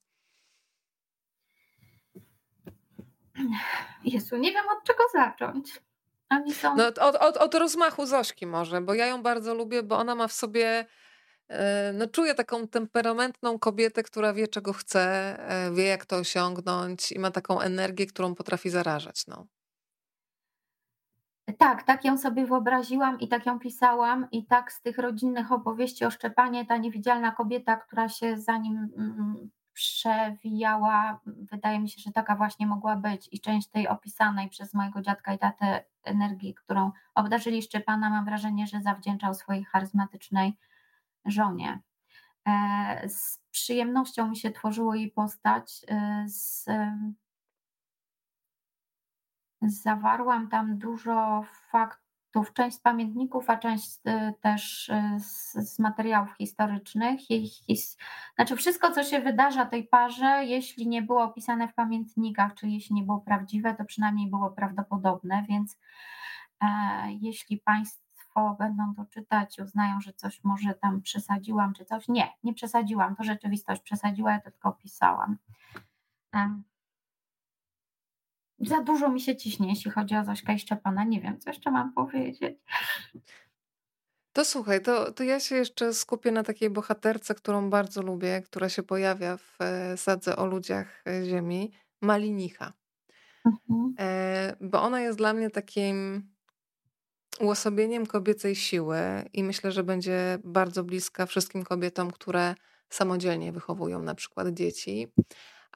Jezu, 4.05 4.37
nie 4.37 4.53
wiem 4.53 4.65
od 4.79 4.85
czego 4.85 5.03
zacząć. 5.13 5.81
Oni 6.31 6.55
są... 6.55 6.77
No, 6.77 6.87
od, 6.87 6.99
od, 6.99 7.37
od 7.37 7.55
rozmachu 7.55 8.07
Zośki 8.07 8.47
może, 8.47 8.81
bo 8.81 8.95
ja 8.95 9.07
ją 9.07 9.23
bardzo 9.23 9.55
lubię, 9.55 9.83
bo 9.83 9.99
ona 9.99 10.15
ma 10.15 10.29
w 10.29 10.33
sobie 10.33 10.87
e, 11.49 11.93
no 11.93 12.07
czuję 12.07 12.35
taką 12.35 12.69
temperamentną 12.69 13.59
kobietę, 13.59 14.03
która 14.03 14.33
wie 14.33 14.49
czego 14.49 14.73
chce, 14.73 15.37
wie 15.75 15.85
jak 15.85 16.07
to 16.07 16.17
osiągnąć 16.17 17.13
i 17.13 17.19
ma 17.19 17.31
taką 17.31 17.61
energię, 17.61 18.07
którą 18.07 18.35
potrafi 18.35 18.71
zarażać. 18.71 19.27
No. 19.27 19.47
Tak, 21.59 21.83
tak 21.83 22.05
ją 22.05 22.19
sobie 22.19 22.47
wyobraziłam 22.47 23.21
i 23.21 23.29
tak 23.29 23.47
ją 23.47 23.59
pisałam 23.59 24.27
i 24.33 24.47
tak 24.47 24.73
z 24.73 24.83
tych 24.83 24.99
rodzinnych 24.99 25.53
opowieści 25.53 26.05
o 26.05 26.11
Szczepanie 26.11 26.67
ta 26.67 26.77
niewidzialna 26.77 27.33
kobieta, 27.33 27.77
która 27.77 28.09
się 28.09 28.39
za 28.39 28.59
nim 28.59 28.89
mm, 28.97 29.51
przewijała, 29.79 31.21
wydaje 31.27 31.81
mi 31.81 31.91
się, 31.91 32.01
że 32.01 32.13
taka 32.13 32.37
właśnie 32.37 32.67
mogła 32.67 32.97
być 32.97 33.29
i 33.33 33.41
część 33.41 33.69
tej 33.69 33.89
opisanej 33.89 34.49
przez 34.49 34.75
mojego 34.75 35.03
dziadka 35.03 35.35
i 35.35 35.39
tatę 35.39 35.85
energii, 36.05 36.55
którą 36.55 36.93
obdarzyli 37.15 37.63
Szczepana, 37.63 38.11
mam 38.11 38.25
wrażenie, 38.25 38.67
że 38.67 38.81
zawdzięczał 38.81 39.35
swojej 39.35 39.65
charyzmatycznej 39.65 40.57
żonie. 41.25 41.81
E, 42.47 43.09
z 43.09 43.41
przyjemnością 43.51 44.29
mi 44.29 44.37
się 44.37 44.51
tworzyło 44.51 44.95
jej 44.95 45.11
postać, 45.11 45.85
e, 45.89 46.25
z 46.27 46.65
Zawarłam 49.63 50.49
tam 50.49 50.79
dużo 50.79 51.45
faktów, 51.71 52.08
część 52.45 52.77
z 52.77 52.81
pamiętników, 52.81 53.51
a 53.51 53.57
część 53.57 53.99
y, 54.09 54.35
też 54.41 54.89
y, 54.89 55.21
z, 55.21 55.53
z 55.53 55.79
materiałów 55.79 56.35
historycznych. 56.39 57.21
His... 57.21 57.97
Znaczy 58.35 58.57
wszystko, 58.57 58.93
co 58.93 59.05
się 59.05 59.21
wydarza 59.21 59.67
tej 59.67 59.85
parze, 59.85 60.45
jeśli 60.45 60.89
nie 60.89 61.03
było 61.03 61.25
opisane 61.25 61.69
w 61.69 61.75
pamiętnikach, 61.75 62.55
czy 62.55 62.69
jeśli 62.69 62.95
nie 62.95 63.03
było 63.03 63.21
prawdziwe, 63.21 63.75
to 63.75 63.85
przynajmniej 63.85 64.31
było 64.31 64.51
prawdopodobne, 64.51 65.45
więc 65.49 65.79
e, 66.61 66.67
jeśli 67.21 67.59
Państwo 67.59 68.57
będą 68.59 68.95
to 68.95 69.07
czytać, 69.07 69.59
uznają, 69.59 70.01
że 70.01 70.13
coś 70.13 70.45
może 70.45 70.75
tam 70.75 71.03
przesadziłam, 71.03 71.75
czy 71.75 71.85
coś. 71.85 72.09
Nie, 72.09 72.29
nie 72.45 72.55
przesadziłam, 72.55 73.17
to 73.17 73.23
rzeczywistość 73.23 73.83
przesadziła, 73.83 74.33
ja 74.33 74.41
to 74.41 74.51
tylko 74.51 74.69
opisałam. 74.69 75.37
E, 76.35 76.61
za 78.61 78.83
dużo 78.83 79.09
mi 79.09 79.21
się 79.21 79.37
ciśnie, 79.37 79.69
jeśli 79.69 79.91
chodzi 79.91 80.17
o 80.17 80.25
Zośkę 80.25 80.55
i 80.55 80.59
Szczepana. 80.59 81.05
Nie 81.05 81.21
wiem, 81.21 81.39
co 81.39 81.51
jeszcze 81.51 81.71
mam 81.71 81.93
powiedzieć. 81.93 82.59
To 84.33 84.45
słuchaj, 84.45 84.83
to, 84.83 85.13
to 85.13 85.25
ja 85.25 85.41
się 85.41 85.57
jeszcze 85.57 85.95
skupię 85.95 86.33
na 86.33 86.43
takiej 86.43 86.71
bohaterce, 86.71 87.35
którą 87.35 87.71
bardzo 87.71 88.03
lubię, 88.03 88.43
która 88.43 88.69
się 88.69 88.83
pojawia 88.83 89.37
w 89.37 89.57
e, 89.61 89.97
Sadze 89.97 90.37
o 90.37 90.47
ludziach 90.47 91.03
e, 91.07 91.25
ziemi, 91.25 91.73
Malinicha. 92.01 92.73
Mhm. 93.45 93.95
E, 93.99 94.57
bo 94.61 94.83
ona 94.83 95.01
jest 95.01 95.19
dla 95.19 95.33
mnie 95.33 95.51
takim 95.51 96.29
uosobieniem 97.41 98.07
kobiecej 98.07 98.57
siły 98.57 98.99
i 99.33 99.45
myślę, 99.45 99.73
że 99.73 99.85
będzie 99.85 100.39
bardzo 100.45 100.85
bliska 100.85 101.27
wszystkim 101.27 101.65
kobietom, 101.65 102.11
które 102.11 102.55
samodzielnie 102.91 103.53
wychowują 103.53 104.03
na 104.03 104.15
przykład 104.15 104.49
dzieci 104.49 105.09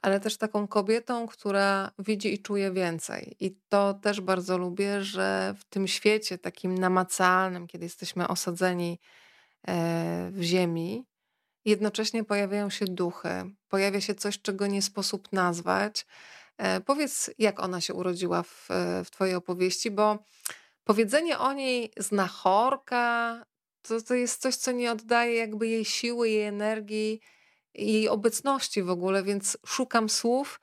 ale 0.03 0.19
też 0.19 0.37
taką 0.37 0.67
kobietą, 0.67 1.27
która 1.27 1.91
widzi 1.99 2.33
i 2.33 2.39
czuje 2.39 2.71
więcej. 2.71 3.35
I 3.39 3.55
to 3.69 3.93
też 3.93 4.21
bardzo 4.21 4.57
lubię, 4.57 5.03
że 5.03 5.55
w 5.57 5.63
tym 5.65 5.87
świecie 5.87 6.37
takim 6.37 6.77
namacalnym, 6.77 7.67
kiedy 7.67 7.85
jesteśmy 7.85 8.27
osadzeni 8.27 8.99
e, 9.67 10.29
w 10.31 10.41
ziemi, 10.41 11.05
jednocześnie 11.65 12.23
pojawiają 12.23 12.69
się 12.69 12.85
duchy, 12.85 13.29
pojawia 13.67 14.01
się 14.01 14.15
coś, 14.15 14.41
czego 14.41 14.67
nie 14.67 14.81
sposób 14.81 15.31
nazwać. 15.31 16.05
E, 16.57 16.81
powiedz, 16.81 17.31
jak 17.37 17.59
ona 17.59 17.81
się 17.81 17.93
urodziła 17.93 18.43
w, 18.43 18.67
w 19.05 19.11
Twojej 19.11 19.35
opowieści, 19.35 19.91
bo 19.91 20.19
powiedzenie 20.83 21.39
o 21.39 21.53
niej 21.53 21.91
znachorka 21.97 23.45
to, 23.81 24.01
to 24.01 24.13
jest 24.13 24.41
coś, 24.41 24.55
co 24.55 24.71
nie 24.71 24.91
oddaje 24.91 25.35
jakby 25.35 25.67
jej 25.67 25.85
siły, 25.85 26.29
jej 26.29 26.43
energii, 26.43 27.21
jej 27.75 28.09
obecności 28.09 28.83
w 28.83 28.89
ogóle, 28.89 29.23
więc 29.23 29.57
szukam 29.65 30.09
słów, 30.09 30.61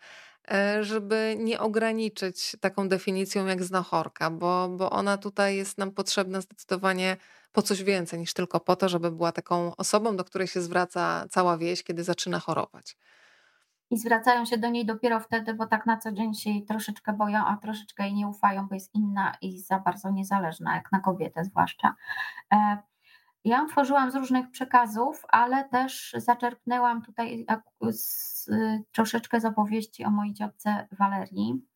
e, 0.51 0.85
żeby 0.85 1.37
nie 1.39 1.61
ograniczyć 1.61 2.57
taką 2.61 2.89
definicją 2.89 3.47
jak 3.47 3.65
znachorka, 3.65 4.31
bo, 4.31 4.69
bo 4.69 4.91
ona 4.91 5.19
tutaj 5.19 5.57
jest 5.57 5.79
nam 5.79 5.91
potrzebna 5.91 6.41
zdecydowanie 6.41 7.17
po 7.53 7.63
coś 7.63 7.83
więcej 7.83 8.19
niż 8.19 8.35
tylko 8.35 8.61
po 8.61 8.77
to, 8.77 8.89
żeby 8.89 9.11
była 9.11 9.33
taką 9.33 9.77
osobą, 9.77 10.17
do 10.17 10.25
której 10.25 10.49
się 10.49 10.61
zwraca 10.61 11.27
cała 11.31 11.59
wieś, 11.59 11.83
kiedy 11.83 12.05
zaczyna 12.05 12.41
chorować. 12.41 12.97
I 13.91 13.99
zwracają 13.99 14.45
się 14.45 14.59
do 14.59 14.69
niej 14.69 14.87
dopiero 14.87 15.21
wtedy, 15.21 15.55
bo 15.55 15.67
tak 15.67 15.87
na 15.87 15.97
co 15.97 16.13
dzień 16.13 16.35
się 16.35 16.51
jej 16.51 16.65
troszeczkę 16.65 17.13
boją, 17.13 17.47
a 17.47 17.57
troszeczkę 17.57 18.03
jej 18.03 18.15
nie 18.15 18.29
ufają, 18.29 18.67
bo 18.69 18.75
jest 18.75 18.95
inna 18.95 19.37
i 19.43 19.59
za 19.59 19.79
bardzo 19.79 20.11
niezależna, 20.11 20.75
jak 20.75 20.93
na 20.93 21.01
kobietę 21.01 21.45
zwłaszcza. 21.45 21.95
E, 23.45 23.49
ja 23.49 23.67
tworzyłam 23.67 24.11
z 24.11 24.15
różnych 24.15 24.51
przekazów, 24.51 25.25
ale 25.29 25.69
też 25.69 26.15
zaczerpnęłam 26.17 27.03
tutaj 27.03 27.47
z, 27.91 28.51
troszeczkę 28.93 29.41
z 29.41 29.45
opowieści 29.45 30.05
o 30.05 30.11
mojej 30.11 30.35
ciotce 30.35 30.89
Walerii. 30.93 31.67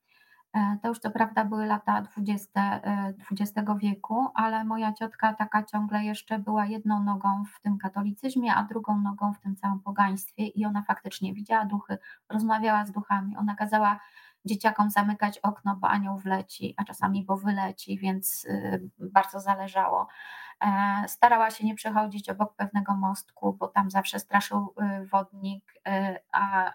E, 0.55 0.79
to 0.83 0.89
już 0.89 0.99
co 0.99 1.11
prawda 1.11 1.45
były 1.45 1.67
lata 1.67 2.03
20 2.03 2.81
XX 3.31 3.59
e, 3.69 3.79
wieku, 3.79 4.27
ale 4.35 4.65
moja 4.65 4.93
ciotka 4.93 5.35
taka 5.35 5.62
ciągle 5.62 6.05
jeszcze 6.05 6.39
była 6.39 6.67
jedną 6.67 7.05
nogą 7.05 7.45
w 7.45 7.61
tym 7.61 7.79
katolicyzmie, 7.79 8.55
a 8.55 8.62
drugą 8.62 9.01
nogą 9.01 9.33
w 9.33 9.41
tym 9.41 9.57
całym 9.57 9.81
pogaństwie 9.81 10.47
i 10.47 10.65
ona 10.65 10.83
faktycznie 10.83 11.35
widziała 11.35 11.65
duchy, 11.65 11.99
rozmawiała 12.29 12.87
z 12.87 12.93
duchami. 12.93 13.37
Ona 13.37 13.55
kazała 13.55 14.01
dzieciakom 14.45 14.91
zamykać 14.91 15.39
okno, 15.39 15.77
bo 15.77 15.89
anioł 15.89 16.19
wleci, 16.19 16.75
a 16.77 16.85
czasami 16.85 17.25
bo 17.25 17.37
wyleci, 17.37 17.99
więc 17.99 18.45
y, 18.45 18.91
bardzo 18.99 19.41
zależało. 19.41 20.09
E, 20.61 21.05
starała 21.09 21.51
się 21.51 21.67
nie 21.67 21.75
przechodzić 21.75 22.29
obok 22.29 22.55
pewnego 22.55 22.95
mostku, 22.95 23.53
bo 23.53 23.69
tam 23.69 23.91
zawsze 23.91 24.19
straszył 24.19 24.75
y, 25.03 25.07
wodnik, 25.07 25.75
y, 25.89 26.19
a 26.33 26.73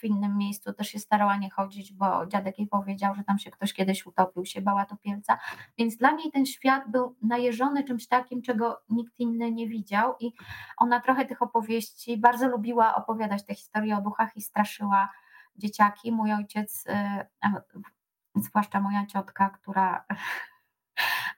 w 0.00 0.04
innym 0.04 0.36
miejscu 0.36 0.72
też 0.72 0.88
się 0.88 0.98
starała 0.98 1.36
nie 1.36 1.50
chodzić, 1.50 1.92
bo 1.92 2.26
dziadek 2.26 2.58
jej 2.58 2.68
powiedział, 2.68 3.14
że 3.14 3.24
tam 3.24 3.38
się 3.38 3.50
ktoś 3.50 3.72
kiedyś 3.72 4.06
utopił, 4.06 4.44
się 4.44 4.60
bała 4.60 4.84
topielca. 4.84 5.38
Więc 5.78 5.96
dla 5.96 6.10
niej 6.10 6.30
ten 6.30 6.46
świat 6.46 6.90
był 6.90 7.16
najeżony 7.22 7.84
czymś 7.84 8.06
takim, 8.06 8.42
czego 8.42 8.82
nikt 8.88 9.18
inny 9.18 9.52
nie 9.52 9.68
widział 9.68 10.14
i 10.20 10.32
ona 10.76 11.00
trochę 11.00 11.24
tych 11.24 11.42
opowieści, 11.42 12.18
bardzo 12.18 12.48
lubiła 12.48 12.94
opowiadać 12.94 13.46
te 13.46 13.54
historie 13.54 13.96
o 13.96 14.00
duchach 14.00 14.36
i 14.36 14.42
straszyła 14.42 15.08
dzieciaki. 15.56 16.12
Mój 16.12 16.32
ojciec, 16.32 16.84
zwłaszcza 18.36 18.80
moja 18.80 19.06
ciotka, 19.06 19.50
która 19.50 20.04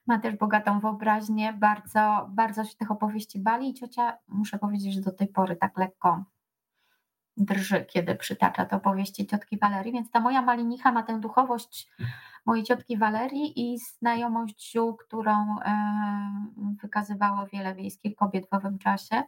ma 0.07 0.19
też 0.19 0.35
bogatą 0.35 0.79
wyobraźnię, 0.79 1.53
bardzo, 1.53 2.29
bardzo 2.29 2.63
się 2.63 2.75
tych 2.75 2.91
opowieści 2.91 3.39
bali 3.39 3.69
i 3.69 3.73
ciocia, 3.73 4.17
muszę 4.27 4.59
powiedzieć, 4.59 4.93
że 4.93 5.01
do 5.01 5.11
tej 5.11 5.27
pory 5.27 5.55
tak 5.55 5.77
lekko 5.77 6.23
drży, 7.37 7.85
kiedy 7.85 8.15
przytacza 8.15 8.65
te 8.65 8.75
opowieści 8.75 9.27
ciotki 9.27 9.57
Walerii, 9.57 9.93
więc 9.93 10.11
ta 10.11 10.19
moja 10.19 10.41
malinicha 10.41 10.91
ma 10.91 11.03
tę 11.03 11.19
duchowość 11.19 11.89
mojej 12.45 12.63
ciotki 12.63 12.97
Walerii 12.97 13.73
i 13.73 13.79
znajomość 13.79 14.71
ziół, 14.71 14.95
którą 14.95 15.55
wykazywało 16.81 17.47
wiele 17.47 17.75
wiejskich 17.75 18.15
kobiet 18.15 18.49
w 18.49 18.53
owym 18.53 18.79
czasie. 18.79 19.23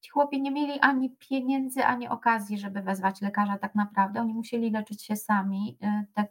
Ci 0.00 0.10
chłopie 0.10 0.40
nie 0.40 0.50
mieli 0.50 0.80
ani 0.80 1.10
pieniędzy, 1.10 1.84
ani 1.84 2.08
okazji, 2.08 2.58
żeby 2.58 2.82
wezwać 2.82 3.20
lekarza 3.20 3.58
tak 3.58 3.74
naprawdę. 3.74 4.20
Oni 4.20 4.34
musieli 4.34 4.70
leczyć 4.70 5.02
się 5.02 5.16
sami. 5.16 5.78
Y, 5.82 6.06
te 6.14 6.26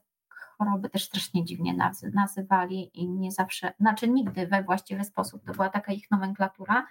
choroby 0.65 0.89
też 0.89 1.03
strasznie 1.03 1.45
dziwnie 1.45 1.91
nazywali 2.13 2.91
i 2.93 3.09
nie 3.09 3.31
zawsze, 3.31 3.73
znaczy 3.79 4.09
nigdy 4.09 4.47
we 4.47 4.63
właściwy 4.63 5.03
sposób. 5.03 5.45
To 5.45 5.53
była 5.53 5.69
taka 5.69 5.91
ich 5.93 6.11
nomenklatura. 6.11 6.87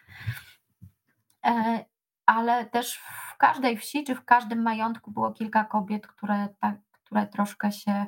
E, 1.46 1.84
ale 2.26 2.66
też 2.66 2.96
w 2.96 3.36
każdej 3.36 3.76
wsi 3.76 4.04
czy 4.04 4.14
w 4.14 4.24
każdym 4.24 4.62
majątku 4.62 5.10
było 5.10 5.32
kilka 5.32 5.64
kobiet, 5.64 6.06
które, 6.06 6.48
tak, 6.60 6.76
które 6.92 7.26
troszkę 7.26 7.72
się 7.72 8.06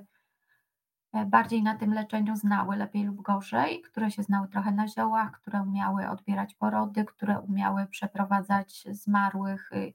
e, 1.12 1.26
bardziej 1.26 1.62
na 1.62 1.74
tym 1.78 1.94
leczeniu 1.94 2.36
znały, 2.36 2.76
lepiej 2.76 3.04
lub 3.04 3.22
gorzej, 3.22 3.82
które 3.82 4.10
się 4.10 4.22
znały 4.22 4.48
trochę 4.48 4.72
na 4.72 4.88
ziołach, 4.88 5.32
które 5.32 5.62
umiały 5.62 6.08
odbierać 6.08 6.54
porody, 6.54 7.04
które 7.04 7.40
umiały 7.40 7.86
przeprowadzać 7.86 8.84
zmarłych 8.90 9.72
y, 9.72 9.92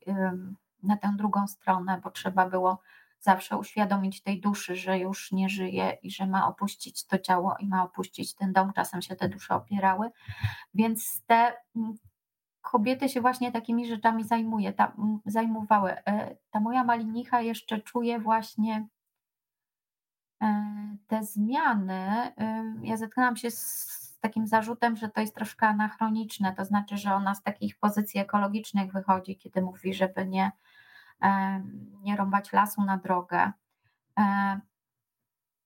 na 0.84 0.98
tę 0.98 1.14
drugą 1.18 1.48
stronę, 1.48 2.02
bo 2.04 2.12
trzeba 2.12 2.50
było 2.50 2.82
zawsze 3.20 3.58
uświadomić 3.58 4.22
tej 4.22 4.42
duszy, 4.42 4.76
że 4.76 5.00
już 5.00 5.32
nie 5.32 5.50
żyje 5.50 5.98
i 6.04 6.12
że 6.12 6.28
ma 6.28 6.48
opuścić 6.48 7.06
to 7.06 7.20
ciało 7.20 7.56
i 7.60 7.68
ma 7.68 7.84
opuścić 7.84 8.36
ten 8.36 8.54
dom. 8.54 8.74
Czasem 8.74 9.02
się 9.02 9.16
te 9.16 9.30
dusze 9.30 9.56
opierały. 9.56 10.10
Więc 10.74 11.24
te 11.26 11.54
kobiety 12.62 13.10
się 13.10 13.22
właśnie 13.22 13.52
takimi 13.52 13.88
rzeczami 13.88 14.24
zajmuje, 14.24 14.74
ta, 14.74 14.92
zajmowały. 15.26 15.92
E, 15.92 16.36
ta 16.52 16.60
moja 16.60 16.84
malinicha 16.84 17.42
jeszcze 17.42 17.80
czuje 17.80 18.20
właśnie 18.20 18.88
e, 20.42 20.98
te 21.08 21.24
zmiany. 21.24 22.32
Ja 22.82 22.98
zetknęłam 22.98 23.36
się 23.36 23.52
z 23.52 24.18
takim 24.20 24.48
zarzutem, 24.48 24.96
że 24.96 25.10
to 25.10 25.22
jest 25.22 25.36
troszkę 25.36 25.68
anachroniczne, 25.68 26.56
to 26.56 26.66
znaczy, 26.66 26.98
że 26.98 27.14
ona 27.14 27.36
z 27.36 27.44
takich 27.44 27.80
pozycji 27.80 28.20
ekologicznych 28.20 28.92
wychodzi, 28.92 29.38
kiedy 29.38 29.62
mówi, 29.62 29.94
żeby 29.94 30.26
nie, 30.28 30.46
e, 30.46 30.52
nie 32.02 32.16
rąbać 32.18 32.54
lasu 32.54 32.84
na 32.84 32.98
drogę. 32.98 33.52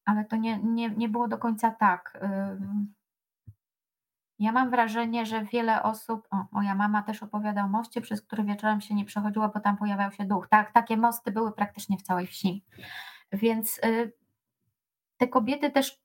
Ale 0.06 0.26
to 0.30 0.36
nie, 0.36 0.58
nie, 0.58 0.90
nie 0.90 1.10
było 1.10 1.28
do 1.28 1.38
końca 1.38 1.72
tak. 1.72 2.20
Ja 4.40 4.52
mam 4.52 4.70
wrażenie, 4.70 5.26
że 5.26 5.46
wiele 5.46 5.84
osób, 5.84 6.28
o, 6.32 6.46
moja 6.52 6.76
mama 6.76 7.04
też 7.04 7.24
opowiada 7.24 7.64
o 7.64 7.68
moście, 7.68 8.02
przez 8.02 8.22
który 8.22 8.44
wieczorem 8.44 8.82
się 8.82 8.96
nie 8.96 9.06
przechodziło, 9.06 9.50
bo 9.50 9.60
tam 9.60 9.78
pojawiał 9.78 10.12
się 10.12 10.26
duch. 10.26 10.48
Tak, 10.48 10.72
takie 10.72 10.98
mosty 10.98 11.32
były 11.32 11.52
praktycznie 11.52 11.98
w 11.98 12.02
całej 12.02 12.28
wsi. 12.28 12.66
Więc 13.32 13.82
te 15.18 15.28
kobiety 15.28 15.72
też 15.72 16.02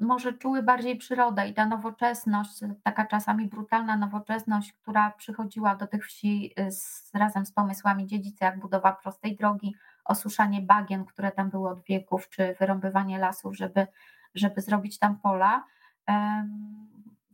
może 0.00 0.32
czuły 0.32 0.62
bardziej 0.62 0.96
przyrodę 0.96 1.48
i 1.48 1.54
ta 1.54 1.66
nowoczesność, 1.66 2.60
taka 2.82 3.06
czasami 3.06 3.46
brutalna 3.46 3.96
nowoczesność, 3.96 4.72
która 4.72 5.10
przychodziła 5.10 5.76
do 5.76 5.86
tych 5.86 6.06
wsi 6.06 6.52
y, 6.60 6.72
z, 6.72 7.10
razem 7.14 7.46
z 7.46 7.52
pomysłami 7.52 8.06
dziedzicy, 8.06 8.44
jak 8.44 8.58
budowa 8.58 8.92
prostej 8.92 9.36
drogi, 9.36 9.74
osuszanie 10.04 10.62
bagien, 10.62 11.04
które 11.04 11.32
tam 11.32 11.50
były 11.50 11.68
od 11.68 11.84
wieków, 11.84 12.28
czy 12.28 12.56
wyrąbywanie 12.60 13.18
lasów, 13.18 13.56
żeby, 13.56 13.86
żeby 14.34 14.60
zrobić 14.60 14.98
tam 14.98 15.18
pola 15.20 15.64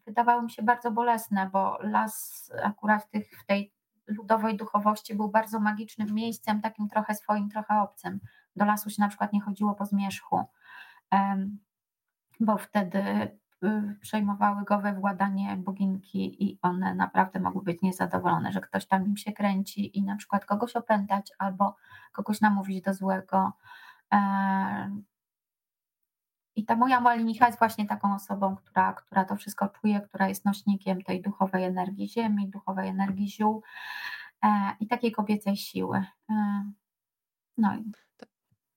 wydawały 0.07 0.43
mi 0.43 0.51
się 0.51 0.63
bardzo 0.63 0.91
bolesne, 0.91 1.51
bo 1.53 1.79
las 1.81 2.51
akurat 2.63 3.05
w, 3.05 3.09
tych, 3.09 3.31
w 3.43 3.47
tej 3.47 3.73
ludowej 4.07 4.57
duchowości 4.57 5.15
był 5.15 5.29
bardzo 5.29 5.61
magicznym 5.61 6.15
miejscem, 6.15 6.61
takim 6.61 6.89
trochę 6.89 7.15
swoim, 7.15 7.51
trochę 7.51 7.81
obcym. 7.81 8.21
Do 8.57 8.65
lasu 8.65 8.91
się 8.91 9.03
na 9.03 9.09
przykład 9.09 9.33
nie 9.33 9.41
chodziło 9.41 9.75
po 9.75 9.87
zmierzchu, 9.87 10.45
bo 12.45 12.59
wtedy 12.59 12.99
y, 13.65 13.97
przejmowały 14.01 14.65
go 14.65 14.81
we 14.81 14.93
władanie 14.93 15.57
boginki 15.57 16.45
i 16.45 16.59
one 16.63 16.95
naprawdę 16.95 17.41
mogły 17.41 17.63
być 17.63 17.83
niezadowolone, 17.83 18.53
że 18.53 18.61
ktoś 18.61 18.87
tam 18.87 19.07
im 19.07 19.17
się 19.17 19.33
kręci 19.33 19.99
i 19.99 20.03
na 20.03 20.17
przykład 20.17 20.45
kogoś 20.45 20.77
opętać 20.77 21.33
albo 21.39 21.77
kogoś 22.13 22.41
namówić 22.41 22.85
do 22.85 22.95
złego. 22.95 23.53
I 26.57 26.65
ta 26.65 26.77
moja 26.77 27.01
malinicha 27.01 27.47
jest 27.47 27.59
właśnie 27.59 27.87
taką 27.87 28.15
osobą, 28.15 28.57
która, 28.57 28.93
która 28.93 29.25
to 29.25 29.37
wszystko 29.37 29.69
czuje, 29.69 30.01
która 30.01 30.29
jest 30.29 30.45
nośnikiem 30.45 31.03
tej 31.03 31.23
duchowej 31.23 31.65
energii 31.65 32.09
ziemi, 32.09 32.51
duchowej 32.51 32.89
energii 32.89 33.29
ziół 33.29 33.63
e, 34.43 34.49
i 34.81 34.87
takiej 34.87 35.13
kobiecej 35.13 35.57
siły. 35.57 36.05
E, 36.31 36.65
no 37.59 37.77
i. 37.77 37.93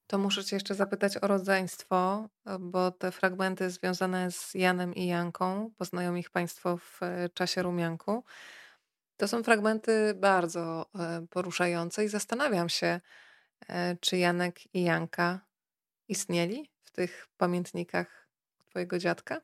To, 0.07 0.18
muszę 0.18 0.45
Cię 0.45 0.56
jeszcze 0.56 0.76
zapytać 0.76 1.18
o 1.18 1.27
rodzeństwo, 1.27 2.30
bo 2.60 2.91
te 2.91 3.11
fragmenty 3.11 3.69
związane 3.69 4.32
z 4.32 4.53
Janem 4.53 4.95
i 4.95 5.06
Janką, 5.07 5.72
poznają 5.77 6.15
ich 6.15 6.30
Państwo 6.30 6.77
w 6.77 7.03
e, 7.03 7.30
czasie 7.30 7.64
rumianku. 7.64 8.23
To 9.18 9.27
są 9.27 9.44
fragmenty 9.44 10.14
bardzo 10.15 10.86
e, 10.95 11.27
poruszające 11.30 12.06
i 12.06 12.07
zastanawiam 12.07 12.69
się, 12.69 13.02
e, 13.69 13.98
czy 13.98 14.18
Janek 14.18 14.76
i 14.76 14.84
Janka 14.84 15.40
istnieli 16.07 16.76
tych 16.95 17.27
pamiętnikach 17.38 18.27
twojego 18.69 18.99
dziadka? 18.99 19.41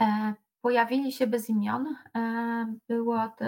E, 0.00 0.34
pojawili 0.60 1.12
się 1.12 1.26
bez 1.26 1.48
imion. 1.48 1.96
E, 2.14 2.76
było 2.88 3.28
to, 3.38 3.44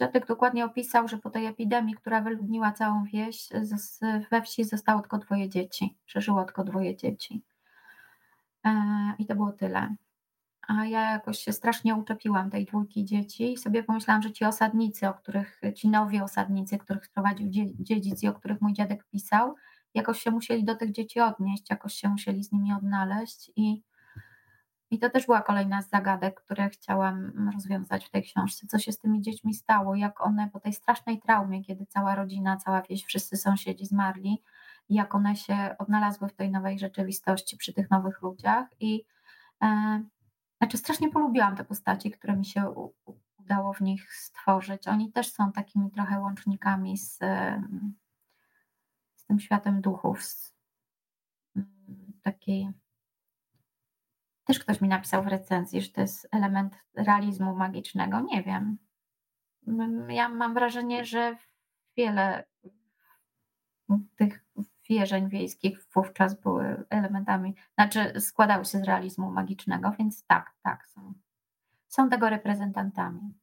dziadek 0.00 0.26
dokładnie 0.26 0.64
opisał, 0.64 1.08
że 1.08 1.18
po 1.18 1.30
tej 1.30 1.46
epidemii, 1.46 1.94
która 1.94 2.20
wyludniła 2.20 2.72
całą 2.72 3.04
wieś, 3.04 3.48
we 4.30 4.42
wsi 4.42 4.64
zostało 4.64 5.00
tylko 5.00 5.18
dwoje 5.18 5.48
dzieci. 5.48 5.96
Przeżyło 6.06 6.44
tylko 6.44 6.64
dwoje 6.64 6.96
dzieci. 6.96 7.42
E, 8.64 8.72
I 9.18 9.26
to 9.26 9.34
było 9.34 9.52
tyle. 9.52 9.94
A 10.68 10.84
ja 10.86 11.10
jakoś 11.10 11.38
się 11.38 11.52
strasznie 11.52 11.94
uczepiłam 11.94 12.50
tej 12.50 12.64
dwójki 12.64 13.04
dzieci 13.04 13.52
i 13.52 13.58
sobie 13.58 13.82
pomyślałam, 13.82 14.22
że 14.22 14.32
ci 14.32 14.44
osadnicy, 14.44 15.08
o 15.08 15.14
których, 15.14 15.60
ci 15.76 15.88
nowi 15.88 16.20
osadnicy, 16.20 16.78
których 16.78 17.06
sprowadził 17.06 17.48
dziedzic 17.80 18.22
i 18.22 18.28
o 18.28 18.32
których 18.32 18.60
mój 18.60 18.72
dziadek 18.72 19.04
pisał, 19.04 19.54
jakoś 19.94 20.22
się 20.22 20.30
musieli 20.30 20.64
do 20.64 20.74
tych 20.74 20.92
dzieci 20.92 21.20
odnieść, 21.20 21.70
jakoś 21.70 21.94
się 21.94 22.08
musieli 22.08 22.44
z 22.44 22.52
nimi 22.52 22.72
odnaleźć 22.72 23.50
i 23.56 23.82
i 24.90 24.98
to 24.98 25.10
też 25.10 25.26
była 25.26 25.42
kolejna 25.42 25.82
z 25.82 25.90
zagadek, 25.90 26.40
które 26.40 26.70
chciałam 26.70 27.48
rozwiązać 27.54 28.04
w 28.04 28.10
tej 28.10 28.22
książce. 28.22 28.66
Co 28.66 28.78
się 28.78 28.92
z 28.92 28.98
tymi 28.98 29.22
dziećmi 29.22 29.54
stało, 29.54 29.94
jak 29.94 30.20
one 30.20 30.50
po 30.52 30.60
tej 30.60 30.72
strasznej 30.72 31.20
traumie, 31.20 31.64
kiedy 31.64 31.86
cała 31.86 32.14
rodzina, 32.14 32.56
cała 32.56 32.82
wieś, 32.82 33.04
wszyscy 33.04 33.36
sąsiedzi 33.36 33.86
zmarli, 33.86 34.42
jak 34.88 35.14
one 35.14 35.36
się 35.36 35.74
odnalazły 35.78 36.28
w 36.28 36.34
tej 36.34 36.50
nowej 36.50 36.78
rzeczywistości 36.78 37.56
przy 37.56 37.72
tych 37.72 37.90
nowych 37.90 38.22
ludziach. 38.22 38.66
I 38.80 39.04
e, 39.62 40.02
znaczy 40.58 40.78
strasznie 40.78 41.10
polubiłam 41.10 41.56
te 41.56 41.64
postaci, 41.64 42.10
które 42.10 42.36
mi 42.36 42.44
się 42.44 42.70
u, 42.70 42.94
udało 43.38 43.72
w 43.72 43.80
nich 43.80 44.14
stworzyć. 44.14 44.88
Oni 44.88 45.12
też 45.12 45.32
są 45.32 45.52
takimi 45.52 45.90
trochę 45.90 46.20
łącznikami 46.20 46.98
z, 46.98 47.18
z 49.14 49.24
tym 49.24 49.40
światem 49.40 49.80
duchów, 49.80 50.24
z 50.24 50.54
takiej 52.22 52.68
też 54.50 54.58
ktoś 54.58 54.80
mi 54.80 54.88
napisał 54.88 55.24
w 55.24 55.26
recenzji, 55.26 55.82
że 55.82 55.88
to 55.88 56.00
jest 56.00 56.28
element 56.32 56.74
realizmu 56.94 57.56
magicznego. 57.56 58.20
Nie 58.20 58.42
wiem. 58.42 58.78
Ja 60.08 60.28
mam 60.28 60.54
wrażenie, 60.54 61.04
że 61.04 61.36
wiele 61.96 62.44
tych 64.16 64.44
wierzeń 64.88 65.28
wiejskich 65.28 65.86
wówczas 65.94 66.40
były 66.40 66.84
elementami, 66.88 67.54
znaczy 67.74 68.20
składały 68.20 68.64
się 68.64 68.78
z 68.78 68.84
realizmu 68.84 69.30
magicznego, 69.30 69.92
więc 69.98 70.26
tak, 70.26 70.52
tak, 70.62 70.86
są, 70.86 71.14
są 71.88 72.08
tego 72.08 72.30
reprezentantami. 72.30 73.34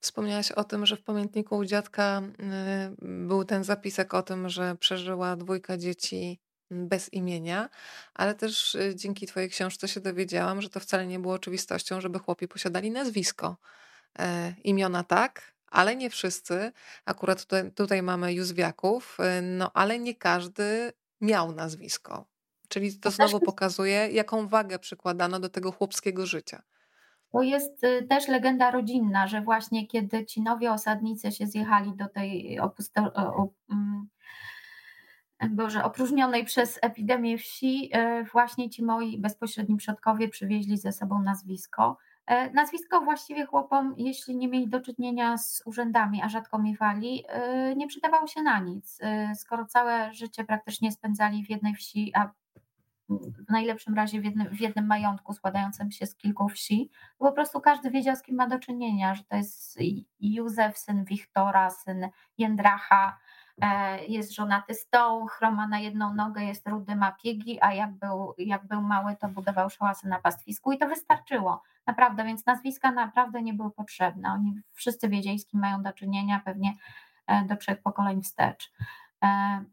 Wspomniałaś 0.00 0.52
o 0.52 0.64
tym, 0.64 0.86
że 0.86 0.96
w 0.96 1.04
pamiętniku 1.04 1.56
u 1.56 1.64
dziadka 1.64 2.22
y, 2.22 3.26
był 3.26 3.44
ten 3.44 3.64
zapisek 3.64 4.14
o 4.14 4.22
tym, 4.22 4.48
że 4.48 4.76
przeżyła 4.76 5.36
dwójka 5.36 5.76
dzieci 5.76 6.40
bez 6.70 7.12
imienia, 7.12 7.68
ale 8.14 8.34
też 8.34 8.74
y, 8.74 8.92
dzięki 8.96 9.26
Twojej 9.26 9.50
książce 9.50 9.88
się 9.88 10.00
dowiedziałam, 10.00 10.62
że 10.62 10.68
to 10.68 10.80
wcale 10.80 11.06
nie 11.06 11.18
było 11.18 11.34
oczywistością, 11.34 12.00
żeby 12.00 12.18
chłopi 12.18 12.48
posiadali 12.48 12.90
nazwisko. 12.90 13.56
E, 14.18 14.54
imiona 14.64 15.04
tak, 15.04 15.52
ale 15.70 15.96
nie 15.96 16.10
wszyscy. 16.10 16.72
Akurat 17.04 17.42
tutaj, 17.42 17.72
tutaj 17.72 18.02
mamy 18.02 18.34
Józwiaków, 18.34 19.18
y, 19.38 19.42
no 19.42 19.70
ale 19.74 19.98
nie 19.98 20.14
każdy 20.14 20.92
miał 21.20 21.52
nazwisko. 21.52 22.26
Czyli 22.68 22.98
to 22.98 23.10
znowu 23.10 23.40
pokazuje, 23.40 24.08
jaką 24.10 24.48
wagę 24.48 24.78
przykładano 24.78 25.40
do 25.40 25.48
tego 25.48 25.72
chłopskiego 25.72 26.26
życia. 26.26 26.62
To 27.32 27.42
jest 27.42 27.84
y, 27.84 28.06
też 28.10 28.28
legenda 28.28 28.70
rodzinna, 28.70 29.26
że 29.26 29.40
właśnie 29.40 29.86
kiedy 29.86 30.26
ci 30.26 30.42
nowi 30.42 30.68
osadnicy 30.68 31.32
się 31.32 31.46
zjechali 31.46 31.96
do 31.96 32.08
tej 32.08 32.60
opusto- 32.60 33.12
mm, 33.70 34.08
Boże, 35.50 35.84
opróżnionej 35.84 36.44
przez 36.44 36.78
epidemię 36.82 37.38
wsi, 37.38 37.90
e, 37.92 38.24
właśnie 38.24 38.70
ci 38.70 38.84
moi 38.84 39.18
bezpośredni 39.18 39.76
przodkowie 39.76 40.28
przywieźli 40.28 40.78
ze 40.78 40.92
sobą 40.92 41.22
nazwisko. 41.22 41.96
E, 42.26 42.50
nazwisko 42.50 43.00
właściwie 43.00 43.46
chłopom, 43.46 43.94
jeśli 43.96 44.36
nie 44.36 44.48
mieli 44.48 44.68
do 44.68 44.80
czynienia 44.80 45.38
z 45.38 45.62
urzędami, 45.64 46.22
a 46.22 46.28
rzadko 46.28 46.58
miewali, 46.58 47.24
e, 47.28 47.76
nie 47.76 47.86
przydawało 47.86 48.26
się 48.26 48.42
na 48.42 48.58
nic. 48.58 48.98
Skoro 49.34 49.64
całe 49.64 50.14
życie 50.14 50.44
praktycznie 50.44 50.92
spędzali 50.92 51.44
w 51.44 51.50
jednej 51.50 51.74
wsi, 51.74 52.12
a 52.14 52.30
w 53.08 53.50
najlepszym 53.50 53.94
razie 53.94 54.20
w 54.20 54.24
jednym, 54.24 54.48
w 54.56 54.60
jednym 54.60 54.86
majątku 54.86 55.32
składającym 55.32 55.90
się 55.90 56.06
z 56.06 56.14
kilku 56.16 56.48
wsi, 56.48 56.90
po 57.18 57.32
prostu 57.32 57.60
każdy 57.60 57.90
wiedział, 57.90 58.16
z 58.16 58.22
kim 58.22 58.36
ma 58.36 58.48
do 58.48 58.58
czynienia, 58.58 59.14
że 59.14 59.24
to 59.24 59.36
jest 59.36 59.78
Józef, 60.20 60.78
syn 60.78 61.04
Wiktora, 61.04 61.70
syn 61.70 62.08
Jędracha, 62.38 63.18
jest 64.08 64.34
żonaty 64.34 64.74
stoł, 64.74 65.26
chroma 65.26 65.68
na 65.68 65.78
jedną 65.78 66.14
nogę, 66.14 66.44
jest 66.44 66.68
rudy, 66.68 66.96
ma 66.96 67.12
piegi, 67.12 67.58
a 67.60 67.74
jak 67.74 67.92
był, 67.92 68.34
jak 68.38 68.66
był 68.66 68.82
mały, 68.82 69.16
to 69.16 69.28
budował 69.28 69.70
szałasy 69.70 70.08
na 70.08 70.20
pastwisku 70.20 70.72
i 70.72 70.78
to 70.78 70.88
wystarczyło. 70.88 71.62
Naprawdę, 71.86 72.24
więc 72.24 72.46
nazwiska 72.46 72.92
naprawdę 72.92 73.42
nie 73.42 73.54
były 73.54 73.70
potrzebne. 73.70 74.32
Oni 74.32 74.60
wszyscy 74.72 75.08
wiedzieli, 75.08 75.38
z 75.38 75.46
kim 75.46 75.60
mają 75.60 75.82
do 75.82 75.92
czynienia, 75.92 76.42
pewnie 76.44 76.74
e, 77.26 77.44
do 77.44 77.56
trzech 77.56 77.82
pokoleń 77.82 78.22
wstecz. 78.22 78.72
E, 79.24 79.64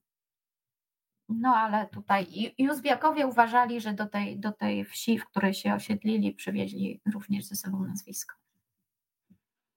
no 1.29 1.55
ale 1.55 1.87
tutaj 1.87 2.53
Józwiakowie 2.57 3.27
uważali, 3.27 3.81
że 3.81 3.93
do 3.93 4.05
tej, 4.05 4.39
do 4.39 4.51
tej 4.51 4.85
wsi, 4.85 5.19
w 5.19 5.25
której 5.25 5.53
się 5.53 5.73
osiedlili, 5.73 6.33
przywieźli 6.33 7.01
również 7.13 7.45
ze 7.45 7.55
sobą 7.55 7.85
nazwisko. 7.85 8.35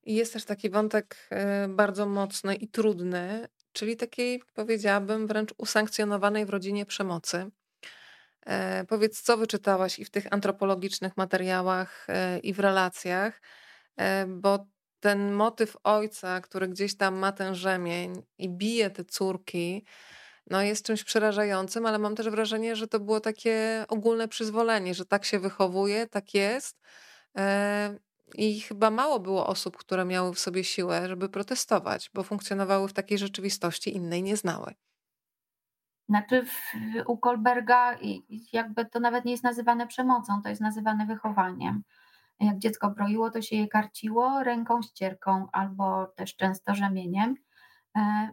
Jest 0.03 0.33
też 0.33 0.45
taki 0.45 0.71
wątek 0.71 1.31
bardzo 1.69 2.07
mocny 2.07 2.55
i 2.55 2.69
trudny, 2.69 3.49
czyli 3.77 3.97
takiej, 3.97 4.43
powiedziałabym, 4.55 5.27
wręcz 5.27 5.55
usankcjonowanej 5.59 6.47
w 6.47 6.51
rodzinie 6.51 6.87
przemocy. 6.87 7.51
E, 8.47 8.85
powiedz, 8.85 9.23
co 9.23 9.37
wyczytałaś 9.37 9.99
i 9.99 10.05
w 10.05 10.11
tych 10.11 10.33
antropologicznych 10.33 11.17
materiałach, 11.17 12.07
e, 12.09 12.39
i 12.39 12.53
w 12.53 12.61
relacjach, 12.61 13.41
e, 13.97 14.27
bo 14.27 14.67
ten 15.01 15.33
motyw 15.33 15.77
ojca, 15.85 16.41
który 16.41 16.69
gdzieś 16.69 16.97
tam 16.97 17.15
ma 17.15 17.33
ten 17.33 17.55
rzemień 17.55 18.23
i 18.39 18.49
bije 18.49 18.91
te 18.91 19.05
córki, 19.05 19.85
no 20.51 20.63
jest 20.63 20.87
czymś 20.87 21.05
przerażającym, 21.05 21.87
ale 21.87 21.99
mam 21.99 22.15
też 22.15 22.29
wrażenie, 22.31 22.77
że 22.77 22.89
to 22.89 23.01
było 23.01 23.21
takie 23.21 23.85
ogólne 23.89 24.29
przyzwolenie, 24.29 24.95
że 24.95 25.05
tak 25.05 25.25
się 25.25 25.39
wychowuje, 25.39 26.07
tak 26.07 26.35
jest. 26.35 26.77
I 28.35 28.61
chyba 28.61 28.91
mało 28.91 29.21
było 29.21 29.47
osób, 29.47 29.77
które 29.77 30.05
miały 30.05 30.35
w 30.35 30.39
sobie 30.39 30.65
siłę, 30.65 31.09
żeby 31.09 31.29
protestować, 31.29 32.11
bo 32.15 32.23
funkcjonowały 32.23 32.89
w 32.89 32.93
takiej 32.93 33.19
rzeczywistości, 33.19 33.97
innej 33.97 34.23
nie 34.23 34.37
znały. 34.37 34.75
Znaczy 36.09 36.45
u 37.07 37.19
Kolberga 37.19 37.99
jakby 38.53 38.87
to 38.87 39.01
nawet 39.01 39.25
nie 39.25 39.33
jest 39.33 39.45
nazywane 39.45 39.87
przemocą, 39.87 40.43
to 40.43 40.49
jest 40.49 40.61
nazywane 40.61 41.07
wychowaniem. 41.07 41.83
Jak 42.41 42.59
dziecko 42.59 42.91
broiło, 42.91 43.31
to 43.31 43.43
się 43.43 43.57
je 43.57 43.69
karciło 43.69 44.43
ręką 44.43 44.83
ścierką 44.83 45.47
albo 45.53 46.07
też 46.07 46.37
często 46.37 46.75
rzemieniem. 46.75 47.35
E, 47.97 48.29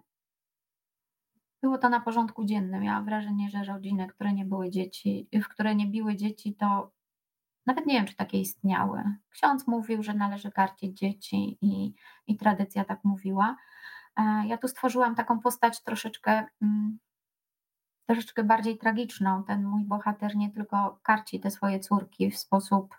było 1.61 1.77
to 1.77 1.89
na 1.89 1.99
porządku 1.99 2.45
dziennym. 2.45 2.81
Miałam 2.81 3.05
wrażenie, 3.05 3.49
że 3.49 3.63
rodziny, 3.63 4.07
które 4.07 4.33
nie 4.33 4.45
były 4.45 4.69
dzieci, 4.69 5.27
w 5.33 5.47
które 5.47 5.75
nie 5.75 5.87
biły 5.87 6.15
dzieci, 6.15 6.55
to 6.55 6.91
nawet 7.65 7.85
nie 7.85 7.93
wiem, 7.93 8.05
czy 8.05 8.15
takie 8.15 8.39
istniały. 8.39 9.03
Ksiądz 9.29 9.67
mówił, 9.67 10.03
że 10.03 10.13
należy 10.13 10.51
karcić 10.51 10.97
dzieci 10.99 11.57
i, 11.61 11.93
i 12.27 12.37
tradycja 12.37 12.85
tak 12.85 12.99
mówiła. 13.03 13.57
E, 14.17 14.47
ja 14.47 14.57
tu 14.57 14.67
stworzyłam 14.67 15.15
taką 15.15 15.39
postać 15.39 15.83
troszeczkę, 15.83 16.45
mm, 16.61 16.99
troszeczkę 18.05 18.43
bardziej 18.43 18.77
tragiczną. 18.77 19.43
Ten 19.43 19.63
mój 19.63 19.85
bohater 19.85 20.35
nie 20.35 20.51
tylko 20.51 20.99
karci 21.03 21.39
te 21.39 21.51
swoje 21.51 21.79
córki 21.79 22.31
w 22.31 22.37
sposób 22.37 22.95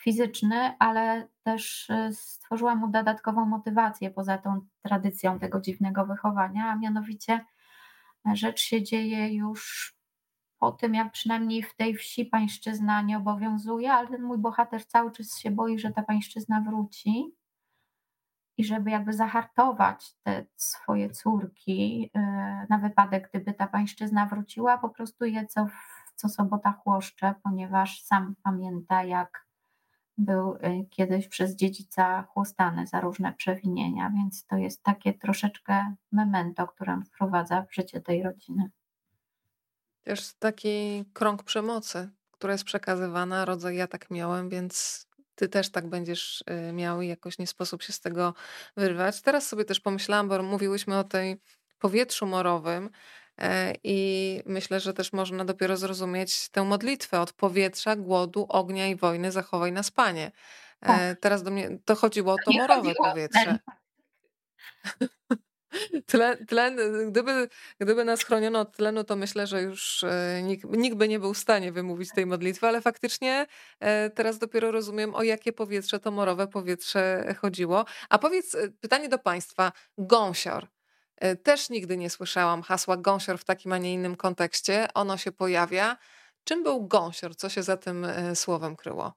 fizyczny, 0.00 0.76
ale 0.78 1.28
też 1.42 1.90
e, 1.90 2.12
stworzyłam 2.12 2.78
mu 2.78 2.88
dodatkową 2.88 3.46
motywację 3.46 4.10
poza 4.10 4.38
tą 4.38 4.60
tradycją 4.82 5.38
tego 5.38 5.60
dziwnego 5.60 6.06
wychowania, 6.06 6.70
a 6.70 6.76
mianowicie 6.76 7.44
rzecz 8.34 8.60
się 8.60 8.82
dzieje 8.82 9.34
już 9.34 9.94
po 10.64 10.72
tym, 10.72 10.94
jak 10.94 11.12
przynajmniej 11.12 11.62
w 11.62 11.76
tej 11.76 11.94
wsi 11.94 12.26
pańszczyzna 12.26 13.02
nie 13.02 13.16
obowiązuje, 13.18 13.92
ale 13.92 14.08
ten 14.08 14.22
mój 14.22 14.38
bohater 14.38 14.86
cały 14.86 15.12
czas 15.12 15.38
się 15.38 15.50
boi, 15.50 15.78
że 15.78 15.92
ta 15.92 16.02
pańszczyzna 16.02 16.60
wróci 16.60 17.34
i 18.56 18.64
żeby 18.64 18.90
jakby 18.90 19.12
zahartować 19.12 20.14
te 20.22 20.46
swoje 20.56 21.10
córki 21.10 22.10
y, 22.16 22.20
na 22.68 22.78
wypadek, 22.78 23.28
gdyby 23.28 23.54
ta 23.54 23.66
pańszczyzna 23.66 24.26
wróciła, 24.26 24.78
po 24.78 24.88
prostu 24.88 25.24
je 25.24 25.46
co, 25.46 25.66
co 26.16 26.28
sobota 26.28 26.72
chłoszcze, 26.72 27.34
ponieważ 27.42 28.02
sam 28.02 28.34
pamięta, 28.42 29.04
jak 29.04 29.46
był 30.18 30.54
y, 30.54 30.86
kiedyś 30.90 31.28
przez 31.28 31.56
dziedzica 31.56 32.22
chłostany 32.22 32.86
za 32.86 33.00
różne 33.00 33.32
przewinienia, 33.32 34.10
więc 34.10 34.46
to 34.46 34.56
jest 34.56 34.82
takie 34.82 35.14
troszeczkę 35.14 35.94
memento, 36.12 36.66
które 36.66 37.00
wprowadza 37.06 37.62
w 37.62 37.74
życie 37.74 38.00
tej 38.00 38.22
rodziny. 38.22 38.70
Też 40.04 40.34
taki 40.38 41.04
krąg 41.12 41.42
przemocy, 41.42 42.10
która 42.30 42.52
jest 42.52 42.64
przekazywana, 42.64 43.44
rodzaj 43.44 43.76
ja 43.76 43.86
tak 43.86 44.10
miałem, 44.10 44.48
więc 44.48 45.06
ty 45.34 45.48
też 45.48 45.70
tak 45.70 45.86
będziesz 45.88 46.44
y, 46.68 46.72
miał 46.72 47.02
i 47.02 47.08
jakoś 47.08 47.38
nie 47.38 47.46
sposób 47.46 47.82
się 47.82 47.92
z 47.92 48.00
tego 48.00 48.34
wyrwać. 48.76 49.20
Teraz 49.22 49.48
sobie 49.48 49.64
też 49.64 49.80
pomyślałam, 49.80 50.28
bo 50.28 50.42
mówiłyśmy 50.42 50.98
o 50.98 51.04
tej 51.04 51.40
powietrzu 51.78 52.26
morowym 52.26 52.90
e, 53.38 53.72
i 53.84 54.40
myślę, 54.46 54.80
że 54.80 54.94
też 54.94 55.12
można 55.12 55.44
dopiero 55.44 55.76
zrozumieć 55.76 56.48
tę 56.48 56.64
modlitwę 56.64 57.20
od 57.20 57.32
powietrza, 57.32 57.96
głodu, 57.96 58.46
ognia 58.48 58.88
i 58.88 58.96
wojny 58.96 59.32
zachowaj 59.32 59.72
na 59.72 59.82
spanie. 59.82 60.32
E, 60.80 60.86
tak. 60.86 61.20
Teraz 61.20 61.42
do 61.42 61.50
mnie 61.50 61.78
to 61.84 61.94
chodziło 61.94 62.32
o 62.32 62.36
to 62.44 62.52
morowe 62.52 62.94
powietrze. 62.94 63.58
Tlen, 66.06 66.46
tlen, 66.46 66.76
gdyby, 67.10 67.48
gdyby 67.80 68.04
nas 68.04 68.22
chroniono 68.22 68.60
od 68.60 68.76
tlenu, 68.76 69.04
to 69.04 69.16
myślę, 69.16 69.46
że 69.46 69.62
już 69.62 70.04
e, 70.04 70.42
nikt, 70.42 70.64
nikt 70.70 70.96
by 70.96 71.08
nie 71.08 71.18
był 71.18 71.34
w 71.34 71.38
stanie 71.38 71.72
wymówić 71.72 72.10
tej 72.10 72.26
modlitwy, 72.26 72.66
ale 72.66 72.80
faktycznie 72.80 73.46
e, 73.80 74.10
teraz 74.10 74.38
dopiero 74.38 74.70
rozumiem, 74.70 75.14
o 75.14 75.22
jakie 75.22 75.52
powietrze, 75.52 76.00
to 76.00 76.10
morowe 76.10 76.46
powietrze 76.46 77.34
chodziło. 77.38 77.84
A 78.08 78.18
powiedz, 78.18 78.54
e, 78.54 78.68
pytanie 78.68 79.08
do 79.08 79.18
Państwa, 79.18 79.72
gąsior. 79.98 80.66
Też 81.42 81.70
nigdy 81.70 81.96
nie 81.96 82.10
słyszałam 82.10 82.62
hasła 82.62 82.96
gąsior 82.96 83.38
w 83.38 83.44
takim, 83.44 83.72
a 83.72 83.78
nie 83.78 83.92
innym 83.92 84.16
kontekście. 84.16 84.88
Ono 84.94 85.16
się 85.16 85.32
pojawia. 85.32 85.96
Czym 86.44 86.62
był 86.62 86.86
gąsior? 86.86 87.36
Co 87.36 87.48
się 87.48 87.62
za 87.62 87.76
tym 87.76 88.06
słowem 88.34 88.76
kryło? 88.76 89.12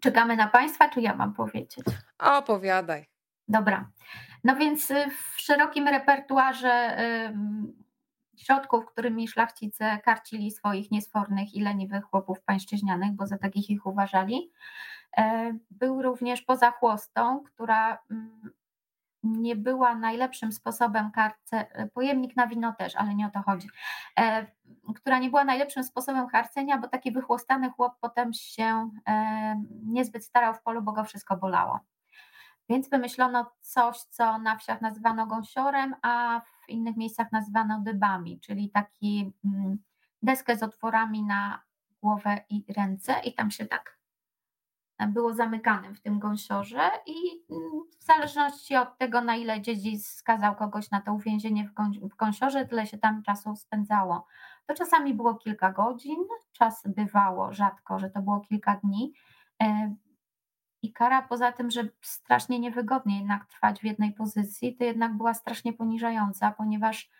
Czekamy 0.00 0.36
na 0.36 0.48
Państwa, 0.48 0.88
czy 0.88 1.00
ja 1.00 1.14
mam 1.14 1.34
powiedzieć? 1.34 1.76
Opowiadaj. 2.18 3.11
Dobra. 3.52 3.90
No 4.44 4.56
więc 4.56 4.90
y, 4.90 5.10
w 5.10 5.40
szerokim 5.40 5.88
repertuarze 5.88 6.96
środków, 8.36 8.86
którymi 8.86 9.28
szlachcice 9.28 9.98
karcili 9.98 10.50
swoich 10.50 10.90
niesfornych 10.90 11.54
i 11.54 11.60
leniwych 11.60 12.04
chłopów 12.04 12.42
pańszczyźnianych, 12.42 13.12
bo 13.12 13.26
za 13.26 13.38
takich 13.38 13.70
ich 13.70 13.86
uważali, 13.86 14.52
e, 15.16 15.52
był 15.70 16.02
również 16.02 16.42
poza 16.42 16.70
chłostą, 16.70 17.42
która 17.42 17.98
mm, 18.10 18.50
nie 19.22 19.56
była 19.56 19.94
najlepszym 19.94 20.52
sposobem 20.52 21.10
karce, 21.10 21.66
pojemnik 21.94 22.36
na 22.36 22.46
wino 22.46 22.72
też, 22.72 22.96
ale 22.96 23.14
nie 23.14 23.26
o 23.26 23.30
to 23.30 23.42
chodzi, 23.42 23.68
e, 24.18 24.46
która 24.96 25.18
nie 25.18 25.30
była 25.30 25.44
najlepszym 25.44 25.84
sposobem 25.84 26.26
karcenia, 26.26 26.78
bo 26.78 26.88
taki 26.88 27.12
wychłostany 27.12 27.70
chłop 27.70 27.92
potem 28.00 28.32
się 28.32 28.90
e, 29.08 29.62
niezbyt 29.84 30.24
starał 30.24 30.54
w 30.54 30.62
polu, 30.62 30.82
bo 30.82 30.92
go 30.92 31.04
wszystko 31.04 31.36
bolało. 31.36 31.80
Więc 32.68 32.88
wymyślono 32.88 33.50
coś, 33.60 33.98
co 33.98 34.38
na 34.38 34.56
wsiach 34.56 34.80
nazywano 34.80 35.26
gąsiorem, 35.26 35.94
a 36.02 36.40
w 36.40 36.68
innych 36.68 36.96
miejscach 36.96 37.32
nazywano 37.32 37.80
dybami, 37.80 38.40
czyli 38.40 38.70
taki 38.70 39.32
mm, 39.44 39.78
deskę 40.22 40.56
z 40.56 40.62
otworami 40.62 41.22
na 41.22 41.62
głowę 42.02 42.44
i 42.50 42.64
ręce 42.76 43.20
i 43.24 43.34
tam 43.34 43.50
się 43.50 43.66
tak 43.66 44.02
było 45.08 45.34
zamykanym 45.34 45.94
w 45.94 46.00
tym 46.00 46.18
gąsiorze 46.18 46.90
i 47.06 47.44
mm, 47.50 47.70
w 48.00 48.04
zależności 48.04 48.76
od 48.76 48.98
tego, 48.98 49.20
na 49.20 49.36
ile 49.36 49.60
dziedzic 49.60 50.06
skazał 50.06 50.56
kogoś 50.56 50.90
na 50.90 51.00
to 51.00 51.12
uwięzienie 51.12 51.70
w 52.02 52.16
gąsiorze, 52.16 52.66
tyle 52.66 52.86
się 52.86 52.98
tam 52.98 53.22
czasu 53.22 53.56
spędzało. 53.56 54.26
To 54.66 54.74
czasami 54.74 55.14
było 55.14 55.34
kilka 55.34 55.72
godzin, 55.72 56.24
czas 56.52 56.82
bywało 56.86 57.52
rzadko, 57.52 57.98
że 57.98 58.10
to 58.10 58.22
było 58.22 58.40
kilka 58.40 58.76
dni. 58.76 59.12
I 60.82 60.92
kara 60.92 61.22
poza 61.22 61.52
tym, 61.52 61.70
że 61.70 61.88
strasznie 62.00 62.58
niewygodnie 62.58 63.18
jednak 63.18 63.46
trwać 63.46 63.80
w 63.80 63.84
jednej 63.84 64.12
pozycji, 64.12 64.76
to 64.76 64.84
jednak 64.84 65.16
była 65.16 65.34
strasznie 65.34 65.72
poniżająca, 65.72 66.50
ponieważ 66.50 67.10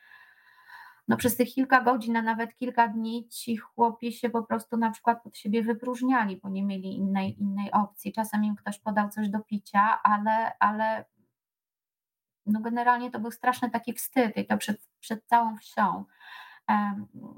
no 1.09 1.17
przez 1.17 1.37
tych 1.37 1.49
kilka 1.49 1.81
godzin, 1.81 2.17
a 2.17 2.23
nawet 2.23 2.57
kilka 2.57 2.89
dni 2.89 3.29
ci 3.29 3.57
chłopi 3.57 4.13
się 4.13 4.31
po 4.31 4.43
prostu 4.43 4.77
na 4.77 4.91
przykład 4.91 5.23
pod 5.23 5.37
siebie 5.37 5.63
wypróżniali, 5.63 6.37
bo 6.37 6.49
nie 6.49 6.65
mieli 6.65 6.97
innej, 6.97 7.41
innej 7.41 7.73
opcji. 7.73 8.13
Czasem 8.13 8.45
im 8.45 8.57
ktoś 8.57 8.79
podał 8.79 9.09
coś 9.09 9.29
do 9.29 9.41
picia, 9.41 10.03
ale, 10.03 10.59
ale 10.59 11.05
no 12.47 12.61
generalnie 12.61 13.11
to 13.11 13.21
był 13.21 13.31
straszny 13.31 13.71
taki 13.71 13.93
wstyd 13.93 14.37
i 14.37 14.47
to 14.47 14.57
przed, 14.57 14.89
przed 15.01 15.27
całą 15.27 15.57
wsią. 15.57 16.05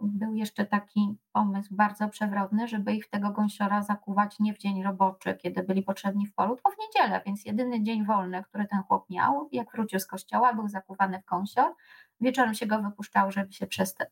Był 0.03 0.35
jeszcze 0.35 0.67
taki 0.67 1.19
pomysł 1.33 1.75
bardzo 1.77 2.09
przewrotny, 2.09 2.69
żeby 2.69 2.93
ich 2.93 3.11
tego 3.11 3.31
gąsiora 3.31 3.83
zakuwać 3.83 4.41
nie 4.41 4.55
w 4.55 4.59
dzień 4.59 4.83
roboczy, 4.83 5.35
kiedy 5.35 5.63
byli 5.63 5.83
potrzebni 5.83 6.27
w 6.27 6.35
polu, 6.35 6.55
tylko 6.55 6.71
w 6.71 6.79
niedzielę, 6.79 7.23
więc 7.27 7.45
jedyny 7.45 7.83
dzień 7.83 8.07
wolny, 8.07 8.43
który 8.45 8.67
ten 8.67 8.83
chłop 8.83 9.11
miał, 9.11 9.49
jak 9.53 9.73
wrócił 9.73 10.01
z 10.01 10.07
kościoła, 10.07 10.55
był 10.55 10.69
zakuwany 10.69 11.23
w 11.23 11.25
gąsior. 11.25 11.75
Wieczorem 12.21 12.55
się 12.55 12.67
go 12.67 12.83
wypuszczało, 12.83 13.31
żeby 13.31 13.53
się 13.53 13.67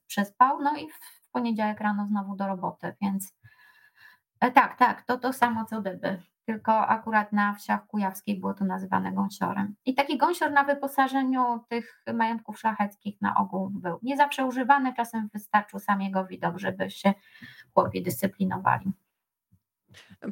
przespał, 0.06 0.62
no 0.62 0.76
i 0.76 0.90
w 0.90 1.30
poniedziałek 1.32 1.80
rano 1.80 2.06
znowu 2.06 2.36
do 2.36 2.46
roboty, 2.46 2.96
więc 3.00 3.34
e, 4.40 4.50
tak, 4.50 4.78
tak, 4.78 5.02
to 5.02 5.18
to 5.18 5.32
samo 5.32 5.64
co 5.64 5.82
dyby, 5.82 6.22
tylko 6.46 6.86
akurat 6.86 7.32
na 7.32 7.54
wsiach 7.54 7.86
kujawskiej 7.86 8.40
było 8.40 8.54
to 8.54 8.64
nazywane 8.64 9.12
gąsiorem. 9.12 9.74
I 9.84 9.94
taki 9.94 10.18
gąsior 10.18 10.52
na 10.52 10.64
wyposażeniu 10.64 11.60
tych 11.68 12.02
majątków 12.14 12.58
szlacheckich 12.58 13.20
na 13.20 13.36
ogół 13.36 13.70
był. 13.70 13.98
Nie 14.02 14.16
zawsze 14.16 14.44
używany, 14.46 14.94
czasem 14.94 15.28
wystarczył 15.34 15.78
sam 15.78 16.00
jego 16.00 16.24
widok, 16.24 16.58
żeby 16.58 16.90
się 16.90 17.14
chłopi 17.74 18.02
dyscyplinowali. 18.02 18.92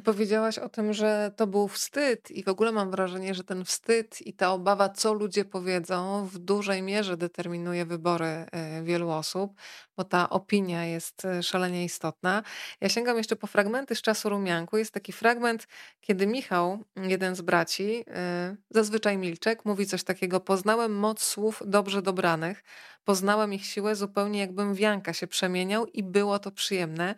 Powiedziałaś 0.03 0.57
o 0.57 0.69
tym, 0.69 0.93
że 0.93 1.31
to 1.35 1.47
był 1.47 1.67
wstyd, 1.67 2.31
i 2.31 2.43
w 2.43 2.47
ogóle 2.47 2.71
mam 2.71 2.91
wrażenie, 2.91 3.33
że 3.33 3.43
ten 3.43 3.65
wstyd 3.65 4.21
i 4.21 4.33
ta 4.33 4.51
obawa, 4.51 4.89
co 4.89 5.13
ludzie 5.13 5.45
powiedzą, 5.45 6.25
w 6.25 6.37
dużej 6.37 6.81
mierze 6.81 7.17
determinuje 7.17 7.85
wybory 7.85 8.25
e, 8.25 8.83
wielu 8.83 9.09
osób, 9.09 9.53
bo 10.01 10.05
ta 10.05 10.29
opinia 10.29 10.85
jest 10.85 11.25
e, 11.25 11.43
szalenie 11.43 11.85
istotna. 11.85 12.43
Ja 12.81 12.89
sięgam 12.89 13.17
jeszcze 13.17 13.35
po 13.35 13.47
fragmenty 13.47 13.95
z 13.95 14.01
czasu 14.01 14.29
rumianku. 14.29 14.77
Jest 14.77 14.93
taki 14.93 15.11
fragment, 15.13 15.67
kiedy 16.01 16.27
Michał, 16.27 16.83
jeden 16.95 17.35
z 17.35 17.41
braci, 17.41 18.03
e, 18.07 18.55
zazwyczaj 18.69 19.17
Milczek, 19.17 19.65
mówi 19.65 19.85
coś 19.85 20.03
takiego: 20.03 20.39
Poznałem 20.39 20.95
moc 20.95 21.23
słów 21.23 21.63
dobrze 21.65 22.01
dobranych, 22.01 22.63
poznałem 23.03 23.53
ich 23.53 23.65
siłę 23.65 23.95
zupełnie 23.95 24.39
jakbym 24.39 24.75
wianka 24.75 25.13
się 25.13 25.27
przemieniał 25.27 25.85
i 25.85 26.03
było 26.03 26.39
to 26.39 26.51
przyjemne. 26.51 27.15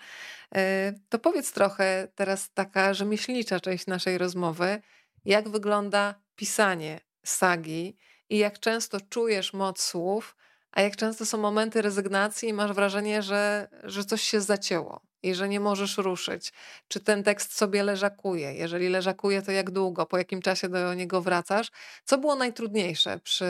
E, 0.56 0.94
to 1.10 1.20
powiedz 1.20 1.52
trochę 1.52 2.08
teraz 2.16 2.50
taka 2.54 2.94
rzemieślnicza 2.94 3.60
część 3.60 3.88
naszej 3.88 4.18
rozmowy, 4.18 4.82
jak 5.26 5.50
wygląda 5.50 6.16
pisanie 6.36 7.00
sagi 7.26 7.98
i 8.30 8.38
jak 8.38 8.60
często 8.60 8.98
czujesz 9.10 9.54
moc 9.54 9.82
słów, 9.82 10.36
a 10.74 10.82
jak 10.82 10.96
często 10.96 11.26
są 11.26 11.38
momenty 11.38 11.82
rezygnacji 11.82 12.50
i 12.50 12.54
masz 12.54 12.74
wrażenie, 12.74 13.22
że, 13.22 13.68
że 13.84 14.06
coś 14.06 14.22
się 14.22 14.42
zacięło 14.42 15.02
i 15.24 15.36
że 15.36 15.50
nie 15.50 15.60
możesz 15.60 15.98
ruszyć. 15.98 16.54
Czy 16.88 17.00
ten 17.00 17.24
tekst 17.24 17.58
sobie 17.58 17.84
leżakuje? 17.84 18.54
Jeżeli 18.54 18.90
leżakuje, 18.90 19.42
to 19.42 19.52
jak 19.52 19.72
długo? 19.72 20.06
Po 20.06 20.18
jakim 20.18 20.42
czasie 20.42 20.70
do 20.70 20.94
niego 20.94 21.22
wracasz? 21.22 21.72
Co 22.04 22.18
było 22.18 22.36
najtrudniejsze 22.36 23.20
przy 23.20 23.46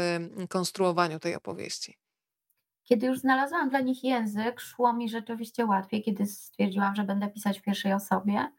konstruowaniu 0.49 1.19
tej 1.19 1.35
opowieści? 1.35 1.97
Kiedy 2.83 3.07
już 3.07 3.19
znalazłam 3.19 3.69
dla 3.69 3.79
nich 3.79 4.03
język, 4.03 4.59
szło 4.59 4.93
mi 4.93 5.09
rzeczywiście 5.09 5.65
łatwiej, 5.65 6.03
kiedy 6.03 6.25
stwierdziłam, 6.25 6.95
że 6.95 7.03
będę 7.03 7.27
pisać 7.27 7.59
w 7.59 7.61
pierwszej 7.61 7.93
osobie. 7.93 8.51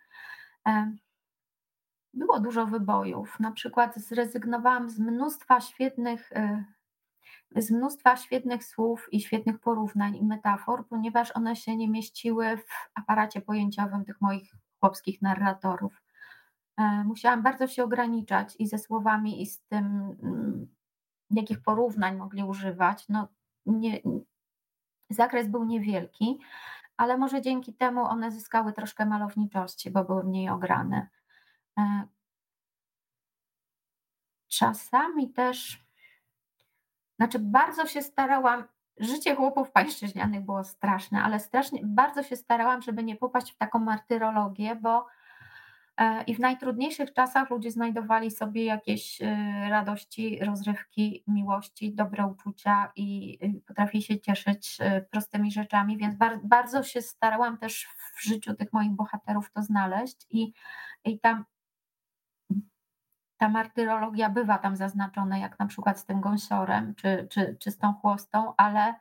Było 2.15 2.41
dużo 2.41 2.67
wybojów. 2.67 3.41
Na 3.41 3.53
przykład 3.53 3.97
zrezygnowałam 3.97 4.91
z 4.91 4.99
mnóstwa 4.99 5.61
świetnych, 5.61 6.33
e, 6.33 6.65
z 7.57 7.71
mnóstwa 7.71 8.17
świetnych 8.17 8.65
słów 8.65 9.09
i 9.13 9.21
świetnych 9.21 9.59
porównań 9.59 10.17
i 10.17 10.25
metafor, 10.25 10.87
ponieważ 10.89 11.37
one 11.37 11.57
się 11.57 11.77
nie 11.77 11.89
mieściły 11.89 12.57
w 12.57 12.91
aparacie 12.95 13.41
pojęciowym 13.41 14.05
tych 14.05 14.21
moich 14.21 14.55
chłopskich 14.81 15.23
narratorów. 15.23 16.03
E, 16.77 17.05
musiałam 17.05 17.43
bardzo 17.43 17.67
się 17.67 17.85
ograniczać 17.85 18.57
i 18.59 18.67
ze 18.67 18.79
słowami, 18.79 19.43
i 19.43 19.47
z 19.47 19.63
tym, 19.63 20.17
mm, 20.23 20.67
jakich 21.31 21.63
porównań 21.63 22.17
mogli 22.17 22.43
używać. 22.43 23.09
No, 23.09 23.29
nie, 23.67 24.01
zakres 25.11 25.49
był 25.49 25.65
niewielki, 25.65 26.39
ale 26.97 27.19
może 27.19 27.43
dzięki 27.43 27.75
temu 27.75 28.05
one 28.05 28.31
zyskały 28.31 28.73
troszkę 28.73 29.07
malowniczości, 29.07 29.91
bo 29.91 30.05
były 30.05 30.25
mniej 30.25 30.49
ograne. 30.49 31.09
E, 31.79 32.09
czasami 34.49 35.33
też, 35.33 35.84
znaczy 37.25 37.39
bardzo 37.39 37.87
się 37.87 38.03
starałam, 38.03 38.65
życie 38.99 39.35
chłopów 39.35 39.73
pańszczyźnianych 39.73 40.45
było 40.45 40.65
straszne, 40.65 41.23
ale 41.23 41.41
strasznie, 41.41 41.81
bardzo 41.85 42.23
się 42.23 42.37
starałam, 42.37 42.83
żeby 42.83 43.05
nie 43.05 43.17
popaść 43.17 43.53
w 43.53 43.57
taką 43.57 43.79
martyrologię, 43.79 44.77
bo 44.77 45.07
E, 45.97 46.23
I 46.23 46.35
w 46.35 46.39
najtrudniejszych 46.39 47.13
czasach 47.13 47.51
ludzie 47.51 47.71
znajdowali 47.71 48.31
sobie 48.31 48.65
jakieś 48.65 49.23
e, 49.23 49.27
radości, 49.71 50.39
rozrywki, 50.45 51.25
miłości, 51.27 51.95
dobre 51.95 52.27
uczucia 52.27 52.93
i 52.97 53.39
potrafili 53.67 54.03
się 54.03 54.21
cieszyć 54.21 54.77
e, 54.81 55.01
prostymi 55.01 55.53
rzeczami, 55.53 55.97
więc 55.97 56.15
bardzo 56.45 56.83
się 56.83 57.03
starałam 57.03 57.59
też 57.59 57.89
w 58.15 58.23
życiu 58.23 58.55
tych 58.55 58.73
moich 58.73 58.91
bohaterów 58.91 59.51
to 59.53 59.63
znaleźć 59.63 60.27
i, 60.31 60.53
i 61.05 61.21
tam 61.21 61.45
ta 63.45 63.49
martyrologia 63.49 64.31
bywa 64.31 64.59
tam 64.59 64.77
zaznaczona, 64.77 65.39
jak 65.39 65.59
na 65.59 65.67
przykład 65.67 65.99
z 65.99 66.05
tym 66.05 66.21
gąsiorem 66.21 66.95
czy, 66.95 67.27
czy, 67.31 67.57
czy 67.61 67.71
z 67.71 67.79
tą 67.79 67.93
chłostą, 67.95 68.53
ale, 68.57 68.95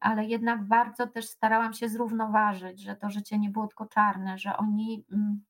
ale 0.00 0.24
jednak 0.24 0.62
bardzo 0.62 1.06
też 1.06 1.28
starałam 1.28 1.72
się 1.72 1.88
zrównoważyć, 1.88 2.80
że 2.82 2.96
to 2.96 3.10
życie 3.10 3.38
nie 3.38 3.50
było 3.50 3.66
tylko 3.66 3.86
czarne, 3.86 4.38
że 4.38 4.56
oni 4.56 5.04
mm, 5.12 5.40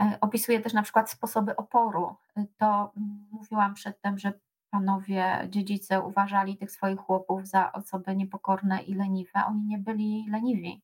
E, 0.00 0.18
opisuje 0.20 0.60
też 0.60 0.72
na 0.72 0.82
przykład 0.82 1.10
sposoby 1.10 1.56
oporu. 1.56 2.16
E, 2.36 2.44
to 2.58 2.92
mm, 2.96 3.26
mówiłam 3.32 3.74
przedtem, 3.74 4.18
że 4.18 4.32
panowie 4.70 5.46
dziedzice 5.50 6.00
uważali 6.00 6.56
tych 6.56 6.70
swoich 6.70 7.00
chłopów 7.00 7.46
za 7.46 7.72
osoby 7.72 8.16
niepokorne 8.16 8.82
i 8.82 8.94
leniwe. 8.94 9.44
Oni 9.46 9.64
nie 9.64 9.78
byli 9.78 10.26
leniwi. 10.30 10.82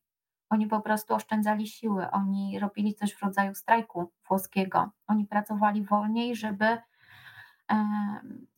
Oni 0.49 0.67
po 0.67 0.81
prostu 0.81 1.15
oszczędzali 1.15 1.67
siły, 1.67 2.11
oni 2.11 2.59
robili 2.59 2.95
coś 2.95 3.13
w 3.13 3.21
rodzaju 3.21 3.55
strajku 3.55 4.11
włoskiego. 4.27 4.91
Oni 5.07 5.25
pracowali 5.25 5.85
wolniej, 5.85 6.35
żeby, 6.35 6.77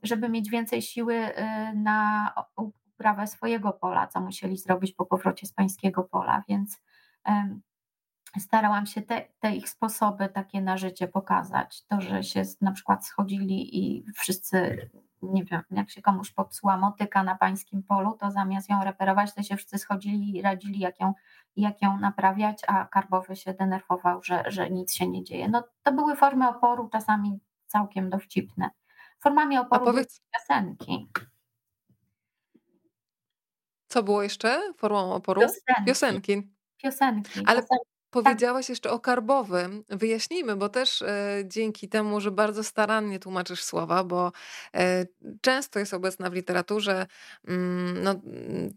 żeby 0.03 0.30
mieć 0.30 0.49
więcej 0.49 0.81
siły 0.81 1.31
na 1.76 2.34
uprawę 2.55 3.27
swojego 3.27 3.73
pola, 3.73 4.07
co 4.07 4.22
musieli 4.22 4.57
zrobić 4.57 4.93
po 4.93 5.05
powrocie 5.05 5.47
z 5.47 5.53
pańskiego 5.53 6.03
pola. 6.03 6.43
Więc 6.47 6.81
starałam 8.40 8.86
się 8.86 9.02
te, 9.02 9.26
te, 9.40 9.56
ich 9.56 9.70
sposoby 9.70 10.30
takie 10.30 10.62
na 10.62 10.78
życie 10.78 11.08
pokazać. 11.08 11.84
To, 11.86 12.02
że 12.02 12.24
się 12.24 12.44
na 12.62 12.72
przykład 12.72 13.06
schodzili 13.06 13.78
i 13.78 14.06
wszyscy, 14.16 14.90
nie 15.22 15.44
wiem, 15.44 15.62
jak 15.72 15.90
się 15.90 16.02
komuś 16.02 16.32
popsuła 16.32 16.78
motyka 16.78 17.24
na 17.24 17.36
pańskim 17.36 17.84
polu, 17.84 18.18
to 18.20 18.32
zamiast 18.32 18.70
ją 18.70 18.84
reperować, 18.84 19.34
to 19.34 19.44
się 19.44 19.56
wszyscy 19.58 19.78
schodzili 19.78 20.38
i 20.38 20.41
radzili, 20.41 20.80
jak 20.80 20.99
ją, 20.99 21.14
jak 21.56 21.82
ją 21.82 21.99
naprawiać, 21.99 22.62
a 22.68 22.86
karbowy 22.86 23.36
się 23.36 23.53
denerwował, 23.53 24.24
że, 24.24 24.44
że 24.48 24.70
nic 24.70 24.94
się 24.94 25.08
nie 25.08 25.24
dzieje. 25.24 25.49
No, 25.49 25.64
to 25.84 25.91
były 25.91 26.16
formy 26.16 26.49
oporu, 26.49 26.90
czasami 26.90 27.40
całkiem 27.68 28.10
dowcipne. 28.10 28.70
Formami 29.20 29.58
oporu 29.58 29.86
powiedz... 29.86 30.22
piosenki. 30.34 31.08
Co 33.88 34.03
było 34.03 34.24
jeszcze 34.24 34.74
formą 34.78 35.14
oporu? 35.14 35.41
Piosenki. 35.41 35.86
Piosenki. 35.86 36.52
Piosenki. 36.78 37.44
Ale 37.48 37.62
tak. 37.62 37.90
Powiedziałaś 38.11 38.69
jeszcze 38.69 38.91
o 38.91 38.99
karbowym. 38.99 39.83
Wyjaśnijmy, 39.89 40.55
bo 40.55 40.69
też 40.69 41.01
e, 41.01 41.43
dzięki 41.45 41.89
temu, 41.89 42.21
że 42.21 42.31
bardzo 42.31 42.63
starannie 42.63 43.19
tłumaczysz 43.19 43.63
słowa, 43.63 44.03
bo 44.03 44.31
e, 44.75 45.05
często 45.41 45.79
jest 45.79 45.93
obecna 45.93 46.29
w 46.29 46.33
literaturze 46.33 47.07
mm, 47.47 48.03
no, 48.03 48.11
mm, 48.11 48.73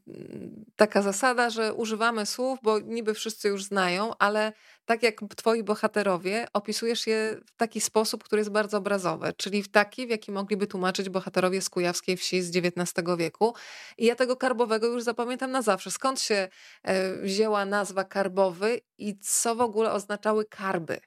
taka 0.76 1.02
zasada, 1.02 1.50
że 1.50 1.74
używamy 1.74 2.26
słów, 2.26 2.58
bo 2.62 2.78
niby 2.78 3.14
wszyscy 3.14 3.48
już 3.48 3.64
znają, 3.64 4.10
ale 4.18 4.52
tak 4.84 5.02
jak 5.02 5.20
twoi 5.36 5.62
bohaterowie, 5.62 6.46
opisujesz 6.52 7.06
je 7.06 7.36
w 7.46 7.56
taki 7.56 7.80
sposób, 7.80 8.24
który 8.24 8.40
jest 8.40 8.50
bardzo 8.50 8.78
obrazowy, 8.78 9.32
czyli 9.36 9.62
w 9.62 9.68
taki, 9.68 10.06
w 10.06 10.10
jaki 10.10 10.32
mogliby 10.32 10.66
tłumaczyć 10.66 11.08
bohaterowie 11.08 11.60
z 11.60 11.70
kujawskiej 11.70 12.16
wsi 12.16 12.42
z 12.42 12.56
XIX 12.56 13.08
wieku. 13.18 13.54
I 13.98 14.06
ja 14.06 14.14
tego 14.16 14.36
karbowego 14.36 14.86
już 14.86 15.02
zapamiętam 15.02 15.50
na 15.50 15.62
zawsze. 15.62 15.90
Skąd 15.90 16.20
się 16.20 16.48
e, 16.82 17.16
wzięła 17.16 17.64
nazwa 17.64 18.04
karbowy 18.04 18.80
i 18.98 19.18
co 19.18 19.54
w 19.54 19.60
ogóle 19.60 19.92
oznaczały 19.92 20.44
karby? 20.44 21.00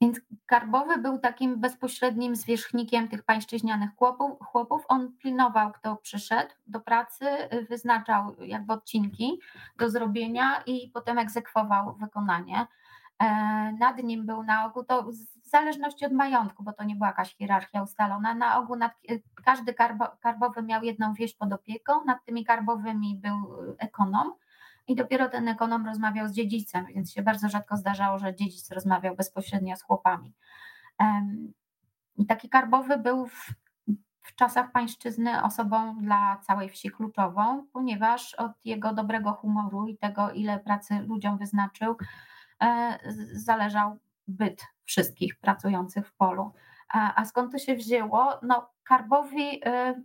Więc 0.00 0.20
Karbowy 0.46 0.98
był 0.98 1.18
takim 1.18 1.60
bezpośrednim 1.60 2.36
zwierzchnikiem 2.36 3.08
tych 3.08 3.22
pańszczyźnianych 3.22 3.90
chłopów. 3.96 4.40
chłopów. 4.40 4.84
On 4.88 5.12
pilnował, 5.18 5.72
kto 5.72 5.96
przyszedł 5.96 6.54
do 6.66 6.80
pracy, 6.80 7.24
wyznaczał 7.70 8.36
jakby 8.40 8.72
odcinki 8.72 9.40
do 9.78 9.90
zrobienia 9.90 10.62
i 10.66 10.90
potem 10.94 11.18
egzekwował 11.18 11.94
wykonanie. 11.94 12.66
E, 13.18 13.26
nad 13.72 14.02
nim 14.02 14.26
był 14.26 14.42
na 14.42 14.66
ogół, 14.66 14.84
to 14.84 15.02
w 15.02 15.48
zależności 15.48 16.06
od 16.06 16.12
majątku, 16.12 16.62
bo 16.62 16.72
to 16.72 16.84
nie 16.84 16.94
była 16.94 17.06
jakaś 17.06 17.36
hierarchia 17.36 17.82
ustalona, 17.82 18.34
na 18.34 18.58
ogół 18.58 18.76
nad, 18.76 18.92
każdy 19.44 19.74
karbo, 19.74 20.04
karbowy 20.20 20.62
miał 20.62 20.82
jedną 20.82 21.14
wieś 21.14 21.34
pod 21.34 21.52
opieką, 21.52 22.04
nad 22.04 22.24
tymi 22.24 22.44
karbowymi 22.44 23.20
był 23.22 23.56
ekonom 23.78 24.32
i 24.86 24.96
dopiero 24.96 25.28
ten 25.28 25.48
ekonom 25.48 25.86
rozmawiał 25.86 26.28
z 26.28 26.32
dziedzicem, 26.32 26.86
więc 26.86 27.12
się 27.12 27.22
bardzo 27.22 27.48
rzadko 27.48 27.76
zdarzało, 27.76 28.18
że 28.18 28.34
dziedzic 28.34 28.70
rozmawiał 28.70 29.16
bezpośrednio 29.16 29.76
z 29.76 29.82
chłopami. 29.82 30.34
I 32.16 32.26
taki 32.26 32.48
karbowy 32.48 32.98
był 32.98 33.26
w, 33.26 33.54
w 34.22 34.34
czasach 34.34 34.72
pańszczyzny 34.72 35.42
osobą 35.42 35.98
dla 35.98 36.36
całej 36.36 36.68
wsi 36.68 36.90
kluczową, 36.90 37.66
ponieważ 37.72 38.34
od 38.34 38.52
jego 38.64 38.94
dobrego 38.94 39.32
humoru 39.32 39.86
i 39.86 39.98
tego, 39.98 40.30
ile 40.30 40.58
pracy 40.58 40.94
ludziom 40.98 41.38
wyznaczył, 41.38 41.96
e, 42.62 42.98
zależał 43.32 43.98
byt 44.28 44.66
wszystkich 44.84 45.38
pracujących 45.38 46.08
w 46.08 46.12
polu. 46.12 46.52
A 46.88 47.24
skąd 47.24 47.52
to 47.52 47.58
się 47.58 47.74
wzięło? 47.74 48.40
No, 48.42 48.70
karbowi 48.84 49.60
e, 49.64 50.02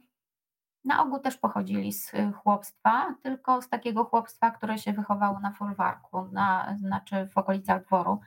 na 0.85 1.03
ogół 1.03 1.19
też 1.19 1.37
pochodzili 1.37 1.93
z 1.93 2.13
y, 2.13 2.31
chłopstwa, 2.31 3.15
tylko 3.23 3.61
z 3.61 3.69
takiego 3.69 4.05
chłopstwa, 4.05 4.51
które 4.51 4.77
się 4.77 4.93
wychowało 4.93 5.39
na 5.39 5.51
folwarku, 5.51 6.27
na, 6.31 6.75
znaczy 6.79 7.27
w 7.33 7.37
okolicach 7.37 7.85
dworu 7.85 8.19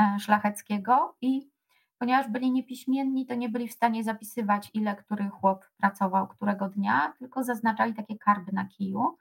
e, 0.00 0.20
szlacheckiego. 0.20 1.16
I 1.20 1.50
ponieważ 1.98 2.28
byli 2.28 2.52
niepiśmienni, 2.52 3.26
to 3.26 3.34
nie 3.34 3.48
byli 3.48 3.68
w 3.68 3.72
stanie 3.72 4.04
zapisywać, 4.04 4.70
ile 4.74 4.96
który 4.96 5.28
chłop 5.28 5.64
pracował 5.76 6.28
którego 6.28 6.68
dnia, 6.68 7.12
tylko 7.18 7.44
zaznaczali 7.44 7.94
takie 7.94 8.18
karby 8.18 8.52
na 8.52 8.66
kiju, 8.66 9.16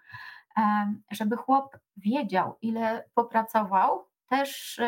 e, 0.58 0.94
żeby 1.12 1.38
chłop 1.38 1.78
wiedział, 1.98 2.58
ile 2.62 3.06
popracował, 3.14 4.09
też 4.30 4.80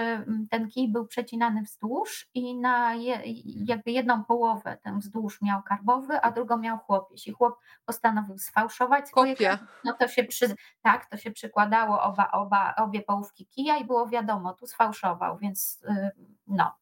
ten 0.49 0.69
kij 0.69 0.91
był 0.91 1.07
przecinany 1.07 1.61
wzdłuż 1.61 2.29
i 2.33 2.55
na 2.55 2.93
je, 2.93 3.21
jakby 3.45 3.91
jedną 3.91 4.23
połowę 4.23 4.77
ten 4.83 4.99
wzdłuż 4.99 5.41
miał 5.41 5.63
karbowy, 5.63 6.21
a 6.21 6.31
drugą 6.31 6.57
miał 6.57 6.77
chłop. 6.77 7.07
Jeśli 7.11 7.33
chłop 7.33 7.59
postanowił 7.85 8.37
sfałszować 8.37 9.09
swoje 9.09 9.33
Kopia. 9.33 9.59
no 9.85 9.93
to 9.93 10.07
się 10.07 10.23
przy, 10.23 10.55
tak, 10.81 11.05
to 11.05 11.17
się 11.17 11.31
przykładało 11.31 12.01
oba, 12.01 12.31
oba, 12.31 12.75
obie 12.75 13.01
połówki 13.01 13.45
kija 13.45 13.77
i 13.77 13.85
było 13.85 14.07
wiadomo, 14.07 14.53
tu 14.53 14.67
sfałszował, 14.67 15.37
więc 15.37 15.83
y, 15.89 16.11
no, 16.47 16.75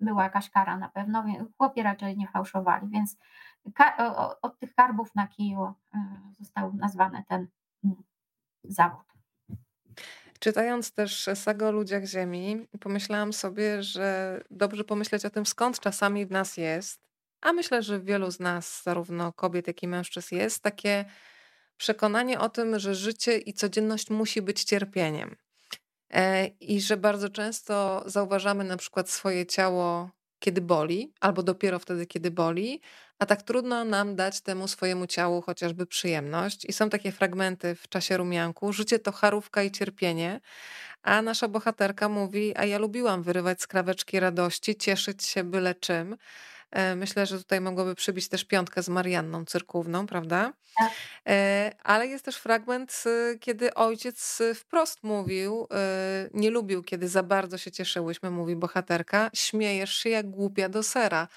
była 0.00 0.22
jakaś 0.22 0.50
kara 0.50 0.76
na 0.76 0.88
pewno, 0.88 1.24
chłopie 1.58 1.82
raczej 1.82 2.16
nie 2.16 2.28
fałszowali, 2.28 2.88
więc 2.88 3.16
od 4.42 4.58
tych 4.58 4.74
karbów 4.74 5.14
na 5.14 5.26
kiju 5.26 5.74
y, 5.94 5.98
został 6.38 6.72
nazwany 6.74 7.24
ten 7.28 7.46
mm, 7.84 8.02
zawód. 8.64 9.12
Czytając 10.42 10.92
też 10.92 11.28
sagę 11.34 11.68
o 11.68 11.72
ludziach 11.72 12.04
Ziemi, 12.04 12.66
pomyślałam 12.80 13.32
sobie, 13.32 13.82
że 13.82 14.40
dobrze 14.50 14.84
pomyśleć 14.84 15.24
o 15.24 15.30
tym, 15.30 15.46
skąd 15.46 15.80
czasami 15.80 16.26
w 16.26 16.30
nas 16.30 16.56
jest, 16.56 17.00
a 17.40 17.52
myślę, 17.52 17.82
że 17.82 17.98
w 17.98 18.04
wielu 18.04 18.30
z 18.30 18.40
nas, 18.40 18.82
zarówno 18.82 19.32
kobiet, 19.32 19.66
jak 19.66 19.82
i 19.82 19.88
mężczyzn, 19.88 20.34
jest 20.34 20.62
takie 20.62 21.04
przekonanie 21.76 22.40
o 22.40 22.48
tym, 22.48 22.78
że 22.78 22.94
życie 22.94 23.38
i 23.38 23.54
codzienność 23.54 24.10
musi 24.10 24.42
być 24.42 24.64
cierpieniem. 24.64 25.36
E, 26.10 26.46
I 26.46 26.80
że 26.80 26.96
bardzo 26.96 27.28
często 27.28 28.02
zauważamy 28.06 28.64
na 28.64 28.76
przykład 28.76 29.10
swoje 29.10 29.46
ciało, 29.46 30.10
kiedy 30.38 30.60
boli, 30.60 31.12
albo 31.20 31.42
dopiero 31.42 31.78
wtedy, 31.78 32.06
kiedy 32.06 32.30
boli, 32.30 32.80
a 33.22 33.26
tak 33.26 33.42
trudno 33.42 33.84
nam 33.84 34.16
dać 34.16 34.40
temu 34.40 34.68
swojemu 34.68 35.06
ciału 35.06 35.42
chociażby 35.42 35.86
przyjemność. 35.86 36.64
I 36.64 36.72
są 36.72 36.90
takie 36.90 37.12
fragmenty 37.12 37.74
w 37.74 37.88
czasie 37.88 38.16
rumianku. 38.16 38.72
Życie 38.72 38.98
to 38.98 39.12
charówka 39.12 39.62
i 39.62 39.70
cierpienie. 39.70 40.40
A 41.02 41.22
nasza 41.22 41.48
bohaterka 41.48 42.08
mówi: 42.08 42.52
A 42.56 42.64
ja 42.64 42.78
lubiłam 42.78 43.22
wyrywać 43.22 43.62
skraweczki 43.62 44.20
radości, 44.20 44.76
cieszyć 44.76 45.24
się 45.24 45.44
byle 45.44 45.74
czym. 45.74 46.16
E, 46.70 46.96
myślę, 46.96 47.26
że 47.26 47.38
tutaj 47.38 47.60
mogłoby 47.60 47.94
przybić 47.94 48.28
też 48.28 48.44
piątkę 48.44 48.82
z 48.82 48.88
Marianną 48.88 49.44
Cyrkówną, 49.44 50.06
prawda? 50.06 50.52
Tak. 50.78 50.92
E, 51.28 51.72
ale 51.82 52.06
jest 52.06 52.24
też 52.24 52.36
fragment, 52.36 53.04
kiedy 53.40 53.74
ojciec 53.74 54.42
wprost 54.54 55.02
mówił, 55.02 55.66
e, 55.70 56.28
nie 56.34 56.50
lubił, 56.50 56.82
kiedy 56.82 57.08
za 57.08 57.22
bardzo 57.22 57.58
się 57.58 57.70
cieszyłyśmy, 57.70 58.30
mówi 58.30 58.56
bohaterka, 58.56 59.30
śmiejesz 59.34 59.94
się 59.94 60.10
jak 60.10 60.30
głupia 60.30 60.68
do 60.68 60.82
sera. 60.82 61.28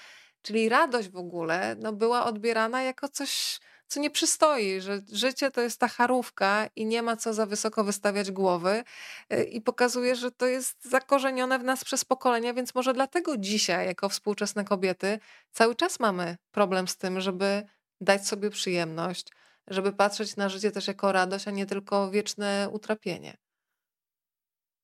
Czyli 0.46 0.68
radość 0.68 1.08
w 1.08 1.16
ogóle 1.16 1.76
no, 1.78 1.92
była 1.92 2.24
odbierana 2.24 2.82
jako 2.82 3.08
coś, 3.08 3.60
co 3.86 4.00
nie 4.00 4.10
przystoi, 4.10 4.80
że 4.80 5.00
życie 5.12 5.50
to 5.50 5.60
jest 5.60 5.80
ta 5.80 5.88
charówka 5.88 6.68
i 6.76 6.86
nie 6.86 7.02
ma 7.02 7.16
co 7.16 7.34
za 7.34 7.46
wysoko 7.46 7.84
wystawiać 7.84 8.30
głowy 8.30 8.84
y, 9.32 9.44
i 9.44 9.60
pokazuje, 9.60 10.16
że 10.16 10.30
to 10.30 10.46
jest 10.46 10.84
zakorzenione 10.84 11.58
w 11.58 11.64
nas 11.64 11.84
przez 11.84 12.04
pokolenia, 12.04 12.54
więc 12.54 12.74
może 12.74 12.94
dlatego 12.94 13.36
dzisiaj, 13.36 13.86
jako 13.86 14.08
współczesne 14.08 14.64
kobiety, 14.64 15.18
cały 15.52 15.74
czas 15.74 16.00
mamy 16.00 16.36
problem 16.50 16.88
z 16.88 16.96
tym, 16.96 17.20
żeby 17.20 17.62
dać 18.00 18.26
sobie 18.28 18.50
przyjemność, 18.50 19.28
żeby 19.68 19.92
patrzeć 19.92 20.36
na 20.36 20.48
życie 20.48 20.70
też 20.70 20.88
jako 20.88 21.12
radość, 21.12 21.48
a 21.48 21.50
nie 21.50 21.66
tylko 21.66 22.10
wieczne 22.10 22.68
utrapienie. 22.72 23.36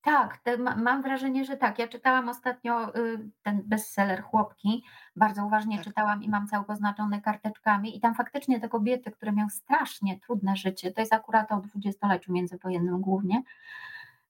Tak, 0.03 0.37
te, 0.37 0.57
mam 0.57 1.01
wrażenie, 1.01 1.45
że 1.45 1.57
tak. 1.57 1.79
Ja 1.79 1.87
czytałam 1.87 2.29
ostatnio 2.29 2.95
y, 2.97 3.29
ten 3.43 3.61
bestseller 3.65 4.23
Chłopki, 4.23 4.83
bardzo 5.15 5.45
uważnie 5.45 5.75
tak. 5.75 5.85
czytałam 5.85 6.23
i 6.23 6.29
mam 6.29 6.47
cały 6.47 6.65
poznaczony 6.65 7.21
karteczkami 7.21 7.97
i 7.97 7.99
tam 7.99 8.15
faktycznie 8.15 8.59
te 8.59 8.69
kobiety, 8.69 9.11
które 9.11 9.31
miały 9.31 9.49
strasznie 9.49 10.19
trudne 10.19 10.55
życie, 10.55 10.91
to 10.91 11.01
jest 11.01 11.13
akurat 11.13 11.51
o 11.51 11.59
dwudziestoleciu 11.59 12.33
międzywojennym 12.33 13.01
głównie, 13.01 13.43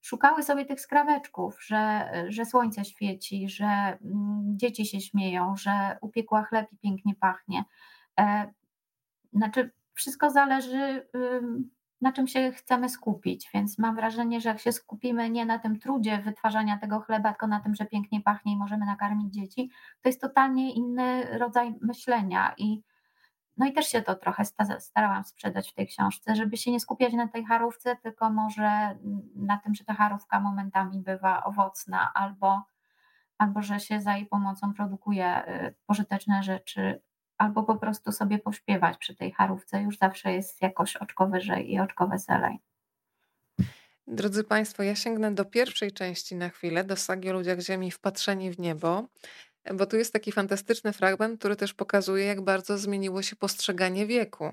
szukały 0.01 0.43
sobie 0.43 0.65
tych 0.65 0.81
skraweczków, 0.81 1.63
że, 1.65 2.11
że 2.27 2.45
słońce 2.45 2.85
świeci, 2.85 3.49
że 3.49 3.65
mm, 3.65 4.57
dzieci 4.57 4.85
się 4.85 5.01
śmieją, 5.01 5.55
że 5.55 5.97
upiekła 6.01 6.43
chleb 6.43 6.67
i 6.71 6.77
pięknie 6.77 7.15
pachnie. 7.15 7.63
E, 8.19 8.53
znaczy, 9.33 9.71
wszystko 9.93 10.29
zależy 10.29 11.07
na 12.03 12.11
czym 12.11 12.27
się 12.27 12.51
chcemy 12.51 12.89
skupić. 12.89 13.49
Więc 13.53 13.79
mam 13.79 13.95
wrażenie, 13.95 14.41
że 14.41 14.49
jak 14.49 14.59
się 14.59 14.71
skupimy 14.71 15.29
nie 15.29 15.45
na 15.45 15.59
tym 15.59 15.79
trudzie 15.79 16.17
wytwarzania 16.17 16.77
tego 16.77 16.99
chleba, 16.99 17.29
tylko 17.29 17.47
na 17.47 17.59
tym, 17.59 17.75
że 17.75 17.85
pięknie 17.85 18.21
pachnie 18.21 18.53
i 18.53 18.57
możemy 18.57 18.85
nakarmić 18.85 19.33
dzieci, 19.33 19.69
to 20.01 20.09
jest 20.09 20.21
totalnie 20.21 20.73
inny 20.73 21.37
rodzaj 21.37 21.75
myślenia. 21.81 22.53
I, 22.57 22.81
no 23.57 23.65
i 23.65 23.73
też 23.73 23.87
się 23.87 24.01
to 24.01 24.15
trochę 24.15 24.43
starałam 24.79 25.23
sprzedać 25.23 25.71
w 25.71 25.73
tej 25.73 25.87
książce, 25.87 26.35
żeby 26.35 26.57
się 26.57 26.71
nie 26.71 26.79
skupiać 26.79 27.13
na 27.13 27.27
tej 27.27 27.45
charówce, 27.45 27.95
tylko 27.95 28.29
może 28.29 28.97
na 29.35 29.57
tym, 29.57 29.75
że 29.75 29.83
ta 29.83 29.93
charówka 29.93 30.39
momentami 30.39 30.99
bywa 30.99 31.43
owocna 31.43 32.11
albo, 32.13 32.61
albo 33.37 33.61
że 33.61 33.79
się 33.79 34.01
za 34.01 34.15
jej 34.15 34.25
pomocą 34.25 34.73
produkuje 34.73 35.47
y, 35.47 35.75
pożyteczne 35.85 36.43
rzeczy 36.43 37.01
albo 37.43 37.63
po 37.63 37.75
prostu 37.75 38.11
sobie 38.11 38.39
pośpiewać 38.39 38.97
przy 38.97 39.15
tej 39.15 39.31
charówce, 39.31 39.81
już 39.81 39.97
zawsze 39.97 40.33
jest 40.33 40.61
jakoś 40.61 40.95
oczko 40.95 41.27
wyżej 41.27 41.71
i 41.71 41.79
oczko 41.79 42.07
weselej. 42.07 42.59
Drodzy 44.07 44.43
Państwo, 44.43 44.83
ja 44.83 44.95
sięgnę 44.95 45.33
do 45.33 45.45
pierwszej 45.45 45.91
części 45.91 46.35
na 46.35 46.49
chwilę, 46.49 46.83
do 46.83 46.95
sagi 46.95 47.29
o 47.29 47.33
ludziach 47.33 47.59
Ziemi 47.59 47.91
wpatrzeni 47.91 48.51
w 48.51 48.59
niebo, 48.59 49.07
bo 49.73 49.85
tu 49.85 49.97
jest 49.97 50.13
taki 50.13 50.31
fantastyczny 50.31 50.93
fragment, 50.93 51.39
który 51.39 51.55
też 51.55 51.73
pokazuje, 51.73 52.25
jak 52.25 52.41
bardzo 52.41 52.77
zmieniło 52.77 53.21
się 53.21 53.35
postrzeganie 53.35 54.05
wieku. 54.05 54.51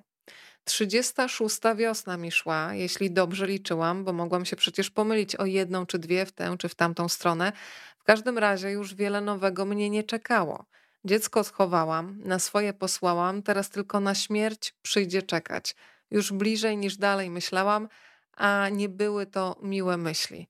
36 0.64 1.58
wiosna 1.76 2.16
mi 2.16 2.32
szła, 2.32 2.74
jeśli 2.74 3.10
dobrze 3.10 3.46
liczyłam, 3.46 4.04
bo 4.04 4.12
mogłam 4.12 4.44
się 4.44 4.56
przecież 4.56 4.90
pomylić 4.90 5.36
o 5.36 5.46
jedną 5.46 5.86
czy 5.86 5.98
dwie 5.98 6.26
w 6.26 6.32
tę 6.32 6.56
czy 6.58 6.68
w 6.68 6.74
tamtą 6.74 7.08
stronę. 7.08 7.52
W 7.98 8.04
każdym 8.04 8.38
razie 8.38 8.70
już 8.70 8.94
wiele 8.94 9.20
nowego 9.20 9.64
mnie 9.64 9.90
nie 9.90 10.04
czekało. 10.04 10.64
Dziecko 11.05 11.44
schowałam, 11.44 12.20
na 12.24 12.39
swoje 12.39 12.72
posłałam, 12.72 13.43
teraz 13.43 13.70
tylko 13.70 14.01
na 14.01 14.14
śmierć 14.14 14.74
przyjdzie 14.82 15.22
czekać. 15.22 15.77
Już 16.10 16.32
bliżej 16.32 16.77
niż 16.77 16.97
dalej 16.97 17.31
myślałam, 17.31 17.89
a 18.36 18.68
nie 18.68 18.89
były 18.89 19.27
to 19.27 19.56
miłe 19.62 19.97
myśli. 19.97 20.48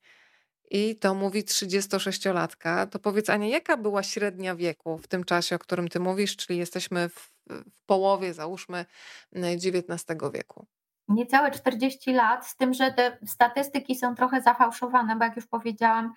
I 0.71 0.97
to 0.97 1.15
mówi 1.15 1.45
36-latka. 1.45 2.87
To 2.87 2.99
powiedz, 2.99 3.31
Ania, 3.31 3.49
jaka 3.49 3.77
była 3.77 4.03
średnia 4.03 4.57
wieku 4.57 4.99
w 4.99 5.09
tym 5.09 5.25
czasie, 5.25 5.57
o 5.57 5.59
którym 5.59 5.89
ty 5.89 6.01
mówisz, 6.01 6.37
czyli 6.37 6.59
jesteśmy 6.59 7.09
w, 7.09 7.33
w 7.51 7.83
połowie, 7.87 8.35
załóżmy, 8.35 8.85
XIX 9.33 10.05
wieku? 10.35 10.67
Niecałe 11.09 11.51
40 11.51 12.13
lat, 12.13 12.47
z 12.47 12.57
tym, 12.57 12.75
że 12.75 12.93
te 12.93 13.19
statystyki 13.27 13.97
są 13.97 14.15
trochę 14.15 14.43
zafałszowane, 14.43 15.17
bo 15.17 15.25
jak 15.25 15.37
już 15.37 15.47
powiedziałam, 15.47 16.15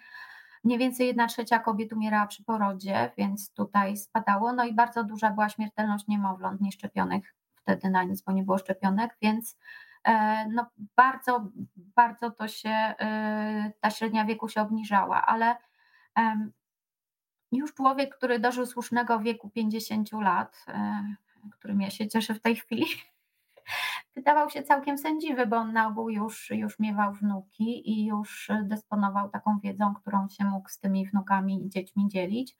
mniej 0.63 0.79
więcej 0.79 1.07
1 1.07 1.27
trzecia 1.27 1.59
kobiet 1.59 1.93
umierała 1.93 2.27
przy 2.27 2.43
porodzie, 2.43 3.11
więc 3.17 3.53
tutaj 3.53 3.97
spadało. 3.97 4.53
No 4.53 4.65
i 4.65 4.73
bardzo 4.73 5.03
duża 5.03 5.31
była 5.31 5.49
śmiertelność 5.49 6.07
niemowląt 6.07 6.61
nieszczepionych 6.61 7.35
wtedy 7.55 7.89
na 7.89 8.03
nic, 8.03 8.21
bo 8.21 8.31
nie 8.31 8.43
było 8.43 8.57
szczepionek, 8.57 9.17
więc 9.21 9.57
E, 10.03 10.45
no 10.49 10.65
bardzo, 10.95 11.47
bardzo 11.75 12.31
to 12.31 12.47
się, 12.47 12.69
e, 12.69 13.71
ta 13.79 13.89
średnia 13.89 14.25
wieku 14.25 14.49
się 14.49 14.61
obniżała, 14.61 15.25
ale 15.25 15.55
już 17.51 17.73
człowiek, 17.73 18.15
który 18.15 18.39
dożył 18.39 18.65
słusznego 18.65 19.19
wieku 19.19 19.49
50 19.49 20.21
lat, 20.21 20.65
e, 20.67 21.03
którym 21.51 21.81
ja 21.81 21.89
się 21.89 22.07
cieszę 22.07 22.33
w 22.33 22.41
tej 22.41 22.55
chwili, 22.55 22.85
wydawał 24.15 24.49
się 24.49 24.63
całkiem 24.63 24.97
sędziwy, 24.97 25.47
bo 25.47 25.57
on 25.57 25.73
na 25.73 25.87
ogół 25.87 26.09
już, 26.09 26.49
już 26.49 26.79
miewał 26.79 27.13
wnuki 27.13 27.91
i 27.91 28.05
już 28.05 28.51
dysponował 28.63 29.29
taką 29.29 29.59
wiedzą, 29.59 29.93
którą 29.93 30.29
się 30.29 30.43
mógł 30.43 30.69
z 30.69 30.79
tymi 30.79 31.07
wnukami 31.07 31.65
i 31.65 31.69
dziećmi 31.69 32.07
dzielić. 32.07 32.57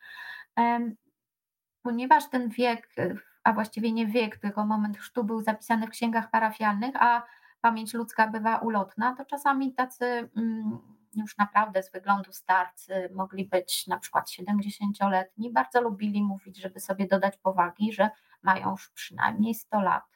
Ponieważ 1.84 2.30
ten 2.30 2.50
wiek 2.50 2.90
a 3.44 3.54
właściwie 3.54 3.92
nie 3.92 4.08
wiek, 4.08 4.38
tylko 4.38 4.66
moment 4.66 4.98
chrztu 4.98 5.24
był 5.24 5.42
zapisany 5.42 5.88
w 5.88 5.90
księgach 5.90 6.30
parafialnych, 6.30 6.96
a 6.96 7.24
pamięć 7.62 7.94
ludzka 7.94 8.28
bywa 8.28 8.58
ulotna, 8.58 9.16
to 9.16 9.26
czasami 9.26 9.74
tacy 9.74 10.30
mm, 10.38 10.80
już 11.16 11.38
naprawdę 11.38 11.84
z 11.84 11.92
wyglądu 11.92 12.32
starcy 12.32 13.10
mogli 13.14 13.46
być 13.46 13.88
na 13.88 14.00
przykład 14.00 14.30
70-letni, 14.30 15.52
bardzo 15.52 15.82
lubili 15.82 16.24
mówić, 16.24 16.62
żeby 16.62 16.80
sobie 16.80 17.08
dodać 17.08 17.38
powagi, 17.38 17.94
że 17.94 18.10
mają 18.44 18.72
już 18.72 18.90
przynajmniej 18.90 19.56
100 19.56 19.82
lat. 19.82 20.13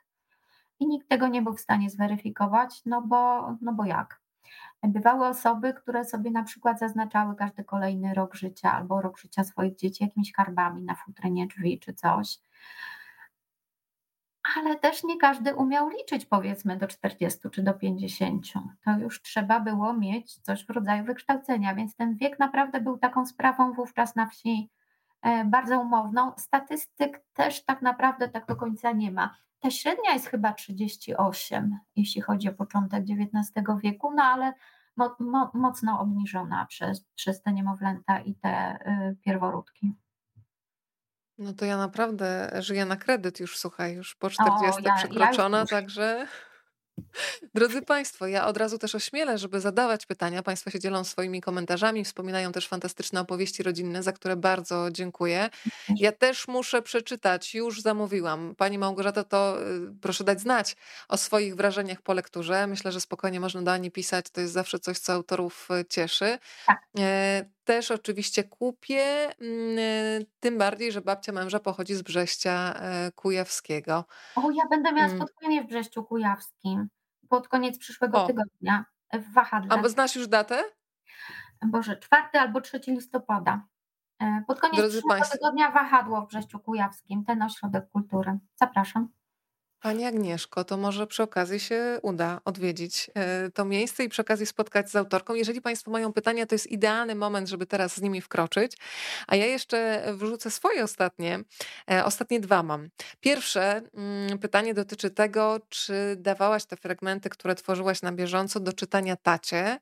I 0.79 0.87
nikt 0.87 1.09
tego 1.09 1.27
nie 1.27 1.41
był 1.41 1.53
w 1.53 1.61
stanie 1.61 1.89
zweryfikować, 1.89 2.81
no 2.85 3.01
bo, 3.01 3.51
no 3.61 3.73
bo 3.73 3.85
jak? 3.85 4.21
Bywały 4.83 5.27
osoby, 5.27 5.73
które 5.73 6.05
sobie 6.05 6.31
na 6.31 6.43
przykład 6.43 6.79
zaznaczały 6.79 7.35
każdy 7.35 7.63
kolejny 7.63 8.13
rok 8.13 8.35
życia 8.35 8.73
albo 8.73 9.01
rok 9.01 9.17
życia 9.17 9.43
swoich 9.43 9.75
dzieci 9.75 10.03
jakimiś 10.03 10.31
karbami 10.31 10.83
na 10.83 10.95
futrynie 10.95 11.47
drzwi 11.47 11.79
czy 11.79 11.93
coś 11.93 12.39
ale 14.55 14.79
też 14.79 15.03
nie 15.03 15.17
każdy 15.17 15.55
umiał 15.55 15.89
liczyć 15.89 16.25
powiedzmy 16.25 16.77
do 16.77 16.87
40 16.87 17.39
czy 17.51 17.63
do 17.63 17.73
50. 17.73 18.45
To 18.85 18.91
już 18.91 19.21
trzeba 19.21 19.59
było 19.59 19.93
mieć 19.93 20.39
coś 20.39 20.65
w 20.65 20.69
rodzaju 20.69 21.03
wykształcenia, 21.03 21.75
więc 21.75 21.95
ten 21.95 22.15
wiek 22.15 22.39
naprawdę 22.39 22.81
był 22.81 22.97
taką 22.97 23.25
sprawą 23.25 23.73
wówczas 23.73 24.15
na 24.15 24.25
wsi 24.27 24.69
bardzo 25.45 25.79
umowną. 25.79 26.31
Statystyk 26.37 27.23
też 27.33 27.65
tak 27.65 27.81
naprawdę 27.81 28.29
tak 28.29 28.45
do 28.45 28.55
końca 28.55 28.91
nie 28.91 29.11
ma. 29.11 29.37
Ta 29.59 29.71
średnia 29.71 30.13
jest 30.13 30.27
chyba 30.27 30.53
38, 30.53 31.79
jeśli 31.95 32.21
chodzi 32.21 32.49
o 32.49 32.53
początek 32.53 33.03
XIX 33.03 33.67
wieku, 33.83 34.13
no 34.15 34.23
ale 34.23 34.53
mo, 34.97 35.15
mo, 35.19 35.51
mocno 35.53 35.99
obniżona 35.99 36.65
przez, 36.65 37.05
przez 37.15 37.41
te 37.41 37.53
niemowlęta 37.53 38.19
i 38.19 38.35
te 38.35 38.79
y, 39.11 39.15
pierworódki. 39.21 39.93
No 41.37 41.53
to 41.53 41.65
ja 41.65 41.77
naprawdę 41.77 42.51
żyję 42.59 42.85
na 42.85 42.95
kredyt 42.95 43.39
już, 43.39 43.57
słuchaj, 43.57 43.95
już 43.95 44.15
po 44.15 44.29
40 44.29 44.83
ja, 44.83 44.95
przekroczona, 44.95 45.57
ja 45.57 45.65
także 45.65 46.27
Drodzy 47.55 47.81
Państwo, 47.81 48.27
ja 48.27 48.47
od 48.47 48.57
razu 48.57 48.77
też 48.77 48.95
ośmielę, 48.95 49.37
żeby 49.37 49.61
zadawać 49.61 50.05
pytania. 50.05 50.43
Państwo 50.43 50.69
się 50.69 50.79
dzielą 50.79 51.03
swoimi 51.03 51.41
komentarzami, 51.41 52.05
wspominają 52.05 52.51
też 52.51 52.67
fantastyczne 52.67 53.21
opowieści 53.21 53.63
rodzinne, 53.63 54.03
za 54.03 54.11
które 54.11 54.35
bardzo 54.35 54.91
dziękuję. 54.91 55.49
Ja 55.95 56.11
też 56.11 56.47
muszę 56.47 56.81
przeczytać, 56.81 57.55
już 57.55 57.81
zamówiłam. 57.81 58.55
Pani 58.57 58.77
Małgorzata, 58.77 59.23
to 59.23 59.61
y, 59.61 59.93
proszę 60.01 60.23
dać 60.23 60.41
znać 60.41 60.75
o 61.07 61.17
swoich 61.17 61.55
wrażeniach 61.55 62.01
po 62.01 62.13
lekturze. 62.13 62.67
Myślę, 62.67 62.91
że 62.91 63.01
spokojnie 63.01 63.39
można 63.39 63.61
do 63.61 63.71
Ani 63.71 63.91
pisać, 63.91 64.29
to 64.29 64.41
jest 64.41 64.53
zawsze 64.53 64.79
coś, 64.79 64.99
co 64.99 65.13
autorów 65.13 65.67
y, 65.81 65.85
cieszy. 65.85 66.37
Też 67.67 67.91
oczywiście 67.91 68.43
kupię, 68.43 69.03
mm, 69.41 69.77
y, 69.77 70.25
tym 70.39 70.57
bardziej, 70.57 70.91
że 70.91 71.01
babcia 71.01 71.31
męża 71.31 71.59
pochodzi 71.59 71.95
z 71.95 72.01
Brześcia 72.01 72.73
e, 72.73 73.11
Kujawskiego. 73.11 74.05
O, 74.35 74.51
ja 74.51 74.63
będę 74.69 74.91
miała 74.91 75.07
mm. 75.07 75.17
spotkanie 75.17 75.63
w 75.63 75.67
Brześciu 75.67 76.03
Kujawskim 76.03 76.87
pod 77.29 77.47
koniec 77.47 77.77
przyszłego 77.77 78.23
o. 78.23 78.27
tygodnia 78.27 78.85
w 79.13 79.33
Wahadle. 79.33 79.79
A 79.83 79.89
znasz 79.89 80.15
już 80.15 80.27
datę? 80.27 80.63
Boże, 81.65 81.97
4 81.97 82.23
albo 82.33 82.61
3 82.61 82.79
listopada. 82.87 83.61
E, 84.19 84.43
pod 84.47 84.59
koniec 84.59 84.77
Drodzy 84.77 84.97
przyszłego 84.97 85.19
Państwo. 85.19 85.37
tygodnia 85.37 85.71
Wahadło 85.71 86.21
w 86.21 86.27
Brześciu 86.27 86.59
Kujawskim, 86.59 87.25
ten 87.25 87.41
ośrodek 87.41 87.89
kultury. 87.89 88.37
Zapraszam. 88.55 89.09
Pani 89.79 90.05
Agnieszko, 90.05 90.63
to 90.63 90.77
może 90.77 91.07
przy 91.07 91.23
okazji 91.23 91.59
się 91.59 91.99
uda 92.01 92.41
odwiedzić 92.45 93.11
e, 93.15 93.51
to 93.51 93.65
miejsce 93.65 94.03
i 94.03 94.09
przy 94.09 94.21
okazji 94.21 94.45
spotkać 94.45 94.89
z 94.89 94.95
autorką. 94.95 95.33
Jeżeli 95.33 95.61
Państwo 95.61 95.91
mają 95.91 96.13
pytania, 96.13 96.45
to 96.45 96.55
jest 96.55 96.67
idealny 96.67 97.15
moment, 97.15 97.49
żeby 97.49 97.65
teraz 97.65 97.95
z 97.95 98.01
nimi 98.01 98.21
wkroczyć. 98.21 98.77
A 99.27 99.35
ja 99.35 99.45
jeszcze 99.45 100.03
wrzucę 100.13 100.51
swoje 100.51 100.83
ostatnie. 100.83 101.39
E, 101.91 102.05
ostatnie 102.05 102.39
dwa 102.39 102.63
mam. 102.63 102.89
Pierwsze 103.19 103.81
mm, 103.93 104.39
pytanie 104.39 104.73
dotyczy 104.73 105.09
tego, 105.09 105.59
czy 105.69 106.15
dawałaś 106.19 106.65
te 106.65 106.77
fragmenty, 106.77 107.29
które 107.29 107.55
tworzyłaś 107.55 108.01
na 108.01 108.11
bieżąco 108.11 108.59
do 108.59 108.73
czytania 108.73 109.15
tacie 109.15 109.79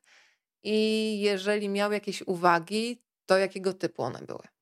i 0.62 1.20
jeżeli 1.20 1.68
miał 1.68 1.92
jakieś 1.92 2.22
uwagi, 2.22 3.02
to 3.26 3.38
jakiego 3.38 3.72
typu 3.72 4.02
one 4.02 4.18
były? 4.22 4.55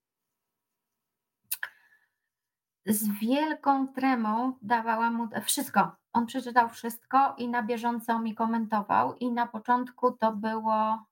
Z 2.86 3.09
wielką 3.09 3.89
tremą 3.89 4.52
dawałam 4.62 5.15
mu 5.15 5.28
wszystko. 5.44 5.97
On 6.12 6.27
przeczytał 6.27 6.69
wszystko 6.69 7.35
i 7.39 7.48
na 7.48 7.62
bieżąco 7.62 8.19
mi 8.19 8.35
komentował. 8.35 9.16
I 9.16 9.32
na 9.32 9.47
początku 9.47 10.12
to 10.12 10.32
było. 10.32 11.05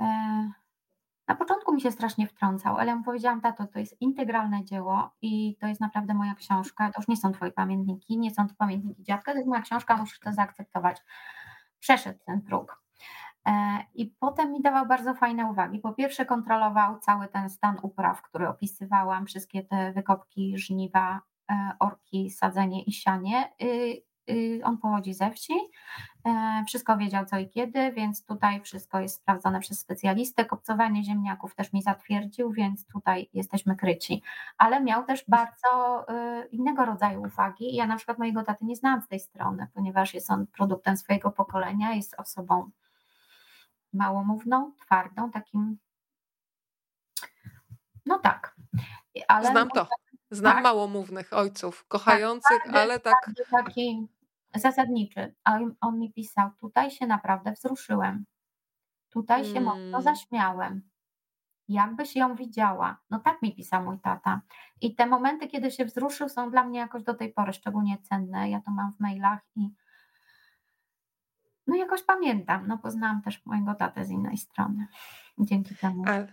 E, 0.00 0.50
na 1.28 1.34
początku 1.34 1.74
mi 1.74 1.80
się 1.80 1.90
strasznie 1.90 2.26
wtrącał, 2.26 2.76
ale 2.76 2.96
mu 2.96 3.04
powiedziałam, 3.04 3.40
tato, 3.40 3.66
to 3.66 3.78
jest 3.78 4.00
integralne 4.00 4.64
dzieło 4.64 5.10
i 5.22 5.56
to 5.60 5.66
jest 5.66 5.80
naprawdę 5.80 6.14
moja 6.14 6.34
książka. 6.34 6.92
To 6.92 7.00
już 7.00 7.08
nie 7.08 7.16
są 7.16 7.32
twoje 7.32 7.52
pamiętniki, 7.52 8.18
nie 8.18 8.34
są 8.34 8.48
to 8.48 8.54
pamiętniki 8.54 9.02
dziadka, 9.02 9.32
to 9.32 9.38
jest 9.38 9.48
moja 9.48 9.62
książka, 9.62 9.96
musisz 9.96 10.20
to 10.20 10.32
zaakceptować. 10.32 11.02
Przeszedł 11.80 12.18
ten 12.26 12.42
próg. 12.42 12.82
E, 13.46 13.84
I 13.94 14.06
potem 14.06 14.52
mi 14.52 14.62
dawał 14.62 14.86
bardzo 14.86 15.14
fajne 15.14 15.46
uwagi. 15.46 15.78
Po 15.78 15.92
pierwsze, 15.92 16.26
kontrolował 16.26 16.98
cały 16.98 17.28
ten 17.28 17.50
stan 17.50 17.76
upraw, 17.82 18.22
który 18.22 18.48
opisywałam, 18.48 19.26
wszystkie 19.26 19.62
te 19.62 19.92
wykopki, 19.92 20.58
żniwa, 20.58 21.20
e, 21.50 21.72
orki, 21.78 22.30
sadzenie 22.30 22.82
i 22.82 22.92
sianie. 22.92 23.52
On 24.64 24.78
pochodzi 24.78 25.14
ze 25.14 25.30
wsi, 25.30 25.52
e, 26.26 26.64
wszystko 26.66 26.96
wiedział 26.96 27.24
co 27.24 27.38
i 27.38 27.48
kiedy, 27.48 27.92
więc 27.92 28.26
tutaj 28.26 28.60
wszystko 28.60 29.00
jest 29.00 29.16
sprawdzone 29.16 29.60
przez 29.60 29.80
specjalistę. 29.80 30.44
Kopcowanie 30.44 31.04
ziemniaków 31.04 31.54
też 31.54 31.72
mi 31.72 31.82
zatwierdził, 31.82 32.52
więc 32.52 32.86
tutaj 32.86 33.30
jesteśmy 33.32 33.76
kryci. 33.76 34.22
Ale 34.58 34.80
miał 34.80 35.04
też 35.04 35.24
bardzo 35.28 36.06
innego 36.50 36.84
rodzaju 36.84 37.22
uwagi. 37.22 37.74
Ja 37.74 37.86
na 37.86 37.96
przykład 37.96 38.18
mojego 38.18 38.42
taty 38.42 38.64
nie 38.64 38.76
znałam 38.76 39.02
z 39.02 39.08
tej 39.08 39.20
strony, 39.20 39.66
ponieważ 39.74 40.14
jest 40.14 40.30
on 40.30 40.46
produktem 40.46 40.96
swojego 40.96 41.30
pokolenia, 41.30 41.92
jest 41.92 42.14
osobą 42.20 42.70
małomówną, 43.92 44.72
twardą, 44.80 45.30
takim. 45.30 45.78
No 48.06 48.18
tak. 48.18 48.56
Ale 49.28 49.50
Znam 49.50 49.68
to. 49.68 49.88
Znam 50.30 50.54
tak, 50.54 50.62
małomównych 50.62 51.32
ojców, 51.32 51.84
kochających, 51.88 52.62
tak, 52.64 52.76
ale 52.76 53.00
tak. 53.00 53.30
Taki 53.50 54.08
zasadniczy. 54.54 55.34
A 55.44 55.58
on 55.80 55.98
mi 55.98 56.12
pisał: 56.12 56.50
Tutaj 56.60 56.90
się 56.90 57.06
naprawdę 57.06 57.52
wzruszyłem. 57.52 58.24
Tutaj 59.10 59.44
się 59.44 59.60
mocno 59.60 59.82
hmm. 59.82 60.02
zaśmiałem. 60.02 60.90
Jakbyś 61.68 62.16
ją 62.16 62.34
widziała. 62.34 63.00
No 63.10 63.18
tak 63.18 63.42
mi 63.42 63.56
pisał 63.56 63.84
mój 63.84 63.98
tata. 63.98 64.40
I 64.80 64.94
te 64.94 65.06
momenty, 65.06 65.48
kiedy 65.48 65.70
się 65.70 65.84
wzruszył, 65.84 66.28
są 66.28 66.50
dla 66.50 66.64
mnie 66.64 66.78
jakoś 66.78 67.02
do 67.02 67.14
tej 67.14 67.32
pory 67.32 67.52
szczególnie 67.52 67.98
cenne. 67.98 68.50
Ja 68.50 68.60
to 68.60 68.70
mam 68.70 68.92
w 68.92 69.00
mailach 69.00 69.40
i 69.56 69.70
no 71.66 71.76
jakoś 71.76 72.02
pamiętam. 72.02 72.66
No 72.66 72.78
poznałam 72.78 73.22
też 73.22 73.46
mojego 73.46 73.74
tatę 73.74 74.04
z 74.04 74.10
innej 74.10 74.36
strony. 74.36 74.86
Dzięki 75.38 75.76
temu. 75.76 76.04
Ale, 76.06 76.32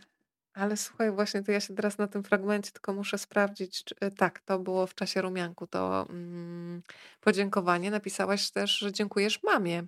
ale 0.53 0.77
słuchaj, 0.77 1.11
właśnie 1.11 1.43
to 1.43 1.51
ja 1.51 1.59
się 1.59 1.75
teraz 1.75 1.97
na 1.97 2.07
tym 2.07 2.23
fragmencie 2.23 2.71
tylko 2.71 2.93
muszę 2.93 3.17
sprawdzić. 3.17 3.83
Czy, 3.83 3.95
e, 3.99 4.11
tak, 4.11 4.39
to 4.39 4.59
było 4.59 4.87
w 4.87 4.95
czasie 4.95 5.21
rumianku, 5.21 5.67
to 5.67 6.07
mm, 6.09 6.81
podziękowanie. 7.21 7.91
Napisałaś 7.91 8.51
też, 8.51 8.77
że 8.77 8.91
dziękujesz 8.91 9.43
mamie 9.43 9.83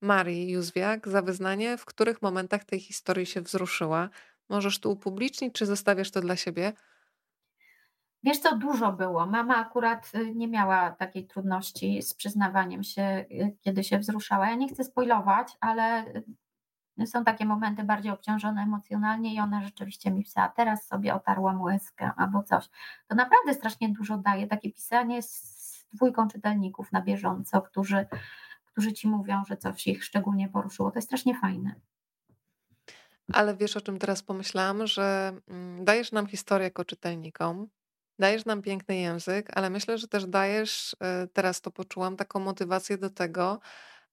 Marii 0.00 0.50
Józwiak 0.50 1.08
za 1.08 1.22
wyznanie, 1.22 1.76
w 1.76 1.84
których 1.84 2.22
momentach 2.22 2.64
tej 2.64 2.80
historii 2.80 3.26
się 3.26 3.40
wzruszyła. 3.40 4.08
Możesz 4.48 4.80
tu 4.80 4.90
upublicznić, 4.90 5.54
czy 5.54 5.66
zostawiasz 5.66 6.10
to 6.10 6.20
dla 6.20 6.36
siebie? 6.36 6.72
Wiesz 8.24 8.38
co, 8.38 8.56
dużo 8.56 8.92
było. 8.92 9.26
Mama 9.26 9.56
akurat 9.56 10.12
y, 10.14 10.34
nie 10.34 10.48
miała 10.48 10.90
takiej 10.90 11.26
trudności 11.26 12.02
z 12.02 12.14
przyznawaniem 12.14 12.82
się, 12.82 13.24
y, 13.30 13.56
kiedy 13.60 13.84
się 13.84 13.98
wzruszała. 13.98 14.48
Ja 14.48 14.54
nie 14.54 14.68
chcę 14.68 14.84
spoilować, 14.84 15.56
ale 15.60 16.04
y, 17.00 17.06
są 17.06 17.24
takie 17.24 17.44
momenty 17.44 17.84
bardziej 17.84 18.12
obciążone 18.12 18.62
emocjonalnie 18.62 19.34
i 19.34 19.40
ona 19.40 19.62
rzeczywiście 19.62 20.10
mi 20.10 20.22
pisała, 20.22 20.48
teraz 20.48 20.86
sobie 20.86 21.14
otarłam 21.14 21.62
łezkę 21.62 22.10
albo 22.16 22.42
coś. 22.42 22.68
To 23.06 23.14
naprawdę 23.14 23.54
strasznie 23.54 23.88
dużo 23.88 24.18
daje, 24.18 24.46
takie 24.46 24.72
pisanie 24.72 25.22
z 25.22 25.62
dwójką 25.92 26.28
czytelników 26.28 26.92
na 26.92 27.02
bieżąco, 27.02 27.62
którzy, 27.62 28.06
którzy 28.64 28.92
ci 28.92 29.08
mówią, 29.08 29.44
że 29.44 29.56
coś 29.56 29.86
ich 29.86 30.04
szczególnie 30.04 30.48
poruszyło. 30.48 30.90
To 30.90 30.98
jest 30.98 31.08
strasznie 31.08 31.34
fajne. 31.34 31.74
Ale 33.32 33.56
wiesz, 33.56 33.76
o 33.76 33.80
czym 33.80 33.98
teraz 33.98 34.22
pomyślałam, 34.22 34.86
że 34.86 35.32
mm, 35.48 35.84
dajesz 35.84 36.12
nam 36.12 36.26
historię 36.26 36.64
jako 36.64 36.84
czytelnikom, 36.84 37.68
Dajesz 38.22 38.44
nam 38.44 38.62
piękny 38.62 38.96
język, 38.96 39.48
ale 39.54 39.70
myślę, 39.70 39.98
że 39.98 40.08
też 40.08 40.26
dajesz, 40.26 40.96
e, 41.00 41.26
teraz 41.32 41.60
to 41.60 41.70
poczułam, 41.70 42.16
taką 42.16 42.40
motywację 42.40 42.98
do 42.98 43.10
tego, 43.10 43.60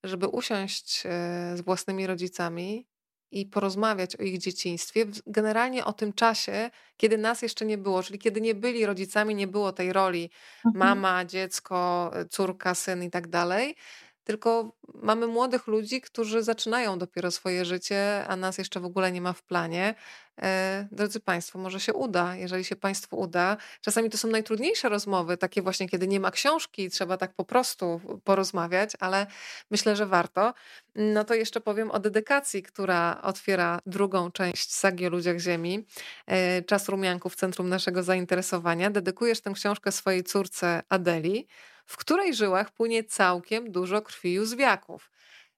żeby 0.04 0.28
usiąść 0.28 1.04
e, 1.06 1.10
z 1.58 1.62
własnymi 1.62 2.08
rodzicami 2.08 2.88
i 3.32 3.46
porozmawiać 3.46 4.16
o 4.16 4.24
ich 4.24 4.38
dzieciństwie, 4.38 5.06
generalnie 5.28 5.86
o 5.86 5.94
tym 5.94 6.14
czasie, 6.14 6.70
kiedy 6.98 7.18
nas 7.18 7.42
jeszcze 7.42 7.66
nie 7.66 7.78
było, 7.78 8.04
czyli 8.04 8.20
kiedy 8.20 8.42
nie 8.42 8.56
byli 8.56 8.86
rodzicami, 8.86 9.36
nie 9.36 9.48
było 9.48 9.72
tej 9.72 9.94
roli 9.94 10.30
mhm. 10.66 10.78
mama, 10.80 11.26
dziecko, 11.26 12.12
e, 12.14 12.26
córka, 12.26 12.76
syn 12.76 13.04
i 13.04 13.10
tak 13.10 13.28
dalej 13.28 13.76
tylko 14.24 14.72
mamy 14.94 15.28
młodych 15.28 15.68
ludzi, 15.68 16.02
którzy 16.02 16.44
zaczynają 16.44 17.00
dopiero 17.00 17.32
swoje 17.32 17.66
życie, 17.66 18.26
a 18.28 18.36
nas 18.36 18.58
jeszcze 18.58 18.80
w 18.80 18.86
ogóle 18.86 19.12
nie 19.12 19.22
ma 19.22 19.34
w 19.34 19.44
planie. 19.44 19.96
E, 20.42 20.88
drodzy 20.92 21.20
Państwo, 21.20 21.60
może 21.60 21.80
się 21.80 21.94
uda, 21.94 22.36
jeżeli 22.36 22.64
się 22.64 22.76
Państwu 22.76 23.20
uda. 23.20 23.58
Czasami 23.82 24.10
to 24.10 24.18
są 24.18 24.28
najtrudniejsze 24.28 24.90
rozmowy, 24.90 25.38
takie 25.38 25.62
właśnie, 25.62 25.90
kiedy 25.90 26.08
nie 26.08 26.20
ma 26.20 26.32
książki, 26.32 26.90
trzeba 26.90 27.18
tak 27.18 27.34
po 27.34 27.46
prostu 27.46 28.02
porozmawiać, 28.24 28.92
ale 29.00 29.28
myślę, 29.72 29.96
że 29.96 30.06
warto. 30.06 30.54
No 30.96 31.24
to 31.24 31.34
jeszcze 31.34 31.62
powiem 31.62 31.92
o 31.92 32.00
dedykacji, 32.00 32.64
która 32.64 33.22
otwiera 33.22 33.80
drugą 33.86 34.32
część 34.32 34.74
sagi 34.74 35.08
o 35.08 35.10
ludziach 35.10 35.40
Ziemi. 35.40 35.86
E, 36.28 36.62
Czas 36.62 36.90
rumianków 36.90 37.36
centrum 37.36 37.70
naszego 37.70 38.04
zainteresowania. 38.04 38.90
Dedykujesz 38.90 39.42
tę 39.42 39.52
książkę 39.54 39.92
swojej 39.92 40.24
córce 40.24 40.82
Adeli 40.90 41.48
w 41.90 41.98
której 41.98 42.34
żyłach 42.34 42.72
płynie 42.72 43.04
całkiem 43.04 43.72
dużo 43.72 44.02
krwi 44.02 44.34
józwiaków. 44.34 45.12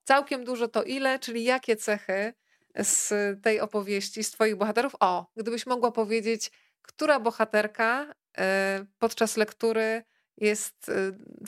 Całkiem 0.04 0.44
dużo 0.44 0.68
to 0.68 0.84
ile, 0.84 1.20
czyli 1.20 1.44
jakie 1.44 1.76
cechy 1.76 2.34
z 2.76 3.14
tej 3.44 3.60
opowieści, 3.60 4.24
z 4.24 4.32
Twoich 4.32 4.56
bohaterów? 4.56 4.96
O, 5.00 5.32
gdybyś 5.36 5.66
mogła 5.66 5.92
powiedzieć, 5.92 6.52
która 6.82 7.20
bohaterka 7.20 8.14
e, 8.38 8.86
podczas 9.00 9.38
lektury 9.38 10.04
jest, 10.38 10.90
e, 10.90 10.94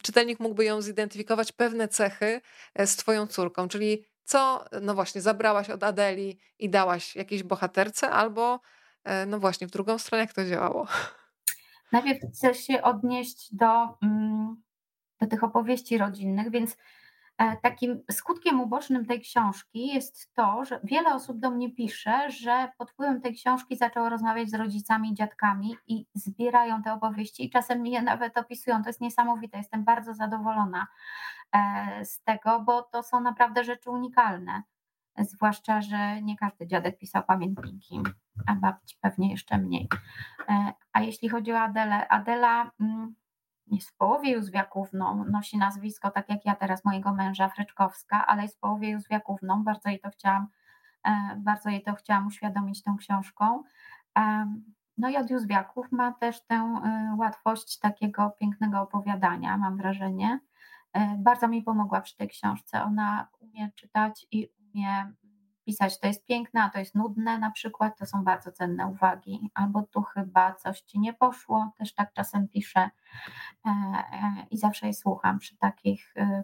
czytelnik 0.01 0.39
mógłby 0.39 0.65
ją 0.65 0.81
zidentyfikować, 0.81 1.51
pewne 1.51 1.87
cechy 1.87 2.41
e, 2.73 2.87
z 2.87 2.95
Twoją 2.95 3.27
córką, 3.27 3.67
czyli 3.67 4.05
co, 4.23 4.65
no 4.81 4.93
właśnie, 4.93 5.21
zabrałaś 5.21 5.69
od 5.69 5.83
Adeli 5.83 6.39
i 6.59 6.69
dałaś 6.69 7.15
jakiejś 7.15 7.43
bohaterce, 7.43 8.09
albo 8.09 8.59
no 9.27 9.39
właśnie, 9.39 9.67
w 9.67 9.71
drugą 9.71 9.97
stronę, 9.97 10.21
jak 10.21 10.33
to 10.33 10.45
działało? 10.45 10.87
Najpierw 11.93 12.19
chcę 12.33 12.53
się 12.53 12.81
odnieść 12.81 13.55
do 13.55 13.97
mm, 14.01 14.62
tych 15.27 15.43
opowieści 15.43 15.97
rodzinnych, 15.97 16.51
więc 16.51 16.77
e, 17.37 17.57
takim 17.57 18.03
skutkiem 18.11 18.61
ubocznym 18.61 19.05
tej 19.05 19.21
książki 19.21 19.87
jest 19.87 20.33
to, 20.33 20.65
że 20.65 20.79
wiele 20.83 21.13
osób 21.13 21.39
do 21.39 21.51
mnie 21.51 21.71
pisze, 21.71 22.31
że 22.31 22.71
pod 22.77 22.91
wpływem 22.91 23.21
tej 23.21 23.33
książki 23.33 23.77
zaczęło 23.77 24.09
rozmawiać 24.09 24.49
z 24.49 24.53
rodzicami 24.53 25.13
dziadkami 25.13 25.77
i 25.87 26.05
zbierają 26.13 26.83
te 26.83 26.93
opowieści 26.93 27.45
i 27.45 27.49
czasem 27.49 27.85
je 27.85 28.01
nawet 28.01 28.37
opisują. 28.37 28.83
To 28.83 28.89
jest 28.89 29.01
niesamowite, 29.01 29.57
jestem 29.57 29.83
bardzo 29.83 30.13
zadowolona 30.13 30.87
e, 31.51 32.05
z 32.05 32.23
tego, 32.23 32.59
bo 32.59 32.81
to 32.81 33.03
są 33.03 33.21
naprawdę 33.21 33.63
rzeczy 33.63 33.89
unikalne. 33.89 34.63
Zwłaszcza, 35.17 35.81
że 35.81 36.21
nie 36.21 36.37
każdy 36.37 36.67
dziadek 36.67 36.97
pisał 36.97 37.23
pamiętniki, 37.23 37.99
a 38.47 38.55
babci 38.55 38.97
pewnie 39.01 39.31
jeszcze 39.31 39.57
mniej. 39.57 39.89
E, 40.49 40.73
a 40.93 41.01
jeśli 41.01 41.29
chodzi 41.29 41.53
o 41.53 41.59
Adelę, 41.59 42.07
Adela 42.07 42.71
mm, 42.79 43.15
w 43.67 43.97
połowie 43.97 44.31
Józwiakówną, 44.31 45.25
nosi 45.25 45.57
nazwisko 45.57 46.11
tak 46.11 46.29
jak 46.29 46.45
ja 46.45 46.55
teraz 46.55 46.85
mojego 46.85 47.13
męża 47.13 47.49
Fryczkowska, 47.49 48.25
ale 48.25 48.41
jest 48.41 48.57
w 48.57 48.59
połowie 48.59 48.89
Józwiakówną, 48.89 49.63
bardzo 49.63 49.89
jej 49.89 49.99
to 49.99 50.09
chciałam, 50.09 50.47
e, 51.03 51.35
bardzo 51.37 51.69
jej 51.69 51.83
to 51.83 51.93
chciałam 51.93 52.27
uświadomić 52.27 52.83
tą 52.83 52.97
książką. 52.97 53.63
No 54.97 55.09
i 55.09 55.17
od 55.17 55.29
Józwiaków 55.29 55.91
ma 55.91 56.11
też 56.11 56.45
tę 56.45 56.55
e, 56.55 57.15
łatwość 57.17 57.79
takiego 57.79 58.31
pięknego 58.39 58.81
opowiadania, 58.81 59.57
mam 59.57 59.77
wrażenie. 59.77 60.39
E, 60.93 61.15
bardzo 61.17 61.47
mi 61.47 61.61
pomogła 61.61 62.01
przy 62.01 62.17
tej 62.17 62.27
książce. 62.27 62.83
Ona 62.83 63.27
umie 63.39 63.71
czytać 63.75 64.27
i 64.31 64.49
umie 64.73 65.13
pisać, 65.63 65.99
to 65.99 66.07
jest 66.07 66.25
piękne, 66.25 66.63
a 66.63 66.69
to 66.69 66.79
jest 66.79 66.95
nudne 66.95 67.39
na 67.39 67.51
przykład, 67.51 67.97
to 67.97 68.05
są 68.05 68.23
bardzo 68.23 68.51
cenne 68.51 68.87
uwagi. 68.87 69.49
Albo 69.53 69.83
tu 69.83 70.01
chyba 70.01 70.53
coś 70.53 70.81
ci 70.81 70.99
nie 70.99 71.13
poszło, 71.13 71.71
też 71.77 71.93
tak 71.93 72.13
czasem 72.13 72.47
piszę 72.47 72.79
e, 72.79 72.89
e, 73.65 74.45
i 74.51 74.57
zawsze 74.57 74.85
jej 74.85 74.93
słucham 74.93 75.39
przy 75.39 75.57
takich, 75.57 76.13
e, 76.17 76.43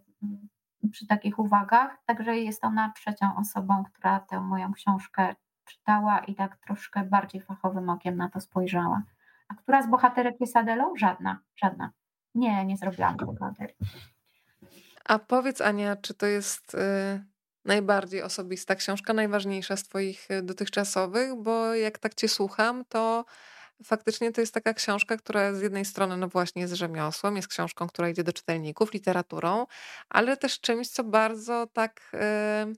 przy 0.92 1.08
takich 1.08 1.40
uwagach. 1.40 1.98
Także 2.06 2.38
jest 2.38 2.66
ona 2.66 2.92
trzecią 2.96 3.36
osobą, 3.36 3.84
która 3.84 4.20
tę 4.20 4.42
moją 4.42 4.74
książkę 4.74 5.36
czytała 5.66 6.20
i 6.20 6.36
tak 6.36 6.58
troszkę 6.58 7.04
bardziej 7.04 7.42
fachowym 7.42 7.90
okiem 7.90 8.18
na 8.18 8.30
to 8.30 8.40
spojrzała. 8.40 9.04
A 9.48 9.56
która 9.56 9.82
z 9.82 9.90
bohaterek 9.90 10.36
jest 10.40 10.58
Adelą? 10.58 10.96
Żadna, 10.96 11.40
żadna. 11.56 11.92
Nie, 12.36 12.66
nie 12.66 12.78
zrobiłam 12.78 13.18
bohaterki. 13.18 13.86
A 15.06 15.20
powiedz 15.20 15.62
Ania, 15.62 15.96
czy 15.96 16.14
to 16.14 16.26
jest 16.26 16.76
y, 16.76 17.26
najbardziej 17.66 18.24
osobista 18.24 18.76
książka, 18.76 19.14
najważniejsza 19.14 19.78
z 19.78 19.84
Twoich 19.84 20.32
y, 20.32 20.42
dotychczasowych, 20.42 21.36
bo 21.36 21.76
jak 21.76 22.00
tak 22.00 22.16
Cię 22.16 22.28
słucham, 22.28 22.86
to 22.90 23.26
faktycznie 23.84 24.32
to 24.32 24.42
jest 24.42 24.54
taka 24.54 24.74
książka, 24.74 25.18
która 25.18 25.54
z 25.54 25.62
jednej 25.62 25.86
strony, 25.86 26.18
no 26.18 26.28
właśnie, 26.28 26.62
jest 26.62 26.74
rzemiosłem, 26.74 27.36
jest 27.36 27.48
książką, 27.48 27.88
która 27.88 28.10
idzie 28.10 28.24
do 28.24 28.34
czytelników, 28.34 28.94
literaturą, 28.94 29.66
ale 30.10 30.38
też 30.38 30.60
czymś, 30.60 30.90
co 30.90 31.04
bardzo 31.04 31.68
tak. 31.74 32.12
Yy, 32.14 32.76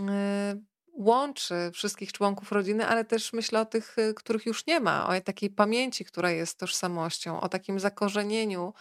yy, 0.00 0.70
łączy 0.92 1.70
wszystkich 1.74 2.12
członków 2.12 2.52
rodziny, 2.52 2.86
ale 2.86 3.04
też 3.04 3.32
myślę 3.32 3.60
o 3.60 3.64
tych, 3.64 3.98
y, 3.98 4.14
których 4.14 4.46
już 4.46 4.66
nie 4.66 4.80
ma, 4.80 5.08
o 5.08 5.20
takiej 5.20 5.50
pamięci, 5.50 6.04
która 6.04 6.30
jest 6.30 6.58
tożsamością, 6.58 7.40
o 7.40 7.48
takim 7.48 7.80
zakorzenieniu 7.80 8.72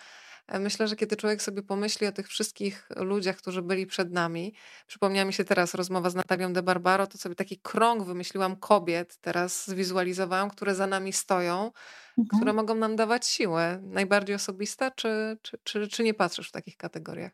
myślę, 0.59 0.88
że 0.88 0.95
kiedy 0.95 1.15
człowiek 1.15 1.41
sobie 1.41 1.63
pomyśli 1.63 2.07
o 2.07 2.11
tych 2.11 2.27
wszystkich 2.27 2.88
ludziach, 2.95 3.35
którzy 3.35 3.61
byli 3.61 3.85
przed 3.85 4.11
nami, 4.11 4.53
przypomniała 4.88 5.26
mi 5.26 5.34
się 5.34 5.43
teraz 5.43 5.73
rozmowa 5.73 6.09
z 6.09 6.15
Natalią 6.15 6.53
de 6.53 6.63
Barbaro, 6.63 7.07
to 7.07 7.17
sobie 7.17 7.35
taki 7.35 7.57
krąg 7.57 8.03
wymyśliłam 8.03 8.55
kobiet, 8.55 9.17
teraz 9.21 9.67
zwizualizowałam, 9.67 10.49
które 10.49 10.76
za 10.76 10.88
nami 10.88 11.13
stoją, 11.13 11.71
mhm. 12.17 12.27
które 12.35 12.53
mogą 12.53 12.76
nam 12.76 12.95
dawać 12.95 13.27
siłę. 13.27 13.80
Najbardziej 13.84 14.35
osobista, 14.35 14.91
czy, 14.91 15.38
czy, 15.41 15.57
czy, 15.63 15.88
czy 15.88 16.03
nie 16.03 16.13
patrzysz 16.13 16.49
w 16.49 16.51
takich 16.51 16.77
kategoriach? 16.77 17.31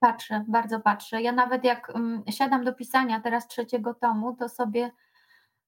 Patrzę, 0.00 0.44
bardzo 0.48 0.80
patrzę. 0.80 1.22
Ja 1.22 1.32
nawet 1.32 1.64
jak 1.64 1.92
um, 1.94 2.22
siadam 2.30 2.64
do 2.64 2.72
pisania 2.72 3.20
teraz 3.20 3.48
trzeciego 3.48 3.94
tomu, 3.94 4.36
to 4.36 4.48
sobie 4.48 4.90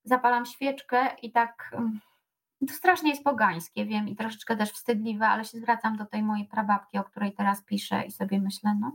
zapalam 0.04 0.46
świeczkę 0.46 1.08
i 1.22 1.32
tak 1.32 1.70
um, 1.72 2.00
to 2.66 2.74
strasznie 2.74 3.10
jest 3.10 3.24
pogańskie, 3.24 3.86
wiem, 3.86 4.08
i 4.08 4.16
troszeczkę 4.16 4.56
też 4.56 4.70
wstydliwe, 4.72 5.28
ale 5.28 5.44
się 5.44 5.58
zwracam 5.58 5.96
do 5.96 6.06
tej 6.06 6.22
mojej 6.22 6.46
prababki, 6.46 6.98
o 6.98 7.04
której 7.04 7.32
teraz 7.32 7.64
piszę 7.64 8.04
i 8.06 8.10
sobie 8.10 8.40
myślę, 8.40 8.76
no 8.80 8.92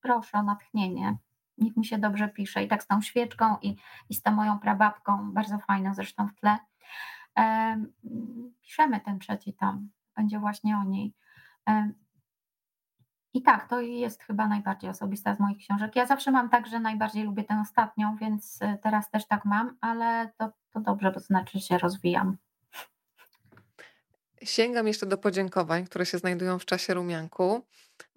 proszę 0.00 0.38
o 0.38 0.42
natchnienie, 0.42 1.16
niech 1.58 1.76
mi 1.76 1.84
się 1.84 1.98
dobrze 1.98 2.28
pisze. 2.28 2.64
I 2.64 2.68
tak 2.68 2.82
z 2.82 2.86
tą 2.86 3.00
świeczką 3.00 3.56
i, 3.62 3.76
i 4.08 4.14
z 4.14 4.22
tą 4.22 4.30
moją 4.30 4.58
prababką, 4.58 5.32
bardzo 5.32 5.58
fajną 5.58 5.94
zresztą 5.94 6.28
w 6.28 6.34
tle, 6.34 6.58
e, 7.38 7.76
piszemy 8.62 9.00
ten 9.00 9.18
trzeci 9.18 9.54
tom, 9.54 9.88
będzie 10.16 10.38
właśnie 10.38 10.76
o 10.76 10.84
niej. 10.84 11.14
E, 11.68 11.92
i 13.34 13.42
tak, 13.42 13.68
to 13.68 13.80
jest 13.80 14.22
chyba 14.22 14.46
najbardziej 14.46 14.90
osobista 14.90 15.34
z 15.34 15.40
moich 15.40 15.58
książek. 15.58 15.96
Ja 15.96 16.06
zawsze 16.06 16.30
mam 16.30 16.48
tak, 16.48 16.66
że 16.66 16.80
najbardziej 16.80 17.24
lubię 17.24 17.44
tę 17.44 17.60
ostatnią, 17.60 18.16
więc 18.16 18.62
e, 18.62 18.78
teraz 18.78 19.10
też 19.10 19.26
tak 19.26 19.44
mam, 19.44 19.76
ale 19.80 20.32
to, 20.36 20.52
to 20.70 20.80
dobrze, 20.80 21.08
bo 21.08 21.14
to 21.14 21.20
znaczy, 21.20 21.60
się 21.60 21.78
rozwijam. 21.78 22.36
Sięgam 24.44 24.86
jeszcze 24.86 25.06
do 25.06 25.18
podziękowań, 25.18 25.84
które 25.84 26.06
się 26.06 26.18
znajdują 26.18 26.58
w 26.58 26.64
czasie 26.64 26.94
rumianku. 26.94 27.66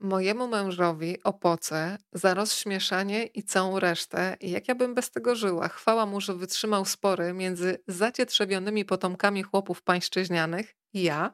Mojemu 0.01 0.47
mężowi 0.47 1.23
opoce 1.23 1.97
za 2.13 2.33
rozśmieszanie 2.33 3.25
i 3.25 3.43
całą 3.43 3.79
resztę, 3.79 4.37
jak 4.41 4.67
ja 4.67 4.75
bym 4.75 4.93
bez 4.93 5.11
tego 5.11 5.35
żyła. 5.35 5.67
Chwała 5.67 6.05
mu, 6.05 6.21
że 6.21 6.35
wytrzymał 6.35 6.85
spory 6.85 7.33
między 7.33 7.77
zacietrzewionymi 7.87 8.85
potomkami 8.85 9.43
chłopów 9.43 9.81
pańszczyźnianych 9.83 10.75
ja, 10.93 11.31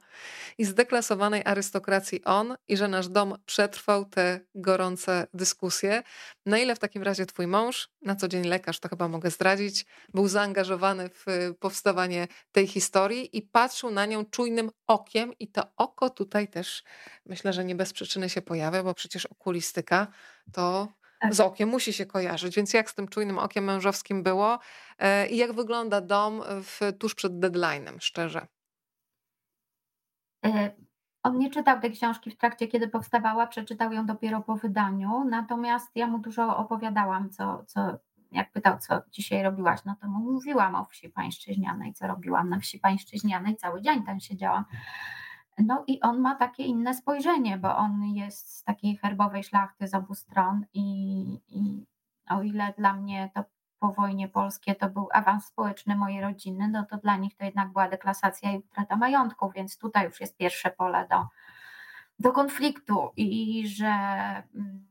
i 0.57 0.65
zdeklasowanej 0.65 1.41
arystokracji 1.45 2.23
on, 2.23 2.55
i 2.67 2.77
że 2.77 2.88
nasz 2.88 3.07
dom 3.07 3.35
przetrwał 3.45 4.05
te 4.05 4.39
gorące 4.55 5.27
dyskusje. 5.34 6.03
Na 6.45 6.57
ile 6.57 6.75
w 6.75 6.79
takim 6.79 7.03
razie 7.03 7.25
twój 7.25 7.47
mąż, 7.47 7.89
na 8.01 8.15
co 8.15 8.27
dzień 8.27 8.43
lekarz, 8.43 8.79
to 8.79 8.89
chyba 8.89 9.07
mogę 9.07 9.31
zdradzić, 9.31 9.85
był 10.13 10.27
zaangażowany 10.27 11.09
w 11.09 11.25
powstawanie 11.59 12.27
tej 12.51 12.67
historii 12.67 13.38
i 13.38 13.41
patrzył 13.41 13.91
na 13.91 14.05
nią 14.05 14.25
czujnym 14.25 14.71
okiem, 14.88 15.34
i 15.39 15.47
to 15.47 15.63
oko 15.77 16.09
tutaj 16.09 16.47
też 16.47 16.84
myślę, 17.25 17.53
że 17.53 17.65
nie 17.65 17.75
bez 17.75 17.93
przyczyny 17.93 18.29
się 18.29 18.41
pojawia, 18.41 18.84
bo 18.84 18.93
przecież 18.93 19.25
okulistyka 19.25 20.07
to 20.53 20.88
tak. 21.21 21.34
z 21.35 21.39
okiem 21.39 21.69
musi 21.69 21.93
się 21.93 22.05
kojarzyć. 22.05 22.55
Więc 22.55 22.73
jak 22.73 22.89
z 22.89 22.95
tym 22.95 23.07
czujnym 23.07 23.39
okiem 23.39 23.63
mężowskim 23.63 24.23
było 24.23 24.59
e, 24.99 25.27
i 25.27 25.38
jak 25.38 25.53
wygląda 25.53 26.01
dom 26.01 26.43
w, 26.47 26.79
tuż 26.99 27.15
przed 27.15 27.34
deadline'em, 27.34 27.95
szczerze? 27.99 28.47
E, 30.45 30.72
on 31.23 31.38
nie 31.38 31.49
czytał 31.49 31.80
tej 31.80 31.91
książki 31.91 32.31
w 32.31 32.38
trakcie, 32.38 32.68
kiedy 32.68 32.88
powstawała, 32.88 33.47
przeczytał 33.47 33.93
ją 33.93 34.05
dopiero 34.05 34.41
po 34.41 34.55
wydaniu, 34.55 35.23
natomiast 35.30 35.95
ja 35.95 36.07
mu 36.07 36.19
dużo 36.19 36.57
opowiadałam, 36.57 37.30
co, 37.30 37.64
co 37.68 37.97
jak 38.31 38.51
pytał, 38.51 38.77
co 38.77 39.01
dzisiaj 39.11 39.43
robiłaś, 39.43 39.80
no 39.85 39.95
to 40.01 40.07
mu 40.07 40.34
mówiłam 40.34 40.76
o 40.76 40.85
wsi 40.85 41.09
pańszczyźnianej, 41.09 41.93
co 41.93 42.07
robiłam 42.07 42.49
na 42.49 42.59
wsi 42.59 42.80
pańszczyźnianej, 42.80 43.55
cały 43.55 43.81
dzień 43.81 44.03
tam 44.03 44.19
siedziałam. 44.19 44.65
No 45.57 45.84
i 45.88 46.01
on 46.01 46.19
ma 46.19 46.35
takie 46.35 46.64
inne 46.64 46.93
spojrzenie, 46.93 47.57
bo 47.57 47.77
on 47.77 48.03
jest 48.03 48.57
z 48.57 48.64
takiej 48.64 48.97
herbowej 48.97 49.43
szlachty 49.43 49.88
z 49.88 49.93
obu 49.93 50.15
stron 50.15 50.65
i, 50.73 50.84
i 51.47 51.85
o 52.30 52.41
ile 52.41 52.73
dla 52.77 52.93
mnie 52.93 53.31
to 53.35 53.43
po 53.79 53.93
wojnie 53.93 54.27
polskie 54.27 54.75
to 54.75 54.89
był 54.89 55.09
awans 55.11 55.45
społeczny 55.45 55.95
mojej 55.95 56.21
rodziny, 56.21 56.67
no 56.67 56.85
to 56.85 56.97
dla 56.97 57.17
nich 57.17 57.37
to 57.37 57.45
jednak 57.45 57.71
była 57.71 57.89
deklasacja 57.89 58.51
i 58.51 58.57
utrata 58.57 58.95
majątku, 58.95 59.51
więc 59.55 59.77
tutaj 59.77 60.05
już 60.05 60.21
jest 60.21 60.37
pierwsze 60.37 60.71
pole 60.71 61.07
do, 61.09 61.25
do 62.19 62.31
konfliktu 62.31 63.11
i 63.15 63.67
że 63.67 63.87
mm, 64.55 64.87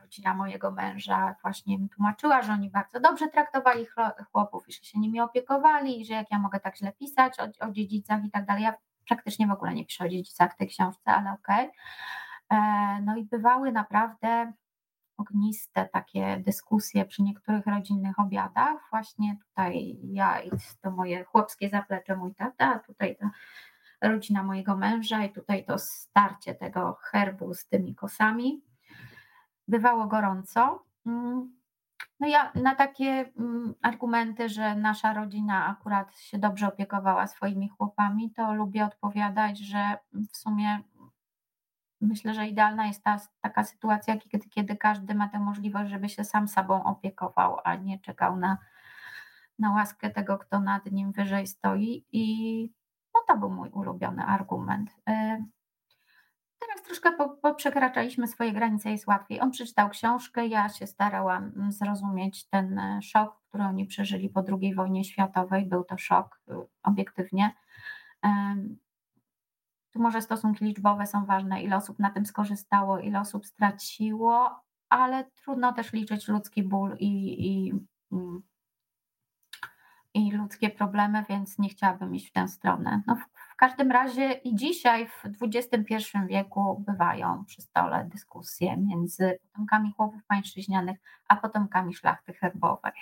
rodzina 0.00 0.34
mojego 0.34 0.70
męża 0.70 1.34
właśnie 1.42 1.78
mi 1.78 1.88
tłumaczyła, 1.88 2.42
że 2.42 2.52
oni 2.52 2.70
bardzo 2.70 3.00
dobrze 3.00 3.28
traktowali 3.28 3.86
chłopów 4.32 4.68
i 4.68 4.72
że 4.72 4.84
się 4.84 4.98
nimi 4.98 5.20
opiekowali 5.20 6.00
i 6.00 6.04
że 6.04 6.14
jak 6.14 6.30
ja 6.30 6.38
mogę 6.38 6.60
tak 6.60 6.76
źle 6.76 6.92
pisać 6.92 7.40
o, 7.40 7.66
o 7.66 7.70
dziedzicach 7.70 8.24
i 8.24 8.30
tak 8.30 8.46
dalej. 8.46 8.62
Ja 8.62 8.74
praktycznie 9.08 9.46
w 9.46 9.50
ogóle 9.50 9.74
nie 9.74 9.86
piszę 9.86 10.04
o 10.04 10.08
dziedzicach 10.08 10.52
w 10.52 10.56
tej 10.56 10.68
książce, 10.68 11.10
ale 11.10 11.32
okej. 11.32 11.70
Okay. 12.48 12.58
E, 12.58 13.00
no 13.02 13.16
i 13.16 13.24
bywały 13.24 13.72
naprawdę 13.72 14.52
ogniste 15.16 15.88
takie 15.92 16.42
dyskusje 16.46 17.04
przy 17.04 17.22
niektórych 17.22 17.66
rodzinnych 17.66 18.18
obiadach. 18.18 18.76
Właśnie 18.90 19.36
tutaj 19.48 19.96
ja 20.02 20.42
i 20.42 20.50
to 20.82 20.90
moje 20.90 21.24
chłopskie 21.24 21.68
zaplecze, 21.68 22.16
mój 22.16 22.34
tata, 22.34 22.78
tutaj 22.78 23.16
ta 23.16 23.30
rodzina 24.08 24.42
mojego 24.42 24.76
męża 24.76 25.24
i 25.24 25.32
tutaj 25.32 25.64
to 25.64 25.78
starcie 25.78 26.54
tego 26.54 26.98
herbu 27.02 27.54
z 27.54 27.66
tymi 27.66 27.94
kosami. 27.94 28.62
Bywało 29.68 30.06
gorąco. 30.06 30.84
Mm. 31.06 31.54
No 32.20 32.28
ja 32.28 32.52
na 32.54 32.74
takie 32.74 33.30
mm, 33.38 33.74
argumenty, 33.82 34.48
że 34.48 34.76
nasza 34.76 35.14
rodzina 35.14 35.66
akurat 35.66 36.18
się 36.18 36.38
dobrze 36.38 36.68
opiekowała 36.68 37.26
swoimi 37.26 37.68
chłopami, 37.68 38.30
to 38.30 38.54
lubię 38.54 38.84
odpowiadać, 38.84 39.58
że 39.58 39.96
w 40.32 40.36
sumie 40.36 40.80
myślę, 42.04 42.34
że 42.34 42.46
idealna 42.46 42.86
jest 42.86 43.02
ta, 43.02 43.16
taka 43.40 43.64
sytuacja, 43.64 44.16
kiedy, 44.16 44.48
kiedy 44.48 44.76
każdy 44.76 45.14
ma 45.14 45.28
tę 45.28 45.38
możliwość, 45.38 45.90
żeby 45.90 46.08
się 46.08 46.24
sam 46.24 46.48
sobą 46.48 46.84
opiekował, 46.84 47.58
a 47.64 47.74
nie 47.74 47.98
czekał 47.98 48.36
na, 48.36 48.58
na 49.58 49.72
łaskę 49.72 50.10
tego, 50.10 50.38
kto 50.38 50.60
nad 50.60 50.86
nim 50.86 51.12
wyżej 51.12 51.46
stoi. 51.46 52.04
I 52.12 52.72
no 53.14 53.20
to 53.28 53.36
był 53.36 53.50
mój 53.50 53.68
ulubiony 53.68 54.24
argument. 54.24 54.90
Y, 54.90 55.44
teraz 56.58 56.82
troszkę 56.84 57.12
poprzekraczaliśmy 57.42 58.26
swoje 58.26 58.52
granice, 58.52 58.90
jest 58.90 59.06
łatwiej. 59.06 59.40
On 59.40 59.50
przeczytał 59.50 59.88
książkę, 59.88 60.46
ja 60.46 60.68
się 60.68 60.86
starałam 60.86 61.72
zrozumieć 61.72 62.48
ten 62.48 62.80
szok, 63.02 63.40
który 63.48 63.64
oni 63.64 63.86
przeżyli 63.86 64.28
po 64.28 64.44
II 64.60 64.74
wojnie 64.74 65.04
światowej. 65.04 65.66
Był 65.66 65.84
to 65.84 65.98
szok, 65.98 66.40
obiektywnie. 66.82 67.54
Tu 69.94 70.02
może 70.02 70.22
stosunki 70.22 70.64
liczbowe 70.64 71.06
są 71.06 71.24
ważne, 71.24 71.62
ile 71.62 71.76
osób 71.76 71.98
na 71.98 72.10
tym 72.10 72.26
skorzystało, 72.26 72.98
ile 72.98 73.20
osób 73.20 73.46
straciło, 73.46 74.60
ale 74.88 75.24
trudno 75.24 75.72
też 75.72 75.92
liczyć 75.92 76.28
ludzki 76.28 76.62
ból 76.62 76.96
i, 76.98 77.46
i, 77.46 77.72
mm, 78.12 78.42
i 80.14 80.32
ludzkie 80.32 80.70
problemy, 80.70 81.24
więc 81.28 81.58
nie 81.58 81.68
chciałabym 81.68 82.14
iść 82.14 82.28
w 82.28 82.32
tę 82.32 82.48
stronę. 82.48 83.02
No 83.06 83.16
w, 83.16 83.56
każdym 83.56 83.90
razie 83.90 84.32
i 84.32 84.54
dzisiaj 84.54 85.08
w 85.08 85.22
XXI 85.42 85.96
wieku 86.28 86.84
bywają 86.86 87.44
przy 87.44 87.62
stole 87.62 88.08
dyskusje 88.12 88.76
między 88.76 89.38
potomkami 89.52 89.92
chłopów 89.92 90.24
pańszczyźnianych 90.24 90.98
a 91.28 91.36
potomkami 91.36 91.94
szlachty 91.94 92.32
herbowej. 92.32 92.92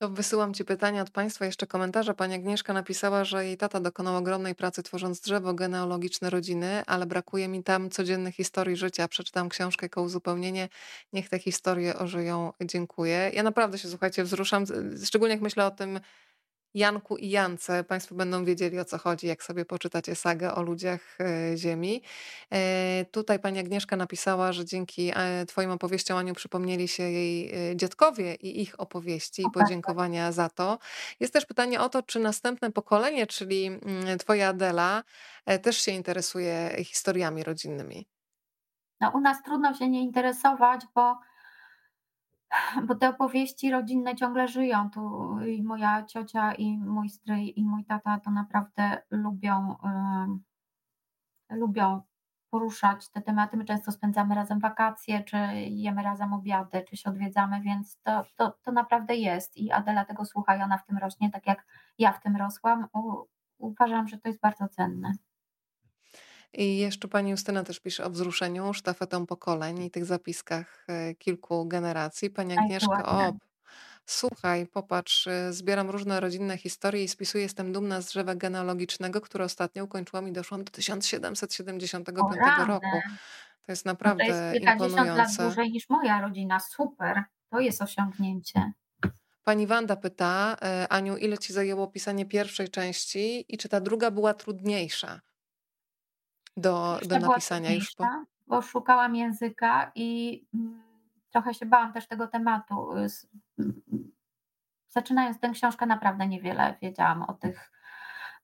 To 0.00 0.08
wysyłam 0.08 0.54
Ci 0.54 0.64
pytania 0.64 1.02
od 1.02 1.10
Państwa, 1.10 1.46
jeszcze 1.46 1.66
komentarze. 1.66 2.14
Pani 2.14 2.34
Agnieszka 2.34 2.72
napisała, 2.72 3.24
że 3.24 3.44
jej 3.44 3.56
tata 3.56 3.80
dokonał 3.80 4.16
ogromnej 4.16 4.54
pracy 4.54 4.82
tworząc 4.82 5.20
drzewo 5.20 5.54
genealogiczne 5.54 6.30
rodziny, 6.30 6.82
ale 6.86 7.06
brakuje 7.06 7.48
mi 7.48 7.62
tam 7.62 7.90
codziennych 7.90 8.34
historii 8.34 8.76
życia. 8.76 9.08
Przeczytam 9.08 9.48
książkę 9.48 9.84
jako 9.84 10.02
uzupełnienie. 10.02 10.68
Niech 11.12 11.28
te 11.28 11.38
historie 11.38 11.98
ożyją. 11.98 12.52
Dziękuję. 12.60 13.30
Ja 13.34 13.42
naprawdę 13.42 13.78
się, 13.78 13.88
słuchajcie, 13.88 14.24
wzruszam, 14.24 14.64
szczególnie 15.04 15.34
jak 15.34 15.42
myślę 15.42 15.66
o 15.66 15.70
tym, 15.70 16.00
Janku 16.74 17.16
i 17.16 17.30
Jance. 17.30 17.84
Państwo 17.84 18.14
będą 18.14 18.44
wiedzieli 18.44 18.78
o 18.78 18.84
co 18.84 18.98
chodzi, 18.98 19.26
jak 19.26 19.42
sobie 19.42 19.64
poczytacie 19.64 20.14
sagę 20.14 20.54
o 20.54 20.62
ludziach 20.62 21.18
e, 21.20 21.56
Ziemi. 21.56 22.02
E, 22.52 23.04
tutaj 23.04 23.38
pani 23.38 23.58
Agnieszka 23.58 23.96
napisała, 23.96 24.52
że 24.52 24.64
dzięki 24.64 25.12
e, 25.14 25.46
Twoim 25.46 25.70
opowieściom 25.70 26.18
Aniu 26.18 26.34
przypomnieli 26.34 26.88
się 26.88 27.02
jej 27.02 27.52
dziadkowie 27.76 28.34
i 28.34 28.62
ich 28.62 28.80
opowieści 28.80 29.42
i 29.42 29.44
tak, 29.44 29.54
tak. 29.54 29.62
podziękowania 29.62 30.32
za 30.32 30.48
to. 30.48 30.78
Jest 31.20 31.32
też 31.32 31.46
pytanie 31.46 31.80
o 31.80 31.88
to, 31.88 32.02
czy 32.02 32.20
następne 32.20 32.72
pokolenie, 32.72 33.26
czyli 33.26 33.66
mm, 33.66 34.18
Twoja 34.18 34.48
Adela, 34.48 35.02
też 35.62 35.80
się 35.80 35.92
interesuje 35.92 36.76
historiami 36.84 37.42
rodzinnymi. 37.42 38.06
No, 39.00 39.10
u 39.14 39.20
nas 39.20 39.42
trudno 39.42 39.74
się 39.74 39.88
nie 39.88 40.02
interesować, 40.02 40.80
bo 40.94 41.18
bo 42.86 42.94
te 42.94 43.08
opowieści 43.08 43.70
rodzinne 43.70 44.14
ciągle 44.14 44.48
żyją. 44.48 44.90
Tu 44.90 45.30
i 45.40 45.62
moja 45.62 46.04
ciocia, 46.04 46.54
i 46.54 46.78
mój 46.78 47.08
stryj, 47.08 47.60
i 47.60 47.64
mój 47.64 47.84
tata 47.84 48.20
to 48.20 48.30
naprawdę 48.30 49.02
lubią, 49.10 49.76
lubią 51.50 52.02
poruszać 52.50 53.08
te 53.10 53.22
tematy. 53.22 53.56
My 53.56 53.64
często 53.64 53.92
spędzamy 53.92 54.34
razem 54.34 54.60
wakacje, 54.60 55.24
czy 55.24 55.36
jemy 55.70 56.02
razem 56.02 56.32
obiady, 56.32 56.84
czy 56.88 56.96
się 56.96 57.10
odwiedzamy, 57.10 57.60
więc 57.60 58.00
to, 58.02 58.24
to, 58.36 58.58
to 58.62 58.72
naprawdę 58.72 59.16
jest. 59.16 59.56
I 59.56 59.72
Adela 59.72 60.04
tego 60.04 60.24
słucha 60.24 60.56
i 60.56 60.62
ona 60.62 60.78
w 60.78 60.86
tym 60.86 60.98
rośnie, 60.98 61.30
tak 61.30 61.46
jak 61.46 61.66
ja 61.98 62.12
w 62.12 62.20
tym 62.22 62.36
rosłam. 62.36 62.88
U, 62.92 63.24
uważam, 63.58 64.08
że 64.08 64.18
to 64.18 64.28
jest 64.28 64.40
bardzo 64.40 64.68
cenne. 64.68 65.12
I 66.52 66.78
jeszcze 66.78 67.08
pani 67.08 67.30
Justyna 67.30 67.64
też 67.64 67.80
pisze 67.80 68.04
o 68.04 68.10
wzruszeniu 68.10 68.74
sztafetą 68.74 69.26
pokoleń 69.26 69.82
i 69.82 69.90
tych 69.90 70.04
zapiskach 70.04 70.84
e, 70.88 71.14
kilku 71.14 71.66
generacji. 71.68 72.30
Pani 72.30 72.58
Agnieszka, 72.58 73.06
o, 73.06 73.32
słuchaj, 74.06 74.66
popatrz, 74.66 75.26
e, 75.26 75.52
zbieram 75.52 75.90
różne 75.90 76.20
rodzinne 76.20 76.58
historie 76.58 77.04
i 77.04 77.08
spisuję, 77.08 77.42
jestem 77.42 77.72
dumna 77.72 78.00
z 78.00 78.06
drzewa 78.06 78.34
genealogicznego, 78.34 79.20
które 79.20 79.44
ostatnio 79.44 79.84
ukończyłam 79.84 80.28
i 80.28 80.32
doszłam 80.32 80.64
do 80.64 80.72
1775 80.72 82.66
roku. 82.66 83.00
To 83.66 83.72
jest 83.72 83.86
naprawdę 83.86 84.24
to 84.24 84.32
jest 84.32 84.52
kilkadziesiąt 84.52 85.08
lat 85.16 85.28
dłużej 85.38 85.70
niż 85.70 85.88
moja 85.88 86.20
rodzina. 86.20 86.60
Super, 86.60 87.22
to 87.50 87.60
jest 87.60 87.82
osiągnięcie. 87.82 88.72
Pani 89.44 89.66
Wanda 89.66 89.96
pyta, 89.96 90.56
e, 90.62 90.88
Aniu, 90.88 91.16
ile 91.16 91.38
ci 91.38 91.52
zajęło 91.52 91.88
pisanie 91.88 92.26
pierwszej 92.26 92.68
części 92.68 93.44
i 93.54 93.58
czy 93.58 93.68
ta 93.68 93.80
druga 93.80 94.10
była 94.10 94.34
trudniejsza? 94.34 95.20
Do, 96.56 97.00
do 97.08 97.18
napisania 97.18 97.72
już 97.72 97.94
po... 97.94 98.06
Bo 98.46 98.62
szukałam 98.62 99.16
języka 99.16 99.92
i 99.94 100.40
mm, 100.54 100.82
trochę 101.30 101.54
się 101.54 101.66
bałam 101.66 101.92
też 101.92 102.08
tego 102.08 102.28
tematu. 102.28 102.90
Mm, 102.92 103.80
zaczynając 104.88 105.40
tę 105.40 105.50
książkę 105.50 105.86
naprawdę 105.86 106.28
niewiele 106.28 106.76
wiedziałam 106.82 107.22
o 107.22 107.32
tych 107.32 107.70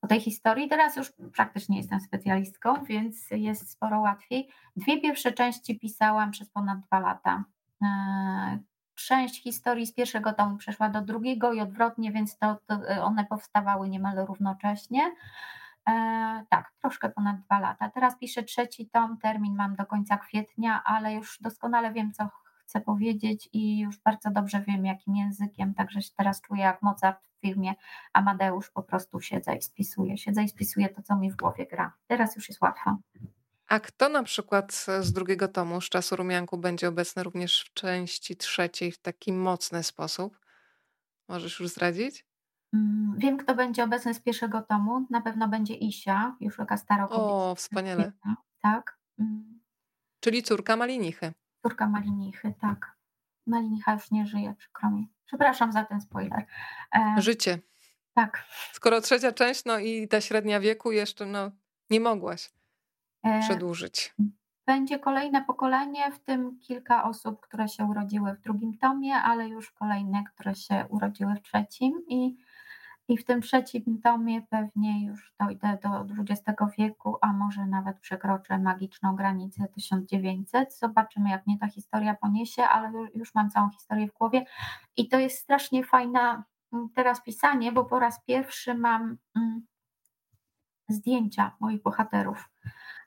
o 0.03 0.07
tej 0.07 0.21
historii. 0.21 0.69
Teraz 0.69 0.97
już 0.97 1.13
praktycznie 1.35 1.77
jestem 1.77 2.01
specjalistką, 2.01 2.85
więc 2.85 3.31
jest 3.31 3.71
sporo 3.71 4.01
łatwiej. 4.01 4.49
Dwie 4.77 5.01
pierwsze 5.01 5.33
części 5.33 5.79
pisałam 5.79 6.31
przez 6.31 6.51
ponad 6.51 6.81
dwa 6.81 7.01
lata. 7.01 7.45
E, 7.83 8.59
część 8.95 9.43
historii 9.43 9.87
z 9.87 9.95
pierwszego 9.95 10.33
tomu 10.33 10.57
przeszła 10.57 10.89
do 10.89 11.01
drugiego 11.01 11.53
i 11.53 11.61
odwrotnie, 11.61 12.13
więc 12.13 12.39
to, 12.39 12.57
to 12.67 12.81
one 13.03 13.25
powstawały 13.25 13.89
niemal 13.89 14.27
równocześnie. 14.27 15.15
E, 15.89 16.45
tak, 16.49 16.73
troszkę 16.81 17.09
ponad 17.09 17.41
dwa 17.41 17.61
lata. 17.61 17.91
Teraz 17.91 18.19
piszę 18.19 18.43
trzeci 18.43 18.89
tom, 18.89 19.19
termin 19.19 19.55
mam 19.57 19.77
do 19.77 19.87
końca 19.87 20.17
kwietnia, 20.17 20.83
ale 20.85 21.15
już 21.15 21.39
doskonale 21.41 21.93
wiem, 21.93 22.13
co 22.13 22.29
chcę 22.67 22.81
powiedzieć 22.81 23.49
i 23.53 23.79
już 23.79 23.99
bardzo 23.99 24.31
dobrze 24.31 24.65
wiem, 24.69 24.87
jakim 24.87 25.17
językiem, 25.17 25.75
także 25.75 26.03
się 26.03 26.11
teraz 26.17 26.41
czuję 26.41 26.63
jak 26.63 26.83
Mozart 26.83 27.27
w 27.27 27.41
filmie 27.41 27.75
Amadeusz, 28.13 28.71
po 28.71 28.83
prostu 28.83 29.21
siedzę 29.21 29.57
i 29.57 29.63
spisuję, 29.63 30.19
siedzę 30.19 30.43
i 30.43 30.49
spisuję 30.49 30.89
to, 30.89 31.03
co 31.03 31.17
mi 31.17 31.31
w 31.31 31.37
głowie 31.37 31.67
gra. 31.67 31.93
Teraz 32.07 32.37
już 32.37 32.49
jest 32.49 32.61
łatwo. 32.61 32.97
A 33.69 33.81
kto 33.81 34.09
na 34.09 34.23
przykład 34.23 34.73
z 35.01 35.13
drugiego 35.13 35.49
tomu, 35.49 35.81
z 35.81 35.89
czasu 35.89 36.17
rumianku, 36.17 36.59
będzie 36.59 36.89
obecny 36.89 37.23
również 37.23 37.65
w 37.65 37.75
części 37.75 38.37
trzeciej 38.37 38.93
w 38.93 38.99
taki 38.99 39.33
mocny 39.33 39.83
sposób? 39.83 40.41
Możesz 41.29 41.61
już 41.61 41.69
zdradzić? 41.69 42.25
Mm, 42.75 43.15
wiem, 43.19 43.37
kto 43.37 43.55
będzie 43.55 43.85
obecny 43.85 44.15
z 44.15 44.21
pierwszego 44.21 44.63
tomu. 44.63 45.07
Na 45.11 45.21
pewno 45.21 45.49
będzie 45.49 45.75
Isia, 45.75 46.37
już 46.41 46.57
taka 46.57 46.77
stara 46.77 47.09
O, 47.09 47.55
wspaniale. 47.55 48.13
Tak. 48.63 48.99
Mm. 49.19 49.61
Czyli 50.21 50.43
córka 50.43 50.77
Malinichy. 50.77 51.33
Córka 51.63 51.89
Malinichy, 51.89 52.55
tak. 52.61 52.97
Malinicha 53.47 53.93
już 53.93 54.11
nie 54.11 54.27
żyje, 54.27 54.55
przykro 54.59 54.91
mi. 54.91 55.09
Przepraszam 55.25 55.73
za 55.73 55.85
ten 55.85 56.01
spoiler. 56.01 56.47
E... 56.95 57.15
Życie. 57.19 57.59
Tak. 58.15 58.45
Skoro 58.73 59.01
trzecia 59.01 59.33
część, 59.33 59.65
no 59.65 59.79
i 59.79 60.09
ta 60.09 60.21
średnia 60.21 60.61
wieku 60.61 60.93
jeszcze, 60.93 61.27
no 61.27 61.51
nie 61.91 62.01
mogłaś 62.01 62.51
e... 63.23 63.41
przedłużyć. 63.41 64.15
Będzie 64.67 64.99
kolejne 64.99 65.45
pokolenie, 65.45 66.13
w 66.13 66.19
tym 66.19 66.59
kilka 66.61 67.05
osób, 67.05 67.41
które 67.41 67.69
się 67.69 67.85
urodziły 67.85 68.35
w 68.35 68.41
drugim 68.41 68.79
tomie, 68.79 69.15
ale 69.15 69.49
już 69.49 69.71
kolejne, 69.71 70.25
które 70.35 70.55
się 70.55 70.87
urodziły 70.89 71.35
w 71.35 71.43
trzecim 71.43 71.93
i 72.09 72.37
i 73.09 73.19
w 73.19 73.25
tym 73.25 73.43
trzecim 73.43 74.01
tomie 74.03 74.43
pewnie 74.43 75.07
już 75.07 75.35
dojdę 75.41 75.79
do 75.83 76.07
XX 76.23 76.59
wieku, 76.79 77.17
a 77.21 77.33
może 77.33 77.67
nawet 77.67 77.99
przekroczę 78.01 78.59
magiczną 78.59 79.17
granicę 79.17 79.69
1900. 79.75 80.79
Zobaczymy, 80.79 81.31
jak 81.31 81.47
mnie 81.47 81.59
ta 81.59 81.69
historia 81.69 82.15
poniesie, 82.15 82.63
ale 82.63 82.93
już 83.15 83.35
mam 83.35 83.51
całą 83.51 83.71
historię 83.71 84.09
w 84.09 84.13
głowie. 84.13 84.45
I 84.97 85.09
to 85.09 85.19
jest 85.19 85.39
strasznie 85.39 85.85
fajne 85.85 86.43
mm, 86.73 86.89
teraz 86.95 87.23
pisanie, 87.23 87.73
bo 87.73 87.85
po 87.85 87.99
raz 87.99 88.25
pierwszy 88.25 88.75
mam 88.75 89.17
mm, 89.37 89.67
zdjęcia 90.89 91.57
moich 91.61 91.83
bohaterów. 91.83 92.49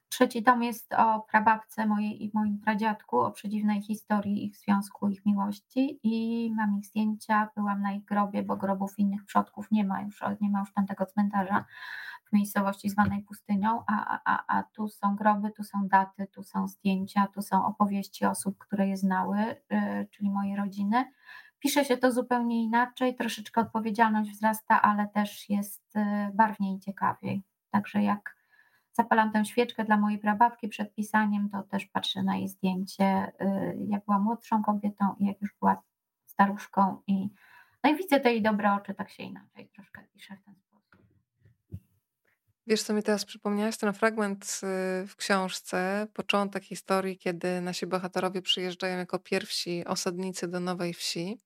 Trzeci 0.10 0.44
tom 0.44 0.64
jest 0.64 0.94
o 0.94 1.20
prababce 1.20 1.86
mojej 1.86 2.24
i 2.24 2.32
moim 2.34 2.60
pradziadku, 2.60 3.20
o 3.20 3.32
przedziwnej 3.32 3.82
historii 3.82 4.46
ich 4.46 4.58
związku, 4.58 5.10
ich 5.10 5.26
miłości 5.26 6.00
i 6.04 6.52
mam 6.56 6.78
ich 6.78 6.86
zdjęcia, 6.86 7.50
byłam 7.56 7.82
na 7.82 7.92
ich 7.92 8.06
grobie, 8.06 8.44
bo 8.44 8.58
grobów 8.58 9.00
innych 9.00 9.26
przodków 9.26 9.72
nie 9.72 9.86
ma 9.86 10.02
już, 10.02 10.24
nie 10.42 10.50
ma 10.50 10.60
już 10.60 10.74
tamtego 10.74 11.06
cmentarza 11.06 11.66
w 12.30 12.34
miejscowości 12.34 12.90
zwanej 12.90 13.24
pustynią, 13.24 13.84
a, 13.88 14.20
a, 14.26 14.58
a 14.58 14.64
tu 14.64 14.88
są 14.88 15.16
groby, 15.16 15.52
tu 15.52 15.64
są 15.64 15.88
daty, 15.88 16.28
tu 16.28 16.44
są 16.44 16.68
zdjęcia, 16.68 17.28
tu 17.34 17.42
są 17.42 17.66
opowieści 17.66 18.26
osób, 18.26 18.58
które 18.58 18.88
je 18.88 18.98
znały, 18.98 19.38
yy, 19.70 20.08
czyli 20.12 20.30
mojej 20.30 20.56
rodziny. 20.56 21.12
Pisze 21.60 21.86
się 21.86 21.98
to 21.98 22.12
zupełnie 22.12 22.64
inaczej, 22.64 23.16
troszeczkę 23.16 23.62
odpowiedzialność 23.62 24.32
wzrasta, 24.32 24.82
ale 24.82 25.08
też 25.08 25.50
jest 25.50 25.96
yy, 25.96 26.34
barwniej 26.34 26.76
i 26.76 26.80
ciekawiej. 26.80 27.44
Także 27.72 28.04
jak 28.04 28.39
zapalam 29.04 29.32
tę 29.32 29.46
świeczkę 29.46 29.86
dla 29.86 29.98
mojej 29.98 30.20
prababki 30.20 30.68
przed 30.68 30.96
pisaniem, 30.96 31.50
to 31.50 31.64
też 31.64 31.86
patrzę 31.86 32.24
na 32.24 32.38
jej 32.38 32.48
zdjęcie, 32.48 33.32
y, 33.42 33.78
jak 33.90 34.06
była 34.06 34.20
młodszą 34.20 34.64
kobietą 34.64 35.16
i 35.20 35.26
jak 35.26 35.42
już 35.42 35.56
była 35.60 35.82
staruszką 36.26 37.02
i 37.08 37.30
no 37.84 37.90
i 37.92 37.96
widzę 37.96 38.20
te 38.20 38.32
jej 38.32 38.42
dobre 38.42 38.74
oczy, 38.74 38.94
tak 38.94 39.10
się 39.10 39.24
inaczej 39.24 39.70
troszkę 39.76 40.04
piszę 40.14 40.38
w 40.42 40.46
ten 40.46 40.56
sposób. 40.56 41.06
Wiesz, 42.68 42.84
co 42.84 42.94
mi 42.94 43.04
teraz 43.04 43.26
przypomniałeś? 43.26 43.78
Ten 43.78 43.94
fragment 43.94 44.62
y, 45.04 45.08
w 45.08 45.16
książce, 45.16 46.08
początek 46.14 46.64
historii, 46.64 47.18
kiedy 47.18 47.62
nasi 47.62 47.88
bohaterowie 47.88 48.42
przyjeżdżają 48.42 48.98
jako 48.98 49.20
pierwsi 49.20 49.86
osadnicy 49.86 50.48
do 50.48 50.60
nowej 50.60 50.94
wsi 50.94 51.38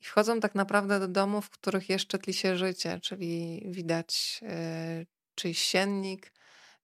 i 0.00 0.04
wchodzą 0.04 0.40
tak 0.40 0.54
naprawdę 0.54 1.00
do 1.00 1.08
domów, 1.08 1.46
w 1.46 1.50
których 1.50 1.88
jeszcze 1.88 2.18
tli 2.18 2.34
się 2.34 2.56
życie, 2.56 3.00
czyli 3.00 3.62
widać 3.70 4.40
y, 4.42 5.06
czyjś 5.34 5.58
siennik, 5.62 6.32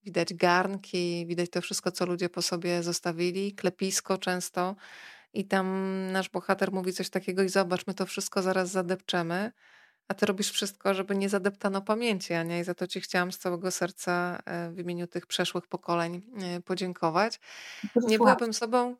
widać 0.04 0.34
garnki, 0.34 1.26
widać 1.26 1.50
to 1.50 1.60
wszystko, 1.60 1.92
co 1.92 2.06
ludzie 2.06 2.28
po 2.28 2.42
sobie 2.42 2.82
zostawili, 2.82 3.54
klepisko 3.54 4.18
często. 4.18 4.76
I 5.32 5.44
tam 5.44 5.66
nasz 6.12 6.28
bohater 6.28 6.72
mówi 6.72 6.92
coś 6.92 7.10
takiego 7.10 7.42
i 7.42 7.48
zobacz, 7.48 7.86
my 7.86 7.94
to 7.94 8.06
wszystko 8.06 8.42
zaraz 8.42 8.70
zadepczemy, 8.70 9.52
a 10.08 10.14
ty 10.14 10.26
robisz 10.26 10.50
wszystko, 10.50 10.94
żeby 10.94 11.16
nie 11.16 11.28
zadeptano 11.28 11.82
pamięci, 11.82 12.34
Ania, 12.34 12.60
i 12.60 12.64
za 12.64 12.74
to 12.74 12.86
ci 12.86 13.00
chciałam 13.00 13.32
z 13.32 13.38
całego 13.38 13.70
serca 13.70 14.42
e, 14.46 14.70
w 14.70 14.78
imieniu 14.78 15.06
tych 15.06 15.26
przeszłych 15.26 15.66
pokoleń 15.66 16.22
e, 16.42 16.60
podziękować. 16.60 17.40
Nie 17.96 18.18
byłabym 18.18 18.54
sobą... 18.54 18.96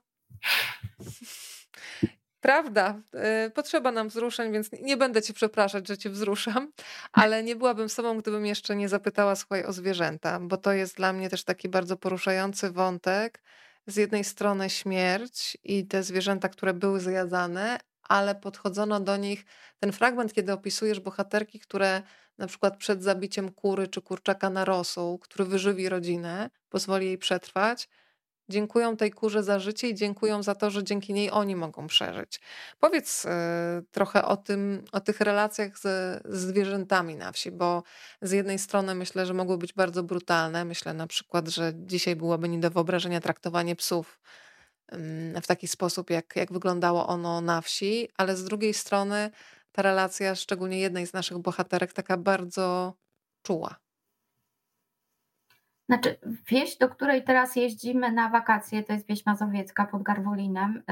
Prawda, 2.40 3.00
y, 3.46 3.50
potrzeba 3.50 3.92
nam 3.92 4.08
wzruszeń, 4.08 4.52
więc 4.52 4.70
nie 4.72 4.96
będę 4.96 5.22
cię 5.22 5.34
przepraszać, 5.34 5.88
że 5.88 5.98
cię 5.98 6.10
wzruszam, 6.10 6.72
ale 7.12 7.42
nie 7.42 7.56
byłabym 7.56 7.88
sobą, 7.88 8.18
gdybym 8.18 8.46
jeszcze 8.46 8.76
nie 8.76 8.88
zapytała, 8.88 9.36
słuchaj, 9.36 9.64
o 9.64 9.72
zwierzęta, 9.72 10.40
bo 10.40 10.56
to 10.56 10.72
jest 10.72 10.96
dla 10.96 11.12
mnie 11.12 11.30
też 11.30 11.44
taki 11.44 11.68
bardzo 11.68 11.96
poruszający 11.96 12.70
wątek. 12.70 13.42
Z 13.86 13.96
jednej 13.96 14.24
strony 14.24 14.70
śmierć 14.70 15.58
i 15.64 15.86
te 15.86 16.02
zwierzęta, 16.02 16.48
które 16.48 16.74
były 16.74 17.00
zjadane, 17.00 17.78
ale 18.02 18.34
podchodzono 18.34 19.00
do 19.00 19.16
nich, 19.16 19.44
ten 19.80 19.92
fragment, 19.92 20.32
kiedy 20.32 20.52
opisujesz 20.52 21.00
bohaterki, 21.00 21.60
które 21.60 22.02
na 22.38 22.46
przykład 22.46 22.76
przed 22.76 23.02
zabiciem 23.02 23.52
kury 23.52 23.88
czy 23.88 24.02
kurczaka 24.02 24.50
na 24.50 24.64
rosół, 24.64 25.18
który 25.18 25.44
wyżywi 25.44 25.88
rodzinę, 25.88 26.50
pozwoli 26.68 27.06
jej 27.06 27.18
przetrwać, 27.18 27.88
dziękują 28.48 28.96
tej 28.96 29.10
kurze 29.10 29.42
za 29.42 29.58
życie 29.58 29.88
i 29.88 29.94
dziękują 29.94 30.42
za 30.42 30.54
to, 30.54 30.70
że 30.70 30.84
dzięki 30.84 31.12
niej 31.14 31.30
oni 31.30 31.56
mogą 31.56 31.86
przeżyć. 31.86 32.40
Powiedz 32.80 33.24
y, 33.24 33.28
trochę 33.90 34.24
o 34.24 34.36
tym, 34.36 34.84
o 34.92 35.00
tych 35.00 35.20
relacjach 35.20 35.78
z 35.78 36.22
zwierzętami 36.28 37.16
na 37.16 37.32
wsi, 37.32 37.50
bo 37.50 37.82
z 38.22 38.30
jednej 38.30 38.58
strony 38.58 38.94
myślę, 38.94 39.26
że 39.26 39.34
mogły 39.34 39.58
być 39.58 39.72
bardzo 39.72 40.02
brutalne. 40.02 40.64
Myślę 40.64 40.94
na 40.94 41.06
przykład, 41.06 41.48
że 41.48 41.72
dzisiaj 41.74 42.16
byłoby 42.16 42.48
nie 42.48 42.58
do 42.58 42.70
wyobrażenia 42.70 43.20
traktowanie 43.20 43.76
psów 43.76 44.20
w 45.42 45.46
taki 45.46 45.68
sposób, 45.68 46.10
jak, 46.10 46.36
jak 46.36 46.52
wyglądało 46.52 47.06
ono 47.06 47.40
na 47.40 47.60
wsi, 47.60 48.08
ale 48.16 48.36
z 48.36 48.44
drugiej 48.44 48.74
strony 48.74 49.30
ta 49.72 49.82
relacja, 49.82 50.34
szczególnie 50.34 50.78
jednej 50.78 51.06
z 51.06 51.12
naszych 51.12 51.38
bohaterek, 51.38 51.92
taka 51.92 52.16
bardzo 52.16 52.94
czuła. 53.42 53.87
Znaczy, 55.88 56.18
wieś, 56.50 56.78
do 56.78 56.88
której 56.88 57.24
teraz 57.24 57.56
jeździmy 57.56 58.12
na 58.12 58.28
wakacje, 58.28 58.82
to 58.82 58.92
jest 58.92 59.06
wieś 59.06 59.26
mazowiecka 59.26 59.86
pod 59.86 60.02
Garwolinem. 60.02 60.82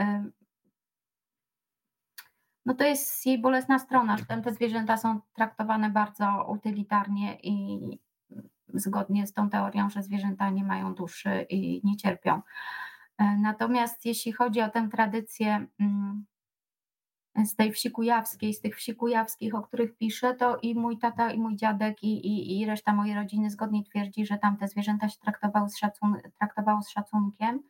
No 2.67 2.75
to 2.75 2.85
jest 2.85 3.27
jej 3.27 3.41
bolesna 3.41 3.79
strona, 3.79 4.17
że 4.17 4.25
te 4.25 4.53
zwierzęta 4.53 4.97
są 4.97 5.21
traktowane 5.35 5.91
bardzo 5.91 6.47
utylitarnie 6.49 7.39
i 7.43 7.79
zgodnie 8.69 9.27
z 9.27 9.33
tą 9.33 9.51
teorią, 9.51 9.91
że 9.91 10.03
zwierzęta 10.03 10.51
nie 10.51 10.65
mają 10.65 10.95
duszy 10.95 11.47
i 11.51 11.81
nie 11.85 11.97
cierpią. 11.97 12.43
Natomiast 13.19 14.05
jeśli 14.05 14.33
chodzi 14.33 14.61
o 14.61 14.69
tę 14.69 14.89
tradycję 14.93 15.67
z 17.45 17.57
tej 17.57 17.73
wsi 17.73 17.91
kujawskiej, 17.91 18.55
z 18.55 18.61
tych 18.61 18.77
wsi 18.77 18.95
kujawskich, 18.95 19.55
o 19.55 19.63
których 19.63 19.97
piszę, 19.97 20.35
to 20.35 20.57
i 20.57 20.75
mój 20.75 20.99
tata, 20.99 21.31
i 21.31 21.39
mój 21.39 21.57
dziadek, 21.57 22.03
i, 22.03 22.27
i, 22.27 22.61
i 22.61 22.67
reszta 22.67 22.93
mojej 22.93 23.15
rodziny 23.15 23.51
zgodnie 23.51 23.85
twierdzi, 23.85 24.27
że 24.27 24.39
tam 24.39 24.57
te 24.57 24.69
zwierzęta 24.69 25.09
się 25.09 25.19
traktowały 25.21 25.69
z, 25.69 25.79
szacun 25.79 26.17
traktowało 26.39 26.83
z 26.83 26.91
szacunkiem. 26.91 27.63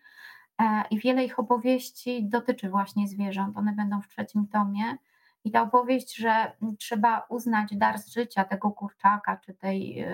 E, 0.61 0.83
I 0.91 0.99
wiele 0.99 1.25
ich 1.25 1.39
opowieści 1.39 2.29
dotyczy 2.29 2.71
właśnie 2.71 3.09
zwierząt. 3.09 3.57
One 3.57 3.73
będą 3.73 4.03
w 4.03 4.09
trzecim 4.09 4.49
tomie. 4.49 4.97
I 5.45 5.51
ta 5.51 5.63
opowieść, 5.63 6.17
że 6.17 6.53
trzeba 6.79 7.27
uznać 7.29 7.77
dar 7.77 7.99
z 7.99 8.13
życia 8.13 8.45
tego 8.45 8.71
kurczaka 8.71 9.37
czy 9.37 9.55
tej 9.55 10.07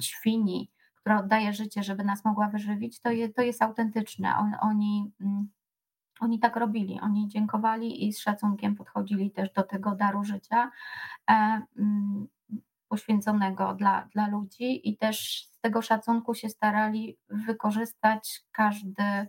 świni, 0.00 0.70
która 0.94 1.20
oddaje 1.20 1.52
życie, 1.52 1.82
żeby 1.82 2.04
nas 2.04 2.24
mogła 2.24 2.48
wyżywić, 2.48 3.00
to, 3.00 3.10
je, 3.10 3.28
to 3.28 3.42
jest 3.42 3.62
autentyczne. 3.62 4.36
On, 4.36 4.52
oni 4.60 5.12
mm, 5.20 5.48
oni 6.20 6.38
tak 6.38 6.56
robili, 6.56 7.00
oni 7.00 7.28
dziękowali 7.28 8.06
i 8.06 8.12
z 8.12 8.20
szacunkiem 8.20 8.74
podchodzili 8.74 9.30
też 9.30 9.52
do 9.52 9.62
tego 9.62 9.94
daru 9.94 10.24
życia 10.24 10.70
e, 11.30 11.62
mm, 11.78 12.26
poświęconego 12.88 13.74
dla, 13.74 14.08
dla 14.12 14.28
ludzi 14.28 14.88
i 14.88 14.96
też 14.96 15.48
z 15.50 15.60
tego 15.60 15.82
szacunku 15.82 16.34
się 16.34 16.48
starali 16.48 17.18
wykorzystać 17.28 18.40
każdy 18.52 19.02
e, 19.02 19.28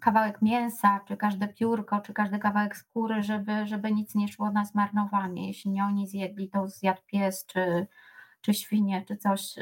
kawałek 0.00 0.42
mięsa, 0.42 1.00
czy 1.08 1.16
każde 1.16 1.48
piórko, 1.48 2.00
czy 2.00 2.12
każdy 2.12 2.38
kawałek 2.38 2.76
skóry, 2.76 3.22
żeby, 3.22 3.66
żeby 3.66 3.92
nic 3.92 4.14
nie 4.14 4.28
szło 4.28 4.50
na 4.50 4.64
zmarnowanie. 4.64 5.46
Jeśli 5.46 5.70
nie 5.70 5.84
oni 5.84 6.08
zjedli, 6.08 6.50
to 6.50 6.68
zjadł 6.68 7.00
pies, 7.06 7.46
czy, 7.46 7.86
czy 8.40 8.54
świnie, 8.54 9.04
czy 9.08 9.16
coś 9.16 9.54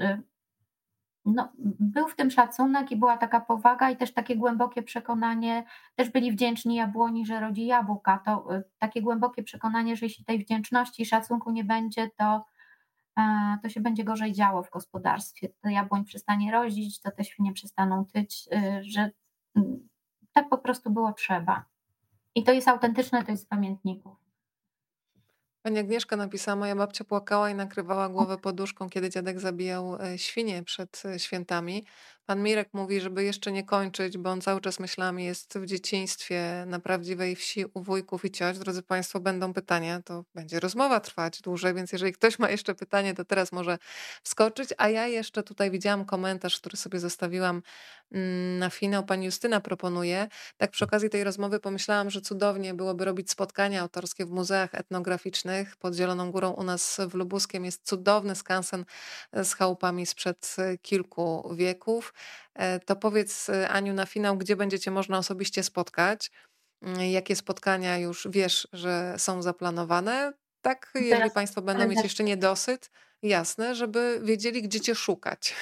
no, 1.35 1.53
był 1.81 2.09
w 2.09 2.17
tym 2.17 2.31
szacunek 2.31 2.91
i 2.91 2.97
była 2.97 3.17
taka 3.17 3.41
powaga 3.41 3.91
i 3.91 3.97
też 3.97 4.13
takie 4.13 4.37
głębokie 4.37 4.83
przekonanie, 4.83 5.65
też 5.95 6.11
byli 6.11 6.33
wdzięczni 6.33 6.75
jabłoni, 6.75 7.27
że 7.27 7.41
rodzi 7.41 7.67
jabłka. 7.67 8.19
To 8.25 8.57
y, 8.57 8.65
takie 8.79 9.03
głębokie 9.03 9.43
przekonanie, 9.43 9.97
że 9.97 10.07
jeśli 10.07 10.25
tej 10.25 10.39
wdzięczności 10.39 11.03
i 11.03 11.07
szacunku 11.07 11.51
nie 11.51 11.65
będzie, 11.65 12.11
to, 12.17 12.45
to 13.63 13.69
się 13.69 13.81
będzie 13.81 14.05
gorzej 14.05 14.33
działo 14.33 14.63
w 14.63 14.71
gospodarstwie. 14.71 15.49
To 15.61 15.69
jabłoń 15.69 16.05
przestanie 16.05 16.53
rodzić, 16.53 17.01
to 17.01 17.11
te 17.11 17.25
świnie 17.25 17.53
przestaną 17.53 18.05
tyć, 18.05 18.49
że 18.81 19.11
mm, 19.57 19.89
tak 20.33 20.49
po 20.49 20.59
prostu 20.59 20.91
było 20.91 21.13
trzeba. 21.13 21.65
I 22.35 22.45
to 22.45 22.53
jest 22.53 22.69
autentyczne, 22.69 23.25
to 23.25 23.31
jest 23.31 23.43
z 23.43 23.47
pamiętników. 23.47 24.28
Pani 25.69 25.78
Agnieszka 25.78 26.16
napisała: 26.16 26.57
Moja 26.57 26.77
babcia 26.77 27.05
płakała 27.05 27.51
i 27.51 27.55
nakrywała 27.55 28.09
głowę 28.09 28.39
poduszką, 28.39 28.89
kiedy 28.89 29.11
dziadek 29.11 29.40
zabijał 29.40 30.03
e, 30.03 30.19
świnie 30.19 30.62
przed 30.62 31.03
e, 31.05 31.19
świętami. 31.19 31.85
Pan 32.29 32.43
Mirek 32.43 32.69
mówi, 32.73 33.01
żeby 33.01 33.25
jeszcze 33.25 33.53
nie 33.53 33.65
kończyć, 33.65 34.19
bo 34.19 34.31
on 34.31 34.41
cały 34.41 34.61
czas 34.61 34.81
myślami 34.81 35.25
jest 35.25 35.59
w 35.59 35.67
dzieciństwie 35.67 36.65
na 36.67 36.79
prawdziwej 36.81 37.37
wsi 37.37 37.65
u 37.75 37.83
wujków 37.83 38.25
i 38.25 38.31
cioć. 38.31 38.59
Drodzy 38.59 38.83
Państwo, 38.83 39.21
będą 39.21 39.53
pytania, 39.53 40.03
to 40.03 40.25
będzie 40.35 40.61
rozmowa 40.61 41.01
trwać 41.01 41.41
dłużej, 41.41 41.75
więc 41.75 41.93
jeżeli 41.93 42.13
ktoś 42.13 42.39
ma 42.39 42.51
jeszcze 42.51 42.75
pytanie, 42.75 43.15
to 43.15 43.25
teraz 43.25 43.53
może 43.53 43.79
wskoczyć. 44.23 44.69
A 44.79 44.89
ja 44.89 45.07
jeszcze 45.07 45.43
tutaj 45.43 45.71
widziałam 45.71 46.05
komentarz, 46.05 46.59
który 46.61 46.77
sobie 46.77 47.01
zostawiłam 47.01 47.63
mm, 48.13 48.59
na 48.59 48.71
finał. 48.71 49.05
Pani 49.05 49.27
Justyna 49.27 49.61
proponuje. 49.61 50.29
Tak 50.57 50.71
przy 50.71 50.85
okazji 50.85 51.11
tej 51.11 51.25
rozmowy 51.25 51.61
pomyślałam, 51.61 52.11
że 52.11 52.21
cudownie 52.21 52.75
byłoby 52.75 53.05
robić 53.05 53.31
spotkania 53.31 53.81
autorskie 53.81 54.27
w 54.27 54.31
muzeach 54.31 54.75
etnograficznych. 54.75 55.77
Pod 55.77 55.95
Zieloną 55.95 56.31
Górą 56.31 56.51
u 56.51 56.63
nas 56.63 57.01
w 57.11 57.15
Lubuskiem 57.15 57.65
jest 57.65 57.87
cudowny 57.87 58.35
skansen 58.35 58.85
z 59.33 59.55
chałupami 59.55 60.07
sprzed 60.07 60.57
kilku 60.83 61.55
wieków. 61.55 62.15
E, 62.55 62.81
to 62.81 62.97
powiedz, 62.97 63.49
e, 63.49 63.69
Aniu, 63.69 63.95
na 63.95 64.07
finał, 64.07 64.36
gdzie 64.36 64.57
będziecie 64.57 64.90
można 64.90 65.19
osobiście 65.19 65.62
spotkać? 65.62 66.31
Mm, 66.82 67.01
jakie 67.01 67.36
spotkania 67.36 67.99
już 67.99 68.28
wiesz, 68.31 68.69
że 68.73 69.15
są 69.19 69.43
zaplanowane? 69.43 70.32
Tak, 70.61 70.90
jeżeli 70.95 71.12
Teraz 71.16 71.35
Państwo 71.35 71.62
będą 71.62 71.89
mieć 71.89 72.03
jeszcze 72.03 72.24
niedosyt, 72.24 72.90
jasne, 73.23 73.74
żeby 73.74 74.20
wiedzieli, 74.23 74.62
gdzie 74.62 74.81
Cię 74.81 74.95
szukać. 74.95 75.55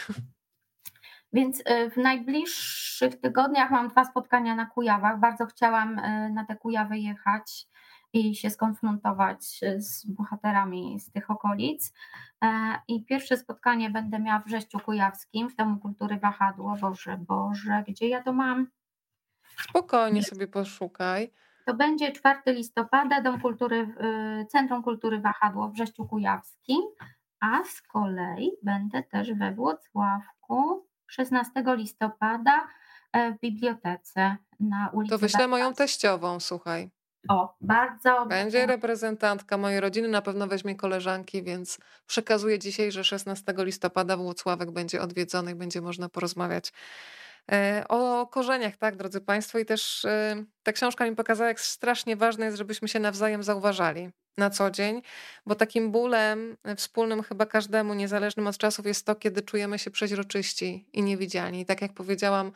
Więc 1.32 1.62
e, 1.64 1.90
w 1.90 1.96
najbliższych 1.96 3.20
tygodniach 3.20 3.70
mam 3.70 3.88
dwa 3.88 4.04
spotkania 4.04 4.54
na 4.54 4.66
Kujawach. 4.66 5.20
Bardzo 5.20 5.46
chciałam 5.46 5.94
na 6.34 6.44
te 6.44 6.56
Kujawy 6.56 6.98
jechać 6.98 7.66
i 8.12 8.34
się 8.34 8.50
skonfrontować 8.50 9.60
z 9.78 10.06
bohaterami 10.06 11.00
z 11.00 11.10
tych 11.10 11.30
okolic. 11.30 11.92
E, 12.44 12.78
I 12.88 13.04
pierwsze 13.04 13.36
spotkanie 13.36 13.90
będę 13.90 14.18
miała 14.18 14.40
w 14.40 14.48
Rześciu 14.50 14.80
Kujawskim, 14.80 15.50
w 15.50 15.56
Domu 15.56 15.78
Kultury 15.78 16.16
Wahadło. 16.16 16.76
Boże, 16.80 17.18
Boże, 17.28 17.84
gdzie 17.88 18.08
ja 18.08 18.22
to 18.22 18.32
mam? 18.32 18.66
Spokojnie 19.58 20.22
sobie 20.22 20.46
poszukaj. 20.46 21.32
To 21.66 21.74
będzie 21.74 22.12
4 22.12 22.40
listopada, 22.46 23.20
Dom 23.20 23.40
Kultury, 23.40 23.94
y, 24.42 24.46
Centrum 24.46 24.82
Kultury 24.82 25.20
Wahadło 25.20 25.68
w 25.68 25.76
Rześciu 25.76 26.06
Kujawskim, 26.06 26.80
a 27.40 27.64
z 27.64 27.82
kolei 27.82 28.50
będę 28.62 29.02
też 29.02 29.32
we 29.32 29.54
Włocławku 29.54 30.86
16 31.06 31.50
listopada 31.66 32.68
e, 33.12 33.32
w 33.32 33.40
bibliotece 33.40 34.36
na 34.60 34.90
ulicy. 34.92 35.10
To 35.10 35.18
wyślę 35.18 35.48
moją 35.48 35.74
teściową, 35.74 36.40
słuchaj. 36.40 36.90
O, 37.28 37.54
bardzo. 37.60 38.26
Będzie 38.26 38.66
reprezentantka 38.66 39.58
mojej 39.58 39.80
rodziny, 39.80 40.08
na 40.08 40.22
pewno 40.22 40.46
weźmie 40.46 40.76
koleżanki, 40.76 41.42
więc 41.42 41.78
przekazuję 42.06 42.58
dzisiaj, 42.58 42.92
że 42.92 43.04
16 43.04 43.54
listopada 43.58 44.16
Włocławek 44.16 44.70
będzie 44.70 45.00
odwiedzony 45.00 45.50
i 45.50 45.54
będzie 45.54 45.80
można 45.80 46.08
porozmawiać 46.08 46.72
e, 47.52 47.84
o 47.88 48.26
korzeniach, 48.26 48.76
tak, 48.76 48.96
drodzy 48.96 49.20
Państwo. 49.20 49.58
I 49.58 49.64
też 49.64 50.04
e, 50.04 50.44
ta 50.62 50.72
książka 50.72 51.10
mi 51.10 51.16
pokazała, 51.16 51.48
jak 51.48 51.60
strasznie 51.60 52.16
ważne 52.16 52.44
jest, 52.44 52.58
żebyśmy 52.58 52.88
się 52.88 53.00
nawzajem 53.00 53.42
zauważali 53.42 54.10
na 54.38 54.50
co 54.50 54.70
dzień, 54.70 55.02
bo 55.46 55.54
takim 55.54 55.90
bólem 55.90 56.56
e, 56.64 56.76
wspólnym 56.76 57.22
chyba 57.22 57.46
każdemu, 57.46 57.94
niezależnym 57.94 58.46
od 58.46 58.58
czasów, 58.58 58.86
jest 58.86 59.06
to, 59.06 59.14
kiedy 59.14 59.42
czujemy 59.42 59.78
się 59.78 59.90
przeźroczyści 59.90 60.88
i 60.92 61.02
niewidzialni. 61.02 61.60
I 61.60 61.66
tak 61.66 61.82
jak 61.82 61.92
powiedziałam, 61.92 62.52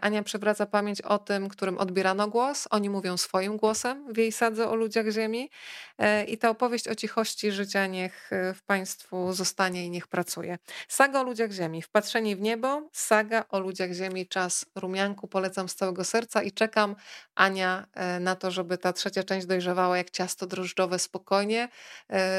Ania 0.00 0.22
przywraca 0.22 0.66
pamięć 0.66 1.00
o 1.00 1.18
tym, 1.18 1.48
którym 1.48 1.78
odbierano 1.78 2.28
głos. 2.28 2.68
Oni 2.70 2.90
mówią 2.90 3.16
swoim 3.16 3.56
głosem 3.56 4.12
w 4.12 4.16
jej 4.16 4.32
sadze 4.32 4.68
o 4.68 4.74
ludziach 4.74 5.08
ziemi. 5.08 5.50
E, 5.98 6.24
I 6.24 6.38
ta 6.38 6.50
opowieść 6.50 6.88
o 6.88 6.94
cichości 6.94 7.52
życia 7.52 7.86
niech 7.86 8.32
e, 8.32 8.54
w 8.54 8.62
Państwu 8.62 9.32
zostanie 9.32 9.86
i 9.86 9.90
niech 9.90 10.06
pracuje. 10.06 10.58
Saga 10.88 11.20
o 11.20 11.22
ludziach 11.22 11.50
ziemi. 11.50 11.82
Wpatrzeni 11.82 12.36
w 12.36 12.40
niebo. 12.40 12.88
Saga 12.92 13.44
o 13.48 13.60
ludziach 13.60 13.92
ziemi. 13.92 14.28
Czas 14.28 14.66
rumianku. 14.74 15.28
Polecam 15.28 15.68
z 15.68 15.74
całego 15.74 16.04
serca 16.04 16.42
i 16.42 16.52
czekam, 16.52 16.96
Ania, 17.34 17.86
na 18.20 18.36
to, 18.36 18.50
żeby 18.50 18.78
ta 18.78 18.92
trzecia 18.92 19.22
część 19.22 19.46
dojrzewała 19.46 19.98
jak 19.98 20.10
ciasto 20.10 20.46
drożdżowe 20.46 20.98
spokojnie, 20.98 21.68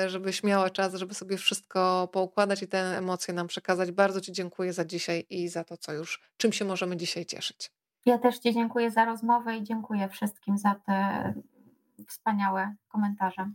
żebyś 0.07 0.44
miała 0.44 0.70
czas, 0.70 0.94
żeby 0.94 1.14
sobie 1.14 1.38
wszystko 1.38 2.10
poukładać 2.12 2.62
i 2.62 2.68
te 2.68 2.98
emocje 2.98 3.34
nam 3.34 3.48
przekazać. 3.48 3.91
Bardzo 3.91 4.22
Ci 4.22 4.32
dziękuję 4.32 4.74
za 4.74 4.86
dzisiaj 4.86 5.26
i 5.30 5.49
za 5.49 5.64
to, 5.64 5.78
co 5.78 5.94
już, 5.94 6.22
czym 6.38 6.53
się 6.53 6.66
możemy 6.66 6.98
dzisiaj 6.98 7.24
cieszyć. 7.26 7.72
Ja 8.06 8.18
też 8.18 8.39
Ci 8.39 8.53
dziękuję 8.53 8.91
za 8.91 9.06
rozmowę 9.06 9.57
i 9.57 9.64
dziękuję 9.64 10.10
wszystkim 10.10 10.57
za 10.57 10.76
te 10.85 11.34
wspaniałe 12.07 12.76
komentarze. 12.88 13.52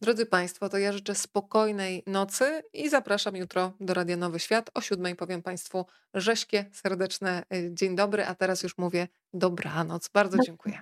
Drodzy 0.00 0.26
Państwo, 0.26 0.68
to 0.68 0.78
ja 0.78 0.92
życzę 0.92 1.14
spokojnej 1.14 2.02
nocy 2.06 2.62
i 2.72 2.88
zapraszam 2.88 3.36
jutro 3.36 3.72
do 3.80 3.94
Radia 3.94 4.16
Nowy 4.16 4.38
Świat. 4.38 4.70
O 4.74 4.80
siódmej 4.80 5.16
powiem 5.16 5.42
Państwu 5.42 5.86
rześkie, 6.14 6.64
serdeczne 6.72 7.42
y, 7.54 7.70
dzień 7.74 7.96
dobry, 7.96 8.26
a 8.26 8.34
teraz 8.34 8.62
już 8.62 8.78
mówię 8.78 9.08
dobranoc. 9.32 10.08
Bardzo 10.08 10.38
dziękuję. 10.38 10.80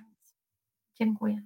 Dziękuję. 0.99 1.41